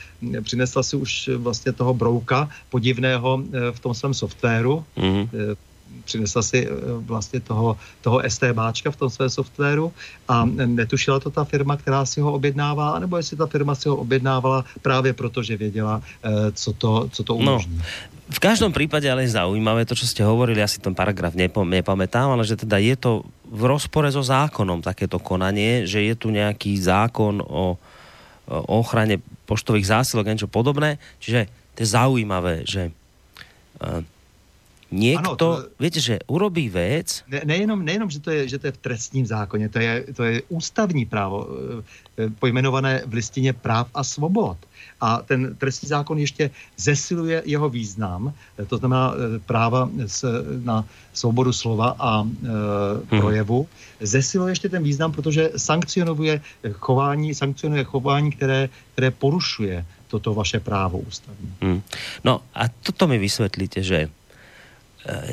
přinesla 0.42 0.82
si 0.82 0.96
už 0.96 1.30
vlastně 1.36 1.72
toho 1.72 1.94
brouka 1.94 2.48
podivného 2.68 3.42
eh, 3.42 3.72
v 3.72 3.80
tom 3.80 3.94
svém 3.94 4.14
softwaru, 4.14 4.84
hmm 4.96 5.28
přinesla 6.08 6.42
si 6.42 6.64
vlastně 7.04 7.40
toho, 7.44 7.76
toho 8.00 8.24
STBáčka 8.24 8.90
v 8.90 8.96
tom 8.96 9.10
svém 9.12 9.30
softwaru 9.30 9.92
a 10.28 10.48
netušila 10.48 11.20
to 11.20 11.28
ta 11.28 11.44
firma, 11.44 11.76
která 11.76 12.08
si 12.08 12.24
ho 12.24 12.32
objednává, 12.32 12.96
anebo 12.96 13.20
jestli 13.20 13.36
ta 13.36 13.46
firma 13.46 13.76
si 13.76 13.88
ho 13.88 13.96
objednávala 13.96 14.64
právě 14.82 15.12
proto, 15.12 15.44
že 15.44 15.56
věděla, 15.56 16.00
co 16.54 16.70
to, 16.72 17.08
co 17.12 17.20
to 17.24 17.32
no, 17.32 17.38
umožní. 17.38 17.76
No, 17.76 17.84
v 18.28 18.40
každom 18.44 18.76
prípade 18.76 19.08
ale 19.08 19.24
je 19.24 19.40
zaujímavé 19.40 19.88
to, 19.88 19.96
čo 19.96 20.04
ste 20.04 20.20
hovorili, 20.20 20.60
ja 20.60 20.68
si 20.68 20.84
ten 20.84 20.92
paragraf 20.92 21.32
nepam 21.32 21.64
nepamätám, 21.64 22.36
ale 22.36 22.44
že 22.44 22.60
teda 22.60 22.76
je 22.76 22.92
to 22.96 23.24
v 23.48 23.62
rozpore 23.64 24.08
so 24.12 24.20
zákonom 24.20 24.84
takéto 24.84 25.16
konanie, 25.16 25.88
že 25.88 26.04
je 26.04 26.12
tu 26.12 26.28
nejaký 26.28 26.76
zákon 26.76 27.40
o, 27.40 27.80
o 28.48 28.74
ochrane 28.84 29.24
poštových 29.48 29.88
zásilok, 29.88 30.28
niečo 30.28 30.44
podobné. 30.48 31.00
Čiže 31.24 31.48
to 31.72 31.78
je 31.80 31.88
zaujímavé, 31.88 32.68
že 32.68 32.92
uh, 33.80 34.04
Někdo, 34.90 35.36
to... 35.36 35.64
víte, 35.80 36.00
že 36.00 36.18
urobí 36.26 36.68
věc... 36.68 37.24
Ne, 37.28 37.40
nejenom, 37.44 37.84
nejenom 37.84 38.10
že, 38.10 38.20
to 38.20 38.30
je, 38.30 38.48
že 38.48 38.58
to 38.58 38.66
je 38.66 38.72
v 38.72 38.76
trestním 38.76 39.26
zákoně, 39.26 39.68
to 39.68 39.78
je, 39.78 40.04
to 40.16 40.24
je 40.24 40.42
ústavní 40.48 41.04
právo, 41.04 41.46
eh, 41.48 42.24
eh, 42.24 42.30
pojmenované 42.38 43.02
v 43.06 43.12
listině 43.14 43.52
práv 43.52 43.88
a 43.94 44.04
svobod. 44.04 44.56
A 45.00 45.22
ten 45.22 45.56
trestní 45.56 45.88
zákon 45.88 46.18
ještě 46.18 46.50
zesiluje 46.76 47.42
jeho 47.44 47.68
význam, 47.68 48.32
eh, 48.58 48.64
to 48.64 48.76
znamená 48.76 49.14
práva 49.46 49.90
na 50.64 50.84
svobodu 51.12 51.52
slova 51.52 51.96
a 51.98 52.22
e, 52.22 53.18
projevu. 53.18 53.68
Zesiluje 54.00 54.52
ještě 54.52 54.68
ten 54.68 54.82
význam, 54.82 55.12
protože 55.12 55.50
sankcionuje 55.56 56.40
chování, 56.72 57.34
sankcionuje 57.34 57.84
chování, 57.84 58.32
které, 58.32 58.68
které 58.92 59.10
porušuje 59.10 59.84
toto 60.08 60.34
vaše 60.34 60.60
právo 60.60 60.98
ústavní. 60.98 61.54
Hmm. 61.60 61.82
No 62.24 62.40
a 62.54 62.68
toto 62.68 63.08
mi 63.08 63.18
vysvětlíte, 63.18 63.82
že 63.82 64.08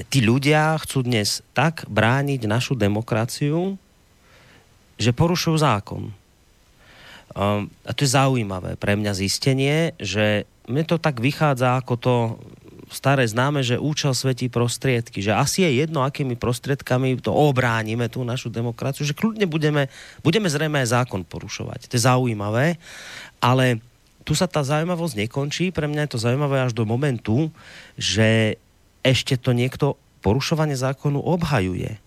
tí 0.07 0.19
ľudia 0.23 0.79
chcú 0.79 1.03
dnes 1.03 1.43
tak 1.51 1.83
brániť 1.91 2.47
našu 2.47 2.79
demokraciu, 2.79 3.75
že 4.95 5.11
porušujú 5.11 5.57
zákon. 5.59 6.11
Um, 7.35 7.67
a 7.83 7.91
to 7.91 8.07
je 8.07 8.15
zaujímavé 8.15 8.79
pre 8.79 8.95
mňa 8.95 9.11
zistenie, 9.11 9.91
že 9.99 10.47
mne 10.71 10.87
to 10.87 10.95
tak 10.95 11.19
vychádza 11.19 11.75
ako 11.83 11.93
to 11.99 12.15
staré 12.87 13.25
známe, 13.25 13.65
že 13.65 13.81
účel 13.81 14.13
svetí 14.13 14.47
prostriedky, 14.47 15.19
že 15.19 15.33
asi 15.33 15.65
je 15.65 15.83
jedno, 15.83 16.05
akými 16.05 16.37
prostriedkami 16.37 17.17
to 17.19 17.33
obránime 17.33 18.07
tú 18.07 18.21
našu 18.21 18.53
demokraciu, 18.53 19.03
že 19.03 19.17
kľudne 19.17 19.49
budeme, 19.49 19.89
budeme 20.21 20.47
zrejme 20.47 20.79
aj 20.85 21.03
zákon 21.03 21.25
porušovať. 21.25 21.89
To 21.89 21.93
je 21.97 22.05
zaujímavé, 22.05 22.77
ale 23.41 23.81
tu 24.25 24.33
sa 24.33 24.49
tá 24.49 24.65
zaujímavosť 24.65 25.27
nekončí. 25.27 25.69
Pre 25.69 25.85
mňa 25.85 26.07
je 26.07 26.11
to 26.17 26.23
zaujímavé 26.23 26.65
až 26.65 26.73
do 26.73 26.85
momentu, 26.85 27.49
že 27.97 28.57
ešte 29.05 29.37
to 29.37 29.53
niekto 29.53 30.01
porušovanie 30.25 30.73
zákonu 30.73 31.21
obhajuje. 31.21 32.01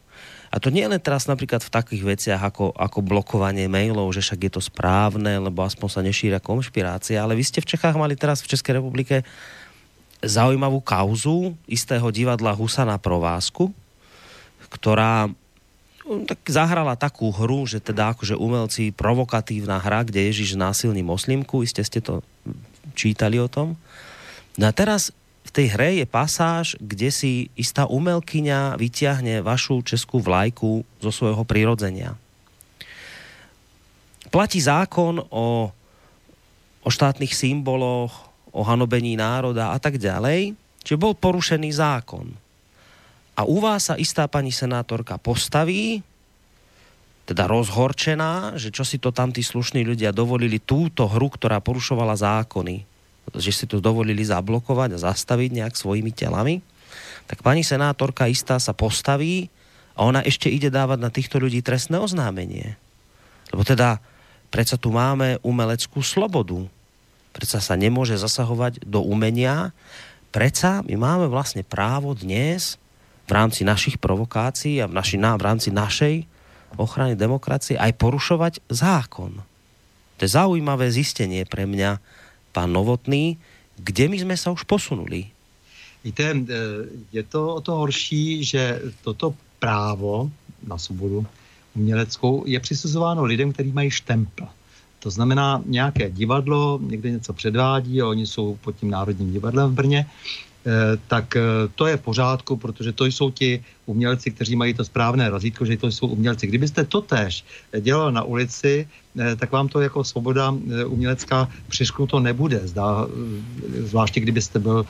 A 0.48 0.56
to 0.58 0.72
nie 0.72 0.82
len 0.88 0.98
teraz 0.98 1.28
napríklad 1.28 1.60
v 1.60 1.70
takých 1.70 2.02
veciach 2.02 2.40
ako, 2.40 2.72
ako 2.72 3.04
blokovanie 3.04 3.68
mailov, 3.68 4.10
že 4.16 4.24
však 4.24 4.48
je 4.48 4.52
to 4.58 4.62
správne, 4.64 5.38
lebo 5.38 5.60
aspoň 5.62 5.88
sa 5.92 6.00
nešíria 6.00 6.40
konšpirácia, 6.40 7.20
ale 7.20 7.36
vy 7.36 7.44
ste 7.44 7.60
v 7.60 7.70
Čechách 7.76 7.94
mali 8.00 8.16
teraz 8.16 8.40
v 8.40 8.50
Českej 8.56 8.80
republike 8.80 9.22
zaujímavú 10.24 10.82
kauzu 10.82 11.54
istého 11.68 12.08
divadla 12.10 12.56
Husa 12.56 12.82
na 12.82 12.98
provázku, 12.98 13.70
ktorá 14.72 15.30
no, 16.08 16.24
tak 16.26 16.40
zahrala 16.48 16.98
takú 16.98 17.28
hru, 17.28 17.68
že 17.68 17.78
teda 17.78 18.16
akože 18.16 18.34
umelci 18.34 18.90
provokatívna 18.90 19.78
hra, 19.78 20.08
kde 20.08 20.32
Ježiš 20.32 20.56
násilní 20.56 21.04
moslimku, 21.04 21.60
iste 21.60 21.84
ste 21.84 22.00
to 22.00 22.24
čítali 22.96 23.36
o 23.36 23.46
tom. 23.46 23.76
No 24.58 24.64
a 24.66 24.72
teraz 24.74 25.14
v 25.48 25.50
tej 25.56 25.66
hre 25.72 25.96
je 25.96 26.04
pasáž, 26.04 26.76
kde 26.76 27.08
si 27.08 27.48
istá 27.56 27.88
umelkyňa 27.88 28.76
vyťahne 28.76 29.40
vašu 29.40 29.80
českú 29.80 30.20
vlajku 30.20 30.84
zo 31.00 31.08
svojho 31.08 31.40
prirodzenia. 31.48 32.20
Platí 34.28 34.60
zákon 34.60 35.24
o, 35.32 35.72
o 36.84 36.88
štátnych 36.92 37.32
symboloch, 37.32 38.28
o 38.52 38.60
hanobení 38.60 39.16
národa 39.16 39.72
a 39.72 39.80
tak 39.80 39.96
ďalej, 39.96 40.52
čiže 40.84 41.00
bol 41.00 41.16
porušený 41.16 41.72
zákon. 41.72 42.28
A 43.32 43.48
u 43.48 43.56
vás 43.64 43.88
sa 43.88 43.96
istá 43.96 44.28
pani 44.28 44.52
senátorka 44.52 45.16
postaví, 45.16 46.04
teda 47.24 47.48
rozhorčená, 47.48 48.56
že 48.60 48.68
čo 48.68 48.84
si 48.84 49.00
to 49.00 49.16
tam 49.16 49.32
tí 49.32 49.40
slušní 49.40 49.80
ľudia 49.84 50.12
dovolili 50.12 50.60
túto 50.60 51.08
hru, 51.08 51.32
ktorá 51.32 51.60
porušovala 51.64 52.16
zákony 52.20 52.87
že 53.36 53.52
si 53.52 53.64
to 53.68 53.82
dovolili 53.82 54.24
zablokovať 54.24 54.96
a 54.96 55.02
zastaviť 55.12 55.50
nejak 55.60 55.74
svojimi 55.74 56.12
telami, 56.14 56.64
tak 57.28 57.44
pani 57.44 57.60
senátorka 57.60 58.24
istá 58.30 58.56
sa 58.56 58.72
postaví 58.72 59.52
a 59.98 60.06
ona 60.06 60.24
ešte 60.24 60.48
ide 60.48 60.72
dávať 60.72 60.98
na 61.02 61.10
týchto 61.12 61.36
ľudí 61.36 61.60
trestné 61.60 62.00
oznámenie. 62.00 62.80
Lebo 63.52 63.66
teda 63.66 64.00
predsa 64.48 64.80
tu 64.80 64.94
máme 64.94 65.36
umeleckú 65.44 66.00
slobodu. 66.00 66.64
Predsa 67.36 67.60
sa 67.60 67.74
nemôže 67.76 68.16
zasahovať 68.16 68.86
do 68.88 69.04
umenia. 69.04 69.76
Predsa 70.32 70.80
my 70.88 70.96
máme 70.96 71.26
vlastne 71.28 71.60
právo 71.66 72.16
dnes 72.16 72.80
v 73.28 73.30
rámci 73.36 73.60
našich 73.66 74.00
provokácií 74.00 74.80
a 74.80 74.88
v, 74.88 74.96
naši, 74.96 75.20
v 75.20 75.44
rámci 75.44 75.68
našej 75.68 76.24
ochrany 76.76 77.16
demokracie 77.16 77.76
aj 77.76 77.96
porušovať 77.96 78.64
zákon. 78.72 79.40
To 80.18 80.20
je 80.26 80.30
zaujímavé 80.30 80.90
zistenie 80.90 81.44
pre 81.44 81.64
mňa, 81.64 82.00
pán 82.52 82.72
Novotný, 82.72 83.38
kde 83.76 84.08
my 84.08 84.18
jsme 84.18 84.36
se 84.36 84.50
už 84.50 84.62
posunuli? 84.62 85.24
Víte, 86.04 86.24
eh, 86.24 86.54
je 87.12 87.22
to 87.22 87.54
o 87.54 87.60
to 87.60 87.72
horší, 87.74 88.44
že 88.44 88.82
toto 89.02 89.34
právo 89.58 90.30
na 90.66 90.78
svobodu 90.78 91.26
uměleckou 91.76 92.44
je 92.46 92.60
přisuzováno 92.60 93.24
lidem, 93.24 93.52
kteří 93.52 93.72
mají 93.72 93.90
štempl. 93.90 94.46
To 94.98 95.10
znamená, 95.10 95.62
nějaké 95.66 96.10
divadlo 96.10 96.78
někde 96.82 97.10
něco 97.10 97.32
předvádí 97.32 98.02
a 98.02 98.08
oni 98.08 98.26
jsou 98.26 98.58
pod 98.60 98.76
tím 98.76 98.90
Národním 98.90 99.32
divadlem 99.32 99.70
v 99.70 99.74
Brně 99.74 100.06
tak 101.08 101.36
eh, 101.36 101.40
to 101.74 101.86
je 101.86 101.96
v 101.96 102.00
pořádku, 102.00 102.56
protože 102.56 102.92
to 102.92 103.04
jsou 103.06 103.30
ti 103.30 103.64
umělci, 103.86 104.30
kteří 104.30 104.56
mají 104.56 104.74
to 104.74 104.84
správné 104.84 105.30
razítko, 105.30 105.64
že 105.64 105.76
to 105.76 105.86
jsou 105.86 106.06
umělci. 106.06 106.46
Kdybyste 106.46 106.84
to 106.84 107.00
tež 107.00 107.44
dělal 107.80 108.12
na 108.12 108.22
ulici, 108.22 108.88
eh, 109.18 109.36
tak 109.36 109.52
vám 109.52 109.68
to 109.68 109.80
jako 109.80 110.04
svoboda 110.04 110.54
umělecká 110.86 111.48
to 112.08 112.20
nebude. 112.20 112.60
Zdá, 112.68 113.06
zvláště 113.78 114.20
kdybyste 114.20 114.58
byl 114.58 114.86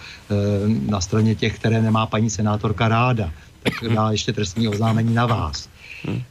na 0.89 1.01
straně 1.01 1.35
těch, 1.35 1.59
které 1.59 1.83
nemá 1.83 2.07
paní 2.07 2.31
senátorka 2.31 2.89
ráda, 2.89 3.33
tak 3.63 3.75
dá 3.95 4.11
ještě 4.11 4.33
trestní 4.33 4.69
oznámení 4.69 5.15
na 5.15 5.27
vás. 5.27 5.69
Hmm. 6.05 6.23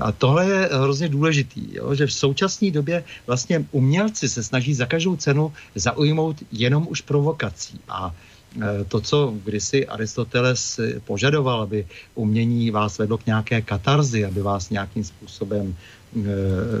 A 0.00 0.12
tohle 0.12 0.46
je 0.46 0.68
hrozně 0.72 1.08
důležitý, 1.08 1.74
jo, 1.74 1.94
že 1.94 2.06
v 2.06 2.12
současné 2.12 2.70
době 2.70 3.04
vlastně 3.26 3.66
umělci 3.70 4.28
se 4.28 4.42
snaží 4.42 4.74
za 4.74 4.86
každou 4.86 5.16
cenu 5.16 5.52
zaujmout 5.74 6.36
jenom 6.52 6.86
už 6.90 7.00
provokací. 7.00 7.80
A 7.88 8.10
Eh, 8.10 8.25
to, 8.88 9.00
co 9.00 9.34
kdysi 9.44 9.86
Aristoteles 9.86 10.80
požadoval, 11.04 11.62
aby 11.62 11.86
umění 12.14 12.70
vás 12.70 12.98
vedlo 12.98 13.18
k 13.18 13.26
nějaké 13.26 13.62
katarzi, 13.62 14.24
aby 14.24 14.42
vás 14.42 14.70
nějakým 14.70 15.04
způsobem 15.04 15.74
eh, 15.76 16.20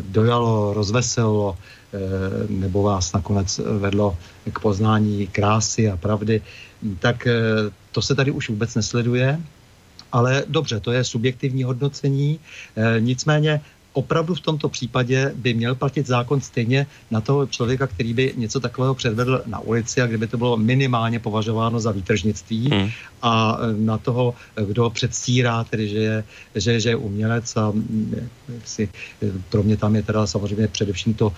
dojalo, 0.08 0.74
rozveselilo, 0.74 1.56
eh, 1.56 1.98
nebo 2.48 2.82
vás 2.82 3.12
nakonec 3.12 3.60
vedlo 3.78 4.16
k 4.52 4.58
poznání 4.58 5.26
krásy 5.26 5.90
a 5.90 5.96
pravdy, 5.96 6.42
tak 6.98 7.28
to 7.92 8.02
se 8.02 8.14
tady 8.14 8.30
už 8.30 8.48
vůbec 8.48 8.74
nesleduje. 8.74 9.40
Ale 10.12 10.44
dobře, 10.48 10.80
to 10.80 10.92
je 10.92 11.04
subjektivní 11.04 11.64
hodnocení. 11.64 12.38
Nicméně 12.98 13.60
opravdu 13.96 14.34
v 14.34 14.40
tomto 14.40 14.68
případě 14.68 15.32
by 15.34 15.54
měl 15.54 15.74
platit 15.74 16.06
zákon 16.06 16.40
stejně 16.40 16.86
na 17.10 17.20
toho 17.20 17.46
člověka, 17.46 17.86
který 17.86 18.14
by 18.14 18.34
něco 18.36 18.60
takového 18.60 18.94
předvedl 18.94 19.42
na 19.46 19.58
ulici 19.58 20.02
a 20.02 20.06
kdyby 20.06 20.26
to 20.26 20.36
bylo 20.36 20.56
minimálně 20.56 21.18
považováno 21.18 21.80
za 21.80 21.92
výtržnictví 21.92 22.68
hmm. 22.68 22.90
a 23.22 23.58
na 23.76 23.98
toho, 23.98 24.34
kdo 24.66 24.90
předstírá, 24.90 25.64
tedy 25.64 25.88
že 25.88 25.98
je, 25.98 26.24
že, 26.54 26.80
že 26.80 26.88
je 26.88 26.96
umělec 26.96 27.56
a 27.56 27.70
mm, 27.70 28.28
si, 28.64 28.88
pro 29.48 29.62
mě 29.62 29.76
tam 29.76 29.96
je 29.96 30.02
teda 30.02 30.26
samozřejmě 30.26 30.68
především 30.68 31.14
to, 31.14 31.32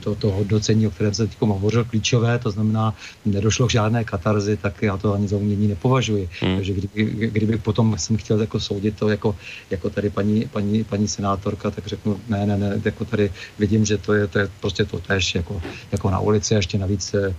to, 0.00 0.14
to 0.14 0.30
hodnocení, 0.30 0.86
o 0.86 0.90
kterém 0.90 1.14
se 1.14 1.26
teď 1.26 1.38
hovořil, 1.40 1.84
klíčové, 1.84 2.38
to 2.38 2.50
znamená, 2.50 2.94
nedošlo 3.24 3.66
k 3.66 3.70
žádné 3.70 4.04
katarzi, 4.04 4.56
tak 4.56 4.82
já 4.82 4.96
to 4.96 5.14
ani 5.14 5.28
za 5.28 5.36
umění 5.36 5.68
nepovažuji. 5.68 6.28
Hmm. 6.40 6.56
Takže 6.56 6.72
kdyby, 6.72 7.04
kdyby 7.30 7.58
potom 7.58 7.94
jsem 7.98 8.16
chtěl 8.16 8.40
jako 8.40 8.60
soudit 8.60 8.98
to 8.98 9.08
jako, 9.08 9.36
jako 9.70 9.90
tady 9.90 10.10
paní, 10.10 10.48
paní, 10.52 10.84
paní 10.84 11.08
senátor, 11.08 11.27
senátorka, 11.28 11.70
tak 11.70 11.86
řeknu, 11.86 12.20
ne, 12.28 12.46
ne, 12.46 12.56
ne, 12.56 12.80
jako 12.84 13.04
tady 13.04 13.30
vidím, 13.58 13.84
že 13.84 13.98
to 13.98 14.14
je, 14.16 14.26
to 14.26 14.38
je 14.38 14.48
prostě 14.60 14.84
to 14.84 14.98
tež 14.98 15.34
jako, 15.34 15.60
jako 15.92 16.10
na 16.10 16.18
ulici 16.18 16.54
a 16.54 16.58
ještě 16.58 16.78
navíc, 16.78 17.14
e, 17.14 17.34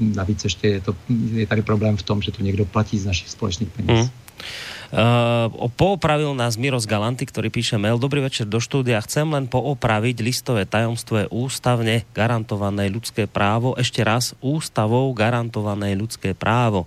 navíc 0.00 0.44
ještě 0.44 0.68
je, 0.68 0.80
to, 0.80 0.96
je 1.32 1.46
tady 1.46 1.62
problém 1.62 1.96
v 1.96 2.02
tom, 2.02 2.22
že 2.22 2.32
to 2.32 2.42
někdo 2.42 2.64
platí 2.64 2.98
z 2.98 3.06
našich 3.06 3.28
společných 3.28 3.68
peněz. 3.68 4.00
Hmm. 4.00 4.10
Uh, 4.92 5.72
poopravil 5.72 6.36
nás 6.36 6.60
Miros 6.60 6.84
Galanty, 6.84 7.24
ktorý 7.24 7.48
píše 7.48 7.80
mail. 7.80 7.96
Dobrý 7.96 8.20
večer 8.20 8.44
do 8.44 8.60
štúdia. 8.60 9.00
Chcem 9.00 9.24
len 9.24 9.48
poopraviť 9.48 10.20
listové 10.20 10.68
tajomstvo 10.68 11.24
je 11.24 11.26
ústavne 11.32 12.04
garantované 12.12 12.92
ľudské 12.92 13.24
právo. 13.24 13.72
Ešte 13.80 14.04
raz, 14.04 14.36
ústavou 14.44 15.08
garantované 15.16 15.96
ľudské 15.96 16.36
právo. 16.36 16.84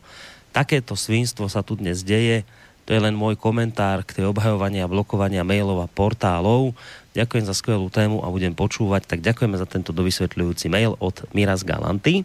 Takéto 0.54 0.94
svinstvo 0.94 1.50
sa 1.50 1.66
tu 1.66 1.82
dnes 1.82 2.06
deje. 2.06 2.46
To 2.86 2.94
je 2.94 3.02
len 3.02 3.18
môj 3.18 3.34
komentár 3.34 4.06
k 4.06 4.22
tej 4.22 4.26
obhajovania 4.30 4.86
a 4.86 4.91
blokovania 4.91 5.41
mailov 5.41 5.82
a 5.82 5.90
portálov. 5.90 6.78
Ďakujem 7.18 7.45
za 7.49 7.57
skvelú 7.57 7.90
tému 7.90 8.22
a 8.22 8.30
budem 8.30 8.53
počúvať. 8.53 9.10
Tak 9.10 9.26
ďakujeme 9.26 9.57
za 9.57 9.66
tento 9.66 9.90
dovysvetľujúci 9.90 10.70
mail 10.70 10.94
od 11.02 11.26
Miras 11.34 11.66
Galanty. 11.66 12.22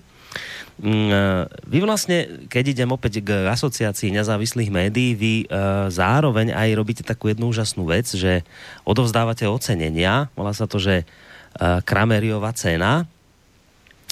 Mm, 0.80 1.12
e, 1.12 1.22
vy 1.64 1.78
vlastne, 1.84 2.48
keď 2.52 2.76
idem 2.76 2.90
opäť 2.92 3.24
k 3.24 3.48
asociácii 3.48 4.12
nezávislých 4.12 4.70
médií, 4.72 5.12
vy 5.12 5.34
uh, 5.44 5.90
zároveň 5.92 6.56
aj 6.56 6.68
robíte 6.72 7.02
takú 7.04 7.28
jednu 7.28 7.52
úžasnú 7.52 7.84
vec, 7.84 8.08
že 8.08 8.46
odovzdávate 8.88 9.44
ocenenia, 9.44 10.32
volá 10.32 10.56
sa 10.56 10.64
to, 10.64 10.80
že 10.80 11.04
uh, 11.04 11.84
Krameriová 11.84 12.54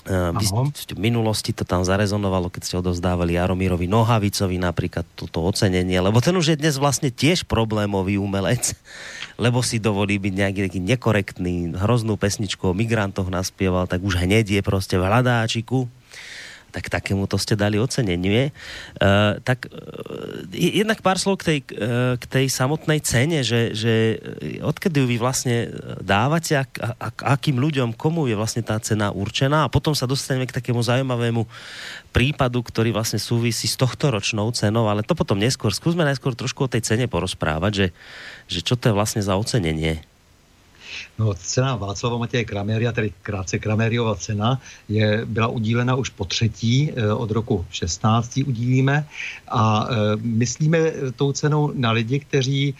cena, 0.08 0.32
Uh, 0.32 0.96
v 0.96 1.00
minulosti 1.00 1.52
to 1.52 1.68
tam 1.68 1.84
zarezonovalo, 1.84 2.48
keď 2.48 2.62
ste 2.64 2.74
odovzdávali 2.80 3.36
Jaromírovi 3.36 3.84
Nohavicovi 3.84 4.56
napríklad 4.56 5.04
toto 5.12 5.44
ocenenie, 5.44 6.00
lebo 6.00 6.24
ten 6.24 6.32
už 6.32 6.56
je 6.56 6.60
dnes 6.60 6.80
vlastne 6.80 7.12
tiež 7.12 7.44
problémový 7.44 8.16
umelec, 8.16 8.72
lebo 9.44 9.60
si 9.60 9.76
dovolí 9.76 10.16
byť 10.16 10.32
nejaký 10.32 10.60
taký 10.64 10.80
nekorektný, 10.80 11.76
hroznú 11.76 12.16
pesničku 12.16 12.72
o 12.72 12.74
migrantoch 12.74 13.28
naspieval, 13.28 13.84
tak 13.84 14.00
už 14.00 14.24
hneď 14.24 14.58
je 14.58 14.62
proste 14.64 14.96
v 14.96 15.04
hľadáčiku 15.04 15.86
tak 16.68 16.92
takému 16.92 17.24
to 17.24 17.40
ste 17.40 17.56
dali 17.56 17.80
ocenenie. 17.80 18.52
Uh, 19.00 19.40
tak 19.42 19.68
uh, 19.68 20.44
jednak 20.52 21.00
pár 21.00 21.16
slov 21.16 21.40
k 21.40 21.44
tej, 21.44 21.58
uh, 21.76 22.14
k 22.20 22.24
tej 22.28 22.46
samotnej 22.52 23.00
cene, 23.00 23.40
že, 23.40 23.72
že 23.72 24.20
odkedy 24.60 25.00
ju 25.00 25.06
vy 25.08 25.16
vlastne 25.16 25.72
dávate 26.04 26.60
a, 26.60 26.64
a, 26.80 26.88
a 26.96 27.08
akým 27.36 27.56
ľuďom, 27.56 27.96
komu 27.96 28.28
je 28.28 28.36
vlastne 28.36 28.60
tá 28.60 28.76
cena 28.80 29.12
určená 29.12 29.64
a 29.64 29.72
potom 29.72 29.96
sa 29.96 30.04
dostaneme 30.08 30.44
k 30.44 30.56
takému 30.56 30.80
zaujímavému 30.80 31.44
prípadu, 32.12 32.64
ktorý 32.64 32.90
vlastne 32.96 33.20
súvisí 33.20 33.68
s 33.68 33.76
tohto 33.76 34.08
ročnou 34.08 34.48
cenou, 34.56 34.88
ale 34.88 35.04
to 35.04 35.12
potom 35.12 35.36
neskôr. 35.36 35.70
Skúsme 35.70 36.02
najskôr 36.02 36.32
trošku 36.32 36.66
o 36.66 36.72
tej 36.72 36.84
cene 36.84 37.04
porozprávať, 37.06 37.72
že, 37.72 37.86
že 38.48 38.60
čo 38.64 38.74
to 38.74 38.90
je 38.90 38.96
vlastne 38.96 39.20
za 39.20 39.36
ocenenie. 39.36 40.07
No, 41.18 41.34
cena 41.34 41.76
Václava 41.76 42.18
Matěje 42.18 42.44
Krameria, 42.44 42.92
tedy 42.92 43.12
krátce 43.22 43.58
Krameriova 43.58 44.14
cena, 44.14 44.60
je, 44.88 45.26
byla 45.26 45.46
udílena 45.46 45.94
už 45.94 46.08
po 46.08 46.24
třetí, 46.24 46.92
eh, 46.96 47.12
od 47.12 47.30
roku 47.30 47.66
16. 47.70 48.44
udílíme 48.46 49.06
a 49.48 49.88
e, 49.90 50.16
myslíme 50.16 50.78
tou 51.16 51.32
cenou 51.32 51.72
na 51.74 51.90
lidi, 51.90 52.20
kteří 52.20 52.74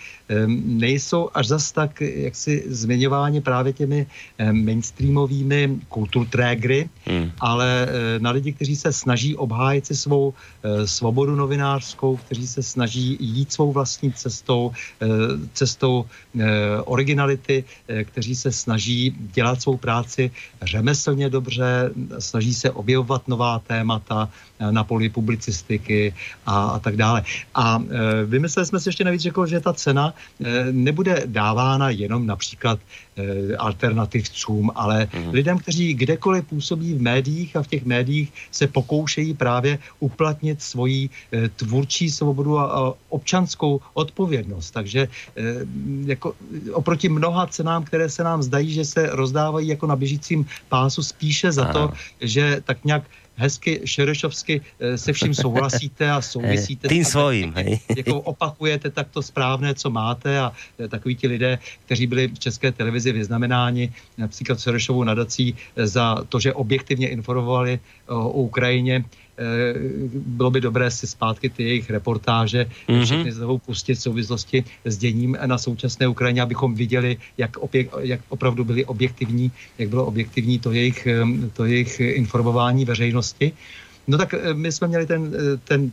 nejsou 0.57 1.31
až 1.35 1.47
zas 1.47 1.73
tak 1.73 2.01
jaksi 2.01 2.65
zmiňováni 2.67 3.41
právě 3.41 3.73
těmi 3.73 4.07
mainstreamovými 4.53 5.71
kulturtrégry, 5.89 6.89
hmm. 7.07 7.31
ale 7.41 7.89
e, 7.89 8.19
na 8.19 8.31
lidi, 8.31 8.53
kteří 8.53 8.77
se 8.77 8.93
snaží 8.93 9.37
obhájit 9.37 9.87
si 9.87 9.97
svou 9.97 10.35
e, 10.63 10.87
svobodu 10.87 11.37
novinářskou, 11.37 12.17
kteří 12.17 12.47
se 12.47 12.63
snaží 12.63 13.17
jít 13.21 13.53
svou 13.53 13.73
vlastní 13.73 14.13
cestou, 14.13 14.73
e, 15.03 15.07
cestou 15.53 16.05
originality, 16.85 17.65
kteří 18.05 18.35
se 18.35 18.53
snaží 18.53 19.15
dělat 19.35 19.63
svou 19.63 19.77
práci 19.77 20.31
řemeslně 20.63 21.31
dobře, 21.31 21.91
snaží 22.19 22.55
se 22.55 22.71
objevovat 22.71 23.29
nová 23.29 23.59
témata 23.59 24.29
na 24.71 24.85
poli 24.85 25.09
publicistiky 25.09 26.15
a, 26.47 26.63
a 26.63 26.79
tak 26.79 26.97
dále. 26.97 27.23
A 27.55 27.83
vymysleli 28.25 28.67
jsme 28.67 28.81
si 28.81 28.89
ještě 28.89 29.05
navíc 29.05 29.23
řekl, 29.23 29.47
že 29.47 29.61
ta 29.61 29.73
cena 29.73 30.15
nebude 30.73 31.23
dávána 31.27 31.91
jenom 31.91 32.27
například 32.27 32.79
e, 33.17 33.57
alternativcům, 33.57 34.71
ale 34.75 35.09
mm. 35.15 35.31
lidem, 35.31 35.59
kteří 35.59 35.95
kdekoliv 35.95 36.45
působí 36.45 36.95
v 36.95 37.03
médiích 37.03 37.57
a 37.57 37.63
v 37.63 37.67
těch 37.67 37.85
médiích 37.85 38.33
se 38.51 38.67
pokoušejí 38.67 39.35
právě 39.35 39.79
uplatnit 40.01 40.63
svoji 40.63 41.11
e, 41.33 41.49
tvůrčí 41.49 42.11
svobodu 42.11 42.59
a, 42.59 42.95
občanskou 43.09 43.81
odpovědnost. 43.95 44.71
Takže 44.71 45.09
jako 46.05 46.35
oproti 46.73 47.09
mnoha 47.09 47.47
cenám, 47.47 47.85
které 47.85 48.09
se 48.09 48.25
nám 48.25 48.43
zdají, 48.43 48.73
že 48.73 48.85
se 48.85 49.07
rozdávají 49.11 49.69
jako 49.69 49.87
na 49.87 49.97
běžícím 49.97 50.47
pásu 50.69 51.03
spíše 51.03 51.53
za 51.53 51.65
to, 51.65 51.93
že 52.21 52.61
tak 52.65 52.85
nějak 52.85 53.03
hezky 53.39 53.81
šerešovsky 53.85 54.61
eh, 54.61 54.99
se 54.99 55.13
vším 55.13 55.35
souhlasíte 55.35 56.11
a 56.11 56.21
souvisíte. 56.35 56.89
Tým 56.89 57.05
svojím. 57.05 57.53
Hej. 57.57 57.81
Jako 57.97 58.21
opakujete 58.21 58.91
tak 58.91 59.09
to 59.11 59.23
správné, 59.23 59.75
co 59.75 59.91
máte 59.91 60.39
a 60.39 60.53
eh, 60.79 60.89
takový 60.89 61.17
ti 61.17 61.27
lidé, 61.27 61.59
kteří 61.87 62.07
byli 62.07 62.29
v 62.29 62.39
české 62.39 62.73
televizi 62.73 63.13
vyznamenáni 63.13 63.93
například 64.19 64.61
Šerešovou 64.61 65.05
nadací 65.05 65.55
eh, 65.55 65.87
za 65.87 66.25
to, 66.29 66.41
že 66.41 66.53
objektivně 66.53 67.09
informovali 67.09 67.81
o 68.07 68.31
Ukrajině, 68.31 69.05
bylo 70.13 70.51
by 70.51 70.61
dobré 70.61 70.91
si 70.91 71.07
zpátky 71.07 71.49
ty 71.51 71.63
jejich 71.63 71.91
reportáže 71.91 72.67
mm-hmm. 72.67 73.05
všechny 73.05 73.33
znovu 73.33 73.59
pustit 73.59 73.95
v 73.95 74.03
souvislosti 74.03 74.65
s 74.85 74.99
děním 74.99 75.39
na 75.47 75.59
současné 75.59 76.09
Ukrajině, 76.09 76.43
abychom 76.43 76.75
viděli, 76.75 77.17
jak, 77.39 77.57
objek, 77.57 77.91
jak 78.01 78.21
opravdu 78.29 78.65
byli 78.65 78.85
objektivní, 78.85 79.53
jak 79.79 79.89
bylo 79.89 80.07
objektivní 80.07 80.59
to 80.59 80.73
jejich, 80.73 81.07
eh, 81.07 81.25
to 81.53 81.65
jejich 81.65 82.01
informování 82.01 82.85
veřejnosti. 82.85 83.53
No 84.07 84.19
tak 84.19 84.35
eh, 84.35 84.55
my 84.55 84.73
jsme 84.73 84.89
měli 84.89 85.07
ten, 85.07 85.33
ten 85.65 85.93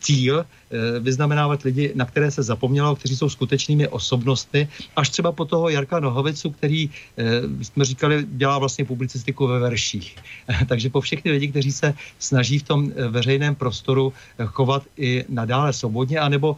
cíl 0.00 0.44
Eh, 0.63 0.63
vyznamenávat 1.00 1.62
lidi, 1.62 1.92
na 1.94 2.04
které 2.04 2.30
se 2.30 2.42
zapomnělo, 2.42 2.96
kteří 2.96 3.16
jsou 3.16 3.28
skutečnými 3.28 3.88
osobnostmi, 3.88 4.68
až 4.96 5.10
třeba 5.10 5.32
po 5.32 5.44
toho 5.44 5.68
Jarka 5.68 6.00
Nohovicu, 6.00 6.50
který, 6.50 6.90
eh, 6.90 7.24
jsme 7.62 7.84
říkali, 7.84 8.26
dělá 8.28 8.58
vlastně 8.58 8.84
publicistiku 8.84 9.46
ve 9.46 9.58
verších. 9.58 10.16
Takže 10.68 10.90
po 10.90 11.00
všechny 11.00 11.30
lidi, 11.30 11.48
kteří 11.48 11.72
se 11.72 11.94
snaží 12.18 12.58
v 12.58 12.66
tom 12.66 12.80
eh, 12.88 13.08
veřejném 13.08 13.54
prostoru 13.54 14.12
chovat 14.46 14.82
i 14.96 15.24
nadále 15.28 15.72
svobodně, 15.72 16.18
anebo 16.18 16.56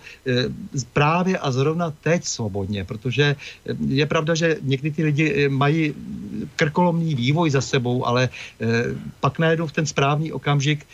právě 0.93 1.39
a 1.39 1.51
zrovna 1.51 1.91
teď 1.91 2.25
svobodně, 2.25 2.85
protože 2.85 3.37
je 3.89 4.07
pravda, 4.07 4.35
že 4.35 4.57
někdy 4.63 4.91
ty 4.91 5.03
lidi 5.05 5.49
mají 5.49 5.95
krkolomný 6.57 7.15
vývoj 7.15 7.51
za 7.51 7.61
sebou, 7.61 8.07
ale 8.07 8.29
pak 9.21 9.39
najednou 9.39 9.67
v 9.67 9.73
ten 9.73 9.87
správný 9.87 10.33
okamžik 10.33 10.87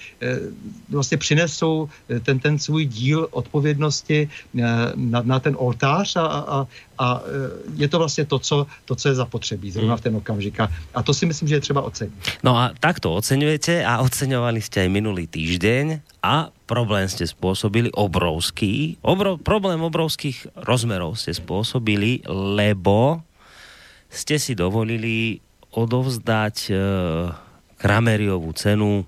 vlastně 0.89 1.19
přinesou 1.19 1.89
ten, 2.23 2.39
ten 2.39 2.59
svůj 2.59 2.85
díl 2.87 3.12
díl 3.13 3.29
odpovědnosti 3.31 4.19
eh, 4.25 4.63
na, 4.97 5.21
na 5.23 5.39
ten 5.41 5.53
oltář 5.59 6.17
a, 6.17 6.25
a, 6.25 6.59
a 6.99 7.07
eh, 7.21 7.31
je 7.77 7.89
to 7.89 7.97
vlastně 7.99 8.25
to, 8.25 8.39
co, 8.39 8.67
to, 8.89 8.95
co 8.97 9.05
je 9.09 9.15
zapotřebí 9.15 9.71
zrovna 9.71 9.97
v 9.97 10.01
ten 10.01 10.17
okamžik. 10.17 10.57
A 10.95 11.03
to 11.05 11.13
si 11.13 11.29
myslím, 11.29 11.49
že 11.49 11.55
je 11.55 11.61
třeba 11.61 11.83
ocenit. 11.85 12.17
No 12.41 12.57
a 12.57 12.73
tak 12.81 13.05
to 13.05 13.13
oceňujete 13.13 13.85
a 13.85 14.01
oceňovali 14.01 14.61
ste 14.65 14.89
aj 14.89 14.91
minulý 14.91 15.29
týždeň 15.29 16.01
a 16.25 16.49
problém 16.65 17.05
ste 17.05 17.29
spôsobili 17.29 17.93
obrovský, 17.93 18.97
obro, 19.05 19.37
problém 19.37 19.83
obrovských 19.85 20.49
rozmerov 20.57 21.21
ste 21.21 21.37
spôsobili, 21.37 22.25
lebo 22.33 23.21
ste 24.09 24.41
si 24.41 24.57
dovolili 24.57 25.45
odovzdať 25.73 26.57
e, 26.69 26.73
Krameriovú 27.83 28.55
cenu 28.55 29.03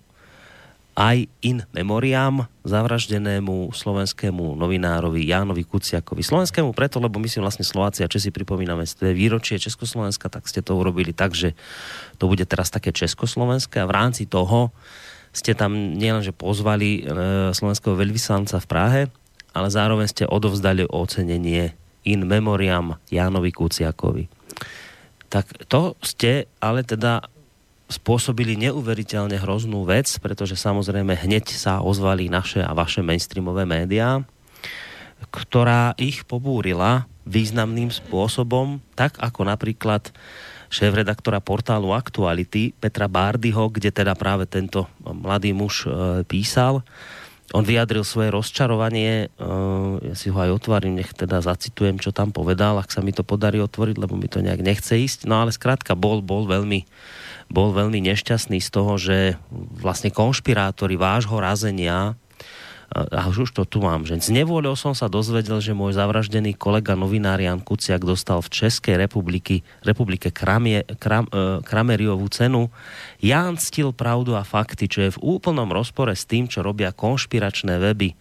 aj 0.95 1.27
in 1.43 1.67
memoriam 1.75 2.47
zavraždenému 2.63 3.75
slovenskému 3.75 4.55
novinárovi 4.55 5.27
Jánovi 5.27 5.67
Kuciakovi. 5.67 6.23
Slovenskému 6.23 6.71
preto, 6.71 7.03
lebo 7.03 7.19
my 7.19 7.27
si 7.27 7.43
vlastne 7.43 7.67
Slováci 7.67 8.07
a 8.07 8.11
Česi 8.11 8.31
pripomíname 8.31 8.87
je 8.87 9.11
výročie 9.11 9.59
Československa, 9.59 10.31
tak 10.31 10.47
ste 10.47 10.63
to 10.63 10.79
urobili 10.79 11.11
tak, 11.11 11.35
že 11.35 11.59
to 12.23 12.31
bude 12.31 12.47
teraz 12.47 12.71
také 12.71 12.95
Československé 12.95 13.83
a 13.83 13.91
v 13.91 13.97
rámci 13.99 14.31
toho 14.31 14.71
ste 15.35 15.51
tam 15.59 15.99
nielenže 15.99 16.31
pozvali 16.31 17.03
e, 17.03 17.11
slovenského 17.51 17.99
veľvyslanca 17.99 18.63
v 18.63 18.71
Prahe, 18.71 19.03
ale 19.51 19.69
zároveň 19.69 20.07
ste 20.07 20.31
odovzdali 20.31 20.87
ocenenie 20.87 21.75
in 22.07 22.23
memoriam 22.23 23.03
Jánovi 23.11 23.51
Kuciakovi. 23.51 24.31
Tak 25.27 25.67
to 25.67 25.99
ste 26.07 26.47
ale 26.63 26.87
teda 26.87 27.34
spôsobili 27.95 28.59
neuveriteľne 28.59 29.39
hroznú 29.39 29.87
vec, 29.87 30.11
pretože 30.19 30.59
samozrejme 30.59 31.15
hneď 31.15 31.55
sa 31.55 31.79
ozvali 31.79 32.27
naše 32.27 32.59
a 32.59 32.75
vaše 32.75 33.07
mainstreamové 33.07 33.63
médiá, 33.63 34.27
ktorá 35.31 35.95
ich 35.95 36.27
pobúrila 36.27 37.07
významným 37.25 37.89
spôsobom, 37.89 38.83
tak 38.99 39.17
ako 39.23 39.49
napríklad 39.49 40.13
šéf-redaktora 40.69 41.39
portálu 41.39 41.95
Aktuality 41.95 42.75
Petra 42.77 43.07
Bárdyho, 43.07 43.71
kde 43.71 43.95
teda 43.95 44.13
práve 44.19 44.45
tento 44.51 44.91
mladý 45.01 45.55
muž 45.55 45.87
e, 45.87 46.27
písal. 46.27 46.83
On 47.55 47.63
vyjadril 47.63 48.03
svoje 48.03 48.35
rozčarovanie, 48.35 49.31
e, 49.31 49.47
ja 50.11 50.15
si 50.19 50.29
ho 50.29 50.37
aj 50.37 50.51
otvorím, 50.51 50.99
nech 51.01 51.15
teda 51.15 51.41
zacitujem, 51.41 52.03
čo 52.03 52.11
tam 52.11 52.35
povedal, 52.35 52.77
ak 52.83 52.91
sa 52.91 53.01
mi 53.01 53.15
to 53.15 53.23
podarí 53.23 53.63
otvoriť, 53.63 53.97
lebo 53.97 54.19
mi 54.19 54.27
to 54.27 54.43
nejak 54.43 54.61
nechce 54.61 54.99
ísť. 54.99 55.31
No 55.31 55.41
ale 55.41 55.55
skrátka 55.55 55.95
bol, 55.95 56.21
bol 56.21 56.45
veľmi 56.51 56.85
bol 57.53 57.75
veľmi 57.75 58.01
nešťastný 58.05 58.59
z 58.61 58.69
toho, 58.71 58.95
že 58.97 59.41
vlastne 59.53 60.13
konšpirátori 60.13 60.97
vášho 60.97 61.39
razenia 61.41 62.17
a 62.95 63.27
už 63.27 63.51
to 63.51 63.67
tu 63.67 63.83
mám, 63.83 64.07
že 64.07 64.23
z 64.23 64.31
nevôľou 64.31 64.79
som 64.79 64.95
sa 64.95 65.11
dozvedel, 65.11 65.59
že 65.59 65.75
môj 65.75 65.99
zavraždený 65.99 66.55
kolega 66.55 66.95
novinár 66.95 67.43
Jan 67.43 67.59
Kuciak 67.59 68.07
dostal 68.07 68.39
v 68.39 68.53
Českej 68.55 68.95
republiky, 68.95 69.67
republike 69.83 70.31
Kramie, 70.31 70.87
Kram, 71.03 71.27
e, 71.27 71.59
Krameriovú 71.67 72.31
cenu. 72.31 72.71
Jan 73.19 73.59
ctil 73.59 73.91
pravdu 73.91 74.39
a 74.39 74.47
fakty, 74.47 74.87
čo 74.87 75.03
je 75.03 75.11
v 75.11 75.23
úplnom 75.27 75.67
rozpore 75.75 76.15
s 76.15 76.23
tým, 76.23 76.47
čo 76.47 76.63
robia 76.63 76.95
konšpiračné 76.95 77.83
weby. 77.83 78.15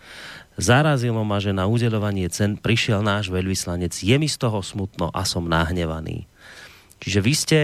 Zarazilo 0.58 1.22
ma, 1.22 1.38
že 1.38 1.54
na 1.54 1.70
udelovanie 1.70 2.26
cen 2.34 2.58
prišiel 2.58 3.06
náš 3.06 3.30
veľvyslanec. 3.30 3.94
Je 3.94 4.16
mi 4.18 4.26
z 4.26 4.42
toho 4.42 4.66
smutno 4.66 5.14
a 5.14 5.22
som 5.22 5.46
nahnevaný. 5.46 6.26
Čiže 6.98 7.20
vy 7.22 7.34
ste, 7.38 7.60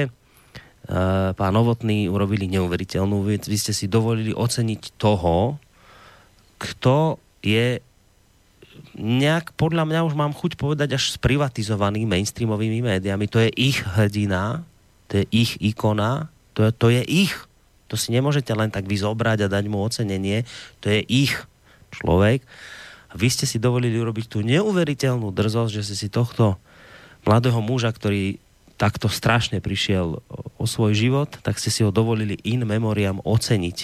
pán 1.38 1.54
Novotný, 1.54 2.10
urobili 2.10 2.50
neuveriteľnú 2.50 3.22
vec. 3.22 3.46
Vy 3.46 3.58
ste 3.62 3.74
si 3.78 3.86
dovolili 3.86 4.34
oceniť 4.34 4.98
toho, 4.98 5.62
kto 6.58 7.22
je 7.46 7.78
nejak, 8.98 9.54
podľa 9.54 9.86
mňa 9.86 10.00
už 10.10 10.18
mám 10.18 10.34
chuť 10.34 10.58
povedať, 10.58 10.98
až 10.98 11.14
sprivatizovaný 11.14 12.10
mainstreamovými 12.10 12.82
médiami. 12.82 13.30
To 13.30 13.40
je 13.40 13.54
ich 13.54 13.86
hrdina, 13.86 14.66
to 15.08 15.22
je 15.22 15.26
ich 15.30 15.62
ikona, 15.62 16.28
to 16.58 16.68
je, 16.68 16.72
to 16.74 16.88
je 16.90 17.04
ich. 17.06 17.36
To 17.90 17.96
si 17.98 18.10
nemôžete 18.14 18.50
len 18.54 18.70
tak 18.74 18.86
vyzobrať 18.90 19.46
a 19.46 19.52
dať 19.52 19.66
mu 19.70 19.82
ocenenie. 19.82 20.46
To 20.82 20.90
je 20.90 21.02
ich 21.06 21.34
človek. 21.94 22.42
A 23.10 23.14
vy 23.18 23.28
ste 23.30 23.50
si 23.50 23.58
dovolili 23.58 23.98
urobiť 23.98 24.26
tú 24.30 24.46
neuveriteľnú 24.46 25.34
drzosť, 25.34 25.72
že 25.74 25.86
ste 25.86 25.96
si 25.98 26.08
tohto 26.10 26.62
mladého 27.26 27.58
muža, 27.62 27.90
ktorý 27.90 28.38
takto 28.80 29.12
strašne 29.12 29.60
prišiel 29.60 30.24
o 30.56 30.66
svoj 30.66 30.96
život, 30.96 31.28
tak 31.44 31.60
ste 31.60 31.68
si 31.68 31.84
ho 31.84 31.92
dovolili 31.92 32.40
in 32.48 32.64
memoriam 32.64 33.20
oceniť. 33.20 33.78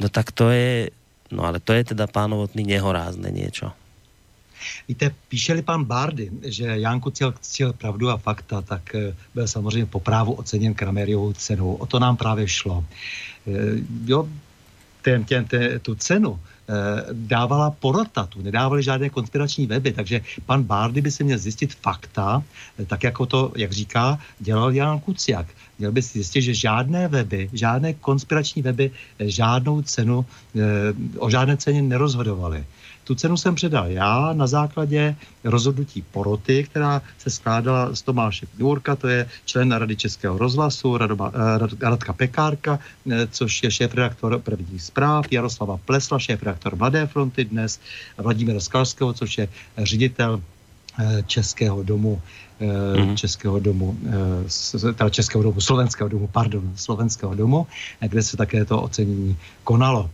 No 0.00 0.08
tak 0.08 0.32
to 0.32 0.48
je, 0.48 0.88
No 1.34 1.42
ale 1.42 1.58
to 1.58 1.74
je 1.74 1.94
teda 1.94 2.06
pánovotný 2.06 2.62
nehorázne 2.62 3.26
niečo. 3.34 3.74
Víte, 4.88 5.12
píše-li 5.28 5.60
pan 5.60 5.84
Bardy, 5.84 6.30
že 6.40 6.80
Jan 6.80 7.00
Kuciel 7.00 7.34
cíl 7.40 7.72
pravdu 7.76 8.08
a 8.08 8.16
fakta, 8.16 8.62
tak 8.62 8.94
eh, 8.94 9.12
byl 9.34 9.46
samozřejmě 9.48 9.86
po 9.86 10.00
právu 10.00 10.32
oceněn 10.32 10.74
Krameriovou 10.74 11.32
cenou. 11.32 11.74
O 11.74 11.86
to 11.86 11.98
nám 11.98 12.16
právě 12.16 12.48
šlo. 12.48 12.84
Eh, 13.44 13.84
jo, 14.06 14.28
ten, 15.02 15.24
ten, 15.24 15.44
ten, 15.44 15.80
tu 15.80 15.94
cenu 15.94 16.40
dávala 17.12 17.70
porota, 17.70 18.26
tu 18.26 18.42
nedávali 18.42 18.82
žádné 18.82 19.10
konspirační 19.10 19.66
weby, 19.66 19.92
takže 19.92 20.20
pan 20.46 20.62
Bárdy 20.62 21.00
by 21.00 21.10
se 21.10 21.24
měl 21.24 21.38
zjistit 21.38 21.74
fakta, 21.74 22.42
eh, 22.78 22.84
tak 22.84 23.02
jako 23.04 23.26
to, 23.26 23.52
jak 23.56 23.72
říká, 23.72 24.18
dělal 24.40 24.72
Jan 24.72 25.00
Kuciak. 25.00 25.46
Měl 25.78 25.92
by 25.92 26.02
si 26.02 26.12
zjistit, 26.12 26.42
že 26.42 26.54
žádné 26.54 27.08
weby, 27.08 27.50
žádné 27.52 27.94
konspirační 27.94 28.62
weby 28.62 28.90
eh, 29.18 29.28
žádnou 29.28 29.82
cenu, 29.82 30.26
o 31.18 31.30
žádné 31.30 31.56
ceně 31.56 31.82
nerozhodovaly. 31.82 32.64
Tu 33.04 33.14
cenu 33.14 33.36
jsem 33.36 33.54
předal 33.54 33.86
já 33.90 34.32
na 34.32 34.46
základě 34.46 35.16
rozhodnutí 35.44 36.02
poroty, 36.02 36.64
která 36.64 37.02
se 37.18 37.30
skládala 37.30 37.94
z 37.94 38.02
Tomáše 38.02 38.46
Kňůrka, 38.46 38.96
to 38.96 39.08
je 39.08 39.28
člen 39.44 39.72
Rady 39.72 39.96
Českého 39.96 40.38
rozhlasu, 40.38 40.96
Radoma, 40.96 41.32
Rad, 41.58 41.70
Radka 41.80 42.12
Pekárka, 42.12 42.78
což 43.30 43.62
je 43.62 43.70
šéf-redaktor 43.70 44.38
prvních 44.38 44.82
zpráv, 44.82 45.26
Jaroslava 45.30 45.76
Plesla, 45.84 46.18
šéf-redaktor 46.18 46.76
Mladé 46.76 47.06
fronty 47.06 47.44
dnes, 47.44 47.80
Vladimíra 48.18 48.60
Skalského, 48.60 49.12
což 49.12 49.38
je 49.38 49.48
ředitel 49.78 50.42
Českého 51.26 51.82
domu 51.82 52.22
mm-hmm. 52.60 53.14
Českého 53.14 53.58
domu, 53.58 53.98
teda 54.94 55.10
Českého 55.10 55.42
domu, 55.42 55.60
Slovenského 55.60 56.08
domu, 56.08 56.26
pardon, 56.26 56.72
Slovenského 56.76 57.34
domu, 57.34 57.66
kde 58.00 58.22
se 58.22 58.36
také 58.36 58.64
to 58.64 58.82
ocenění 58.82 59.36
konalo. 59.64 60.10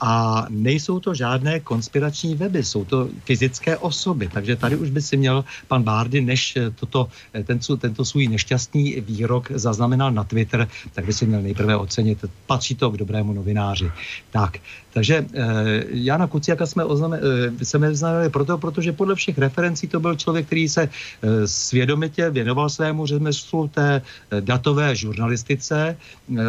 A 0.00 0.46
nejsou 0.50 1.00
to 1.00 1.14
žádné 1.14 1.60
konspirační 1.60 2.34
weby, 2.34 2.64
jsou 2.64 2.84
to 2.84 3.08
fyzické 3.24 3.76
osoby. 3.76 4.28
Takže 4.32 4.56
tady 4.56 4.76
už 4.76 4.90
by 4.90 5.02
si 5.02 5.16
měl 5.16 5.44
pan 5.68 5.82
Bárdy, 5.82 6.20
než 6.20 6.58
toto, 6.74 7.08
tento, 7.44 7.76
tento 7.76 8.04
svůj 8.04 8.28
nešťastný 8.28 9.00
výrok 9.00 9.50
zaznamenal 9.54 10.12
na 10.12 10.24
Twitter, 10.24 10.68
tak 10.92 11.04
by 11.04 11.12
si 11.12 11.26
měl 11.26 11.42
nejprve 11.42 11.76
ocenit. 11.76 12.24
Patří 12.46 12.74
to 12.74 12.90
k 12.90 12.96
dobrému 12.96 13.32
novináři. 13.32 13.90
Tak, 14.30 14.58
takže 14.96 15.28
eh, 15.28 15.84
Jana 16.08 16.24
Kuciaka 16.24 16.64
jsme, 16.64 16.80
ozname, 16.84 17.20
eh, 17.20 17.64
jsme 17.64 17.92
znali 17.92 18.32
proto, 18.32 18.56
protože 18.56 18.96
podle 18.96 19.12
všech 19.12 19.36
referencí 19.36 19.84
to 19.92 20.00
byl 20.00 20.16
člověk, 20.16 20.48
který 20.48 20.64
se 20.72 20.88
eh, 20.88 21.44
svědomitě 21.44 22.32
věnoval 22.32 22.72
svému 22.72 23.04
řemeslu 23.04 23.68
té 23.68 24.00
datové 24.40 24.96
žurnalistice, 24.96 25.96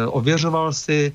ověřoval 0.06 0.72
si 0.72 1.12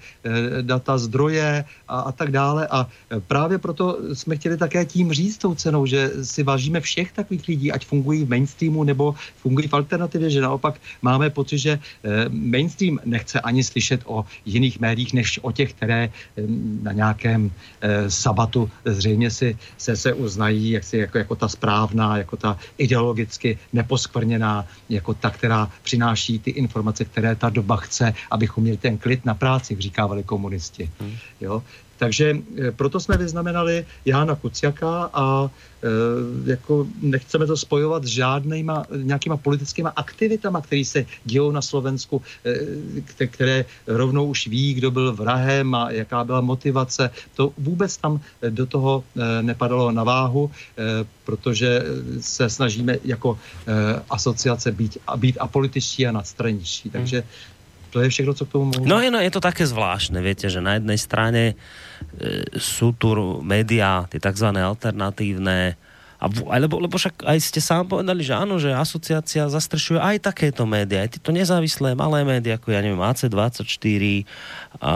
data 0.61 0.97
zdroje 0.97 1.65
a, 1.87 1.95
a 1.99 2.11
tak 2.11 2.31
dále. 2.31 2.67
A 2.67 2.85
právě 3.27 3.57
proto 3.57 3.97
jsme 4.13 4.35
chtěli 4.35 4.57
také 4.57 4.85
tím 4.85 5.13
říct 5.13 5.37
tou 5.37 5.55
cenou, 5.55 5.85
že 5.85 6.11
si 6.21 6.43
vážíme 6.43 6.81
všech 6.81 7.11
takových 7.11 7.47
lidí, 7.47 7.67
ať 7.71 7.85
fungují 7.85 8.23
v 8.23 8.29
mainstreamu 8.29 8.83
nebo 8.83 9.15
fungují 9.41 9.67
v 9.67 9.73
alternativě, 9.73 10.29
že 10.29 10.41
naopak 10.41 10.77
máme 11.01 11.29
pocit, 11.29 11.57
že 11.57 11.79
mainstream 12.29 12.99
nechce 13.05 13.39
ani 13.39 13.63
slyšet 13.63 14.01
o 14.05 14.25
jiných 14.45 14.79
médiích, 14.79 15.13
než 15.13 15.39
o 15.41 15.51
těch, 15.51 15.73
které 15.73 16.09
na 16.83 16.91
nějaké 16.91 17.22
nějakém 17.23 17.51
eh, 17.81 18.11
sabatu 18.11 18.69
zřejmě 18.85 19.31
si 19.31 19.57
se, 19.77 19.95
se 19.95 20.13
uznají 20.13 20.71
jak 20.71 20.83
si, 20.83 20.97
jako, 20.97 21.17
jako 21.17 21.35
ta 21.35 21.47
správná, 21.47 22.17
jako 22.17 22.37
ta 22.37 22.57
ideologicky 22.77 23.57
neposkvrněná, 23.73 24.65
jako 24.89 25.13
ta, 25.13 25.29
která 25.29 25.69
přináší 25.83 26.39
ty 26.39 26.51
informace, 26.51 27.05
které 27.05 27.35
ta 27.35 27.49
doba 27.49 27.75
chce, 27.75 28.13
abychom 28.31 28.63
měli 28.63 28.77
ten 28.77 28.97
klid 28.97 29.25
na 29.25 29.33
práci, 29.33 29.75
říkávali 29.79 30.23
komunisti. 30.23 30.89
Hmm. 30.99 31.15
Jo? 31.41 31.63
Takže 32.03 32.35
eh, 32.35 32.71
proto 32.75 32.99
jsme 32.99 33.15
vyznamenali 33.15 33.87
Jána 34.03 34.35
Kuciaka 34.35 35.07
a 35.13 35.47
e, 35.47 35.87
jako 36.51 36.87
nechceme 37.01 37.47
to 37.47 37.55
spojovat 37.57 38.03
s 38.03 38.11
žádnýma 38.19 38.83
nějakýma 38.91 39.37
politickýma 39.37 39.95
aktivitama, 39.95 40.61
které 40.61 40.83
se 40.83 41.05
dějou 41.23 41.51
na 41.51 41.63
Slovensku, 41.63 42.19
e, 42.43 43.27
které 43.27 43.65
rovnou 43.87 44.27
už 44.27 44.47
ví, 44.47 44.73
kdo 44.73 44.91
byl 44.91 45.15
vrahem 45.15 45.75
a 45.75 45.91
jaká 45.91 46.23
byla 46.23 46.41
motivace. 46.41 47.09
To 47.39 47.55
vůbec 47.57 47.97
tam 47.97 48.19
do 48.49 48.65
toho 48.65 49.03
e, 49.15 49.43
nepadalo 49.43 49.91
na 49.91 50.03
váhu, 50.03 50.51
e, 50.51 51.07
protože 51.23 51.81
se 52.19 52.49
snažíme 52.49 52.99
jako 53.03 53.39
e, 53.39 54.03
asociace 54.09 54.71
být, 54.71 54.97
být 55.15 55.37
apolitičtí 55.39 56.07
a 56.07 56.11
nadstraničtí. 56.11 56.89
Takže 56.89 57.23
hmm 57.23 57.53
to 57.93 58.01
je 58.01 58.09
všechno, 58.09 58.33
co 58.33 58.45
k 58.45 58.49
tomu 58.49 58.65
můžu. 58.65 58.85
No, 58.85 58.97
je, 58.99 59.11
no 59.13 59.21
je 59.21 59.29
to 59.29 59.37
také 59.37 59.69
zvláštne, 59.69 60.17
viete, 60.25 60.49
že 60.49 60.65
na 60.65 60.81
jednej 60.81 60.97
strane 60.97 61.53
sú 62.57 62.95
tu 62.95 63.09
médiá, 63.43 64.05
tie 64.09 64.19
tzv. 64.21 64.49
alternatívne, 64.53 65.75
a, 66.23 66.55
lebo, 66.55 66.79
lebo 66.79 66.95
však 66.95 67.27
aj 67.27 67.37
ste 67.43 67.59
sám 67.59 67.83
povedali, 67.83 68.23
že 68.23 68.31
áno, 68.31 68.55
že 68.55 68.71
asociácia 68.71 69.43
zastrešuje 69.51 69.99
aj 69.99 70.31
takéto 70.31 70.63
médiá, 70.63 71.03
aj 71.03 71.19
tieto 71.19 71.35
nezávislé 71.35 71.99
malé 71.99 72.23
médiá, 72.23 72.55
ako 72.55 72.71
ja 72.71 72.79
neviem, 72.79 73.03
AC24, 73.03 74.23
a 74.79 74.93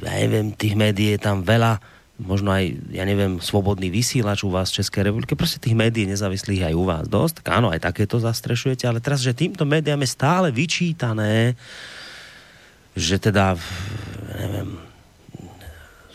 ja 0.00 0.14
neviem, 0.24 0.48
tých 0.56 0.72
médií 0.72 1.12
je 1.12 1.20
tam 1.20 1.44
veľa, 1.44 1.84
možno 2.16 2.48
aj, 2.48 2.64
ja 2.96 3.04
neviem, 3.04 3.44
slobodný 3.44 3.92
vysílač 3.92 4.40
u 4.40 4.48
vás 4.48 4.72
v 4.72 4.80
Českej 4.80 5.12
republike, 5.12 5.36
proste 5.36 5.60
tých 5.60 5.76
médií 5.76 6.08
nezávislých 6.08 6.72
aj 6.72 6.74
u 6.80 6.84
vás 6.88 7.04
dosť, 7.12 7.44
tak 7.44 7.60
áno, 7.60 7.68
aj 7.68 7.92
takéto 7.92 8.16
zastrešujete, 8.16 8.88
ale 8.88 9.04
teraz, 9.04 9.20
že 9.20 9.36
týmto 9.36 9.68
médiám 9.68 10.00
je 10.00 10.16
stále 10.16 10.48
vyčítané, 10.48 11.60
že 12.96 13.20
teda, 13.20 13.52
neviem, 14.32 14.91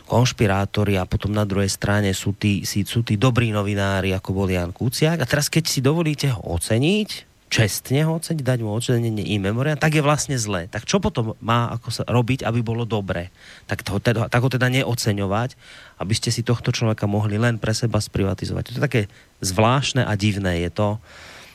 konšpirátori 0.07 0.95
a 0.95 1.03
potom 1.03 1.35
na 1.35 1.43
druhej 1.43 1.67
strane 1.67 2.15
sú 2.15 2.33
tí, 2.33 2.63
sú 2.63 3.03
tí 3.03 3.19
dobrí 3.19 3.51
novinári, 3.51 4.15
ako 4.15 4.29
bol 4.31 4.47
Jan 4.47 4.71
Kuciak. 4.71 5.19
A 5.19 5.27
teraz, 5.27 5.51
keď 5.51 5.63
si 5.67 5.83
dovolíte 5.83 6.31
ho 6.31 6.39
oceniť, 6.55 7.27
čestne 7.47 8.03
ho 8.07 8.19
oceniť, 8.19 8.43
dať 8.43 8.59
mu 8.63 8.75
ocenenie 8.75 9.35
in 9.35 9.43
memoriam, 9.43 9.79
tak 9.79 9.95
je 9.95 10.03
vlastne 10.03 10.35
zlé. 10.35 10.67
Tak 10.67 10.83
čo 10.83 10.99
potom 10.99 11.35
má 11.39 11.71
ako 11.75 11.89
sa 11.91 12.03
robiť, 12.07 12.43
aby 12.43 12.59
bolo 12.59 12.83
dobre? 12.83 13.31
Tak, 13.67 13.83
to, 13.83 13.99
teda, 13.99 14.27
tak 14.27 14.43
ho 14.43 14.49
teda 14.51 14.67
neoceňovať, 14.67 15.55
aby 15.99 16.13
ste 16.15 16.31
si 16.31 16.43
tohto 16.43 16.75
človeka 16.75 17.07
mohli 17.07 17.39
len 17.39 17.59
pre 17.59 17.71
seba 17.71 17.99
sprivatizovať. 17.99 18.63
To 18.63 18.71
je 18.79 18.85
také 18.87 19.01
zvláštne 19.39 20.03
a 20.03 20.13
divné 20.19 20.67
je 20.67 20.71
to, 20.71 20.89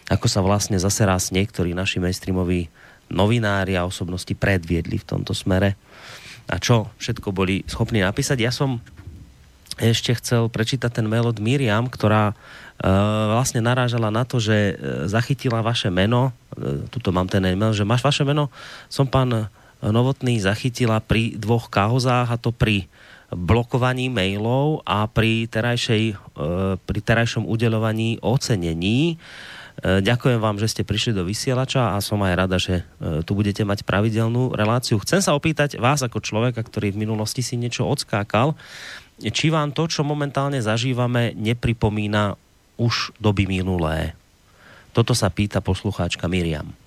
ako 0.08 0.26
sa 0.28 0.44
vlastne 0.44 0.76
zase 0.80 1.04
raz 1.08 1.32
niektorí 1.32 1.76
naši 1.76 2.00
mainstreamoví 2.00 2.68
novinári 3.12 3.76
a 3.76 3.84
osobnosti 3.84 4.32
predviedli 4.32 4.96
v 4.96 5.08
tomto 5.08 5.36
smere 5.36 5.76
a 6.50 6.56
čo 6.58 6.90
všetko 6.98 7.30
boli 7.30 7.62
schopní 7.66 8.02
napísať. 8.02 8.38
Ja 8.42 8.52
som 8.54 8.82
ešte 9.80 10.12
chcel 10.20 10.52
prečítať 10.52 11.00
ten 11.00 11.08
mail 11.08 11.24
od 11.24 11.40
Miriam, 11.40 11.88
ktorá 11.88 12.32
uh, 12.32 12.36
vlastne 13.32 13.64
narážala 13.64 14.12
na 14.12 14.28
to, 14.28 14.36
že 14.36 14.76
uh, 14.76 15.08
zachytila 15.08 15.64
vaše 15.64 15.88
meno, 15.88 16.30
uh, 16.30 16.84
tuto 16.92 17.08
mám 17.08 17.26
ten 17.26 17.40
mail, 17.40 17.72
že 17.72 17.88
máš 17.88 18.04
vaše 18.04 18.22
meno, 18.22 18.52
som 18.92 19.08
pán 19.08 19.48
Novotný 19.82 20.38
zachytila 20.38 21.02
pri 21.02 21.34
dvoch 21.34 21.66
kauzách 21.66 22.30
a 22.30 22.38
to 22.38 22.54
pri 22.54 22.86
blokovaní 23.34 24.06
mailov 24.06 24.78
a 24.86 25.10
pri, 25.10 25.50
terajšej, 25.50 26.14
pri 26.86 26.98
terajšom 27.02 27.42
udelovaní 27.42 28.14
ocenení. 28.22 29.18
E, 29.80 30.04
ďakujem 30.04 30.36
vám, 30.36 30.60
že 30.60 30.68
ste 30.68 30.82
prišli 30.84 31.16
do 31.16 31.24
vysielača 31.24 31.96
a 31.96 32.04
som 32.04 32.20
aj 32.20 32.34
rada, 32.36 32.56
že 32.60 32.82
e, 32.82 33.24
tu 33.24 33.32
budete 33.32 33.64
mať 33.64 33.88
pravidelnú 33.88 34.52
reláciu. 34.52 35.00
Chcem 35.00 35.24
sa 35.24 35.32
opýtať 35.32 35.80
vás 35.80 36.04
ako 36.04 36.20
človeka, 36.20 36.60
ktorý 36.60 36.92
v 36.92 37.08
minulosti 37.08 37.40
si 37.40 37.56
niečo 37.56 37.88
odskákal, 37.88 38.52
či 39.22 39.46
vám 39.48 39.70
to, 39.72 39.88
čo 39.88 40.02
momentálne 40.04 40.58
zažívame, 40.58 41.32
nepripomína 41.38 42.36
už 42.76 43.14
doby 43.22 43.46
minulé. 43.46 44.18
Toto 44.92 45.16
sa 45.16 45.32
pýta 45.32 45.64
poslucháčka 45.64 46.28
Miriam 46.28 46.81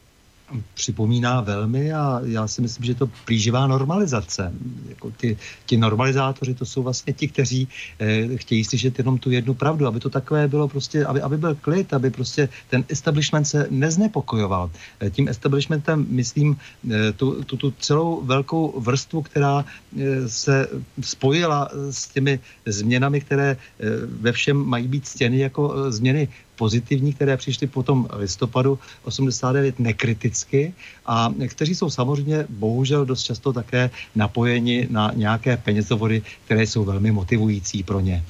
připomíná 0.73 1.41
velmi 1.41 1.93
a 1.93 2.21
já 2.23 2.47
si 2.47 2.61
myslím, 2.61 2.85
že 2.85 2.95
to 2.95 3.09
plíživá 3.25 3.67
normalizace. 3.67 4.53
Jako 4.89 5.11
ty, 5.11 5.37
ti 5.65 5.77
normalizátoři 5.77 6.53
to 6.53 6.65
jsou 6.65 6.83
vlastně 6.83 7.13
ti, 7.13 7.27
kteří 7.27 7.67
eh, 7.99 8.37
chtějí 8.37 8.63
slyšet 8.63 8.97
jenom 8.97 9.17
tu 9.17 9.31
jednu 9.31 9.53
pravdu, 9.53 9.87
aby 9.87 9.99
to 9.99 10.09
takové 10.09 10.47
bylo 10.47 10.67
prostě, 10.67 11.05
aby, 11.05 11.21
aby 11.21 11.37
byl 11.37 11.55
klid, 11.55 11.93
aby 11.93 12.09
prostě 12.09 12.49
ten 12.69 12.83
establishment 12.89 13.45
se 13.45 13.67
neznepokojoval. 13.69 14.71
Eh, 14.99 15.09
tím 15.09 15.27
establishmentem 15.27 16.05
myslím 16.09 16.57
eh, 16.91 17.11
tu, 17.11 17.43
tu, 17.43 17.57
tu 17.57 17.73
celou 17.79 18.21
velkou 18.25 18.79
vrstvu, 18.79 19.21
která 19.21 19.65
eh, 19.65 20.29
se 20.29 20.67
spojila 21.01 21.69
s 21.89 22.07
těmi 22.07 22.39
změnami, 22.65 23.21
které 23.21 23.57
eh, 23.57 23.85
ve 24.05 24.31
všem 24.31 24.57
mají 24.57 24.87
být 24.87 25.07
stěny 25.07 25.39
jako 25.39 25.73
eh, 25.73 25.91
změny 25.91 26.27
pozitivní, 26.55 27.13
které 27.13 27.37
přišly 27.37 27.67
po 27.67 27.83
tom 27.83 28.07
listopadu 28.13 28.79
89 29.03 29.79
nekriticky 29.79 30.73
a 31.05 31.33
kteří 31.47 31.75
jsou 31.75 31.89
samozřejmě 31.89 32.45
bohužel 32.49 33.05
dost 33.05 33.23
často 33.23 33.53
také 33.53 33.89
napojeni 34.15 34.87
na 34.91 35.11
nějaké 35.15 35.57
penězovody, 35.57 36.21
které 36.45 36.63
jsou 36.63 36.83
velmi 36.83 37.11
motivující 37.11 37.83
pro 37.83 37.99
ně. 37.99 38.23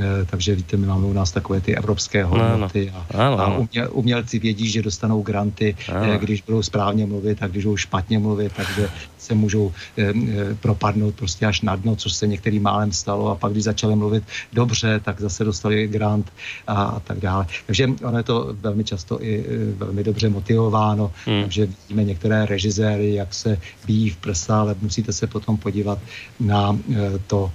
Eh, 0.00 0.24
takže 0.26 0.54
víte, 0.54 0.76
my 0.76 0.86
máme 0.86 1.06
u 1.06 1.12
nás 1.12 1.32
takové 1.32 1.60
ty 1.60 1.76
evropské 1.76 2.24
hodnoty 2.24 2.92
a, 3.14 3.26
a 3.26 3.58
uměl, 3.58 3.88
umělci 3.92 4.38
vědí, 4.38 4.68
že 4.68 4.82
dostanou 4.82 5.22
granty, 5.22 5.76
eh, 5.88 6.18
když 6.18 6.42
budou 6.42 6.62
správně 6.62 7.06
mluvit 7.06 7.42
a 7.42 7.46
když 7.46 7.64
budou 7.64 7.76
špatně 7.76 8.18
mluvit, 8.18 8.52
takže 8.56 8.88
se 9.18 9.34
můžou 9.34 9.72
eh, 9.98 10.12
propadnout 10.60 11.14
prostě 11.14 11.46
až 11.46 11.60
na 11.60 11.76
dno, 11.76 11.96
což 11.96 12.12
se 12.12 12.26
některým 12.26 12.62
málem 12.62 12.92
stalo. 12.92 13.28
A 13.28 13.34
pak, 13.34 13.52
když 13.52 13.64
začali 13.64 13.96
mluvit 13.96 14.24
dobře, 14.52 15.00
tak 15.04 15.20
zase 15.20 15.44
dostali 15.44 15.86
grant 15.86 16.32
a, 16.66 16.82
a 16.82 17.00
tak 17.00 17.20
dále. 17.20 17.46
Takže 17.66 17.88
ono 18.04 18.16
je 18.18 18.24
to 18.24 18.56
velmi 18.60 18.84
často 18.84 19.22
i 19.22 19.44
velmi 19.76 20.04
dobře 20.04 20.28
motivováno, 20.28 21.12
hmm. 21.26 21.42
takže 21.42 21.66
vidíme 21.66 22.04
některé 22.04 22.46
režiséry, 22.46 23.14
jak 23.14 23.34
se 23.34 23.58
bíjí 23.86 24.10
v 24.10 24.16
prsa, 24.16 24.60
ale 24.60 24.74
musíte 24.80 25.12
se 25.12 25.26
potom 25.26 25.56
podívat 25.56 25.98
na 26.40 26.78
to, 27.26 27.52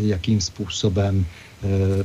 jakým 0.00 0.40
způsobem 0.40 1.26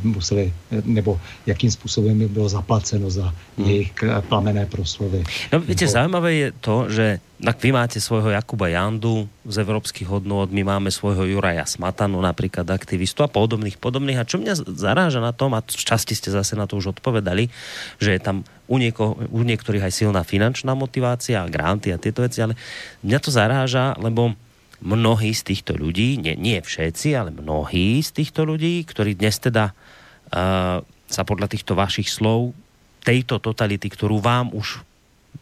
museli, 0.03 0.53
eh, 0.71 0.81
nebo 0.85 1.19
jakým 1.45 1.71
způsobem 1.71 2.19
by 2.19 2.27
bylo 2.27 2.49
zaplaceno 2.49 3.09
za 3.09 3.33
hmm. 3.57 3.67
jejich 3.67 3.91
plamené 4.29 4.65
proslovy. 4.65 5.23
No, 5.53 5.59
viete, 5.59 5.85
nebo... 5.85 5.93
zaujímavé 5.93 6.33
je 6.33 6.47
to, 6.61 6.75
že 6.89 7.05
tak 7.41 7.57
vy 7.57 7.73
máte 7.73 7.97
svojho 7.97 8.29
Jakuba 8.29 8.69
Jandu 8.69 9.25
z 9.49 9.65
evropských 9.65 10.05
hodnôt, 10.05 10.45
my 10.53 10.61
máme 10.61 10.93
svojho 10.93 11.25
Juraja 11.25 11.65
Smatanu, 11.65 12.21
napríklad 12.21 12.69
aktivistu 12.69 13.25
a 13.25 13.29
podobných, 13.29 13.81
podobných. 13.81 14.21
A 14.21 14.29
čo 14.29 14.37
mňa 14.37 14.77
zaráža 14.77 15.17
na 15.17 15.33
tom, 15.33 15.57
a 15.57 15.65
časti 15.65 16.13
ste 16.13 16.29
zase 16.29 16.53
na 16.53 16.69
to 16.69 16.77
už 16.77 16.93
odpovedali, 16.93 17.49
že 17.97 18.13
je 18.13 18.21
tam 18.21 18.45
u, 18.69 18.77
nieko, 18.77 19.17
u 19.33 19.41
niektorých 19.41 19.89
aj 19.89 19.93
silná 20.05 20.21
finančná 20.21 20.77
motivácia, 20.77 21.41
granty 21.49 21.89
a 21.89 21.97
tieto 21.97 22.21
veci, 22.21 22.45
ale 22.45 22.53
mňa 23.01 23.17
to 23.17 23.33
zaráža, 23.33 23.97
lebo 23.97 24.37
mnohí 24.81 25.31
z 25.31 25.53
týchto 25.53 25.77
ľudí, 25.77 26.17
nie, 26.17 26.33
nie 26.35 26.57
všetci, 26.57 27.13
ale 27.13 27.29
mnohí 27.29 28.01
z 28.01 28.09
týchto 28.11 28.43
ľudí, 28.43 28.81
ktorí 28.83 29.13
dnes 29.13 29.37
teda 29.37 29.71
uh, 29.71 30.81
sa 31.05 31.21
podľa 31.23 31.47
týchto 31.49 31.77
vašich 31.77 32.09
slov 32.09 32.57
tejto 33.05 33.37
totality, 33.41 33.89
ktorú 33.89 34.21
vám 34.21 34.53
už 34.53 34.81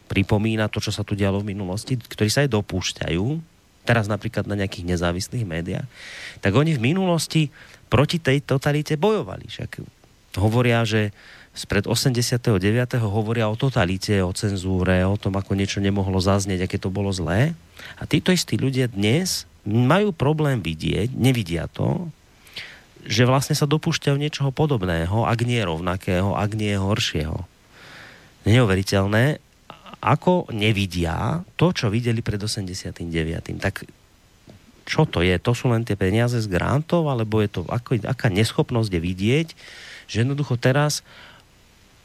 pripomína 0.08 0.68
to, 0.68 0.82
čo 0.82 0.92
sa 0.92 1.06
tu 1.06 1.16
dialo 1.16 1.40
v 1.40 1.56
minulosti, 1.56 1.96
ktorí 1.96 2.28
sa 2.28 2.44
aj 2.44 2.52
dopúšťajú, 2.52 3.26
teraz 3.86 4.06
napríklad 4.10 4.44
na 4.44 4.58
nejakých 4.60 4.96
nezávislých 4.96 5.44
médiách, 5.46 5.88
tak 6.44 6.52
oni 6.52 6.76
v 6.76 6.84
minulosti 6.92 7.48
proti 7.90 8.22
tej 8.22 8.44
totalite 8.44 8.94
bojovali. 9.00 9.50
Však 9.50 9.82
hovoria, 10.38 10.86
že 10.86 11.10
spred 11.54 11.84
89. 11.86 12.46
hovoria 13.02 13.50
o 13.50 13.58
totalite, 13.58 14.22
o 14.22 14.30
cenzúre, 14.30 15.02
o 15.02 15.18
tom, 15.18 15.34
ako 15.34 15.58
niečo 15.58 15.82
nemohlo 15.82 16.22
zaznieť, 16.22 16.70
aké 16.70 16.78
to 16.78 16.88
bolo 16.94 17.10
zlé. 17.10 17.58
A 17.98 18.06
títo 18.06 18.30
istí 18.30 18.54
ľudia 18.54 18.86
dnes 18.86 19.50
majú 19.66 20.14
problém 20.14 20.62
vidieť, 20.62 21.12
nevidia 21.12 21.68
to, 21.68 22.08
že 23.04 23.24
vlastne 23.24 23.56
sa 23.56 23.68
dopúšťajú 23.68 24.16
niečoho 24.16 24.50
podobného, 24.52 25.24
ak 25.24 25.40
nie 25.44 25.60
rovnakého, 25.60 26.36
ak 26.36 26.50
nie 26.52 26.76
horšieho. 26.76 27.48
Neuveriteľné, 28.44 29.40
ako 30.00 30.48
nevidia 30.52 31.44
to, 31.60 31.76
čo 31.76 31.92
videli 31.92 32.24
pred 32.24 32.40
89. 32.40 33.04
Tak 33.60 33.84
čo 34.88 35.04
to 35.04 35.20
je? 35.20 35.36
To 35.44 35.52
sú 35.52 35.68
len 35.68 35.84
tie 35.84 35.94
peniaze 35.94 36.40
z 36.40 36.48
grantov, 36.48 37.06
alebo 37.06 37.44
je 37.44 37.52
to 37.52 37.60
ako, 37.68 38.00
aká 38.08 38.32
neschopnosť 38.32 38.90
je 38.90 39.00
vidieť, 39.00 39.48
že 40.10 40.16
jednoducho 40.24 40.56
teraz 40.56 41.04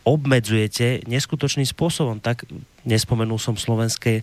obmedzujete 0.06 1.04
neskutočným 1.10 1.66
spôsobom. 1.66 2.22
Tak 2.22 2.46
nespomenul 2.86 3.42
som 3.42 3.58
slovenské, 3.58 4.22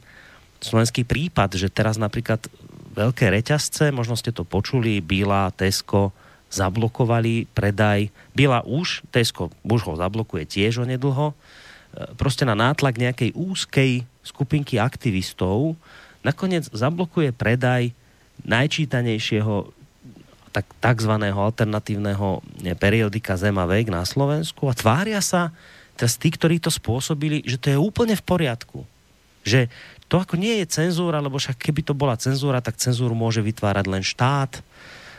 slovenský 0.63 1.03
prípad, 1.03 1.59
že 1.59 1.69
teraz 1.69 1.99
napríklad 1.99 2.47
veľké 2.95 3.29
reťazce, 3.29 3.91
možno 3.91 4.15
ste 4.15 4.31
to 4.31 4.47
počuli, 4.47 5.03
Bila, 5.03 5.51
Tesco, 5.51 6.15
zablokovali 6.53 7.49
predaj. 7.51 8.13
Bila 8.37 8.63
už, 8.63 9.03
Tesco 9.11 9.51
už 9.65 9.81
ho 9.89 9.95
zablokuje 9.97 10.45
tiež 10.45 10.85
onedlho. 10.85 11.33
E, 11.33 11.35
proste 12.15 12.45
na 12.45 12.53
nátlak 12.53 13.01
nejakej 13.01 13.33
úzkej 13.33 14.05
skupinky 14.21 14.77
aktivistov 14.77 15.75
nakoniec 16.23 16.69
zablokuje 16.71 17.33
predaj 17.33 17.97
najčítanejšieho 18.45 19.82
tak, 20.53 20.69
takzvaného 20.79 21.35
alternatívneho 21.41 22.45
periodika 22.77 23.41
Zema 23.41 23.65
Vek 23.65 23.89
na 23.89 24.05
Slovensku 24.05 24.69
a 24.69 24.77
tvária 24.77 25.19
sa 25.25 25.51
teraz 25.97 26.21
tí, 26.21 26.29
ktorí 26.29 26.61
to 26.61 26.69
spôsobili, 26.69 27.41
že 27.43 27.57
to 27.57 27.73
je 27.73 27.79
úplne 27.81 28.13
v 28.13 28.25
poriadku. 28.25 28.85
Že 29.43 29.73
to 30.07 30.21
ako 30.21 30.37
nie 30.37 30.61
je 30.61 30.67
cenzúra, 30.69 31.25
lebo 31.25 31.41
však 31.41 31.57
keby 31.57 31.81
to 31.83 31.97
bola 31.97 32.21
cenzúra, 32.21 32.61
tak 32.61 32.77
cenzúru 32.77 33.17
môže 33.17 33.41
vytvárať 33.41 33.87
len 33.89 34.05
štát. 34.05 34.61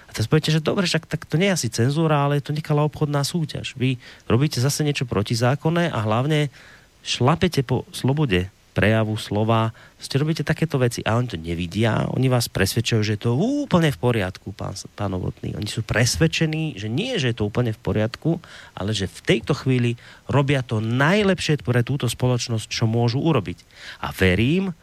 A 0.06 0.10
teraz 0.14 0.30
poviete, 0.30 0.54
že 0.54 0.62
dobre, 0.62 0.86
však 0.86 1.10
tak 1.10 1.26
to 1.26 1.42
nie 1.42 1.50
je 1.50 1.58
asi 1.58 1.70
cenzúra, 1.74 2.22
ale 2.22 2.38
je 2.38 2.46
to 2.46 2.54
nekalá 2.54 2.86
obchodná 2.86 3.26
súťaž. 3.26 3.74
Vy 3.74 3.98
robíte 4.30 4.62
zase 4.62 4.86
niečo 4.86 5.10
protizákonné 5.10 5.90
a 5.90 6.00
hlavne 6.06 6.54
šlapete 7.02 7.66
po 7.66 7.90
slobode 7.90 8.54
prejavu 8.74 9.14
slova. 9.16 9.72
Ste 10.02 10.18
robíte 10.18 10.42
takéto 10.42 10.82
veci 10.82 11.06
a 11.06 11.16
oni 11.16 11.30
to 11.30 11.38
nevidia. 11.38 12.10
Oni 12.10 12.28
vás 12.28 12.50
presvedčujú, 12.50 13.02
že 13.06 13.14
je 13.16 13.30
to 13.30 13.38
úplne 13.38 13.94
v 13.94 14.02
poriadku, 14.02 14.52
pán, 14.52 14.74
pán 14.98 15.14
Novotný. 15.14 15.54
Oni 15.54 15.70
sú 15.70 15.86
presvedčení, 15.86 16.76
že 16.76 16.90
nie, 16.90 17.16
že 17.22 17.32
je 17.32 17.38
to 17.38 17.48
úplne 17.48 17.72
v 17.72 17.80
poriadku, 17.80 18.42
ale 18.74 18.92
že 18.92 19.06
v 19.06 19.20
tejto 19.24 19.54
chvíli 19.54 19.96
robia 20.26 20.66
to 20.66 20.82
najlepšie 20.82 21.62
pre 21.62 21.86
túto 21.86 22.10
spoločnosť, 22.10 22.68
čo 22.68 22.90
môžu 22.90 23.22
urobiť. 23.22 23.62
A 24.02 24.10
verím, 24.12 24.74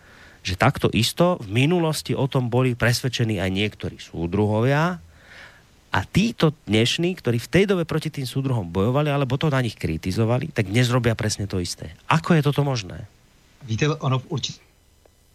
že 0.40 0.56
takto 0.56 0.88
isto 0.94 1.36
v 1.42 1.66
minulosti 1.66 2.16
o 2.16 2.24
tom 2.24 2.48
boli 2.48 2.72
presvedčení 2.78 3.36
aj 3.42 3.50
niektorí 3.52 4.00
súdruhovia, 4.00 5.02
a 5.90 6.06
títo 6.06 6.54
dnešní, 6.70 7.18
ktorí 7.18 7.42
v 7.42 7.50
tej 7.50 7.64
dobe 7.66 7.82
proti 7.82 8.14
tým 8.14 8.22
súdruhom 8.22 8.70
bojovali, 8.70 9.10
alebo 9.10 9.34
to 9.34 9.50
na 9.50 9.58
nich 9.58 9.74
kritizovali, 9.74 10.54
tak 10.54 10.70
dnes 10.70 10.86
robia 10.86 11.18
presne 11.18 11.50
to 11.50 11.58
isté. 11.58 11.98
Ako 12.06 12.38
je 12.38 12.46
toto 12.46 12.62
možné? 12.62 13.10
Víte, 13.62 13.88
ono 13.88 14.22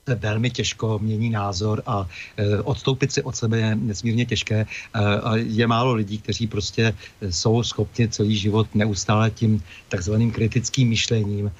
určitě 0.06 0.28
velmi 0.28 0.50
těžko 0.50 1.00
mění 1.00 1.30
názor 1.30 1.82
a 1.86 2.08
e, 2.38 2.62
odstoupit 2.62 3.12
si 3.12 3.24
od 3.24 3.36
sebe 3.36 3.58
je 3.58 3.76
nesmírně 3.76 4.26
těžké. 4.26 4.56
E, 4.62 4.66
a 5.02 5.36
je 5.36 5.68
málo 5.68 5.94
lidí, 5.94 6.18
kteří 6.18 6.48
prostě 6.48 6.94
jsou 7.30 7.64
schopni 7.64 8.08
celý 8.08 8.38
život 8.38 8.68
neustále 8.76 9.32
tím 9.32 9.64
takzvaným 9.90 10.32
kritickým 10.32 10.90
myšlením 10.90 11.48
e, 11.48 11.52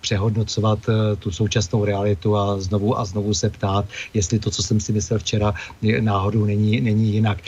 přehodnocovat 0.00 0.78
tu 1.18 1.30
současnou 1.30 1.84
realitu 1.84 2.36
a 2.36 2.60
znovu 2.60 2.98
a 2.98 3.04
znovu 3.04 3.34
se 3.34 3.50
ptát, 3.50 3.84
jestli 4.14 4.38
to, 4.38 4.50
co 4.50 4.62
jsem 4.62 4.80
si 4.80 4.92
myslel 4.92 5.18
včera, 5.18 5.54
náhodou 6.00 6.44
není, 6.44 6.80
není 6.80 7.12
jinak. 7.12 7.38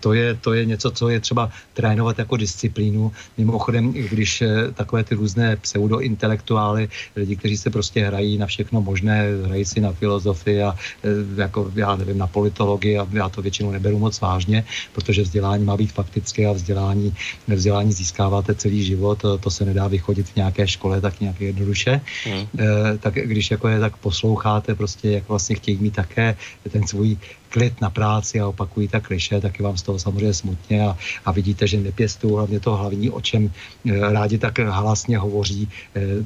To, 0.00 0.12
je, 0.12 0.34
to 0.34 0.52
je 0.52 0.64
něco, 0.64 0.90
co 0.90 1.08
je 1.08 1.20
třeba 1.20 1.50
trénovat 1.74 2.18
jako 2.18 2.36
disciplínu. 2.36 3.12
Mimochodem, 3.38 3.92
když 3.92 4.42
takové 4.74 5.04
ty 5.04 5.14
různé 5.14 5.56
pseudointelektuály, 5.56 6.88
lidi, 7.16 7.36
kteří 7.36 7.56
se 7.56 7.70
prostě 7.70 8.06
hrají 8.06 8.38
na 8.38 8.46
všechno 8.46 8.80
možné, 8.80 9.26
hrají 9.46 9.64
si 9.64 9.75
si 9.76 9.80
na 9.84 9.92
filozofii 9.92 10.62
a 10.62 10.72
e, 11.04 11.40
jako, 11.40 11.68
já 11.76 11.96
nevím, 11.96 12.18
na 12.18 12.26
politologii 12.26 12.98
a 12.98 13.06
já 13.12 13.28
to 13.28 13.44
většinou 13.44 13.70
neberu 13.70 14.00
moc 14.00 14.16
vážně, 14.20 14.64
protože 14.96 15.22
vzdělání 15.22 15.64
má 15.64 15.76
být 15.76 15.92
faktické 15.92 16.48
a 16.48 16.56
vzdělání, 16.56 17.12
vzdělání 17.48 17.92
získáváte 17.92 18.56
celý 18.56 18.80
život, 18.84 19.20
to, 19.20 19.50
se 19.50 19.64
nedá 19.64 19.88
vychodit 19.88 20.28
v 20.32 20.36
nějaké 20.36 20.64
škole 20.68 21.00
tak 21.00 21.20
nějak 21.20 21.40
jednoduše. 21.40 22.00
Mm. 22.24 22.32
E, 22.32 22.98
tak 22.98 23.14
když 23.14 23.50
jako 23.50 23.68
je 23.68 23.80
tak 23.80 23.96
posloucháte, 24.00 24.74
prostě 24.74 25.20
jak 25.20 25.28
vlastně 25.28 25.56
chtějí 25.56 25.76
mít 25.76 25.94
také 25.94 26.36
ten 26.72 26.86
svůj 26.88 27.16
klid 27.48 27.80
na 27.80 27.90
práci 27.90 28.40
a 28.40 28.48
opakují 28.48 28.88
ta 28.88 29.00
kliše, 29.00 29.40
taky 29.40 29.62
vám 29.62 29.76
z 29.76 29.82
toho 29.82 29.98
samozřejmě 29.98 30.34
smutně 30.34 30.82
a, 30.86 30.96
a 31.24 31.32
vidíte, 31.32 31.66
že 31.66 31.80
nepěstují 31.80 32.34
hlavně 32.34 32.60
to 32.60 32.76
hlavní, 32.76 33.10
o 33.10 33.20
čem 33.20 33.52
rádi 34.00 34.38
tak 34.38 34.58
hlasně 34.58 35.18
hovoří, 35.18 35.68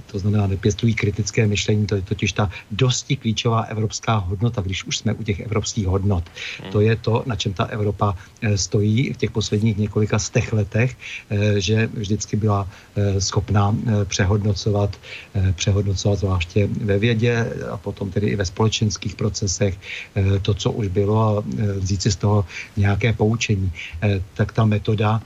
to 0.06 0.18
znamená 0.18 0.47
nepěstují 0.47 0.94
kritické 0.94 1.47
myšlení, 1.47 1.86
to 1.86 1.94
je 1.94 2.02
totiž 2.02 2.32
ta 2.32 2.51
dosti 2.70 3.16
klíčová 3.16 3.60
evropská 3.60 4.16
hodnota, 4.16 4.62
když 4.62 4.84
už 4.84 4.98
jsme 4.98 5.14
u 5.14 5.22
těch 5.22 5.40
evropských 5.40 5.86
hodnot. 5.86 6.24
To 6.72 6.80
je 6.80 6.97
to, 6.97 7.22
na 7.26 7.36
čem 7.36 7.52
ta 7.52 7.64
Evropa 7.64 8.14
stojí 8.56 9.12
v 9.12 9.16
těch 9.16 9.30
posledních 9.30 9.76
několika 9.76 10.18
stech 10.18 10.52
letech, 10.52 10.97
že 11.59 11.88
vždycky 11.94 12.36
byla 12.36 12.68
schopná 13.18 13.76
přehodnocovat, 14.05 14.97
přehodnocovat 15.55 16.18
zvláště 16.18 16.68
ve 16.84 16.98
vědě 16.98 17.52
a 17.70 17.76
potom 17.76 18.10
tedy 18.10 18.26
i 18.26 18.36
ve 18.36 18.44
společenských 18.44 19.14
procesech 19.14 19.78
to, 20.42 20.55
co 20.55 20.70
už 20.70 20.88
bylo 20.88 21.09
a 21.18 21.44
vzít 21.76 22.02
si 22.02 22.10
z 22.10 22.16
toho 22.16 22.44
nějaké 22.76 23.12
poučení. 23.12 23.72
Tak 24.34 24.52
ta 24.52 24.64
metoda 24.64 25.22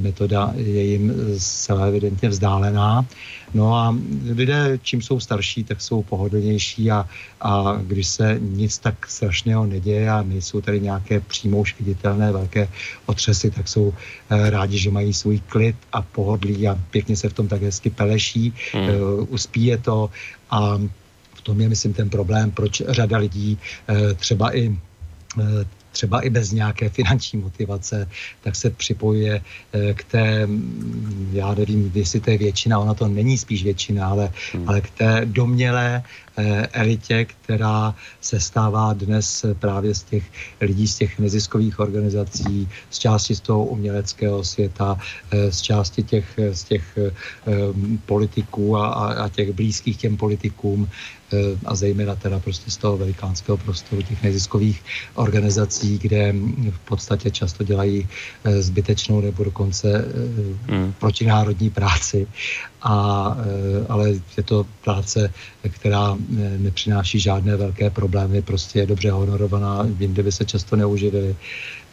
metoda 0.00 0.52
je 0.56 0.82
jim 0.84 1.12
zcela 1.38 1.86
evidentně 1.86 2.28
vzdálená. 2.28 3.06
No 3.54 3.74
a 3.74 3.96
lidé, 4.34 4.78
čím 4.82 5.02
jsou 5.02 5.20
starší, 5.20 5.64
tak 5.64 5.82
jsou 5.82 6.02
pohodlnější 6.02 6.90
a, 6.90 7.06
a 7.40 7.78
když 7.82 8.06
se 8.08 8.38
nic 8.40 8.78
tak 8.78 9.06
strašného 9.06 9.66
neděje 9.66 10.10
a 10.10 10.22
nejsou 10.22 10.60
tady 10.60 10.80
nějaké 10.80 11.20
přímo 11.20 11.58
už 11.58 11.74
viditelné 11.78 12.32
velké 12.32 12.68
otřesy, 13.06 13.50
tak 13.50 13.68
jsou 13.68 13.94
rádi, 14.30 14.78
že 14.78 14.90
mají 14.90 15.14
svůj 15.14 15.38
klid 15.38 15.76
a 15.92 16.02
pohodlí 16.02 16.68
a 16.68 16.78
pěkně 16.90 17.16
se 17.16 17.28
v 17.28 17.32
tom 17.32 17.48
tak 17.48 17.62
hezky 17.62 17.90
peleší, 17.90 18.54
hmm. 18.74 18.90
uspí 19.28 19.64
je 19.66 19.78
to 19.78 20.10
a 20.50 20.78
v 21.34 21.40
tom 21.42 21.60
je, 21.60 21.68
myslím, 21.68 21.92
ten 21.92 22.10
problém, 22.10 22.50
proč 22.50 22.82
řada 22.88 23.18
lidí 23.18 23.58
třeba 24.16 24.56
i 24.56 24.76
třeba 25.92 26.20
i 26.20 26.30
bez 26.30 26.52
nějaké 26.52 26.88
finanční 26.88 27.38
motivace, 27.38 28.08
tak 28.40 28.56
se 28.56 28.70
připojuje 28.70 29.42
eh, 29.72 29.94
k 29.94 30.04
té, 30.04 30.46
mm, 30.46 31.30
já 31.32 31.54
nevím, 31.54 31.92
jestli 31.94 32.20
to 32.20 32.30
je 32.30 32.38
většina, 32.38 32.78
ona 32.78 32.94
to 32.94 33.08
není 33.08 33.38
spíš 33.38 33.64
většina, 33.64 34.08
ale, 34.08 34.30
hmm. 34.52 34.68
ale 34.68 34.80
k 34.80 34.90
té 34.90 35.20
domělé 35.24 36.02
eh, 36.36 36.66
elitě, 36.72 37.24
která 37.24 37.94
se 38.20 38.40
stává 38.40 38.92
dnes 38.92 39.44
právě 39.58 39.94
z 39.94 40.02
těch 40.02 40.24
lidí, 40.60 40.88
z 40.88 40.96
těch 40.96 41.18
neziskových 41.18 41.78
organizací, 41.80 42.68
z 42.90 42.98
části 42.98 43.34
z 43.34 43.40
toho 43.40 43.64
uměleckého 43.64 44.44
světa, 44.44 44.98
eh, 45.30 45.52
z 45.52 45.60
části 45.60 46.02
těch, 46.02 46.26
z 46.52 46.64
těch 46.64 46.98
politiků 48.06 48.76
a, 48.76 48.88
a 49.24 49.28
těch 49.28 49.52
blízkých 49.52 49.96
těm 49.96 50.16
politikům, 50.16 50.88
Eh, 50.88 51.19
a 51.66 51.74
zejména 51.74 52.14
teda 52.14 52.38
prostě 52.38 52.70
z 52.70 52.76
toho 52.76 52.96
velikánského 52.96 53.56
prostoru 53.56 54.02
těch 54.02 54.22
neziskových 54.22 54.82
organizací, 55.14 55.98
kde 55.98 56.34
v 56.70 56.78
podstatě 56.78 57.30
často 57.30 57.64
dělají 57.64 58.08
eh, 58.44 58.62
zbytečnou 58.62 59.20
nebo 59.20 59.44
dokonce 59.44 60.04
mm. 60.70 60.92
protinárodní 60.98 61.70
práci. 61.70 62.26
A, 62.82 63.36
ale 63.88 64.10
je 64.10 64.42
to 64.44 64.66
práce, 64.84 65.32
která 65.68 66.16
nepřináší 66.58 67.20
žádné 67.20 67.56
velké 67.56 67.90
problémy, 67.90 68.42
prostě 68.42 68.78
je 68.78 68.86
dobře 68.86 69.10
honorovaná, 69.10 69.86
jinde 69.98 70.22
by 70.22 70.32
se 70.32 70.44
často 70.44 70.76
neuživili 70.76 71.36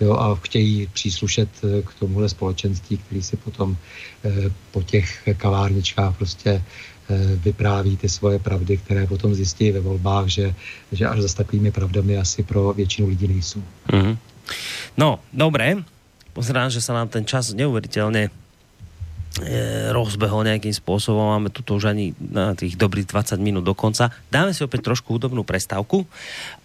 jo, 0.01 0.14
a 0.14 0.35
chtějí 0.35 0.88
příslušet 0.93 1.49
k 1.61 1.99
tomuhle 1.99 2.30
společenství, 2.30 2.97
který 2.97 3.23
si 3.23 3.38
potom 3.38 3.77
po 4.72 4.84
těch 4.84 5.30
kavárničkách 5.38 6.18
prostě 6.18 6.47
Eh, 6.47 6.64
vypráví 7.36 7.98
ty 7.98 8.10
svoje 8.10 8.40
pravdy, 8.40 8.78
které 8.78 9.08
potom 9.08 9.36
zjistí 9.36 9.72
ve 9.72 9.80
volbách, 9.80 10.28
že, 10.28 10.56
že 10.92 11.08
až 11.08 11.20
za 11.22 11.34
takovými 11.44 11.72
pravdami 11.72 12.18
asi 12.18 12.44
pro 12.44 12.74
většinu 12.74 13.08
lidí 13.08 13.28
nejsou. 13.28 13.64
Mm-hmm. 13.90 14.18
No, 14.98 15.20
dobré. 15.34 15.76
Pozerám, 16.34 16.70
že 16.70 16.82
se 16.82 16.94
nám 16.94 17.08
ten 17.08 17.26
čas 17.26 17.54
neuvěřitelně 17.54 18.30
eh, 18.30 19.90
rozbehol 19.92 20.44
nejakým 20.46 20.74
spôsobom. 20.74 21.34
Máme 21.34 21.50
tu 21.50 21.62
už 21.66 21.90
ani 21.90 22.14
na 22.18 22.54
tých 22.54 22.78
dobrých 22.78 23.10
20 23.10 23.42
minút 23.42 23.66
do 23.66 23.74
konca. 23.74 24.14
Dáme 24.30 24.54
si 24.54 24.62
opäť 24.62 24.86
trošku 24.86 25.18
hudobnú 25.18 25.42
prestávku 25.42 26.06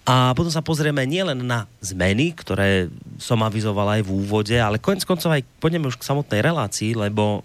a 0.05 0.33
potom 0.37 0.53
sa 0.53 0.65
pozrieme 0.65 1.05
nielen 1.05 1.45
na 1.45 1.69
zmeny, 1.81 2.33
ktoré 2.37 2.93
som 3.17 3.41
avizoval 3.45 4.01
aj 4.01 4.03
v 4.05 4.11
úvode, 4.13 4.57
ale 4.57 4.81
konec 4.81 5.05
koncov 5.05 5.33
aj 5.33 5.45
pôjdeme 5.61 5.89
už 5.89 6.01
k 6.01 6.09
samotnej 6.09 6.41
relácii, 6.45 6.97
lebo 6.97 7.45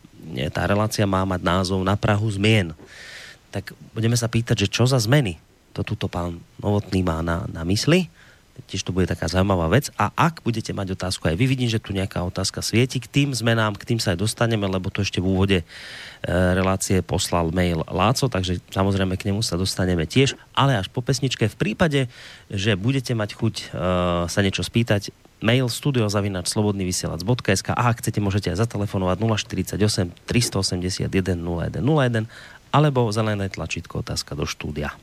tá 0.52 0.68
relácia 0.68 1.08
má 1.08 1.24
mať 1.24 1.42
názov 1.44 1.80
Na 1.84 1.96
Prahu 1.96 2.28
zmien 2.28 2.76
tak 3.58 3.74
budeme 3.96 4.14
sa 4.14 4.28
pýtať, 4.28 4.68
že 4.68 4.72
čo 4.72 4.84
za 4.86 5.00
zmeny 5.00 5.40
to 5.74 5.82
tuto 5.86 6.10
pán 6.10 6.42
Novotný 6.58 7.06
má 7.06 7.22
na, 7.22 7.46
na 7.50 7.62
mysli. 7.62 8.10
Tiež 8.66 8.82
to 8.82 8.90
bude 8.90 9.06
taká 9.06 9.30
zaujímavá 9.30 9.70
vec. 9.70 9.94
A 10.02 10.10
ak 10.18 10.42
budete 10.42 10.74
mať 10.74 10.98
otázku, 10.98 11.30
aj 11.30 11.38
vy 11.38 11.46
vidím, 11.46 11.70
že 11.70 11.78
tu 11.78 11.94
nejaká 11.94 12.26
otázka 12.26 12.66
svieti, 12.66 12.98
k 12.98 13.06
tým 13.06 13.30
zmenám, 13.30 13.78
k 13.78 13.94
tým 13.94 14.02
sa 14.02 14.18
aj 14.18 14.26
dostaneme, 14.26 14.66
lebo 14.66 14.90
to 14.90 15.06
ešte 15.06 15.22
v 15.22 15.30
úvode 15.30 15.60
e, 15.62 15.66
relácie 16.58 17.06
poslal 17.06 17.54
mail 17.54 17.86
Láco, 17.86 18.26
takže 18.26 18.58
samozrejme 18.74 19.14
k 19.14 19.30
nemu 19.30 19.46
sa 19.46 19.62
dostaneme 19.62 20.10
tiež, 20.10 20.34
ale 20.58 20.74
až 20.74 20.90
po 20.90 21.06
pesničke. 21.06 21.46
V 21.46 21.58
prípade, 21.62 22.10
že 22.50 22.74
budete 22.74 23.14
mať 23.14 23.38
chuť 23.38 23.56
e, 23.62 23.66
sa 24.26 24.40
niečo 24.42 24.66
spýtať, 24.66 25.14
mail 25.42 25.70
studiozavinač.slobodnyvysielac.sk 25.70 27.68
a 27.74 27.82
ak 27.94 28.02
chcete, 28.02 28.20
môžete 28.24 28.54
aj 28.54 28.58
zatelefonovať 28.66 29.18
048 29.22 30.14
381 30.26 31.10
0101 31.10 32.26
alebo 32.74 33.10
zelené 33.14 33.48
tlačítko 33.48 34.04
otázka 34.04 34.36
do 34.36 34.44
štúdia. 34.44 34.94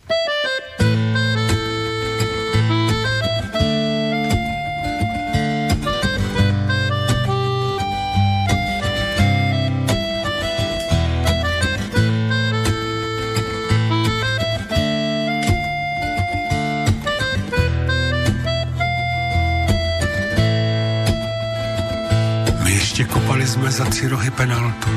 Jsme 23.54 23.70
za 23.70 23.84
tři 23.84 24.08
rohy 24.08 24.30
penaltu 24.30 24.90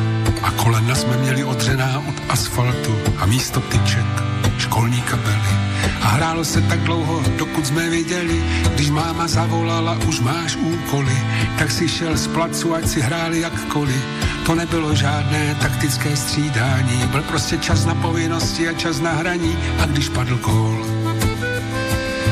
a 0.43 0.51
kolena 0.51 0.95
jsme 0.95 1.17
měli 1.17 1.43
odřená 1.43 1.99
od 1.99 2.15
asfaltu 2.29 2.97
a 3.17 3.25
místo 3.25 3.59
tyček 3.59 4.05
školní 4.57 5.01
kabely. 5.01 5.53
A 6.01 6.07
hrálo 6.07 6.45
se 6.45 6.61
tak 6.61 6.79
dlouho, 6.79 7.23
dokud 7.38 7.67
jsme 7.67 7.89
viděli, 7.89 8.43
když 8.73 8.89
máma 8.89 9.27
zavolala, 9.27 9.97
už 10.07 10.19
máš 10.19 10.55
úkoly, 10.55 11.17
tak 11.57 11.71
si 11.71 11.88
šel 11.88 12.17
z 12.17 12.27
placu, 12.27 12.75
ať 12.75 12.88
si 12.88 13.01
hráli 13.01 13.39
jakkoliv. 13.39 14.03
To 14.45 14.55
nebylo 14.55 14.95
žádné 14.95 15.55
taktické 15.61 16.15
střídání, 16.15 17.07
byl 17.11 17.21
prostě 17.21 17.57
čas 17.57 17.85
na 17.85 17.95
povinnosti 17.95 18.69
a 18.69 18.73
čas 18.73 18.99
na 18.99 19.11
hraní 19.11 19.57
a 19.79 19.85
když 19.85 20.09
padl 20.09 20.38
gól, 20.38 20.85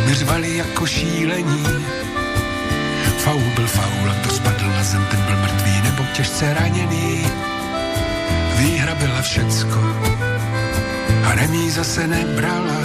my 0.05 0.13
řvali 0.13 0.57
jako 0.57 0.85
šílení, 0.85 1.65
Faul 3.25 3.41
byl 3.55 3.67
faul 3.67 4.09
a 4.09 4.13
kdo 4.21 4.29
spadl 4.29 4.67
na 4.69 4.83
zem, 4.83 5.05
ten 5.11 5.21
byl 5.21 5.37
mrtvý 5.37 5.74
těžce 6.15 6.53
raněný. 6.53 7.25
Výhra 8.57 8.95
byla 8.95 9.21
všecko 9.21 9.79
a 11.25 11.35
remíza 11.35 11.83
se 11.83 12.07
nebrala. 12.07 12.79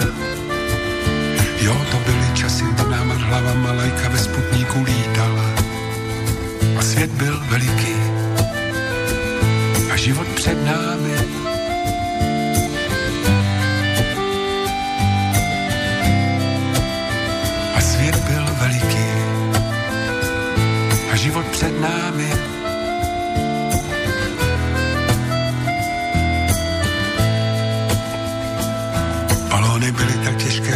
Jo, 1.61 1.77
to 1.91 1.97
byly 1.97 2.27
časy, 2.33 2.63
to 2.77 2.89
nám 2.89 3.09
hlava 3.09 3.53
malajka 3.53 4.09
ve 4.09 4.17
sputníku 4.17 4.83
lítala. 4.83 5.45
A 6.79 6.81
svět 6.81 7.11
byl 7.11 7.43
veliký 7.49 7.95
a 9.93 9.95
život 9.95 10.27
před 10.27 10.65
námi. 10.65 11.40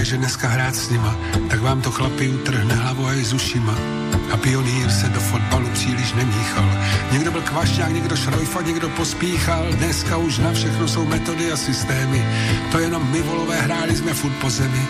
Tak 0.06 0.12
těžké, 0.12 0.18
že 0.18 0.18
dneska 0.18 0.48
hrát 0.48 0.76
s 0.76 0.90
nima, 0.90 1.16
tak 1.50 1.62
vám 1.62 1.82
to 1.82 1.92
chlapi 1.92 2.30
utrhne 2.30 2.76
hlavu 2.76 3.08
a 3.08 3.14
i 3.14 3.24
z 3.24 3.34
ušima. 3.34 3.76
A 4.32 4.38
pionýr 4.38 4.90
se 4.90 5.10
do 5.10 5.20
fotbalu 5.20 5.70
příliš 5.74 6.14
nemíchal. 6.14 6.70
Někdo 7.12 7.32
byl 7.32 7.42
kvašňák, 7.42 7.94
někdo 7.94 8.16
šrojfa, 8.16 8.62
někdo 8.62 8.90
pospíchal. 8.90 9.66
Dneska 9.72 10.18
už 10.18 10.38
na 10.38 10.52
všechno 10.52 10.88
jsou 10.88 11.06
metody 11.06 11.52
a 11.52 11.58
systémy. 11.58 12.26
To 12.72 12.80
jenom 12.80 13.12
my 13.12 13.22
volové 13.22 13.62
hráli 13.62 13.96
jsme 13.96 14.14
furt 14.14 14.34
po 14.42 14.50
zemi. 14.50 14.82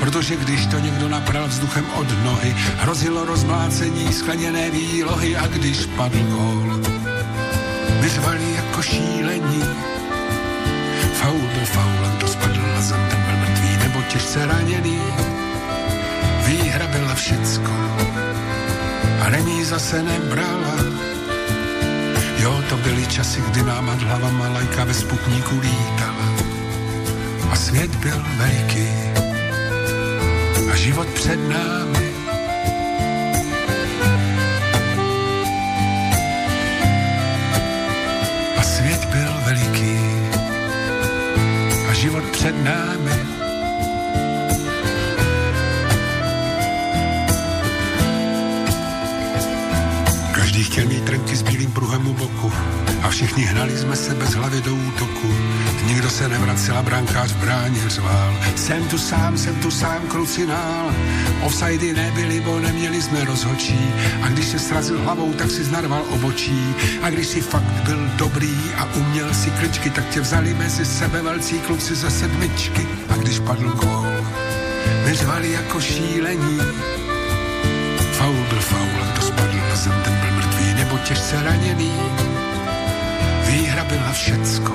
Protože 0.00 0.36
když 0.36 0.66
to 0.66 0.78
někdo 0.78 1.08
napral 1.08 1.48
vzduchem 1.48 1.84
od 1.94 2.24
nohy, 2.24 2.54
hrozilo 2.78 3.24
rozmlácení 3.24 4.12
skleněné 4.12 4.70
výlohy 4.70 5.36
a 5.36 5.46
když 5.46 5.86
padl 5.96 6.18
gól, 6.18 6.80
vyřvali 8.00 8.54
jako 8.56 8.82
šílení. 8.82 9.62
Faul 11.14 11.40
byl 11.54 11.66
faul, 11.66 12.16
kdo 12.16 12.28
spadl 12.28 12.62
na 12.74 12.80
zem, 12.80 13.21
těžce 14.12 14.46
raněný. 14.46 15.00
Výhra 16.46 16.86
byla 16.86 17.14
všecko 17.14 17.72
a 19.20 19.28
remíza 19.28 19.78
se 19.78 20.02
nebrala. 20.02 20.76
Jo, 22.38 22.62
to 22.68 22.76
byly 22.76 23.06
časy, 23.06 23.40
kdy 23.40 23.62
nám 23.62 23.86
nad 23.86 24.02
hlavama 24.02 24.48
lajka 24.48 24.84
ve 24.84 24.94
sputníku 24.94 25.58
lítala. 25.58 26.28
A 27.50 27.56
svět 27.56 27.96
byl 27.96 28.24
veliký 28.36 28.88
a 30.72 30.76
život 30.76 31.08
před 31.08 31.48
námi. 31.48 32.12
A 38.58 38.62
svět 38.62 39.04
byl 39.04 39.32
veliký 39.44 39.98
a 41.90 41.92
život 41.92 42.24
před 42.24 42.64
námi. 42.64 43.31
Chtěl 50.72 50.86
mít 50.86 51.04
trenky 51.04 51.36
s 51.36 51.42
bílým 51.42 51.70
pruhem 51.70 52.06
u 52.06 52.14
boku 52.14 52.52
a 53.02 53.08
všichni 53.08 53.44
hnali 53.44 53.78
jsme 53.78 53.96
se 53.96 54.14
bez 54.14 54.30
hlavy 54.30 54.60
do 54.60 54.74
útoku. 54.74 55.28
Nikdo 55.86 56.10
se 56.10 56.28
nevracel 56.28 56.78
a 56.78 56.82
brankář 56.82 57.32
v 57.32 57.36
bráně 57.36 57.88
řval. 57.88 58.36
Jsem 58.56 58.88
tu 58.88 58.98
sám, 58.98 59.38
jsem 59.38 59.54
tu 59.54 59.70
sám, 59.70 60.00
krucinál. 60.08 60.94
Offsidy 61.42 61.92
nebyly, 61.92 62.40
bo 62.40 62.60
neměli 62.60 63.02
jsme 63.02 63.24
rozhočí. 63.24 63.78
A 64.22 64.28
když 64.28 64.46
se 64.46 64.58
srazil 64.58 64.98
hlavou, 65.02 65.32
tak 65.32 65.50
si 65.50 65.64
znarval 65.64 66.02
obočí. 66.10 66.74
A 67.02 67.10
když 67.10 67.26
si 67.26 67.40
fakt 67.40 67.84
byl 67.84 68.10
dobrý 68.16 68.56
a 68.76 68.94
uměl 68.94 69.34
si 69.34 69.50
kličky, 69.50 69.90
tak 69.90 70.08
tě 70.08 70.20
vzali 70.20 70.54
mezi 70.54 70.84
sebe 70.84 71.22
velcí 71.22 71.58
kluci 71.58 71.94
ze 71.94 72.10
sedmičky. 72.10 72.86
A 73.08 73.16
když 73.16 73.38
padl 73.38 73.68
gól, 73.68 74.26
vyřvali 75.04 75.52
jako 75.52 75.80
šílení. 75.80 76.58
Faul 78.12 78.44
byl 78.48 78.60
faul, 78.60 79.12
kdo 79.12 79.22
spadl 79.22 79.56
na 79.68 79.76
zem, 79.76 80.02
ten 80.04 80.21
nebo 80.92 81.04
těžce 81.04 81.42
raněný. 81.42 81.92
Výhra 83.46 83.84
byla 83.84 84.12
všecko 84.12 84.74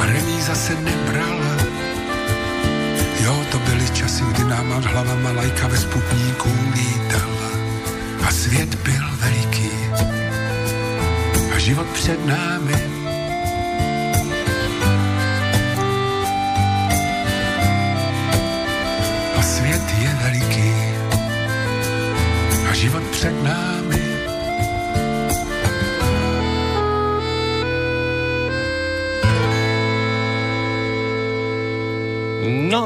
a 0.00 0.06
remíza 0.06 0.54
se 0.54 0.74
nebrala. 0.74 1.54
Jo, 3.20 3.44
to 3.52 3.58
byly 3.58 3.88
časy, 3.90 4.24
kdy 4.24 4.44
nám 4.44 4.68
nad 4.70 4.84
hlavama 4.84 5.32
lajka 5.32 5.68
ve 5.68 5.76
sputníku 5.76 6.50
lítala. 6.74 7.50
A 8.28 8.30
svět 8.30 8.74
byl 8.74 9.04
veliký 9.20 9.70
a 11.54 11.58
život 11.58 11.86
před 11.86 12.26
námi. 12.26 12.74
A 19.38 19.42
svět 19.42 19.82
je 19.98 20.18
veliký 20.22 20.72
a 22.70 22.74
život 22.74 23.02
před 23.02 23.42
námi. 23.42 23.73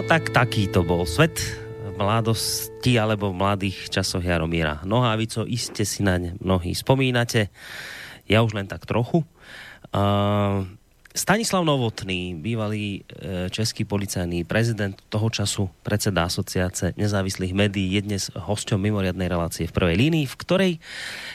Tak 0.08 0.32
taký 0.32 0.72
to 0.72 0.80
bol 0.80 1.04
svet 1.04 1.36
mladosti 2.00 2.96
alebo 2.96 3.28
v 3.28 3.44
mladých 3.44 3.92
časoch 3.92 4.24
Jaromíra 4.24 4.80
Nohavico. 4.88 5.44
Iste 5.44 5.84
si 5.84 6.00
na 6.00 6.16
ne 6.16 6.32
mnohí 6.40 6.72
spomínate. 6.72 7.52
Ja 8.24 8.40
už 8.40 8.56
len 8.56 8.64
tak 8.64 8.88
trochu. 8.88 9.20
Uh, 9.92 10.64
Stanislav 11.12 11.60
Novotný, 11.66 12.38
bývalý 12.38 13.02
e, 13.02 13.50
český 13.50 13.82
policajný 13.82 14.46
prezident 14.46 14.94
toho 15.10 15.26
času, 15.26 15.66
predseda 15.82 16.30
asociace 16.30 16.94
nezávislých 16.94 17.56
médií, 17.56 17.98
je 17.98 18.06
dnes 18.06 18.22
hosťom 18.30 18.78
mimoriadnej 18.78 19.26
relácie 19.26 19.66
v 19.66 19.74
prvej 19.74 19.98
línii, 19.98 20.30
v 20.30 20.38
ktorej 20.38 20.72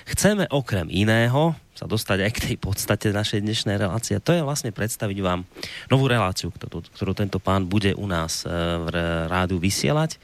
chceme 0.08 0.48
okrem 0.48 0.88
iného 0.88 1.58
sa 1.74 1.90
dostať 1.90 2.18
aj 2.22 2.32
k 2.38 2.44
tej 2.50 2.56
podstate 2.62 3.10
našej 3.10 3.42
dnešnej 3.42 3.82
relácie. 3.82 4.22
To 4.22 4.32
je 4.34 4.46
vlastne 4.46 4.70
predstaviť 4.70 5.18
vám 5.26 5.46
novú 5.90 6.06
reláciu, 6.06 6.54
ktorú, 6.54 6.86
ktorú 6.94 7.12
tento 7.18 7.42
pán 7.42 7.66
bude 7.66 7.98
u 7.98 8.06
nás 8.06 8.46
e, 8.46 8.50
v 8.50 8.88
rádiu 9.26 9.58
vysielať. 9.58 10.22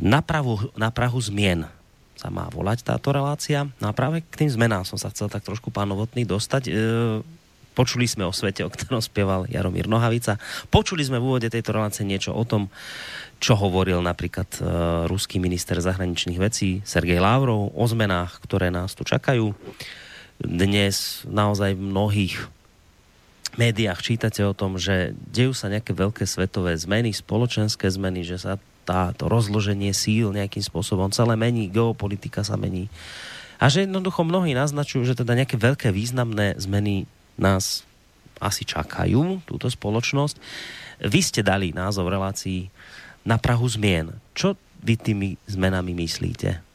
Na, 0.00 0.24
pravu, 0.24 0.72
na 0.80 0.88
Prahu 0.88 1.20
zmien 1.20 1.68
sa 2.16 2.32
má 2.32 2.48
volať 2.48 2.84
táto 2.84 3.12
relácia. 3.12 3.68
No 3.80 3.92
a 3.92 3.96
práve 3.96 4.24
k 4.24 4.44
tým 4.44 4.50
zmenám 4.52 4.88
som 4.88 4.96
sa 4.96 5.12
chcel 5.12 5.28
tak 5.28 5.44
trošku 5.44 5.68
pán 5.68 5.88
Novotný 5.92 6.24
dostať. 6.24 6.62
E, 6.68 6.72
Počuli 7.70 8.04
sme 8.04 8.26
o 8.26 8.34
svete, 8.34 8.66
o 8.66 8.68
ktorom 8.68 8.98
spieval 8.98 9.46
Jaromír 9.46 9.86
Nohavica. 9.86 10.42
Počuli 10.68 11.06
sme 11.06 11.22
v 11.22 11.26
úvode 11.32 11.46
tejto 11.46 11.70
relácie 11.70 12.02
niečo 12.02 12.34
o 12.34 12.42
tom, 12.42 12.66
čo 13.38 13.54
hovoril 13.56 14.02
napríklad 14.02 14.50
uh, 14.58 14.66
ruský 15.06 15.38
minister 15.38 15.78
zahraničných 15.78 16.36
vecí 16.36 16.82
Sergej 16.84 17.22
Lavrov 17.22 17.72
o 17.72 17.84
zmenách, 17.86 18.42
ktoré 18.42 18.68
nás 18.74 18.92
tu 18.92 19.06
čakajú. 19.06 19.54
Dnes 20.40 21.20
naozaj 21.28 21.76
v 21.76 21.84
mnohých 21.84 22.34
médiách 23.60 24.00
čítate 24.00 24.40
o 24.40 24.56
tom, 24.56 24.80
že 24.80 25.12
dejú 25.28 25.52
sa 25.52 25.68
nejaké 25.68 25.92
veľké 25.92 26.24
svetové 26.24 26.72
zmeny, 26.80 27.12
spoločenské 27.12 27.90
zmeny, 27.92 28.24
že 28.24 28.40
sa 28.40 28.56
táto 28.88 29.28
rozloženie 29.28 29.92
síl 29.92 30.32
nejakým 30.32 30.64
spôsobom 30.64 31.12
celé 31.12 31.36
mení, 31.36 31.68
geopolitika 31.68 32.40
sa 32.40 32.56
mení. 32.56 32.88
A 33.60 33.68
že 33.68 33.84
jednoducho 33.84 34.24
mnohí 34.24 34.56
naznačujú, 34.56 35.04
že 35.04 35.18
teda 35.18 35.36
nejaké 35.36 35.60
veľké 35.60 35.92
významné 35.92 36.56
zmeny 36.56 37.04
nás 37.36 37.84
asi 38.40 38.64
čakajú, 38.64 39.44
túto 39.44 39.68
spoločnosť. 39.68 40.40
Vy 41.04 41.20
ste 41.20 41.44
dali 41.44 41.76
názov 41.76 42.08
relácií 42.08 42.72
na 43.28 43.36
Prahu 43.36 43.68
zmien. 43.68 44.16
Čo 44.32 44.56
vy 44.80 44.96
tými 44.96 45.36
zmenami 45.44 45.92
myslíte? 45.92 46.69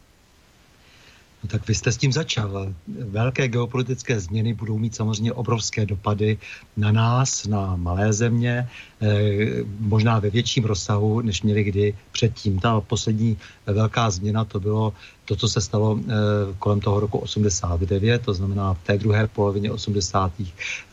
No 1.46 1.50
tak 1.50 1.68
vy 1.68 1.76
jste 1.76 1.92
s 1.92 1.98
tím 1.98 2.12
začal. 2.12 2.74
Velké 2.88 3.48
geopolitické 3.48 4.20
změny 4.20 4.54
budou 4.54 4.78
mít 4.78 4.96
samozřejmě 4.96 5.34
obrovské 5.34 5.86
dopady 5.86 6.38
na 6.78 6.92
nás, 6.92 7.46
na 7.46 7.76
malé 7.76 8.14
země, 8.14 8.70
eh, 9.02 9.62
možná 9.80 10.20
ve 10.20 10.30
větším 10.30 10.66
rozsahu, 10.66 11.22
než 11.22 11.42
měli 11.42 11.64
kdy 11.64 11.94
předtím. 12.12 12.60
Ta 12.60 12.82
poslední 12.82 13.38
velká 13.74 14.10
změna 14.10 14.46
to 14.46 14.60
bylo 14.60 14.94
to, 15.26 15.36
co 15.36 15.48
se 15.48 15.62
stalo 15.62 16.00
eh, 16.00 16.14
kolem 16.60 16.80
toho 16.80 17.00
roku 17.00 17.18
89, 17.18 18.22
to 18.22 18.34
znamená 18.34 18.74
v 18.74 18.84
té 18.84 18.98
druhé 18.98 19.28
polovině 19.28 19.72
80. 19.72 20.32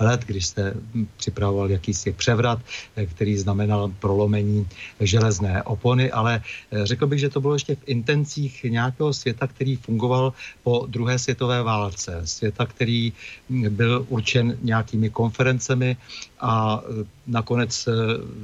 let, 0.01 0.21
když 0.27 0.47
se 0.47 0.75
připravoval 1.17 1.71
jakýsi 1.71 2.13
převrat, 2.13 2.59
eh, 2.97 3.07
který 3.07 3.37
znamenal 3.37 3.93
prolomení 4.01 4.69
železné 5.01 5.63
opony, 5.63 6.11
ale 6.11 6.43
eh, 6.73 6.87
řekl 6.87 7.07
bych, 7.07 7.21
že 7.21 7.29
to 7.29 7.41
bylo 7.41 7.55
ještě 7.55 7.75
v 7.75 7.85
intencích 7.87 8.65
nějakého 8.65 9.13
světa, 9.13 9.47
který 9.47 9.77
fungoval 9.77 10.33
po 10.63 10.87
druhé 10.89 11.19
světové 11.19 11.63
válce. 11.63 12.21
Světa, 12.25 12.67
který 12.67 13.13
hm, 13.51 13.69
byl 13.69 14.07
určen 14.09 14.59
nějakými 14.63 15.11
konferencemi 15.11 15.97
a 16.43 16.83
nakonec 17.27 17.89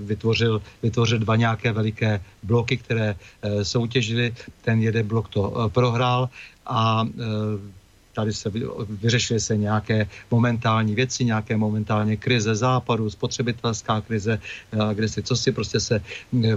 vytvořil, 0.06 0.62
vytvořil 0.82 1.18
dva 1.18 1.36
nějaké 1.36 1.72
veliké 1.72 2.20
bloky, 2.42 2.76
které 2.76 3.16
soutěžily. 3.62 4.34
Ten 4.62 4.80
jeden 4.80 5.06
blok 5.06 5.28
to 5.28 5.70
prohrál 5.74 6.28
a 6.68 7.04
e, 7.04 7.78
tady 8.12 8.32
se 8.32 8.50
vyřešily 8.88 9.40
se 9.40 9.56
nějaké 9.56 10.06
momentální 10.30 10.94
věci, 10.94 11.24
nějaké 11.24 11.56
momentálně 11.56 12.16
krize 12.16 12.54
západu, 12.54 13.10
spotřebitelská 13.10 14.00
krize, 14.00 14.38
e, 14.38 14.94
kde 14.94 15.08
si 15.08 15.22
co 15.22 15.36
si 15.36 15.52
prostě 15.52 15.80
se 15.80 16.02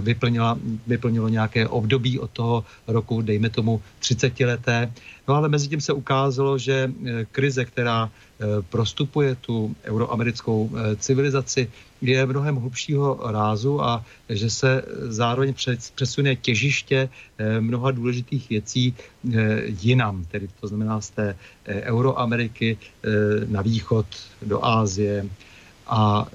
vyplnila, 0.00 0.58
vyplnilo 0.86 1.28
nějaké 1.28 1.68
období 1.68 2.18
od 2.18 2.30
toho 2.30 2.64
roku, 2.86 3.22
dejme 3.22 3.50
tomu 3.50 3.82
30 3.98 4.40
leté. 4.40 4.92
No 5.28 5.34
ale 5.34 5.48
mezi 5.48 5.68
tím 5.68 5.80
se 5.80 5.92
ukázalo, 5.92 6.58
že 6.58 6.90
e, 6.90 7.24
krize, 7.24 7.64
která 7.64 8.10
prostupuje 8.70 9.34
tu 9.34 9.74
euroamerickou 9.84 10.70
civilizaci, 10.96 11.70
je 12.02 12.26
mnohem 12.26 12.56
hlubšího 12.56 13.20
rázu 13.24 13.82
a 13.82 14.04
že 14.28 14.50
se 14.50 14.82
zároveň 15.08 15.54
přesune 15.94 16.36
těžiště 16.36 17.08
eh, 17.38 17.60
mnoha 17.60 17.90
důležitých 17.90 18.48
věcí 18.48 18.94
eh, 18.94 19.62
jinam, 19.66 20.24
tedy 20.24 20.48
to 20.60 20.66
znamená 20.68 21.00
z 21.00 21.10
té 21.10 21.36
eh, 21.64 21.82
Euroameriky 21.82 22.78
na 23.48 23.62
východ 23.62 24.06
do 24.42 24.64
Ázie, 24.64 25.26
a 25.86 26.26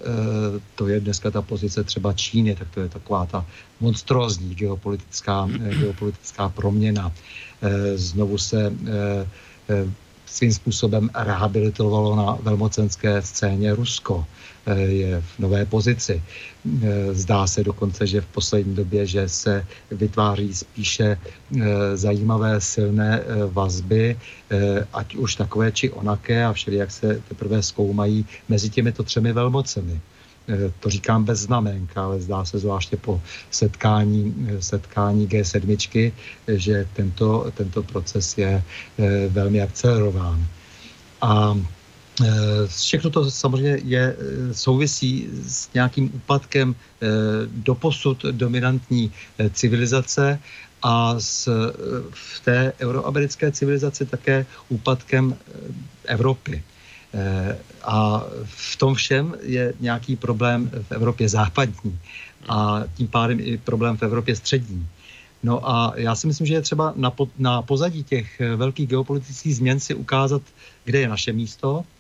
to 0.76 0.88
je 0.88 1.00
dneska 1.00 1.32
ta 1.32 1.42
pozice 1.42 1.84
třeba 1.84 2.14
Číny, 2.14 2.56
tak 2.56 2.68
to 2.74 2.82
je 2.82 2.90
taková 2.90 3.26
ta 3.26 3.46
monstrózní 3.80 4.56
geopolitická, 4.56 5.48
geopolitická 5.80 6.50
proměna. 6.50 7.12
Znovu 7.96 8.38
se 8.38 8.74
svým 10.28 10.54
způsobem 10.54 11.10
rehabilitovalo 11.16 12.16
na 12.16 12.38
velmocenské 12.42 13.22
scéně 13.22 13.76
Rusko. 13.76 14.26
Eh, 14.68 14.80
je 14.80 15.22
v 15.22 15.40
nové 15.40 15.66
pozici. 15.66 16.20
Eh, 16.20 17.14
zdá 17.14 17.48
se 17.48 17.64
dokonce, 17.64 18.08
že 18.08 18.22
v 18.22 18.26
poslední 18.26 18.76
době, 18.76 19.06
že 19.06 19.30
se 19.30 19.66
vytváří 19.92 20.54
spíše 20.54 21.16
eh, 21.16 21.98
zajímavé 21.98 22.62
silné 22.62 23.24
vazby, 23.52 24.20
ať 24.94 25.16
už 25.16 25.36
takové 25.36 25.72
či 25.72 25.92
onaké 25.92 26.46
a 26.46 26.54
všeli, 26.54 26.78
jak 26.78 26.92
se 26.92 27.22
teprve 27.28 27.64
zkoumají 27.64 28.26
mezi 28.50 28.70
těmito 28.70 29.04
třemi 29.04 29.34
velmocemi. 29.34 30.00
To 30.80 30.90
říkám 30.90 31.24
bez 31.24 31.40
znamenka, 31.40 32.04
ale 32.04 32.20
zdá 32.20 32.46
se 32.46 32.60
zvláště 32.60 32.98
po 32.98 33.22
setkání, 33.52 34.48
setkání 34.60 35.28
G7, 35.28 36.12
že 36.48 36.88
tento, 36.94 37.52
tento 37.54 37.84
proces 37.84 38.38
je 38.38 38.64
velmi 39.30 39.62
akcelerován. 39.62 40.48
A 41.22 41.58
Všechno 42.68 43.10
to 43.10 43.32
samozřejmě 43.32 43.80
je, 43.84 44.16
souvisí 44.52 45.30
s 45.48 45.74
nějakým 45.74 46.12
úpadkem 46.14 46.76
doposud 47.48 48.26
dominantní 48.26 49.12
civilizace 49.54 50.40
a 50.82 51.20
s, 51.20 51.50
v 52.12 52.40
té 52.46 52.74
euroamerické 52.80 53.52
civilizaci 53.52 54.06
také 54.06 54.46
úpadkem 54.70 55.38
Evropy. 56.06 56.64
Eh, 57.14 57.58
a 57.84 58.24
v 58.44 58.76
tom 58.76 58.96
všem 58.96 59.36
je 59.42 59.74
nějaký 59.80 60.16
problém 60.16 60.72
v 60.84 60.92
Evropě 60.92 61.30
západní 61.30 62.00
a 62.50 62.84
tím 62.94 63.08
pádem 63.08 63.40
i 63.42 63.58
problém 63.58 63.98
v 63.98 64.04
Evropě 64.04 64.36
střední. 64.36 64.88
No 65.44 65.70
a 65.70 65.94
já 65.96 66.16
si 66.16 66.28
myslím, 66.28 66.48
že 66.48 66.54
je 66.54 66.62
třeba 66.62 66.94
na, 66.96 67.12
po, 67.12 67.28
na 67.38 67.62
pozadí 67.62 68.04
těch 68.04 68.42
velkých 68.56 68.88
geopolitických 68.88 69.56
změn 69.56 69.80
si 69.80 69.94
ukázat, 69.94 70.42
kde 70.86 71.00
je 71.00 71.10
naše 71.10 71.34
místo, 71.34 71.86
Eh, 71.86 71.97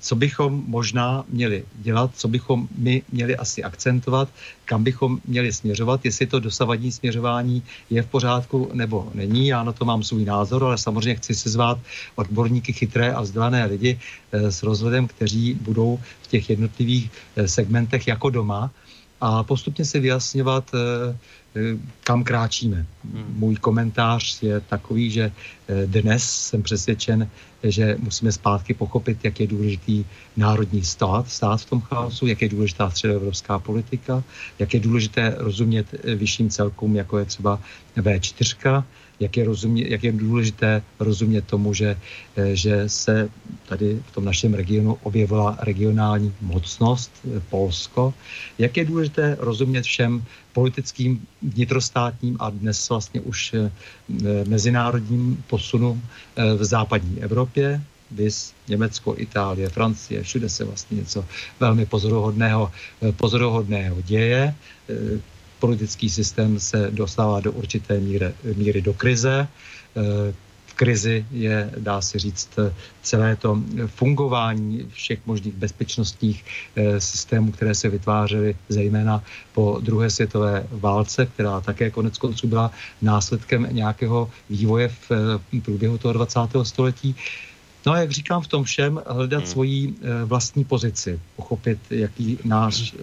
co 0.00 0.16
bychom 0.16 0.64
možná 0.66 1.24
měli 1.28 1.64
dělat, 1.74 2.10
co 2.14 2.28
bychom 2.28 2.68
my 2.78 3.02
měli 3.12 3.36
asi 3.36 3.62
akcentovat, 3.64 4.28
kam 4.64 4.84
bychom 4.84 5.18
měli 5.26 5.52
směřovat, 5.52 6.04
jestli 6.04 6.26
to 6.26 6.40
dosavadní 6.40 6.92
směřování 6.92 7.62
je 7.90 8.02
v 8.02 8.06
pořádku 8.06 8.70
nebo 8.72 9.08
není. 9.14 9.48
Já 9.48 9.64
na 9.64 9.72
to 9.72 9.84
mám 9.84 10.02
svůj 10.02 10.24
názor, 10.24 10.64
ale 10.64 10.78
samozřejmě 10.78 11.14
chci 11.14 11.34
si 11.34 11.48
zvát 11.48 11.78
odborníky 12.14 12.72
chytré 12.72 13.12
a 13.12 13.20
vzdělané 13.20 13.64
lidi 13.64 13.98
eh, 14.32 14.52
s 14.52 14.62
rozhledem, 14.62 15.06
kteří 15.06 15.54
budou 15.54 16.00
v 16.22 16.26
těch 16.26 16.50
jednotlivých 16.50 17.10
eh, 17.36 17.48
segmentech 17.48 18.08
jako 18.08 18.30
doma 18.30 18.70
a 19.24 19.42
postupně 19.42 19.84
si 19.84 20.00
vyjasňovat 20.00 20.68
Eh, 21.56 21.78
kam 22.04 22.24
kráčíme. 22.24 22.86
Hmm. 23.04 23.34
Můj 23.38 23.56
komentář 23.56 24.42
je 24.42 24.60
takový, 24.60 25.10
že 25.10 25.32
eh, 25.68 25.86
dnes 25.86 26.22
jsem 26.30 26.62
přesvědčen, 26.62 27.30
že 27.62 27.96
musíme 27.98 28.32
zpátky 28.32 28.74
pochopit, 28.74 29.24
jak 29.24 29.40
je 29.40 29.46
důležitý 29.46 30.04
národní 30.36 30.84
stát, 30.84 31.30
stát 31.30 31.60
v 31.60 31.70
tom 31.70 31.80
chaosu, 31.80 32.26
jak 32.26 32.42
je 32.42 32.48
důležitá 32.48 32.90
středoevropská 32.90 33.58
politika, 33.58 34.22
jak 34.58 34.74
je 34.74 34.80
důležité 34.80 35.34
rozumět 35.38 35.86
eh, 35.94 36.14
vyšším 36.14 36.50
celkům, 36.50 36.96
jako 36.96 37.18
je 37.18 37.24
třeba 37.24 37.60
V4, 37.96 38.82
jak 39.20 39.36
je, 39.36 39.44
rozumě, 39.44 39.84
jak 39.88 40.04
je 40.04 40.12
důležité 40.12 40.82
rozumět 41.00 41.46
tomu, 41.46 41.74
že, 41.74 41.96
eh, 42.36 42.56
že 42.56 42.88
se 42.88 43.28
tady 43.68 44.02
v 44.06 44.10
tom 44.14 44.24
našem 44.24 44.54
regionu 44.54 44.98
objevila 45.02 45.58
regionální 45.60 46.34
mocnost, 46.40 47.10
eh, 47.24 47.40
Polsko, 47.50 48.14
jak 48.58 48.76
je 48.76 48.84
důležité 48.84 49.36
rozumět 49.40 49.82
všem 49.82 50.24
politickým, 50.52 51.26
vnitrostátním 51.42 52.36
a 52.40 52.50
dnes 52.50 52.88
vlastně 52.88 53.20
už 53.20 53.54
eh, 53.54 53.70
mezinárodním 54.48 55.44
posunům 55.46 56.02
v 56.36 56.64
západní 56.64 57.22
Evropě, 57.22 57.82
vys 58.10 58.54
Německo, 58.68 59.14
Itálie, 59.16 59.68
Francie, 59.68 60.22
všude 60.22 60.48
se 60.48 60.64
vlastně 60.64 60.96
něco 60.96 61.24
velmi 61.60 61.86
pozoruhodného, 61.86 62.70
pozoruhodného 63.16 64.02
děje 64.02 64.54
politický 65.64 66.10
systém 66.10 66.60
se 66.60 66.90
dostává 66.90 67.40
do 67.40 67.52
určité 67.52 68.00
míry, 68.00 68.34
míry 68.56 68.82
do 68.82 68.92
krize. 68.92 69.48
Eh, 69.96 70.34
v 70.66 70.74
krizi 70.74 71.24
je, 71.30 71.70
dá 71.78 72.00
se 72.00 72.18
říct, 72.18 72.58
celé 73.02 73.36
to 73.36 73.62
fungování 73.86 74.88
všech 74.92 75.24
možných 75.26 75.54
bezpečnostních 75.54 76.44
eh, 76.76 77.00
systémů, 77.00 77.52
které 77.52 77.74
se 77.74 77.88
vytvářely 77.88 78.56
zejména 78.68 79.24
po 79.56 79.80
druhé 79.80 80.10
světové 80.10 80.66
válce, 80.70 81.26
která 81.26 81.60
také 81.60 81.90
konec 81.90 82.18
konců 82.18 82.46
byla 82.46 82.70
následkem 83.02 83.68
nějakého 83.72 84.30
vývoje 84.50 84.88
v 84.88 85.10
eh, 85.56 85.60
průběhu 85.60 85.98
toho 85.98 86.12
20. 86.12 86.40
století. 86.62 87.16
No 87.86 87.92
a 87.92 87.98
jak 87.98 88.10
říkám 88.10 88.42
v 88.42 88.48
tom 88.48 88.64
všem, 88.64 89.00
hledat 89.06 89.38
hmm. 89.38 89.46
svoji 89.46 89.94
eh, 89.94 90.24
vlastní 90.24 90.64
pozici, 90.64 91.20
pochopit, 91.36 91.78
jaký, 91.90 92.38
náš, 92.44 92.94
eh, 92.94 92.98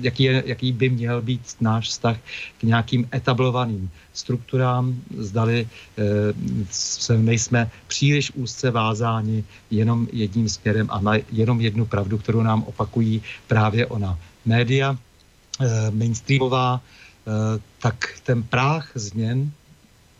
jaký, 0.00 0.22
je, 0.22 0.42
jaký 0.46 0.72
by 0.72 0.88
měl 0.88 1.22
být 1.22 1.40
náš 1.60 1.88
vztah 1.88 2.16
k 2.58 2.62
nějakým 2.62 3.08
etablovaným 3.14 3.90
strukturám, 4.12 4.96
zdali 5.18 5.68
eh, 5.68 6.02
se 6.70 7.18
nejsme 7.18 7.70
příliš 7.86 8.32
úzce 8.34 8.70
vázáni 8.70 9.44
jenom 9.70 10.08
jedním 10.12 10.48
směrem 10.48 10.88
a 10.90 11.00
na 11.00 11.12
jenom 11.32 11.60
jednu 11.60 11.86
pravdu, 11.86 12.18
kterou 12.18 12.42
nám 12.42 12.62
opakují 12.62 13.22
právě 13.46 13.86
ona 13.86 14.18
média 14.44 14.96
mainstreamová, 15.90 16.80
tak 17.78 18.18
ten 18.22 18.42
práh 18.42 18.90
změn 18.94 19.52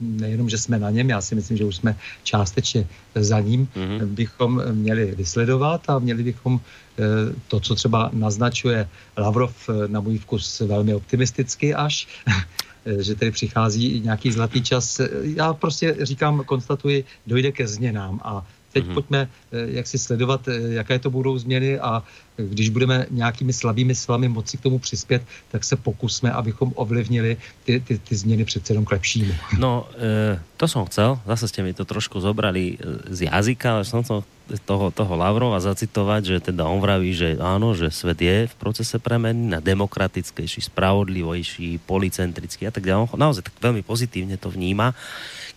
nejenom, 0.02 0.48
že 0.48 0.58
jsme 0.58 0.78
na 0.78 0.90
něm, 0.90 1.10
já 1.10 1.20
si 1.20 1.34
myslím, 1.34 1.56
že 1.56 1.64
už 1.64 1.76
jsme 1.76 1.96
částečně 2.22 2.86
za 3.14 3.40
ním, 3.40 3.66
mm-hmm. 3.66 4.06
bychom 4.06 4.62
měli 4.72 5.14
vysledovat 5.14 5.90
a 5.90 5.98
měli 5.98 6.22
bychom 6.22 6.60
eh, 6.60 7.02
to, 7.48 7.60
co 7.60 7.74
třeba 7.74 8.10
naznačuje 8.12 8.88
Lavrov 9.16 9.54
eh, 9.68 9.88
na 9.88 10.00
můj 10.00 10.18
vkus 10.18 10.60
velmi 10.60 10.94
optimisticky 10.94 11.74
až, 11.74 12.08
eh, 12.86 13.02
že 13.02 13.14
tady 13.14 13.30
přichází 13.30 14.00
nějaký 14.00 14.32
zlatý 14.32 14.62
čas. 14.62 15.00
Já 15.22 15.52
prostě 15.52 15.96
říkám, 16.02 16.42
konstatuji, 16.44 17.04
dojde 17.26 17.52
ke 17.52 17.68
změnám 17.68 18.20
a 18.24 18.46
Teď 18.72 18.84
mm-hmm. 18.84 18.94
pojďme 18.94 19.28
jak 19.52 19.86
si 19.86 19.98
sledovat, 19.98 20.48
jaké 20.48 20.98
to 20.98 21.10
budou 21.10 21.38
změny 21.38 21.78
a 21.78 22.02
když 22.36 22.68
budeme 22.68 23.06
nějakými 23.10 23.52
slabými 23.52 23.94
silami 23.94 24.28
moci 24.28 24.56
k 24.56 24.60
tomu 24.60 24.78
přispět, 24.78 25.22
tak 25.50 25.64
se 25.64 25.76
pokusme, 25.76 26.32
abychom 26.32 26.72
ovlivnili 26.74 27.36
ty, 27.64 27.80
ty, 27.80 27.98
ty 27.98 28.14
změny 28.16 28.44
přece 28.44 28.72
jenom 28.72 28.84
k 28.84 28.92
lepšímu. 28.92 29.34
No, 29.58 29.88
e, 30.00 30.40
to 30.56 30.64
som 30.68 30.86
chcel, 30.88 31.20
zase 31.26 31.48
ste 31.48 31.60
mi 31.62 31.76
to 31.76 31.84
trošku 31.84 32.20
zobrali 32.20 32.78
z 33.10 33.28
jazyka, 33.28 33.68
ale 33.76 33.84
som 33.84 34.00
chcel 34.00 34.24
toho, 34.64 34.90
toho 34.90 35.14
Lavrova 35.16 35.60
zacitovať, 35.60 36.22
že 36.24 36.36
teda 36.52 36.66
on 36.66 36.82
vraví, 36.82 37.14
že 37.14 37.38
áno, 37.40 37.72
že 37.72 37.88
svet 37.92 38.20
je 38.20 38.48
v 38.48 38.54
procese 38.58 38.98
premeny 38.98 39.52
na 39.52 39.60
demokratickejší, 39.62 40.66
spravodlivejší, 40.68 41.80
policentrický 41.84 42.68
a 42.68 42.72
tak 42.74 42.84
ďalej. 42.84 43.16
Naozaj 43.16 43.48
tak 43.48 43.56
veľmi 43.60 43.84
pozitívne 43.84 44.36
to 44.36 44.52
vníma. 44.52 44.92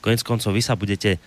Konec 0.03 0.21
koncov 0.21 0.53
vy 0.53 0.61
sa 0.61 0.77
budete 0.77 1.17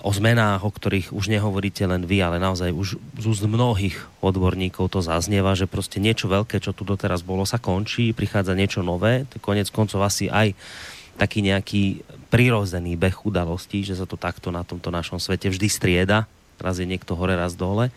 o 0.00 0.10
zmenách, 0.10 0.64
o 0.64 0.72
ktorých 0.72 1.12
už 1.12 1.28
nehovoríte 1.28 1.84
len 1.84 2.08
vy, 2.08 2.24
ale 2.24 2.40
naozaj 2.40 2.72
už 2.72 2.96
z 2.96 3.24
úst 3.28 3.44
mnohých 3.44 3.92
odborníkov 4.24 4.88
to 4.88 5.04
zaznieva, 5.04 5.52
že 5.52 5.68
prostě 5.68 6.00
niečo 6.00 6.32
veľké, 6.32 6.64
čo 6.64 6.72
tu 6.72 6.88
doteraz 6.88 7.20
bolo, 7.20 7.44
sa 7.44 7.60
končí, 7.60 8.16
prichádza 8.16 8.56
niečo 8.56 8.80
nové, 8.80 9.28
to 9.28 9.36
konec 9.36 9.68
koncov 9.68 10.00
asi 10.00 10.32
aj 10.32 10.56
taký 11.20 11.44
nejaký 11.44 12.00
prirozený 12.32 12.96
beh 12.96 13.28
udalostí, 13.28 13.84
že 13.84 14.00
sa 14.00 14.08
to 14.08 14.16
takto 14.16 14.48
na 14.48 14.64
tomto 14.64 14.88
našom 14.88 15.20
svete 15.20 15.52
vždy 15.52 15.68
strieda, 15.68 16.24
raz 16.56 16.80
je 16.80 16.88
niekto 16.88 17.12
hore, 17.12 17.36
raz 17.36 17.52
dole. 17.52 17.92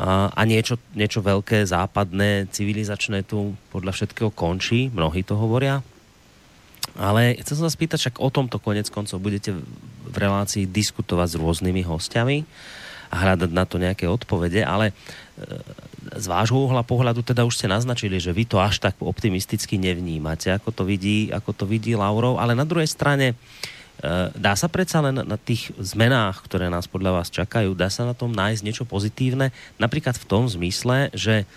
A, 0.00 0.32
a 0.32 0.42
niečo, 0.48 0.80
niečo 0.96 1.20
veľké, 1.20 1.68
západné, 1.68 2.48
civilizačné 2.48 3.28
tu 3.28 3.52
podľa 3.68 3.92
všetkého 3.92 4.32
končí, 4.32 4.88
mnohí 4.88 5.20
to 5.20 5.36
hovoria, 5.36 5.84
ale 6.98 7.38
chcem 7.38 7.54
sa 7.54 7.70
spýtať, 7.70 7.98
však 7.98 8.16
o 8.18 8.28
tomto 8.28 8.58
konec 8.58 8.90
koncov 8.90 9.22
budete 9.22 9.54
v 10.08 10.16
relácii 10.18 10.66
diskutovať 10.66 11.38
s 11.38 11.40
rôznymi 11.40 11.86
hostiami 11.86 12.42
a 13.08 13.14
hľadať 13.16 13.50
na 13.54 13.64
to 13.64 13.78
nejaké 13.78 14.04
odpovede, 14.10 14.66
ale 14.66 14.90
e, 14.90 14.94
z 16.18 16.26
vášho 16.28 16.58
uhla 16.58 16.82
pohľadu 16.84 17.24
teda 17.24 17.46
už 17.46 17.56
ste 17.56 17.70
naznačili, 17.70 18.18
že 18.20 18.34
vy 18.34 18.44
to 18.44 18.60
až 18.60 18.82
tak 18.82 18.98
optimisticky 19.00 19.78
nevnímate, 19.80 20.52
ako 20.52 20.74
to 20.74 20.82
vidí, 20.84 21.30
ako 21.30 21.54
to 21.54 21.64
vidí 21.64 21.94
Laurov, 21.94 22.36
ale 22.36 22.58
na 22.58 22.66
druhej 22.68 22.90
strane 22.90 23.32
e, 23.32 23.34
dá 24.34 24.52
sa 24.58 24.68
predsa 24.68 25.00
len 25.00 25.24
na 25.24 25.38
tých 25.40 25.72
zmenách, 25.78 26.44
ktoré 26.44 26.68
nás 26.68 26.90
podľa 26.90 27.22
vás 27.22 27.32
čakajú, 27.32 27.72
dá 27.72 27.88
sa 27.88 28.04
na 28.04 28.12
tom 28.12 28.34
nájsť 28.34 28.64
niečo 28.66 28.84
pozitívne, 28.84 29.54
napríklad 29.80 30.18
v 30.18 30.28
tom 30.28 30.44
zmysle, 30.50 31.14
že 31.16 31.48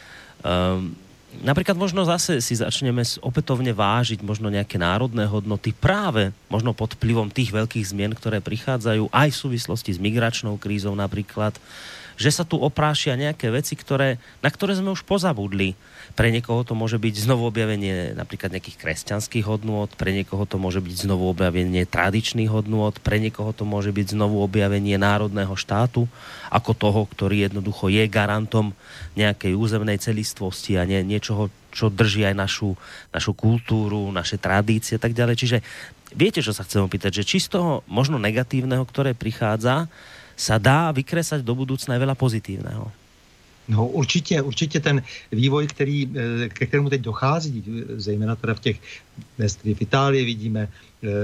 um, 0.46 0.96
napríklad 1.40 1.80
možno 1.80 2.04
zase 2.04 2.44
si 2.44 2.60
začneme 2.60 3.08
opätovne 3.24 3.72
vážiť 3.72 4.20
možno 4.20 4.52
nejaké 4.52 4.76
národné 4.76 5.24
hodnoty 5.24 5.72
práve 5.72 6.36
možno 6.52 6.76
pod 6.76 7.00
vplyvom 7.00 7.32
tých 7.32 7.56
veľkých 7.56 7.88
zmien, 7.88 8.12
ktoré 8.12 8.44
prichádzajú 8.44 9.08
aj 9.08 9.28
v 9.32 9.40
súvislosti 9.48 9.96
s 9.96 10.00
migračnou 10.04 10.60
krízou 10.60 10.92
napríklad, 10.92 11.56
že 12.16 12.32
sa 12.34 12.44
tu 12.48 12.60
oprášia 12.60 13.20
nejaké 13.20 13.52
veci, 13.52 13.76
ktoré, 13.76 14.20
na 14.44 14.50
ktoré 14.50 14.76
sme 14.76 14.96
už 14.96 15.04
pozabudli 15.04 15.76
pre 16.12 16.28
niekoho 16.28 16.68
to 16.68 16.76
môže 16.76 17.00
byť 17.00 17.24
znovu 17.24 17.48
objavenie 17.48 18.12
napríklad 18.16 18.52
nejakých 18.52 18.80
kresťanských 18.80 19.48
hodnôt, 19.48 19.88
pre 19.96 20.12
niekoho 20.12 20.44
to 20.44 20.60
môže 20.60 20.84
byť 20.84 21.08
znovu 21.08 21.32
objavenie 21.32 21.88
tradičných 21.88 22.52
hodnôt, 22.52 22.92
pre 23.00 23.24
niekoho 23.24 23.56
to 23.56 23.64
môže 23.64 23.96
byť 23.96 24.20
znovu 24.20 24.44
objavenie 24.44 25.00
národného 25.00 25.56
štátu 25.56 26.12
ako 26.52 26.72
toho, 26.76 27.02
ktorý 27.08 27.48
jednoducho 27.48 27.88
je 27.88 28.04
garantom 28.12 28.76
nejakej 29.16 29.56
územnej 29.56 29.98
celistvosti 30.04 30.76
a 30.76 30.84
nie, 30.84 31.00
niečoho, 31.08 31.48
čo 31.72 31.88
drží 31.88 32.28
aj 32.28 32.36
našu, 32.36 32.76
našu 33.16 33.32
kultúru, 33.32 34.12
naše 34.12 34.36
tradície 34.36 35.00
a 35.00 35.02
tak 35.02 35.16
ďalej. 35.16 35.36
Čiže 35.40 35.58
viete, 36.12 36.44
čo 36.44 36.52
sa 36.52 36.68
chcem 36.68 36.84
opýtať, 36.84 37.24
že 37.24 37.28
či 37.28 37.40
z 37.40 37.56
toho 37.56 37.88
možno 37.88 38.20
negatívneho, 38.20 38.84
ktoré 38.84 39.16
prichádza, 39.16 39.88
sa 40.42 40.58
dá 40.58 40.90
vykresať 40.90 41.46
do 41.46 41.54
budúcna 41.54 41.94
aj 41.94 42.02
veľa 42.02 42.16
pozitívneho? 42.18 42.90
No 43.70 43.88
určitě, 43.88 44.42
určitě 44.42 44.80
ten 44.80 45.02
vývoj, 45.32 45.68
který, 45.68 46.10
ke 46.50 46.66
kterému 46.66 46.90
teď 46.90 47.02
dochází, 47.02 47.64
zejména 47.96 48.36
teda 48.36 48.54
v 48.54 48.60
těch 48.60 48.78
v 49.64 49.82
Itálii 49.82 50.26
vidíme, 50.26 50.68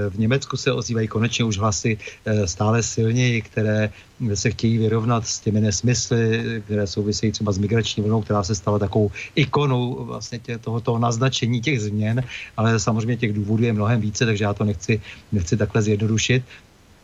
v 0.08 0.18
Německu 0.18 0.56
se 0.56 0.72
ozývají 0.72 1.08
konečně 1.08 1.44
už 1.44 1.58
hlasy 1.58 1.98
stále 2.44 2.82
silněji, 2.82 3.42
které 3.42 3.90
se 4.34 4.50
chtějí 4.50 4.78
vyrovnat 4.78 5.26
s 5.26 5.40
těmi 5.40 5.60
nesmysly, 5.60 6.62
které 6.64 6.86
souvisejí 6.86 7.32
třeba 7.32 7.52
s 7.52 7.58
migrační 7.58 8.02
vlnou, 8.02 8.22
která 8.22 8.42
se 8.42 8.54
stala 8.54 8.78
takovou 8.78 9.10
ikonou 9.34 10.04
vlastně 10.04 10.38
tě, 10.38 10.58
tohoto 10.58 10.98
naznačení 10.98 11.60
těch 11.60 11.80
změn, 11.80 12.22
ale 12.56 12.78
samozřejmě 12.80 13.16
těch 13.16 13.32
důvodů 13.32 13.64
je 13.64 13.72
mnohem 13.72 14.00
více, 14.00 14.26
takže 14.26 14.44
já 14.44 14.54
to 14.54 14.64
nechci, 14.64 15.00
nechci 15.32 15.56
takhle 15.56 15.82
zjednodušit 15.82 16.42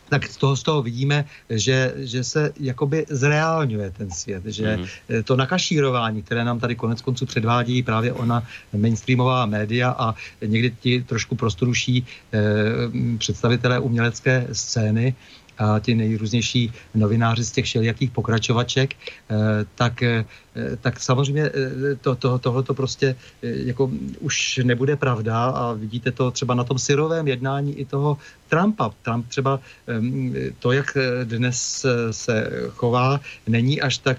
tak 0.09 0.27
z 0.27 0.37
toho, 0.37 0.55
z 0.55 0.63
toho 0.63 0.81
vidíme, 0.81 1.25
že, 1.49 1.93
že 1.97 2.23
se 2.23 2.53
jakoby 2.59 3.05
zreálňuje 3.09 3.91
ten 3.91 4.11
svět, 4.11 4.45
že 4.45 4.77
mm. 4.77 5.23
to 5.23 5.35
nakašírování, 5.35 6.23
které 6.23 6.45
nám 6.45 6.59
tady 6.59 6.75
konec 6.75 7.01
konců 7.01 7.25
předvádí 7.25 7.83
právě 7.83 8.13
ona 8.13 8.43
mainstreamová 8.73 9.45
média 9.45 9.95
a 9.97 10.15
někdy 10.45 10.71
ti 10.79 11.03
trošku 11.03 11.35
prostoruší 11.35 12.05
eh, 12.33 12.39
představitelé 13.17 13.79
umělecké 13.79 14.47
scény, 14.51 15.15
a 15.57 15.79
ti 15.79 15.95
nejrůznější 15.95 16.73
novináři 16.95 17.43
z 17.43 17.51
těch 17.51 17.65
všelijakých 17.65 18.11
pokračovaček, 18.11 18.93
eh, 18.93 19.35
tak, 19.75 20.03
eh, 20.03 20.25
tak 20.81 20.99
samozřejmě 20.99 21.43
eh, 21.43 21.95
to, 22.01 22.15
to, 22.15 22.39
tohle 22.39 22.63
to 22.63 22.73
prostě 22.73 23.15
jako 23.41 23.91
už 24.19 24.59
nebude 24.63 24.95
pravda 24.95 25.45
a 25.45 25.73
vidíte 25.73 26.11
to 26.11 26.31
třeba 26.31 26.53
na 26.53 26.63
tom 26.63 26.79
syrovém 26.79 27.27
jednání 27.27 27.79
i 27.79 27.85
toho 27.85 28.17
Trumpa. 28.49 28.91
Trump 29.01 29.27
třeba 29.27 29.59
to, 30.59 30.71
jak 30.71 30.97
dnes 31.23 31.85
se 32.11 32.49
chová, 32.69 33.19
není 33.47 33.81
až 33.81 33.97
tak 33.97 34.17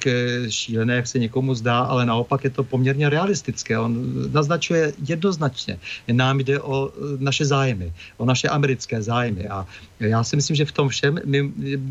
šílené, 0.48 0.94
jak 0.94 1.06
se 1.06 1.18
někomu 1.18 1.54
zdá, 1.54 1.78
ale 1.80 2.06
naopak 2.06 2.44
je 2.44 2.50
to 2.50 2.64
poměrně 2.64 3.08
realistické. 3.08 3.78
On 3.78 3.94
naznačuje 4.32 4.92
jednoznačně. 5.08 5.78
Nám 6.12 6.40
jde 6.40 6.60
o 6.60 6.92
naše 7.18 7.44
zájmy, 7.44 7.92
o 8.16 8.24
naše 8.24 8.48
americké 8.48 9.02
zájmy 9.02 9.48
a 9.48 9.66
já 10.00 10.24
si 10.24 10.36
myslím, 10.36 10.56
že 10.56 10.64
v 10.64 10.72
tom 10.72 10.88
všem 10.88 11.18
my 11.24 11.42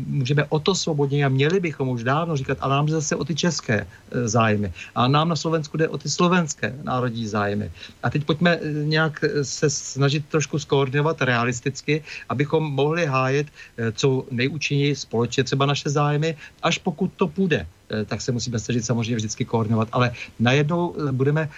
můžeme 0.06 0.44
o 0.48 0.58
to 0.58 0.74
svobodně 0.74 1.26
a 1.26 1.28
měli 1.28 1.60
bychom 1.60 1.88
už 1.88 2.04
dávno 2.04 2.36
říkat, 2.36 2.58
ale 2.60 2.76
nám 2.76 2.88
zase 2.88 3.16
o 3.16 3.24
ty 3.24 3.34
české 3.34 3.74
e, 3.80 4.28
zájmy. 4.36 4.68
A 4.94 5.08
nám 5.08 5.28
na 5.32 5.36
Slovensku 5.36 5.76
jde 5.76 5.88
o 5.88 5.96
ty 5.98 6.08
slovenské 6.12 6.76
národní 6.84 7.24
zájmy. 7.26 7.72
A 8.02 8.10
teď 8.12 8.24
pojďme 8.24 8.50
e, 8.52 8.60
nějak 8.84 9.24
e, 9.24 9.44
se 9.44 9.70
snažit 9.70 10.28
trošku 10.28 10.58
skoordinovat 10.60 11.22
realisticky, 11.24 12.04
abychom 12.28 12.62
mohli 12.62 13.06
hájet 13.06 13.46
co 13.92 14.24
nejúčinněji 14.30 14.96
společně 14.96 15.44
třeba 15.44 15.66
naše 15.66 15.88
zájmy, 15.90 16.36
až 16.62 16.78
pokud 16.78 17.12
to 17.16 17.28
půjde 17.28 17.66
tak 17.86 18.18
se 18.18 18.34
musíme 18.34 18.58
snažit 18.58 18.82
samozřejmě 18.82 19.16
vždycky 19.16 19.44
koordinovat. 19.46 19.88
Ale 19.94 20.10
najednou 20.42 20.94
budeme 21.14 21.48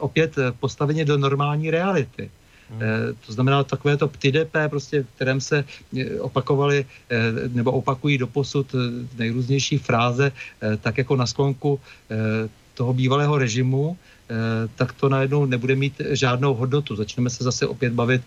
opět 0.00 0.32
postaveni 0.56 1.04
do 1.04 1.20
normální 1.20 1.68
reality. 1.68 2.32
Hmm. 2.70 2.80
To 3.26 3.32
znamená 3.32 3.64
takové 3.64 3.96
to 3.96 4.08
ptydepé, 4.08 4.68
prostě, 4.68 5.02
v 5.02 5.06
kterém 5.14 5.40
se 5.40 5.64
eh, 5.98 6.20
opakovali 6.20 6.86
eh, 7.10 7.16
nebo 7.48 7.72
opakují 7.72 8.18
doposud 8.18 8.74
nejrůznější 9.18 9.78
fráze, 9.78 10.32
tak 10.80 10.98
jako 10.98 11.16
na 11.16 11.26
sklonku 11.26 11.80
toho 12.74 12.92
bývalého 12.92 13.38
režimu, 13.38 13.96
tak 14.74 14.92
to 14.92 15.08
najednou 15.08 15.46
nebude 15.46 15.76
mít 15.76 16.00
žádnou 16.10 16.54
hodnotu. 16.54 16.96
Začneme 16.96 17.30
se 17.30 17.44
zase 17.44 17.66
opět 17.66 17.92
bavit 17.92 18.22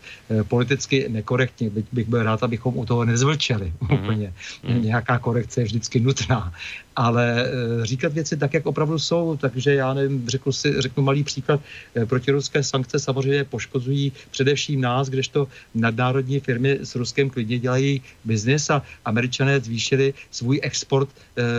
politicky 0.47 1.09
nekorektně. 1.09 1.69
Byť 1.69 1.85
bych 1.91 2.07
byl 2.07 2.23
rád, 2.23 2.43
abychom 2.43 2.77
u 2.77 2.85
toho 2.85 3.05
nezvlčeli 3.05 3.73
mm-hmm. 3.81 4.03
úplně. 4.03 4.33
Mm-hmm. 4.63 4.81
Nějaká 4.83 5.19
korekce 5.19 5.61
je 5.61 5.65
vždycky 5.65 5.99
nutná. 5.99 6.53
Ale 6.95 7.45
eh, 7.45 7.85
říkat 7.85 8.13
věci 8.13 8.37
tak, 8.37 8.53
jak 8.53 8.65
opravdu 8.65 8.99
jsou, 8.99 9.37
takže 9.37 9.73
já 9.73 9.93
nevím, 9.93 10.29
řeknu, 10.29 10.51
si, 10.51 10.81
řeknu 10.81 11.03
malý 11.03 11.23
příklad, 11.23 11.61
protiruské 12.05 12.63
sankce 12.63 12.99
samozřejmě 12.99 13.43
poškozují 13.43 14.11
především 14.31 14.81
nás, 14.81 15.09
kdežto 15.09 15.47
nadnárodní 15.75 16.39
firmy 16.39 16.79
s 16.81 16.95
Ruskem 16.95 17.29
klidně 17.29 17.59
dělají 17.59 18.01
biznis 18.25 18.69
a 18.69 18.81
američané 19.05 19.59
zvýšili 19.59 20.13
svůj 20.31 20.59
export 20.63 21.09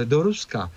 do 0.04 0.22
Ruska. 0.22 0.70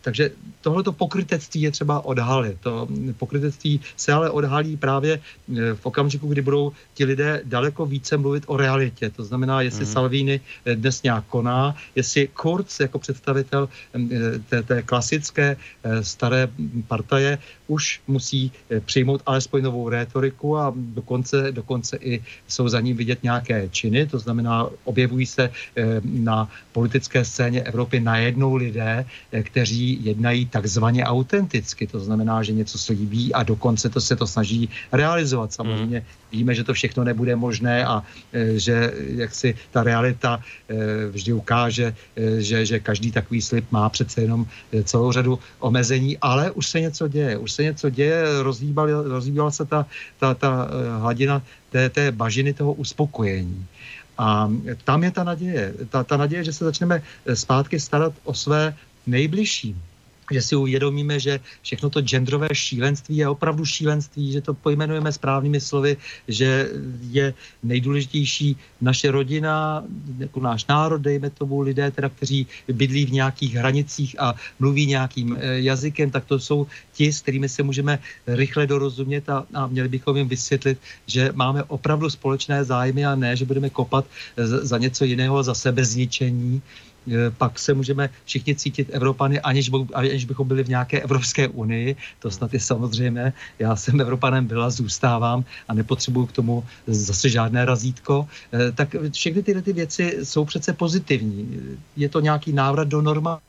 Takže 0.00 0.30
tohleto 0.60 0.92
pokrytectví 0.92 1.60
je 1.60 1.70
třeba 1.70 2.04
odhalit. 2.04 2.60
To 2.60 2.88
pokrytectví 3.18 3.80
se 3.96 4.12
ale 4.12 4.30
odhalí 4.30 4.76
právě 4.76 5.20
eh, 5.20 5.74
v 5.74 5.86
okamžiku, 5.86 6.28
kdy 6.28 6.42
budou 6.42 6.72
ti 6.94 7.04
lidé 7.04 7.40
daleko 7.44 7.86
více 7.86 8.16
mluvit 8.16 8.44
o 8.46 8.56
realitě. 8.56 9.10
To 9.10 9.24
znamená, 9.24 9.62
jestli 9.62 9.84
mm. 9.84 9.92
Salvini 9.92 10.40
eh, 10.40 10.76
dnes 10.76 11.02
nějak 11.02 11.24
koná, 11.24 11.76
jestli 11.94 12.28
Kurz 12.28 12.80
jako 12.80 12.98
představitel 12.98 13.68
eh, 13.68 13.79
té, 14.48 14.62
té 14.62 14.82
klasické 14.82 15.56
staré 16.00 16.48
partaje 16.88 17.38
už 17.66 18.00
musí 18.06 18.52
přijmout 18.84 19.22
alespoň 19.26 19.62
novou 19.62 19.88
rétoriku 19.88 20.58
a 20.58 20.74
dokonce, 20.76 21.52
dokonce 21.52 21.96
i 21.96 22.22
jsou 22.48 22.68
za 22.68 22.80
ním 22.80 22.96
vidět 22.96 23.22
nějaké 23.22 23.68
činy, 23.68 24.06
to 24.06 24.18
znamená, 24.18 24.66
objevují 24.84 25.26
se 25.26 25.50
na 26.04 26.48
politické 26.72 27.24
scéně 27.24 27.62
Evropy 27.62 28.00
najednou 28.00 28.54
lidé, 28.54 29.06
kteří 29.42 29.98
jednají 30.02 30.46
takzvaně 30.46 31.04
autenticky, 31.04 31.86
to 31.86 32.00
znamená, 32.00 32.42
že 32.42 32.52
něco 32.52 32.78
slíbí 32.78 33.34
a 33.34 33.42
dokonce 33.42 33.88
to 33.88 34.00
se 34.00 34.16
to 34.16 34.26
snaží 34.26 34.68
realizovat. 34.92 35.52
Samozřejmě 35.52 35.98
mm. 35.98 36.06
víme, 36.32 36.54
že 36.54 36.64
to 36.64 36.74
všechno 36.74 37.04
nebude 37.04 37.36
možné 37.36 37.84
a 37.86 38.02
e, 38.32 38.58
že 38.58 38.92
jak 38.96 39.34
si 39.34 39.54
ta 39.70 39.82
realita 39.82 40.40
e, 40.68 40.74
vždy 41.10 41.32
ukáže, 41.32 41.94
e, 42.16 42.40
že, 42.40 42.66
že 42.66 42.78
každý 42.80 43.12
takový 43.12 43.42
slib 43.42 43.64
má 43.70 43.88
přece 43.88 44.22
jenom 44.22 44.46
celou 44.84 45.12
řadu 45.12 45.38
omezení, 45.58 46.18
ale 46.18 46.50
už 46.50 46.66
se 46.68 46.80
něco 46.80 47.08
děje, 47.08 47.38
už 47.38 47.52
se 47.52 47.62
něco 47.62 47.90
děje, 47.90 48.42
rozhýbala 49.04 49.50
se 49.50 49.64
ta, 49.64 49.86
ta, 50.18 50.34
ta 50.34 50.68
hladina 50.98 51.42
té, 51.70 51.88
té 51.90 52.12
bažiny 52.12 52.52
toho 52.52 52.72
uspokojení. 52.72 53.66
A 54.18 54.50
tam 54.84 55.04
je 55.04 55.10
ta 55.10 55.24
naděje. 55.24 55.74
Ta, 55.88 56.04
ta 56.04 56.16
naděje, 56.16 56.44
že 56.44 56.52
se 56.52 56.64
začneme 56.64 57.02
zpátky 57.34 57.80
starat 57.80 58.12
o 58.24 58.34
své 58.34 58.76
nejbližší 59.06 59.76
že 60.30 60.42
si 60.42 60.56
uvědomíme, 60.56 61.20
že 61.20 61.40
všechno 61.62 61.90
to 61.90 62.00
genderové 62.00 62.48
šílenství 62.52 63.16
je 63.16 63.28
opravdu 63.28 63.64
šílenství, 63.64 64.32
že 64.32 64.40
to 64.40 64.54
pojmenujeme 64.54 65.12
správnými 65.12 65.60
slovy, 65.60 65.96
že 66.28 66.70
je 67.10 67.34
nejdůležitější 67.62 68.56
naše 68.80 69.10
rodina, 69.10 69.84
jako 70.18 70.40
náš 70.40 70.66
národ, 70.66 71.00
dejme 71.02 71.30
tomu 71.30 71.60
lidé, 71.60 71.90
teda, 71.90 72.08
kteří 72.08 72.46
bydlí 72.72 73.06
v 73.06 73.12
nějakých 73.12 73.54
hranicích 73.54 74.20
a 74.20 74.34
mluví 74.58 74.86
nějakým 74.86 75.36
eh, 75.36 75.60
jazykem, 75.60 76.10
tak 76.10 76.24
to 76.24 76.38
jsou 76.38 76.66
ti, 76.92 77.12
s 77.12 77.20
kterými 77.20 77.48
se 77.48 77.62
můžeme 77.62 77.98
rychle 78.26 78.66
dorozumět 78.66 79.28
a, 79.28 79.46
a 79.54 79.66
měli 79.66 79.88
bychom 79.88 80.16
jim 80.16 80.28
vysvětlit, 80.28 80.78
že 81.06 81.30
máme 81.34 81.62
opravdu 81.62 82.10
společné 82.10 82.64
zájmy 82.64 83.06
a 83.06 83.14
ne, 83.14 83.36
že 83.36 83.44
budeme 83.44 83.70
kopat 83.70 84.04
za 84.36 84.78
něco 84.78 85.04
jiného, 85.04 85.42
za 85.42 85.54
sebezničení. 85.54 86.62
E, 86.62 86.89
pak 87.38 87.58
se 87.58 87.74
můžeme 87.74 88.10
všichni 88.24 88.54
cítit 88.54 88.88
Evropany, 88.92 89.40
aniž, 89.40 89.70
aniž 89.94 90.24
bychom 90.24 90.48
byli 90.48 90.64
v 90.64 90.68
nějaké 90.68 91.00
Evropské 91.00 91.48
unii. 91.48 91.96
To 92.18 92.30
snad 92.30 92.54
je 92.54 92.60
samozřejmé. 92.60 93.32
Já 93.58 93.76
jsem 93.76 94.00
Evropanem 94.00 94.46
byla, 94.46 94.70
zůstávám 94.70 95.44
a 95.68 95.74
nepotřebuju 95.74 96.26
k 96.26 96.32
tomu 96.32 96.64
zase 96.86 97.28
žádné 97.28 97.64
razítko. 97.64 98.26
E, 98.52 98.72
tak 98.72 98.96
všechny 99.12 99.42
tyhle 99.42 99.62
ty 99.62 99.72
věci 99.72 100.18
jsou 100.22 100.44
přece 100.44 100.72
pozitivní. 100.72 101.60
Je 101.96 102.08
to 102.08 102.20
nějaký 102.20 102.52
návrat 102.52 102.88
do 102.88 103.02
norma 103.02 103.40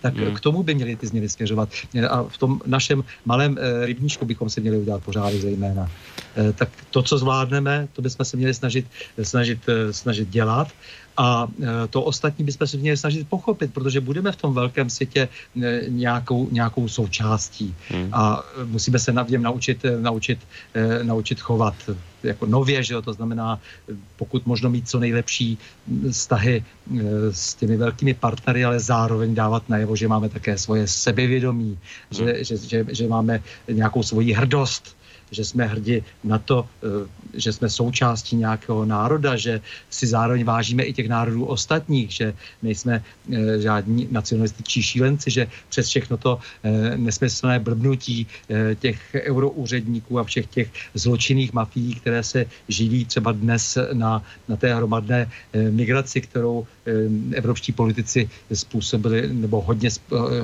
tak 0.00 0.14
hmm. 0.14 0.34
k 0.34 0.40
tomu 0.40 0.62
by 0.62 0.74
měly 0.74 0.96
ty 0.96 1.06
změny 1.06 1.28
směřovat. 1.28 1.68
A 2.10 2.22
v 2.22 2.38
tom 2.38 2.60
našem 2.66 3.04
malém 3.24 3.58
e, 3.58 3.86
rybníčku 3.86 4.24
bychom 4.24 4.50
si 4.50 4.60
měli 4.60 4.78
udělat 4.78 5.02
pořádek 5.02 5.40
zejména. 5.40 5.90
E, 6.36 6.52
tak 6.52 6.68
to, 6.90 7.02
co 7.02 7.18
zvládneme, 7.18 7.88
to 7.92 8.02
bychom 8.02 8.26
se 8.26 8.36
měli 8.36 8.54
snažit, 8.54 8.86
snažit, 9.22 9.58
snažit 9.90 10.28
dělat 10.28 10.68
a 11.16 11.48
e, 11.62 11.88
to 11.88 12.02
ostatní 12.02 12.44
bychom 12.44 12.66
se 12.66 12.76
měli 12.76 12.96
snažit 12.96 13.28
pochopit, 13.28 13.74
protože 13.74 14.00
budeme 14.00 14.32
v 14.32 14.36
tom 14.36 14.54
velkém 14.54 14.90
světě 14.90 15.28
e, 15.62 15.82
nějakou, 15.88 16.48
nějakou 16.50 16.88
součástí 16.88 17.74
hmm. 17.88 18.08
a 18.12 18.44
musíme 18.64 18.98
se 18.98 19.12
na 19.12 19.26
něm 19.28 19.42
naučit, 19.42 19.84
e, 19.84 20.00
naučit, 20.00 20.38
naučit 21.02 21.40
chovat 21.40 21.74
jako 22.22 22.46
nově, 22.46 22.82
že 22.82 22.94
jo? 22.94 23.02
to 23.02 23.12
znamená 23.12 23.60
pokud 24.16 24.46
možno 24.46 24.70
mít 24.70 24.88
co 24.88 24.98
nejlepší 24.98 25.58
vztahy 26.10 26.64
s 27.30 27.54
těmi 27.54 27.76
velkými 27.76 28.14
partnery, 28.14 28.64
ale 28.64 28.80
zároveň 28.80 29.34
dávat 29.34 29.68
najevo, 29.68 29.96
že 29.96 30.08
máme 30.08 30.28
také 30.28 30.58
svoje 30.58 30.88
sebevědomí, 30.88 31.78
hmm. 31.78 31.78
že, 32.10 32.44
že, 32.44 32.56
že, 32.56 32.86
že 32.88 33.08
máme 33.08 33.42
nějakou 33.68 34.02
svoji 34.02 34.32
hrdost, 34.32 34.96
že 35.32 35.44
jsme 35.44 35.66
hrdi 35.66 36.04
na 36.24 36.38
to, 36.38 36.68
že 37.34 37.52
jsme 37.52 37.68
součástí 37.70 38.36
nějakého 38.36 38.84
národa, 38.84 39.36
že 39.36 39.60
si 39.90 40.06
zároveň 40.06 40.44
vážíme 40.44 40.82
i 40.82 40.92
těch 40.92 41.08
národů 41.08 41.44
ostatních, 41.44 42.10
že 42.10 42.34
nejsme 42.62 43.04
žádní 43.58 44.08
nacionalističtí 44.10 44.82
šílenci, 44.82 45.30
že 45.30 45.46
přes 45.68 45.88
všechno 45.88 46.16
to 46.16 46.38
nesmyslné 46.96 47.58
blbnutí 47.58 48.26
těch 48.78 49.00
euroúředníků 49.14 50.18
a 50.18 50.24
všech 50.24 50.46
těch 50.46 50.68
zločinných 50.94 51.52
mafií, 51.52 51.94
které 51.94 52.22
se 52.22 52.46
živí 52.68 53.04
třeba 53.04 53.32
dnes 53.32 53.78
na, 53.92 54.22
na 54.48 54.56
té 54.56 54.74
hromadné 54.74 55.30
migraci, 55.70 56.20
kterou 56.20 56.66
evropští 57.32 57.72
politici 57.72 58.30
způsobili 58.52 59.28
nebo 59.32 59.60
hodně, 59.60 59.90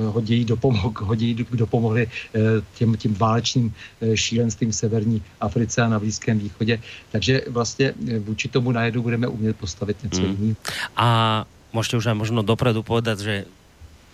hodně, 0.05 0.45
dopomohli, 0.45 0.93
hodně 0.99 1.45
dopomohli 1.51 2.07
těm, 2.77 2.97
tím 2.97 3.13
válečným 3.13 3.73
šílenstvím 4.15 4.73
severní 4.79 5.19
Africe 5.43 5.81
a 5.83 5.91
na 5.91 5.99
Blízkém 5.99 6.39
východě. 6.39 6.79
Takže 7.11 7.41
vlastně 7.51 7.93
vůči 8.19 8.47
tomu 8.47 8.71
najednou 8.71 9.01
budeme 9.01 9.27
umět 9.27 9.55
postavit 9.59 10.03
něco 10.03 10.21
mm. 10.21 10.27
jiného. 10.27 10.55
A 10.95 11.07
můžete 11.73 11.97
už 11.97 12.05
aj 12.05 12.17
možno 12.17 12.41
dopredu 12.41 12.81
povedať, 12.83 13.17
že 13.19 13.35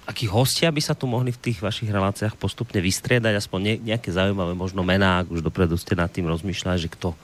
akí 0.05 0.29
hostia 0.29 0.69
by 0.69 0.81
sa 0.81 0.93
tu 0.93 1.09
mohli 1.09 1.33
v 1.33 1.41
tých 1.41 1.65
vašich 1.65 1.89
reláciách 1.89 2.37
postupne 2.37 2.77
vystriedať, 2.77 3.41
aspoň 3.41 3.81
nejaké 3.81 4.13
zaujímavé 4.13 4.53
možno 4.53 4.85
mená, 4.85 5.25
ak 5.25 5.33
už 5.33 5.41
dopredu 5.41 5.79
ste 5.81 5.97
nad 5.97 6.13
tým 6.13 6.29
rozmýšľali, 6.29 6.77
že 6.77 6.93
kto 6.93 7.17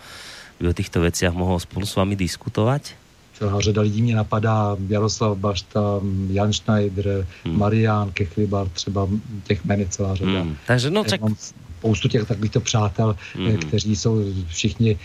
by 0.57 0.65
o 0.65 0.73
týchto 0.73 0.97
veciach 0.97 1.33
mohol 1.35 1.61
spolu 1.61 1.85
s 1.85 1.93
vami 1.93 2.17
diskutovať? 2.17 3.01
celá 3.41 3.61
řada 3.61 3.81
lidí 3.81 4.01
mě 4.01 4.15
napadá, 4.15 4.77
Jaroslav 4.89 5.37
Bašta, 5.37 6.01
Jan 6.29 6.53
Schneider, 6.53 7.27
hmm. 7.45 7.57
Marian 7.57 8.11
Kechlibar, 8.11 8.69
třeba 8.69 9.07
těch 9.43 9.65
jmen 9.65 9.85
celá 9.89 10.15
řada. 10.15 10.41
Hmm. 10.41 10.55
Takže 10.67 10.89
no. 10.89 11.03
Mám 11.21 11.35
spoustu 11.81 12.05
těch 12.13 12.29
takovýchto 12.29 12.61
přátel, 12.61 13.17
hmm. 13.33 13.57
kteří 13.57 13.95
jsou 13.97 14.21
všichni 14.53 15.01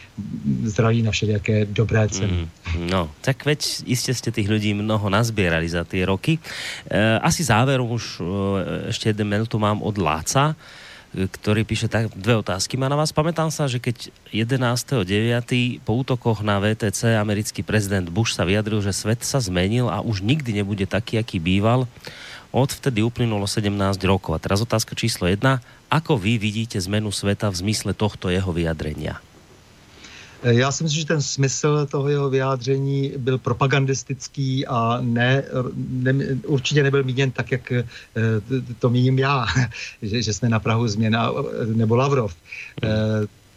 zdraví 0.69 1.01
na 1.01 1.11
všelijaké 1.11 1.65
dobré 1.65 2.05
ceny. 2.09 2.45
Hmm. 2.69 2.87
No, 2.93 3.09
tak 3.25 3.45
veď 3.49 3.89
jistě 3.89 4.13
jste 4.15 4.31
těch 4.31 4.49
lidí 4.49 4.77
mnoho 4.77 5.09
nazbierali 5.09 5.69
za 5.69 5.89
ty 5.89 6.05
roky. 6.05 6.37
E, 6.85 7.19
asi 7.19 7.45
záverom 7.45 7.91
už 7.91 8.21
e, 8.21 8.87
ještě 8.93 9.09
jeden 9.09 9.29
mail 9.29 9.47
tu 9.49 9.57
mám 9.59 9.81
od 9.81 9.97
Láca 9.97 10.53
ktorý 11.17 11.65
píše 11.65 11.89
tak, 11.89 12.13
dve 12.13 12.37
otázky 12.45 12.77
má 12.77 12.93
na 12.93 12.99
vás. 13.01 13.09
Pamätám 13.09 13.49
sa, 13.49 13.65
že 13.65 13.81
keď 13.81 14.13
11.9. 14.37 15.81
po 15.81 15.93
útokoch 15.97 16.45
na 16.45 16.61
VTC 16.61 17.17
americký 17.17 17.65
prezident 17.65 18.05
Bush 18.13 18.37
sa 18.37 18.45
vyjadril, 18.45 18.85
že 18.85 18.93
svet 18.93 19.25
sa 19.25 19.41
zmenil 19.41 19.89
a 19.89 20.05
už 20.05 20.21
nikdy 20.21 20.61
nebude 20.61 20.85
taký, 20.85 21.17
aký 21.17 21.41
býval. 21.41 21.89
Odvtedy 22.53 23.01
uplynulo 23.01 23.49
17 23.49 23.97
rokov. 24.05 24.37
A 24.37 24.43
teraz 24.43 24.61
otázka 24.61 24.93
číslo 24.93 25.25
1. 25.25 25.41
Ako 25.91 26.19
vy 26.19 26.39
vidíte 26.39 26.81
zmenu 26.81 27.15
sveta 27.15 27.51
v 27.51 27.57
zmysle 27.57 27.95
tohto 27.95 28.29
jeho 28.29 28.53
vyjadrenia? 28.53 29.23
Eh, 30.43 30.55
já 30.55 30.73
si 30.73 30.85
myslím, 30.85 31.01
že 31.01 31.07
ten 31.07 31.23
smysl 31.23 31.87
toho 31.87 32.09
jeho 32.09 32.31
vyjádření 32.31 33.13
byl 33.17 33.39
propagandistický 33.39 34.67
a 34.67 34.99
ne, 35.01 35.43
ne 35.77 36.13
určitě 36.47 36.83
nebyl 36.83 37.05
míněn 37.05 37.31
tak, 37.31 37.53
jak 37.53 37.73
eh, 37.73 37.85
to 38.79 38.91
míním 38.91 39.19
já, 39.19 39.47
že, 40.03 40.23
že 40.23 40.33
jsme 40.33 40.49
na 40.49 40.61
Prahu 40.61 40.89
změna 40.89 41.33
nebo 41.75 41.97
Lavrov. 41.97 42.35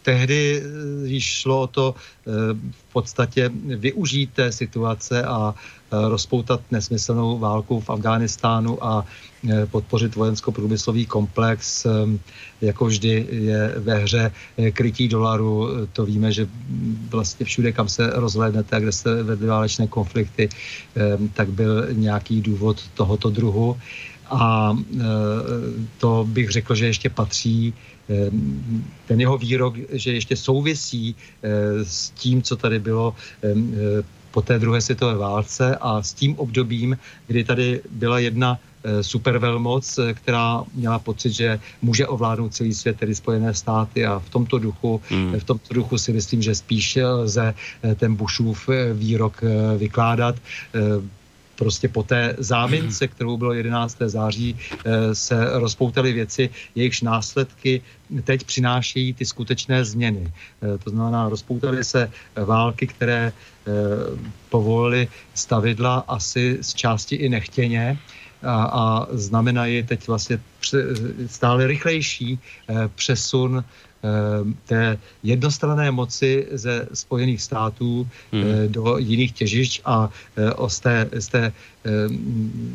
Tehdy 0.02 0.62
eh, 0.62 1.08
již 1.08 1.24
šlo 1.24 1.60
o 1.60 1.66
to 1.66 1.94
eh, 1.94 2.30
v 2.70 2.92
podstatě 2.92 3.50
využít 3.64 4.30
té 4.32 4.52
situace 4.52 5.22
a 5.24 5.54
eh, 5.54 6.08
rozpoutat 6.08 6.60
nesmyslnou 6.70 7.38
válku 7.38 7.80
v 7.80 7.90
Afghánistánu 7.90 8.84
a 8.84 9.04
podpořit 9.70 10.16
vojensko-průmyslový 10.16 11.06
komplex. 11.06 11.86
Jako 12.60 12.84
vždy 12.84 13.26
je 13.30 13.74
ve 13.76 13.94
hře 13.94 14.32
krytí 14.72 15.08
dolaru. 15.08 15.68
To 15.92 16.04
víme, 16.04 16.32
že 16.32 16.48
vlastně 17.08 17.46
všude, 17.46 17.72
kam 17.72 17.88
se 17.88 18.10
rozhlédnete 18.14 18.76
a 18.76 18.78
kde 18.78 18.92
se 18.92 19.22
vedly 19.22 19.46
válečné 19.46 19.86
konflikty, 19.86 20.48
tak 21.32 21.48
byl 21.48 21.86
nějaký 21.92 22.40
důvod 22.40 22.84
tohoto 22.94 23.30
druhu. 23.30 23.80
A 24.30 24.76
to 25.98 26.26
bych 26.28 26.50
řekl, 26.50 26.74
že 26.74 26.86
ještě 26.86 27.10
patří 27.10 27.74
ten 29.06 29.20
jeho 29.20 29.38
výrok, 29.38 29.74
že 29.92 30.12
ještě 30.12 30.36
souvisí 30.36 31.14
eh, 31.14 31.84
s 31.84 32.10
tím, 32.10 32.42
co 32.42 32.56
tady 32.56 32.78
bylo 32.78 33.14
eh, 33.42 33.54
po 34.30 34.42
té 34.42 34.58
druhé 34.58 34.80
světové 34.80 35.16
válce 35.16 35.76
a 35.80 36.02
s 36.02 36.12
tím 36.12 36.38
obdobím, 36.38 36.98
kdy 37.26 37.44
tady 37.44 37.80
byla 37.90 38.18
jedna 38.18 38.58
eh, 38.58 39.02
supervelmoc, 39.02 39.98
která 40.14 40.62
měla 40.74 40.98
pocit, 40.98 41.32
že 41.32 41.60
může 41.82 42.06
ovládnout 42.06 42.54
celý 42.54 42.74
svět, 42.74 42.98
tedy 42.98 43.14
Spojené 43.14 43.54
státy 43.54 44.06
a 44.06 44.18
v 44.18 44.30
tomto 44.30 44.58
duchu, 44.58 45.00
hmm. 45.08 45.40
v 45.40 45.44
tomto 45.44 45.74
duchu 45.74 45.98
si 45.98 46.12
myslím, 46.12 46.42
že 46.42 46.54
spíš 46.54 46.98
lze 47.02 47.54
ten 47.96 48.14
Bushův 48.14 48.68
výrok 48.94 49.42
vykládat 49.78 50.34
prostě 51.60 51.92
po 51.92 52.02
té 52.02 52.40
zámince, 52.40 53.04
kterou 53.04 53.36
bylo 53.36 53.52
11. 53.52 54.08
září, 54.08 54.56
eh, 54.56 55.12
se 55.12 55.36
rozpoutaly 55.60 56.12
věci, 56.12 56.48
jejichž 56.72 57.04
následky 57.04 57.84
teď 58.24 58.48
přinášejí 58.48 59.12
ty 59.12 59.24
skutečné 59.28 59.84
změny. 59.84 60.24
Eh, 60.24 60.80
to 60.80 60.88
znamená, 60.90 61.28
rozpoutaly 61.28 61.84
se 61.84 62.08
války, 62.32 62.88
které 62.88 63.28
eh, 63.28 63.70
povolily 64.48 65.12
stavidla 65.36 66.08
asi 66.08 66.64
z 66.64 66.70
části 66.74 67.20
i 67.20 67.28
nechtěně, 67.28 68.00
a, 68.40 68.56
a 68.72 68.82
znamenají 69.12 69.84
teď 69.84 70.08
vlastně 70.08 70.40
stále 71.28 71.68
rychlejší 71.68 72.40
přesun 72.96 73.60
té 74.66 74.98
jednostranné 75.22 75.90
moci 75.90 76.46
ze 76.50 76.88
Spojených 76.92 77.42
států 77.42 78.08
hmm. 78.32 78.42
Eh, 78.42 78.68
do 78.68 78.98
jiných 78.98 79.32
těžišť 79.32 79.82
a 79.84 80.08
eh, 80.36 80.68
z 80.68 80.80
té, 80.80 81.08
z 81.12 81.28
té 81.28 81.52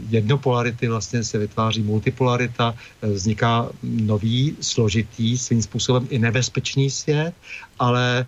jednopolarity 0.10 0.88
vlastně 0.88 1.24
se 1.24 1.38
vytváří 1.38 1.82
multipolarita, 1.82 2.74
vzniká 3.02 3.70
nový, 3.84 4.58
složitý, 4.62 5.38
svým 5.38 5.62
způsobem 5.62 6.08
i 6.10 6.20
nebezpečný 6.20 6.90
svět, 6.90 7.34
ale 7.80 8.26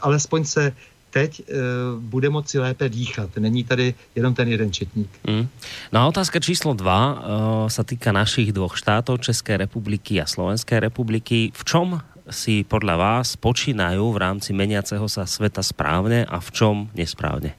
alespoň 0.00 0.44
se 0.44 0.72
teď 1.10 1.40
e, 1.40 1.42
bude 1.98 2.30
moci 2.30 2.58
lépe 2.58 2.88
dýchat. 2.88 3.30
Není 3.38 3.64
tady 3.64 3.94
jenom 4.14 4.34
ten 4.34 4.48
jeden 4.48 4.72
četník. 4.72 5.10
Mm. 5.26 5.48
No 5.92 6.00
a 6.00 6.06
otázka 6.06 6.40
číslo 6.40 6.74
dva 6.74 7.00
e, 7.00 7.14
sa 7.70 7.82
týka 7.82 8.14
našich 8.14 8.54
dvoch 8.54 8.78
štátov, 8.78 9.20
České 9.20 9.56
republiky 9.56 10.22
a 10.22 10.26
Slovenské 10.26 10.80
republiky. 10.80 11.50
V 11.54 11.62
čom 11.64 12.00
si 12.30 12.62
podľa 12.62 12.96
vás 12.96 13.34
počínajú 13.34 14.14
v 14.14 14.18
rámci 14.22 14.54
meniaceho 14.54 15.10
sa 15.10 15.26
sveta 15.26 15.62
správně 15.62 16.24
a 16.24 16.38
v 16.40 16.48
čom 16.52 16.76
nesprávně? 16.94 17.54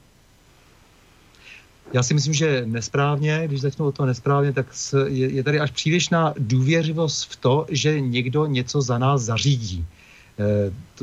Já 1.92 2.02
si 2.02 2.14
myslím, 2.14 2.34
že 2.34 2.62
nesprávně, 2.66 3.42
když 3.44 3.60
začnu 3.60 3.86
o 3.86 3.92
to 3.92 4.06
nesprávně, 4.06 4.52
tak 4.52 4.66
je, 5.06 5.30
je 5.30 5.42
tady 5.44 5.60
až 5.60 5.70
přílišná 5.70 6.34
důvěřivost 6.38 7.32
v 7.32 7.36
to, 7.36 7.66
že 7.68 8.00
někdo 8.00 8.46
něco 8.46 8.82
za 8.82 8.98
nás 8.98 9.22
zařídí. 9.22 9.84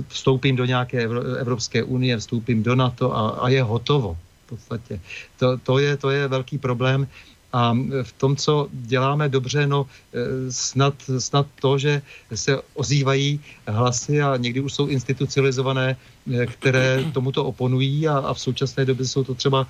Vstoupím 0.07 0.55
do 0.55 0.65
nějaké 0.65 1.03
Evropské 1.39 1.83
unie, 1.83 2.17
vstoupím 2.17 2.63
do 2.63 2.75
NATO 2.75 3.15
a, 3.17 3.29
a 3.29 3.49
je 3.49 3.63
hotovo. 3.63 4.17
V 4.45 4.49
podstatě. 4.49 4.99
To, 5.37 5.57
to, 5.57 5.79
je, 5.79 5.97
to 5.97 6.09
je 6.09 6.27
velký 6.27 6.57
problém. 6.57 7.07
A 7.53 7.73
v 8.03 8.11
tom, 8.11 8.35
co 8.35 8.67
děláme 8.71 9.29
dobře, 9.29 9.67
no 9.67 9.85
eh, 10.13 10.17
snad, 10.51 10.93
snad 11.19 11.47
to, 11.61 11.77
že 11.77 12.01
se 12.35 12.61
ozývají 12.73 13.39
hlasy 13.67 14.21
a 14.21 14.37
někdy 14.37 14.61
už 14.61 14.73
jsou 14.73 14.87
institucionalizované, 14.87 15.97
eh, 15.97 16.45
které 16.45 17.05
tomuto 17.13 17.45
oponují 17.45 18.07
a, 18.07 18.17
a 18.17 18.33
v 18.33 18.39
současné 18.39 18.85
době 18.85 19.05
jsou 19.05 19.23
to 19.23 19.33
třeba 19.35 19.67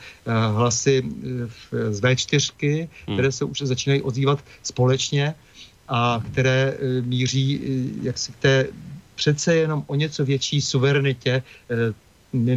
hlasy 0.52 1.04
z 1.72 2.02
V4, 2.02 2.88
hmm. 3.08 3.16
které 3.16 3.32
se 3.32 3.46
už 3.46 3.62
začínají 3.62 4.02
ozývat 4.02 4.44
společně 4.64 5.36
a 5.88 6.24
které 6.32 6.78
míří 7.02 7.62
jaksi 8.04 8.32
k 8.32 8.36
té 8.36 8.68
přece 9.20 9.56
jenom 9.56 9.84
o 9.88 9.96
něco 9.96 10.26
větší 10.26 10.62
suverenitě 10.64 11.44
eh, 11.44 11.94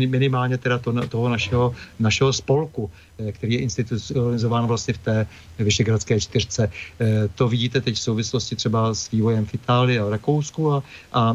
minimálně 0.07 0.59
teda 0.59 0.79
to, 0.79 0.95
toho 1.09 1.29
našeho, 1.29 1.75
našeho 1.99 2.31
spolku, 2.33 2.91
eh, 3.19 3.33
který 3.33 3.55
je 3.55 3.61
institucionalizován 3.67 4.67
vlastně 4.71 4.95
v 4.95 4.99
té 4.99 5.17
Vyšegradské 5.59 6.21
čtyřce. 6.21 6.71
Eh, 6.71 7.29
to 7.35 7.49
vidíte 7.49 7.81
teď 7.81 7.95
v 7.95 8.07
souvislosti 8.07 8.55
třeba 8.57 8.95
s 8.95 9.11
vývojem 9.11 9.43
v 9.47 9.55
Itálii 9.55 9.99
a 9.99 10.11
Rakousku 10.11 10.73
a, 10.73 10.83
a 11.13 11.35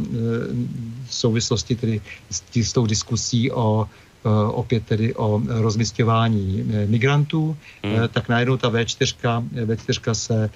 v 1.08 1.12
souvislosti 1.12 1.76
tedy 1.76 2.02
s, 2.32 2.40
s 2.56 2.72
tou 2.74 2.86
diskusí 2.88 3.52
o 3.52 3.90
opět 4.52 4.86
tedy 4.86 5.16
o 5.16 5.42
rozmistování 5.48 6.66
eh, 6.66 6.86
migrantů, 6.88 7.58
hmm. 7.84 7.96
Eh, 7.96 8.08
tak 8.08 8.30
najednou 8.30 8.58
ta 8.58 8.70
V4, 8.70 9.16
V4 9.66 10.14
se 10.14 10.50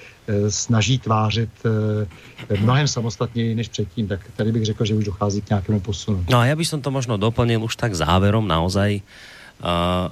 snaží 0.50 1.00
tvářit 1.00 1.50
mnohem 2.60 2.88
samostatněji 2.88 3.56
než 3.56 3.68
předtím, 3.68 4.08
tak 4.08 4.20
tady 4.36 4.52
bych 4.52 4.66
řekl, 4.66 4.86
že 4.86 4.96
už 4.96 5.06
dochází 5.06 5.42
k 5.42 5.50
nějakému 5.50 5.80
posunu. 5.80 6.26
No 6.30 6.38
a 6.38 6.46
já 6.46 6.56
bych 6.56 6.70
to 6.82 6.92
možno 6.92 7.18
doplnil 7.18 7.64
už 7.64 7.76
tak 7.76 7.96
záverom 7.96 8.48
naozaj 8.48 9.02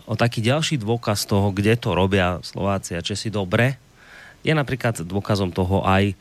o 0.05 0.13
taký 0.13 0.45
ďalší 0.45 0.77
dôkaz 0.77 1.25
toho, 1.25 1.49
kde 1.49 1.73
to 1.73 1.97
robia 1.97 2.37
Slováci 2.45 2.93
a 2.93 3.01
Česi 3.01 3.33
dobre, 3.33 3.81
je 4.45 4.53
napríklad 4.53 5.01
dôkazom 5.01 5.49
toho 5.49 5.81
aj 5.81 6.13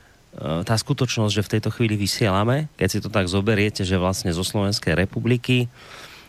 tá 0.65 0.75
skutočnosť, 0.79 1.33
že 1.35 1.45
v 1.45 1.53
tejto 1.59 1.71
chvíli 1.75 2.01
vysielame, 2.01 2.73
keď 2.81 2.89
si 2.89 2.99
to 3.05 3.13
tak 3.13 3.29
zoberiete, 3.29 3.85
že 3.85 4.01
vlastne 4.01 4.33
zo 4.33 4.41
Slovenskej 4.41 4.97
republiky 4.97 5.69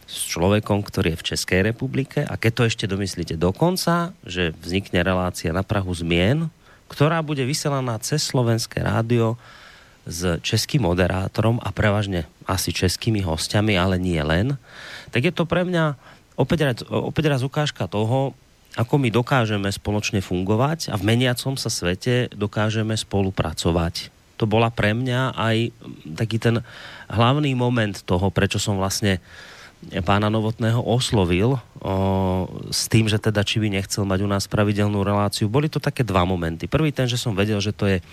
s 0.10 0.26
človekom, 0.26 0.82
ktorý 0.82 1.14
je 1.14 1.22
v 1.22 1.28
Českej 1.36 1.60
republike 1.70 2.26
a 2.26 2.34
keď 2.34 2.52
to 2.52 2.64
ešte 2.66 2.86
domyslíte 2.90 3.38
dokonca, 3.38 4.18
že 4.26 4.58
vznikne 4.58 5.06
relácia 5.06 5.54
na 5.54 5.62
Prahu 5.62 5.94
zmien, 5.94 6.50
ktorá 6.90 7.22
bude 7.22 7.46
vysielaná 7.46 8.02
cez 8.02 8.26
slovenské 8.26 8.82
rádio 8.82 9.38
s 10.10 10.42
českým 10.42 10.90
moderátorom 10.90 11.62
a 11.62 11.70
prevažne 11.70 12.26
asi 12.50 12.74
českými 12.74 13.22
hostiami, 13.22 13.78
ale 13.78 14.02
nie 14.02 14.18
len, 14.26 14.58
tak 15.14 15.30
je 15.30 15.34
to 15.34 15.46
pre 15.46 15.62
mňa 15.62 15.94
opäť 16.34 16.60
raz, 16.66 16.78
opäť 16.90 17.26
raz 17.30 17.42
ukážka 17.46 17.86
toho, 17.86 18.34
ako 18.74 18.98
my 18.98 19.14
dokážeme 19.14 19.70
spoločne 19.70 20.26
fungovať 20.26 20.90
a 20.90 20.98
v 20.98 21.06
meniacom 21.14 21.54
sa 21.54 21.70
svete 21.70 22.34
dokážeme 22.34 22.98
spolupracovať. 22.98 24.10
To 24.42 24.48
bola 24.48 24.72
pre 24.74 24.96
mňa 24.96 25.36
aj 25.36 25.58
taký 26.16 26.40
ten 26.40 26.64
hlavný 27.12 27.54
moment 27.54 27.94
toho, 28.08 28.32
prečo 28.32 28.56
som 28.56 28.80
vlastne 28.80 29.20
pána 30.04 30.28
Novotného 30.28 30.84
oslovil 30.84 31.56
o, 31.56 31.60
s 32.68 32.92
tým, 32.92 33.08
že 33.08 33.16
teda 33.16 33.48
či 33.48 33.64
by 33.64 33.72
nechcel 33.72 34.04
mať 34.04 34.20
u 34.22 34.30
nás 34.30 34.46
pravidelnú 34.52 35.02
reláciu. 35.02 35.48
Boli 35.48 35.72
to 35.72 35.80
také 35.80 36.04
dva 36.04 36.28
momenty. 36.28 36.68
Prvý 36.68 36.92
ten, 36.92 37.08
že 37.08 37.16
som 37.16 37.32
vedel, 37.32 37.64
že 37.64 37.72
to 37.72 37.88
je 37.88 38.04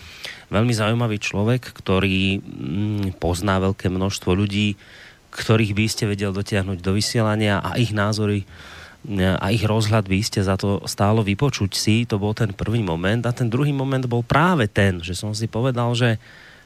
veľmi 0.55 0.71
zaujímavý 0.71 1.19
človek, 1.19 1.75
ktorý 1.75 2.39
mm, 2.39 3.19
pozná 3.19 3.59
veľké 3.59 3.91
množstvo 3.91 4.31
ľudí, 4.31 4.79
ktorých 5.35 5.75
by 5.75 5.85
ste 5.91 6.05
vedel 6.07 6.31
dotiahnuť 6.31 6.79
do 6.81 6.93
vysielania 6.95 7.59
a 7.59 7.77
ich 7.77 7.91
názory 7.91 8.47
a 9.07 9.55
ich 9.55 9.63
rozhľad 9.63 10.11
by 10.11 10.19
ste 10.19 10.43
za 10.43 10.59
to 10.59 10.83
stálo 10.91 11.23
vypočuť 11.23 11.71
si. 11.79 12.03
To 12.11 12.19
bol 12.19 12.35
ten 12.35 12.51
prvý 12.51 12.83
moment. 12.83 13.23
A 13.23 13.31
ten 13.31 13.47
druhý 13.47 13.71
moment 13.71 14.03
bol 14.11 14.27
práve 14.27 14.67
ten, 14.67 14.99
že 14.99 15.15
som 15.15 15.31
si 15.31 15.47
povedal, 15.47 15.95
že 15.95 16.19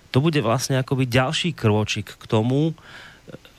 to 0.09 0.25
bude 0.25 0.41
vlastne 0.41 0.81
akoby 0.81 1.05
ďalší 1.05 1.53
krôčik 1.53 2.17
k 2.17 2.25
tomu, 2.25 2.73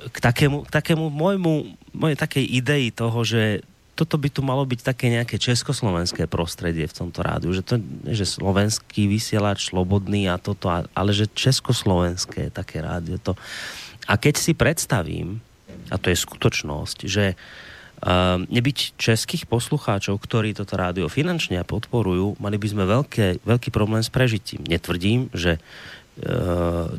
k 0.10 0.18
takému, 0.18 0.65
k 0.65 0.69
takému 0.72 1.14
môjmu, 1.14 1.77
mojej 1.93 2.18
takej 2.18 2.45
idei 2.45 2.89
toho, 2.89 3.22
že 3.22 3.61
toto 3.95 4.18
by 4.18 4.34
tu 4.34 4.41
malo 4.41 4.65
byť 4.65 4.81
také 4.81 5.14
nejaké 5.14 5.38
československé 5.38 6.26
prostredie 6.26 6.89
v 6.89 6.95
tomto 6.95 7.22
rádiu, 7.22 7.53
že 7.53 7.61
to 7.61 7.77
že 8.10 8.26
slovenský 8.26 9.06
vysielač, 9.06 9.69
slobodný 9.69 10.26
a 10.26 10.41
toto, 10.41 10.72
ale 10.73 11.11
že 11.14 11.30
československé 11.30 12.49
také 12.49 12.81
rádio 12.81 13.22
to. 13.22 13.38
A 14.10 14.18
keď 14.18 14.41
si 14.41 14.57
predstavím, 14.57 15.38
a 15.93 16.02
to 16.02 16.10
je 16.10 16.18
skutočnosť, 16.18 16.98
že 17.06 17.38
uh, 17.38 18.41
nebyť 18.41 18.98
českých 18.98 19.45
poslucháčov, 19.45 20.18
ktorí 20.18 20.57
toto 20.57 20.80
rádio 20.80 21.06
finančne 21.11 21.61
podporujú, 21.61 22.41
mali 22.41 22.57
by 22.57 22.68
sme 22.73 22.84
veľké, 22.89 23.45
veľký 23.45 23.69
problém 23.69 24.02
s 24.02 24.10
prežitím. 24.10 24.65
Netvrdím, 24.65 25.30
že 25.35 25.61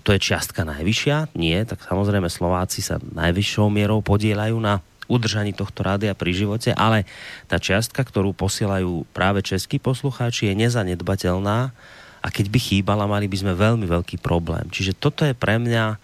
to 0.02 0.08
je 0.08 0.20
čiastka 0.20 0.64
najvyššia? 0.64 1.36
Nie, 1.36 1.68
tak 1.68 1.84
samozrejme 1.84 2.32
Slováci 2.32 2.80
sa 2.80 2.96
najvyššou 2.98 3.68
mierou 3.68 4.00
podielajú 4.00 4.56
na 4.56 4.80
udržaní 5.10 5.52
tohto 5.52 5.84
rádia 5.84 6.16
pri 6.16 6.32
živote, 6.32 6.72
ale 6.72 7.04
tá 7.44 7.60
čiastka, 7.60 8.00
ktorú 8.00 8.32
posielajú 8.32 9.04
práve 9.12 9.44
českí 9.44 9.76
poslucháči, 9.76 10.48
je 10.48 10.58
nezanedbateľná 10.64 11.58
a 12.22 12.28
keď 12.30 12.46
by 12.48 12.58
chýbala, 12.62 13.10
mali 13.10 13.28
by 13.28 13.36
sme 13.36 13.52
veľmi 13.52 13.84
veľký 13.84 14.22
problém. 14.22 14.70
Čiže 14.72 14.96
toto 14.96 15.26
je 15.28 15.36
pre 15.36 15.60
mňa 15.60 16.00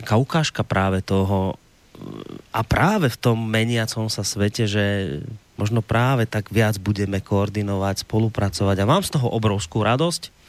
taká 0.00 0.16
ukážka 0.16 0.62
práve 0.64 1.04
toho 1.04 1.60
a 2.50 2.60
práve 2.66 3.06
v 3.06 3.20
tom 3.20 3.38
meniacom 3.38 4.10
sa 4.10 4.26
svete, 4.26 4.66
že 4.66 4.84
možno 5.54 5.78
práve 5.78 6.26
tak 6.26 6.50
viac 6.50 6.74
budeme 6.82 7.22
koordinovať, 7.22 8.02
spolupracovať 8.02 8.76
a 8.82 8.88
mám 8.88 9.06
z 9.06 9.14
toho 9.14 9.30
obrovskú 9.30 9.86
radosť 9.86 10.43